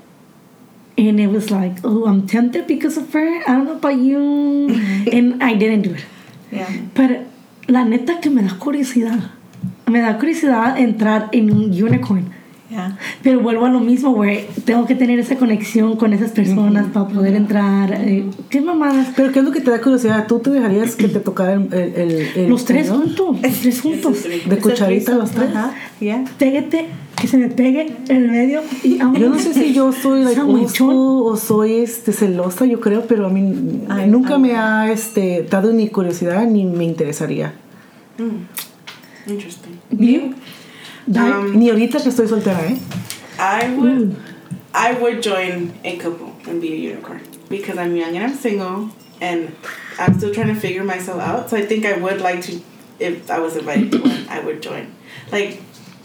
And 0.99 1.21
it 1.21 1.29
was 1.29 1.51
like, 1.51 1.79
oh, 1.85 2.07
I'm 2.07 2.27
tempted 2.27 2.67
because 2.67 2.97
of 2.97 3.13
her. 3.13 3.43
I 3.47 3.53
don't 3.53 3.67
know 3.67 3.77
about 3.77 3.97
you. 3.97 4.69
And 5.13 5.43
I 5.43 5.55
didn't 5.55 5.83
do 5.83 5.95
it. 5.95 6.05
Yeah. 6.51 6.69
Pero 6.93 7.25
la 7.69 7.85
neta 7.85 8.21
que 8.21 8.31
me 8.31 8.43
da 8.43 8.59
curiosidad. 8.59 9.31
Me 9.87 10.01
da 10.01 10.19
curiosidad 10.19 10.77
entrar 10.79 11.29
en 11.33 11.53
un 11.53 11.71
unicorn. 11.71 12.35
Yeah. 12.71 12.99
Pero 13.23 13.41
vuelvo 13.41 13.65
a 13.65 13.71
lo 13.71 13.81
mismo, 13.81 14.13
güey. 14.13 14.45
Tengo 14.67 14.85
que 14.85 14.95
tener 14.95 15.19
esa 15.19 15.37
conexión 15.37 15.97
con 15.97 16.13
esas 16.13 16.33
personas 16.33 16.87
para 16.93 17.09
poder 17.09 17.35
entrar. 17.35 17.93
eh, 17.95 18.27
¿Qué 18.51 18.61
mamadas? 18.61 19.09
Pero 19.17 19.33
¿qué 19.33 19.39
es 19.39 19.45
lo 19.47 19.53
que 19.53 19.63
te 19.63 19.71
da 19.71 19.81
curiosidad? 19.81 20.27
¿Tú 20.27 20.39
te 20.41 20.51
dejarías 20.51 20.95
que 20.95 21.09
te 21.09 21.19
tocara 21.21 21.55
el... 21.55 21.73
el, 21.73 21.95
el- 21.95 22.27
el- 22.37 22.49
Los 22.51 22.67
tres 22.67 22.89
¿no? 22.91 22.99
juntos. 22.99 23.37
Los 23.43 23.53
tres 23.61 23.81
juntos. 23.81 24.19
De 24.47 24.59
cucharita 24.59 25.15
los 25.15 25.31
tres. 25.31 25.49
Ajá. 25.49 25.73
Yeah. 25.99 26.25
Péguete, 26.39 26.89
que 27.19 27.27
se 27.27 27.39
me 27.39 27.49
pegue 27.49 27.91
en 28.09 28.17
el 28.17 28.31
medio. 28.31 28.61
Y. 28.85 28.99
Yo 28.99 29.31
no 29.31 29.39
sé 29.39 29.55
si 29.55 29.73
yo 29.73 29.91
soy 29.93 30.25
like, 30.25 30.39
o 30.83 31.37
soy 31.39 31.73
este, 31.77 32.13
celosa, 32.13 32.67
yo 32.67 32.81
creo, 32.81 33.07
pero 33.07 33.27
a 33.27 33.31
mí 33.31 33.81
Ay, 33.89 34.11
nunca 34.11 34.35
ay. 34.35 34.43
me 34.43 34.57
ha 34.57 34.93
este, 34.93 35.47
dado 35.51 35.73
ni 35.73 35.89
curiosidad 35.89 36.47
ni 36.47 36.67
me 36.67 36.85
interesaría. 36.85 37.55
Interesting. 39.27 39.79
You? 39.91 40.35
Um, 41.17 41.57
Ni 41.59 41.71
ahorita 41.71 42.01
que 42.03 42.09
estoy 42.11 42.29
soltera, 42.29 42.61
¿eh? 42.71 42.79
I 43.39 43.75
would, 43.77 44.17
I 44.75 44.93
would 44.95 45.23
join 45.23 45.73
a 45.85 45.97
couple 45.97 46.33
and 46.47 46.61
be 46.61 46.73
a 46.73 46.77
unicorn 46.77 47.21
because 47.49 47.79
I'm 47.79 47.95
young 47.97 48.15
and 48.17 48.25
I'm 48.25 48.35
single 48.37 48.91
and 49.21 49.55
I'm 49.99 50.19
still 50.19 50.33
trying 50.35 50.49
to 50.49 50.55
figure 50.61 50.85
myself 50.85 51.21
out. 51.21 51.49
So 51.51 51.57
I 51.57 51.65
think 51.65 51.87
I 51.87 51.95
would 51.99 52.21
like 52.21 52.43
to, 52.43 52.61
if 52.99 53.31
I 53.31 53.39
was 53.39 53.57
invited 53.57 53.93
to 53.93 53.99
one, 54.03 54.27
I 54.29 54.41
would 54.41 54.61
join. 54.63 54.93
Like, 55.33 55.63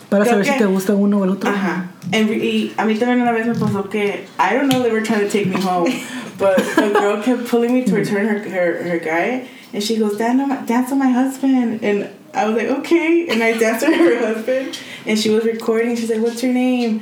Para 0.10 0.26
saber 0.26 0.46
si 0.46 0.52
que- 0.52 0.60
te 0.60 0.66
gusta 0.66 0.96
uno 0.96 1.20
o 1.20 1.24
el 1.24 1.32
otro. 1.32 1.50
Ajá. 1.50 1.88
And 2.14 2.30
re- 2.30 2.38
y 2.40 2.72
a 2.78 2.86
mí 2.86 2.98
también 3.00 3.22
una 3.22 3.32
vez 3.34 3.48
me 3.48 3.54
pasó 3.56 3.90
que 3.90 4.26
I 4.38 4.54
don't 4.54 4.68
know 4.70 4.82
they 4.84 4.92
were 4.92 5.02
trying 5.02 5.22
to 5.22 5.30
take 5.30 5.48
me 5.48 5.60
home, 5.60 5.92
but 6.38 6.58
the 6.58 6.92
girl 6.94 7.22
kept 7.22 7.48
pulling 7.48 7.74
me 7.74 7.84
to 7.86 7.96
return 7.96 8.28
her 8.28 8.38
her, 8.38 8.84
her 8.84 9.00
guy, 9.00 9.48
and 9.74 9.82
she 9.84 9.98
goes 9.98 10.16
dance 10.18 10.40
on 10.40 10.50
my, 10.50 10.58
dance 10.68 10.92
on 10.92 11.00
my 11.00 11.10
husband, 11.10 11.82
and 11.84 12.10
I 12.34 12.48
was 12.48 12.56
like 12.56 12.68
okay, 12.80 13.28
and 13.30 13.44
I 13.44 13.58
danced 13.58 13.88
with 13.88 13.98
her 13.98 14.18
husband, 14.34 14.80
and 15.06 15.20
she 15.20 15.30
was 15.30 15.46
recording. 15.46 15.96
She's 15.96 16.10
like, 16.10 16.22
"What's 16.22 16.42
your 16.44 16.54
name?" 16.54 17.02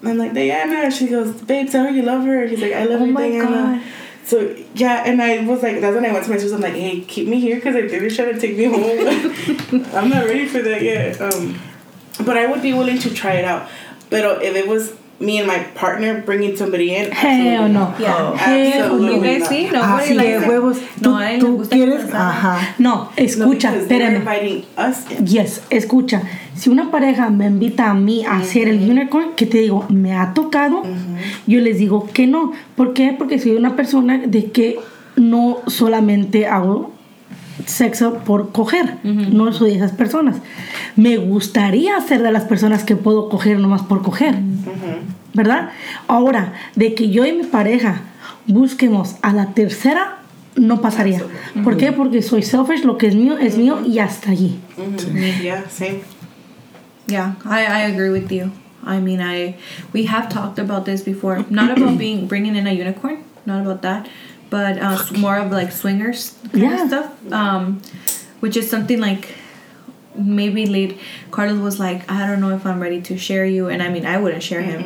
And 0.00 0.08
I'm 0.08 0.18
like 0.18 0.34
Diana. 0.34 0.90
She 0.90 1.06
goes, 1.08 1.40
"Babe, 1.42 1.70
tell 1.70 1.84
her 1.84 1.90
you 1.90 2.02
love 2.02 2.24
her." 2.24 2.46
He's 2.46 2.60
like, 2.60 2.72
"I 2.72 2.84
love 2.84 3.00
Oh 3.00 3.04
you, 3.04 3.14
Diana." 3.16 3.80
God. 3.80 3.82
So 4.24 4.56
yeah, 4.74 5.02
and 5.04 5.20
I 5.20 5.44
was 5.44 5.62
like, 5.62 5.80
that's 5.80 5.94
when 5.94 6.06
I 6.06 6.12
went 6.12 6.24
to 6.24 6.30
my 6.30 6.38
sister. 6.38 6.54
I'm 6.54 6.62
like, 6.62 6.74
hey, 6.74 7.00
keep 7.00 7.26
me 7.26 7.40
here 7.40 7.56
because 7.56 7.74
I 7.74 7.88
think 7.88 8.00
they're 8.00 8.08
trying 8.08 8.34
to 8.34 8.40
take 8.40 8.56
me 8.56 8.64
home. 8.64 9.84
I'm 9.94 10.08
not 10.08 10.24
ready 10.26 10.46
for 10.46 10.62
that 10.62 10.80
yet. 10.80 11.20
Um, 11.20 11.60
but 12.24 12.36
I 12.36 12.46
would 12.46 12.62
be 12.62 12.72
willing 12.72 12.98
to 13.00 13.12
try 13.12 13.32
it 13.34 13.44
out. 13.44 13.68
But 14.10 14.42
if 14.42 14.54
it 14.54 14.68
was 14.68 14.94
me 15.22 15.38
and 15.38 15.46
my 15.46 15.58
partner 15.74 16.22
bringing 16.26 16.56
somebody 16.56 16.94
in, 16.94 17.10
Hell 17.12 17.68
no. 17.68 17.94
Yeah. 17.98 18.34
Absolutely 18.36 19.38
You 19.38 19.44
see? 19.46 19.66
Así 19.68 20.16
de 20.16 20.36
it. 20.36 20.46
huevos. 20.48 20.78
No, 21.00 21.10
Tú, 21.10 21.16
a 21.16 21.20
nadie 21.20 21.38
tú 21.38 21.46
le 21.46 21.52
gusta 21.52 21.76
quieres, 21.76 22.04
ajá. 22.14 22.74
No, 22.78 22.94
No, 22.96 23.10
escucha, 23.16 23.70
they're 23.70 23.82
espérame. 23.82 24.16
inviting 24.16 24.64
us 24.76 25.10
in. 25.10 25.26
Yes, 25.26 25.62
escucha. 25.70 26.22
Si 26.54 26.68
una 26.70 26.90
pareja 26.90 27.30
me 27.30 27.46
invita 27.46 27.90
a 27.90 27.94
mí 27.94 28.24
a 28.26 28.36
hacer 28.36 28.68
el 28.68 28.78
unicorn, 28.90 29.34
que 29.36 29.46
te 29.46 29.58
digo, 29.58 29.86
me 29.88 30.12
ha 30.14 30.34
tocado, 30.34 30.82
yo 31.46 31.60
les 31.60 31.78
digo 31.78 32.08
que 32.12 32.26
no. 32.26 32.52
¿Por 32.76 32.92
qué? 32.92 33.14
Porque 33.16 33.38
soy 33.38 33.52
una 33.52 33.74
persona 33.76 34.18
de 34.18 34.50
que 34.52 34.78
no 35.16 35.58
solamente 35.66 36.46
hago 36.46 36.92
sexo 37.66 38.14
por 38.24 38.52
coger. 38.52 38.98
No 39.04 39.52
soy 39.52 39.70
de 39.70 39.76
esas 39.76 39.92
personas. 39.92 40.36
Me 40.96 41.16
gustaría 41.16 42.00
ser 42.00 42.22
de 42.22 42.32
las 42.32 42.44
personas 42.44 42.84
que 42.84 42.96
puedo 42.96 43.28
coger 43.28 43.58
nomás 43.58 43.82
por 43.82 44.02
coger. 44.02 44.34
¿Verdad? 45.34 45.70
Ahora, 46.08 46.52
de 46.76 46.94
que 46.94 47.10
yo 47.10 47.24
y 47.24 47.32
mi 47.32 47.44
pareja 47.44 48.02
busquemos 48.46 49.16
a 49.22 49.32
la 49.32 49.54
tercera, 49.54 50.18
no 50.56 50.80
pasaría. 50.80 51.22
¿Por 51.64 51.76
qué? 51.76 51.92
Porque 51.92 52.22
soy 52.22 52.42
selfish, 52.42 52.84
lo 52.84 52.98
que 52.98 53.06
es 53.06 53.14
mío 53.14 53.38
es 53.38 53.56
mío 53.56 53.80
y 53.86 53.98
hasta 53.98 54.30
allí. 54.32 54.58
Yeah, 55.42 55.64
same. 55.70 56.00
Yeah, 57.06 57.36
I, 57.44 57.64
I 57.64 57.92
agree 57.92 58.10
with 58.10 58.30
you. 58.30 58.50
I 58.84 59.00
mean, 59.00 59.20
I 59.20 59.56
we 59.92 60.06
have 60.06 60.28
talked 60.28 60.58
about 60.58 60.84
this 60.84 61.02
before. 61.02 61.44
Not 61.50 61.76
about 61.76 61.98
being 62.04 62.26
bringing 62.26 62.56
in 62.56 62.66
a 62.66 62.72
unicorn, 62.72 63.18
not 63.46 63.62
about 63.62 63.82
that, 63.82 64.08
but 64.52 64.74
uh, 64.78 64.98
more 65.26 65.36
of 65.42 65.50
like 65.50 65.72
swingers 65.72 66.20
kind 66.52 66.62
Yeah. 66.62 66.82
of 66.82 66.88
stuff. 66.92 67.08
Um, 67.32 67.80
which 68.40 68.56
is 68.60 68.68
something 68.74 69.00
like 69.00 69.24
maybe 70.14 70.66
late. 70.66 70.98
Carlos 71.30 71.58
was 71.68 71.78
like, 71.86 72.00
I 72.10 72.26
don't 72.28 72.40
know 72.44 72.50
if 72.58 72.64
I'm 72.66 72.80
ready 72.86 73.00
to 73.08 73.16
share 73.16 73.46
you, 73.56 73.68
and 73.72 73.82
I 73.82 73.88
mean, 73.94 74.04
I 74.04 74.16
wouldn't 74.22 74.42
share 74.42 74.60
him. 74.62 74.80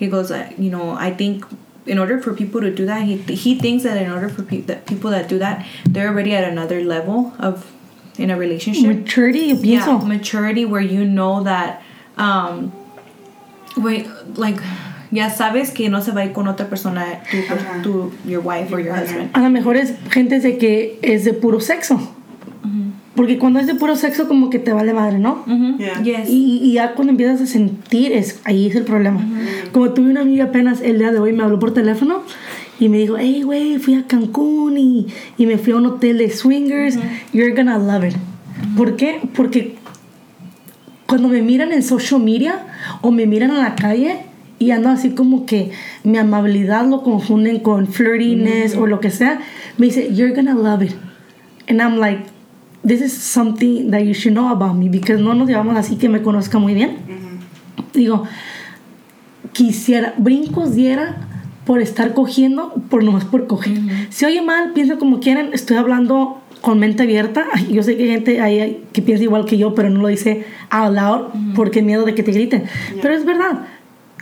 He 0.00 0.06
goes, 0.08 0.30
uh, 0.30 0.50
you 0.58 0.70
know, 0.70 0.86
I 1.08 1.10
think. 1.14 1.44
In 1.86 1.98
order 1.98 2.20
for 2.24 2.32
people 2.34 2.60
to 2.60 2.70
do 2.80 2.84
that, 2.86 3.02
he, 3.08 3.16
he 3.44 3.58
thinks 3.58 3.82
that 3.84 3.96
in 4.00 4.12
order 4.12 4.28
for 4.28 4.42
pe- 4.44 4.60
that 4.68 4.86
people 4.86 5.10
that 5.10 5.28
do 5.32 5.38
that, 5.40 5.66
they're 5.92 6.08
already 6.12 6.32
at 6.34 6.44
another 6.44 6.84
level 6.84 7.32
of 7.48 7.54
in 8.18 8.30
a 8.30 8.36
relationship 8.36 8.84
Maturity, 8.86 9.46
yeah, 9.74 9.96
maturity 10.16 10.64
where 10.72 10.84
you 10.94 11.02
know 11.18 11.42
that 11.42 11.82
um 12.26 12.70
wait 13.86 14.06
like 14.44 14.60
ya 15.10 15.30
sabes 15.30 15.70
que 15.70 15.88
no 15.88 16.00
se 16.02 16.12
va 16.12 16.20
a 16.20 16.24
ir 16.26 16.32
con 16.32 16.46
otra 16.48 16.68
persona 16.68 17.04
tu, 17.30 17.36
Ajá. 17.52 17.82
tu 17.82 18.12
your 18.26 18.42
wife 18.44 18.72
or 18.72 18.80
your 18.80 18.92
husband 18.92 19.30
A 19.32 19.40
lo 19.40 19.50
mejor 19.50 19.76
es 19.76 19.94
gente 20.10 20.40
de 20.40 20.56
que 20.58 20.98
es 21.02 21.24
de 21.24 21.32
puro 21.32 21.60
sexo. 21.60 22.14
Porque 23.16 23.38
cuando 23.38 23.58
es 23.58 23.66
de 23.66 23.74
puro 23.74 23.96
sexo, 23.96 24.28
como 24.28 24.48
que 24.48 24.58
te 24.58 24.72
vale 24.72 24.94
madre, 24.94 25.18
¿no? 25.18 25.42
Mhm. 25.44 25.76
Yeah. 25.78 26.02
yes 26.02 26.30
Y, 26.30 26.60
y 26.62 26.72
ya 26.74 26.94
cuando 26.94 27.10
empiezas 27.10 27.42
a 27.42 27.46
sentir, 27.46 28.12
es, 28.12 28.40
ahí 28.44 28.68
es 28.68 28.76
el 28.76 28.84
problema. 28.84 29.20
Como 29.72 29.90
tuve 29.90 30.10
una 30.10 30.22
amiga 30.22 30.44
apenas 30.44 30.80
el 30.80 30.98
día 30.98 31.12
de 31.12 31.18
hoy, 31.18 31.32
me 31.34 31.42
habló 31.42 31.58
por 31.58 31.74
teléfono 31.74 32.22
y 32.78 32.88
me 32.88 32.96
dijo, 32.96 33.16
hey, 33.18 33.42
güey, 33.42 33.78
fui 33.78 33.94
a 33.94 34.06
Cancún 34.06 34.78
y, 34.78 35.08
y 35.36 35.44
me 35.44 35.58
fui 35.58 35.74
a 35.74 35.76
un 35.76 35.86
hotel 35.86 36.16
de 36.16 36.30
swingers. 36.30 36.98
You're 37.34 37.52
gonna 37.54 37.76
love 37.78 38.04
it. 38.08 38.14
¿Por 38.74 38.96
qué? 38.96 39.20
Porque 39.34 39.74
cuando 41.06 41.28
me 41.28 41.42
miran 41.42 41.72
en 41.72 41.82
social 41.82 42.22
media 42.22 42.60
o 43.02 43.10
me 43.10 43.26
miran 43.26 43.50
en 43.50 43.58
la 43.58 43.74
calle 43.74 44.20
y 44.60 44.72
ando 44.72 44.90
así 44.90 45.10
como 45.10 45.46
que 45.46 45.70
mi 46.04 46.18
amabilidad 46.18 46.86
lo 46.86 47.02
confunden 47.02 47.60
con 47.60 47.86
flirtiness 47.86 48.76
o 48.76 48.86
lo 48.86 49.00
que 49.00 49.10
sea, 49.10 49.40
me 49.78 49.86
dice, 49.86 50.14
you're 50.14 50.34
gonna 50.34 50.54
love 50.54 50.82
it. 50.82 50.92
And 51.66 51.80
I'm 51.80 51.96
like, 51.98 52.24
this 52.86 53.00
is 53.00 53.12
something 53.12 53.90
that 53.90 54.02
you 54.02 54.12
should 54.12 54.34
know 54.34 54.50
about 54.50 54.74
me 54.74 54.90
because 54.90 55.18
no 55.18 55.32
nos 55.32 55.48
llevamos 55.48 55.76
así 55.78 55.96
que 55.96 56.10
me 56.10 56.20
conozca 56.20 56.58
muy 56.58 56.74
bien. 56.74 56.98
Digo, 57.94 58.24
quisiera, 59.54 60.12
brincos 60.18 60.74
diera 60.74 61.16
por 61.64 61.80
estar 61.80 62.12
cogiendo, 62.12 62.74
por 62.90 63.02
nomás 63.02 63.24
por 63.24 63.46
coger. 63.46 63.78
Si 64.10 64.26
oye 64.26 64.42
mal, 64.42 64.72
piensa 64.74 64.98
como 64.98 65.20
quieran, 65.20 65.54
estoy 65.54 65.78
hablando 65.78 66.42
con 66.60 66.78
mente 66.78 67.04
abierta. 67.04 67.46
Yo 67.70 67.82
sé 67.82 67.96
que 67.96 68.02
hay 68.02 68.10
gente 68.10 68.40
ahí 68.42 68.84
que 68.92 69.00
piensa 69.00 69.24
igual 69.24 69.46
que 69.46 69.56
yo, 69.56 69.74
pero 69.74 69.88
no 69.88 70.02
lo 70.02 70.08
dice 70.08 70.44
out 70.68 70.94
loud 70.94 71.54
porque 71.54 71.80
miedo 71.80 72.04
de 72.04 72.14
que 72.14 72.22
te 72.22 72.32
griten. 72.32 72.64
Pero 73.00 73.14
es 73.14 73.24
verdad, 73.24 73.60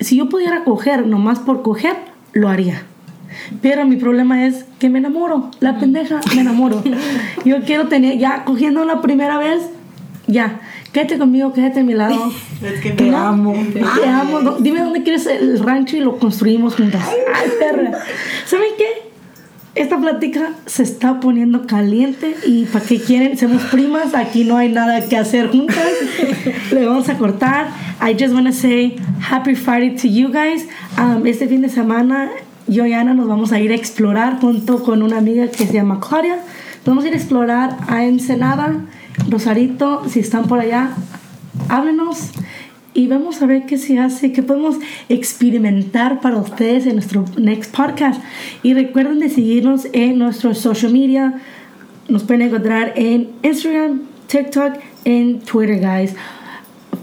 si 0.01 0.17
yo 0.17 0.29
pudiera 0.29 0.65
coger 0.65 1.07
nomás 1.07 1.39
por 1.39 1.63
coger, 1.63 1.97
lo 2.33 2.49
haría. 2.49 2.83
Pero 3.63 3.85
mi 3.87 3.97
problema 3.97 4.47
es 4.47 4.65
que 4.79 4.89
me 4.89 4.99
enamoro. 4.99 5.51
La 5.61 5.79
pendeja 5.79 6.21
me 6.35 6.41
enamoro. 6.43 6.83
Yo 7.45 7.63
quiero 7.63 7.89
tener, 7.89 8.19
ya 8.19 8.45
cogiendo 8.45 8.85
la 8.85 9.01
primera 9.01 9.39
vez, 9.39 9.63
ya. 10.27 10.61
Quédate 10.93 11.19
conmigo, 11.19 11.53
quédate 11.53 11.81
a 11.81 11.83
mi 11.83 11.95
lado. 11.95 12.33
Let's 12.63 12.81
get 12.83 12.97
Te 12.97 13.15
amo. 13.15 13.55
Te 13.73 14.09
amo. 14.09 14.53
Dime 14.61 14.81
dónde 14.81 15.03
quieres 15.03 15.27
el 15.27 15.59
rancho 15.61 15.97
y 15.97 16.01
lo 16.01 16.19
construimos 16.19 16.77
juntas. 16.77 17.03
Ay, 17.35 17.51
perra. 17.59 17.99
¿Saben 18.47 18.71
qué? 18.77 19.08
Esta 19.79 19.97
plática 19.97 20.55
se 20.67 20.83
está 20.83 21.21
poniendo 21.21 21.65
caliente 21.65 22.35
y 22.45 22.65
para 22.65 22.85
qué 22.85 23.01
quieren, 23.01 23.39
somos 23.39 23.63
primas, 23.67 24.13
aquí 24.13 24.43
no 24.43 24.57
hay 24.57 24.73
nada 24.73 25.09
que 25.09 25.17
hacer 25.17 25.53
juntas. 25.53 25.87
Le 26.73 26.85
vamos 26.85 27.09
a 27.09 27.17
cortar. 27.17 27.69
I 28.03 28.13
just 28.13 28.35
want 28.35 28.49
to 28.49 28.53
say 28.53 28.97
happy 29.21 29.55
Friday 29.55 29.95
to 29.95 30.09
you 30.09 30.33
guys. 30.33 30.67
Um, 30.99 31.25
este 31.29 31.47
fin 31.47 31.63
de 31.63 31.69
semana 31.69 32.29
yo 32.67 32.87
y 32.87 32.93
Ana 32.93 33.15
nos 33.15 33.29
vamos 33.29 33.53
a 33.53 33.61
ir 33.61 33.71
a 33.71 33.77
explorar 33.77 34.41
junto 34.41 34.83
con 34.83 35.01
una 35.01 35.19
amiga 35.19 35.47
que 35.47 35.65
se 35.65 35.75
llama 35.75 36.01
Claudia. 36.01 36.41
Vamos 36.85 37.05
a 37.05 37.09
ir 37.09 37.15
a 37.15 37.17
explorar 37.17 37.77
a 37.87 38.05
Ensenada, 38.05 38.81
Rosarito, 39.31 40.03
si 40.09 40.19
están 40.19 40.49
por 40.49 40.59
allá, 40.59 40.91
háblenos 41.69 42.33
y 42.95 43.07
vamos 43.07 43.43
a 43.43 43.47
ver 43.47 43.67
qué 43.67 43.79
se 43.79 43.99
hace, 43.99 44.33
qué 44.33 44.43
podemos 44.43 44.77
experimentar 45.09 46.21
para 46.21 46.37
ustedes 46.39 46.87
en 46.87 46.95
nuestro 46.95 47.25
next 47.37 47.75
podcast. 47.75 48.21
Y 48.63 48.75
recuerden 48.75 49.21
de 49.21 49.29
seguirnos 49.29 49.87
en 49.93 50.19
nuestro 50.19 50.55
social 50.55 50.93
media. 50.93 51.41
Nos 52.09 52.25
pueden 52.25 52.43
encontrar 52.43 52.95
en 52.97 53.31
Instagram, 53.43 54.03
TikTok, 54.27 54.79
and 55.07 55.45
Twitter, 55.45 55.79
guys. 55.79 56.15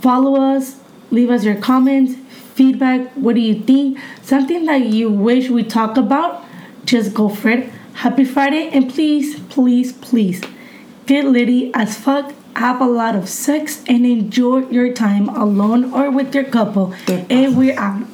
Follow 0.02 0.36
us, 0.36 0.78
leave 1.12 1.30
us 1.30 1.44
your 1.44 1.60
comments, 1.60 2.16
feedback. 2.56 3.12
What 3.16 3.36
do 3.36 3.42
you 3.42 3.56
think? 3.56 3.98
Something 4.24 4.66
that 4.66 4.82
you 4.82 5.10
wish 5.10 5.50
we 5.50 5.64
talk 5.64 5.98
about? 5.98 6.44
Just 6.86 7.14
go 7.14 7.30
for 7.30 7.50
it. 7.50 7.70
Happy 7.94 8.26
Friday, 8.26 8.70
and 8.74 8.90
please, 8.90 9.40
please, 9.50 9.94
please 9.94 10.42
get 11.06 11.26
litty 11.26 11.72
as 11.74 11.98
fuck 11.98 12.34
have 12.56 12.82
a 12.82 12.86
lot 12.86 13.16
of 13.16 13.28
sex 13.28 13.84
and 13.88 14.06
enjoy 14.06 14.60
your 14.70 14.94
time 14.94 15.30
alone 15.30 15.94
or 15.94 16.10
with 16.10 16.34
your 16.34 16.46
couple. 16.46 16.94
And 17.08 17.58
we're 17.58 17.78
out. 17.78 18.08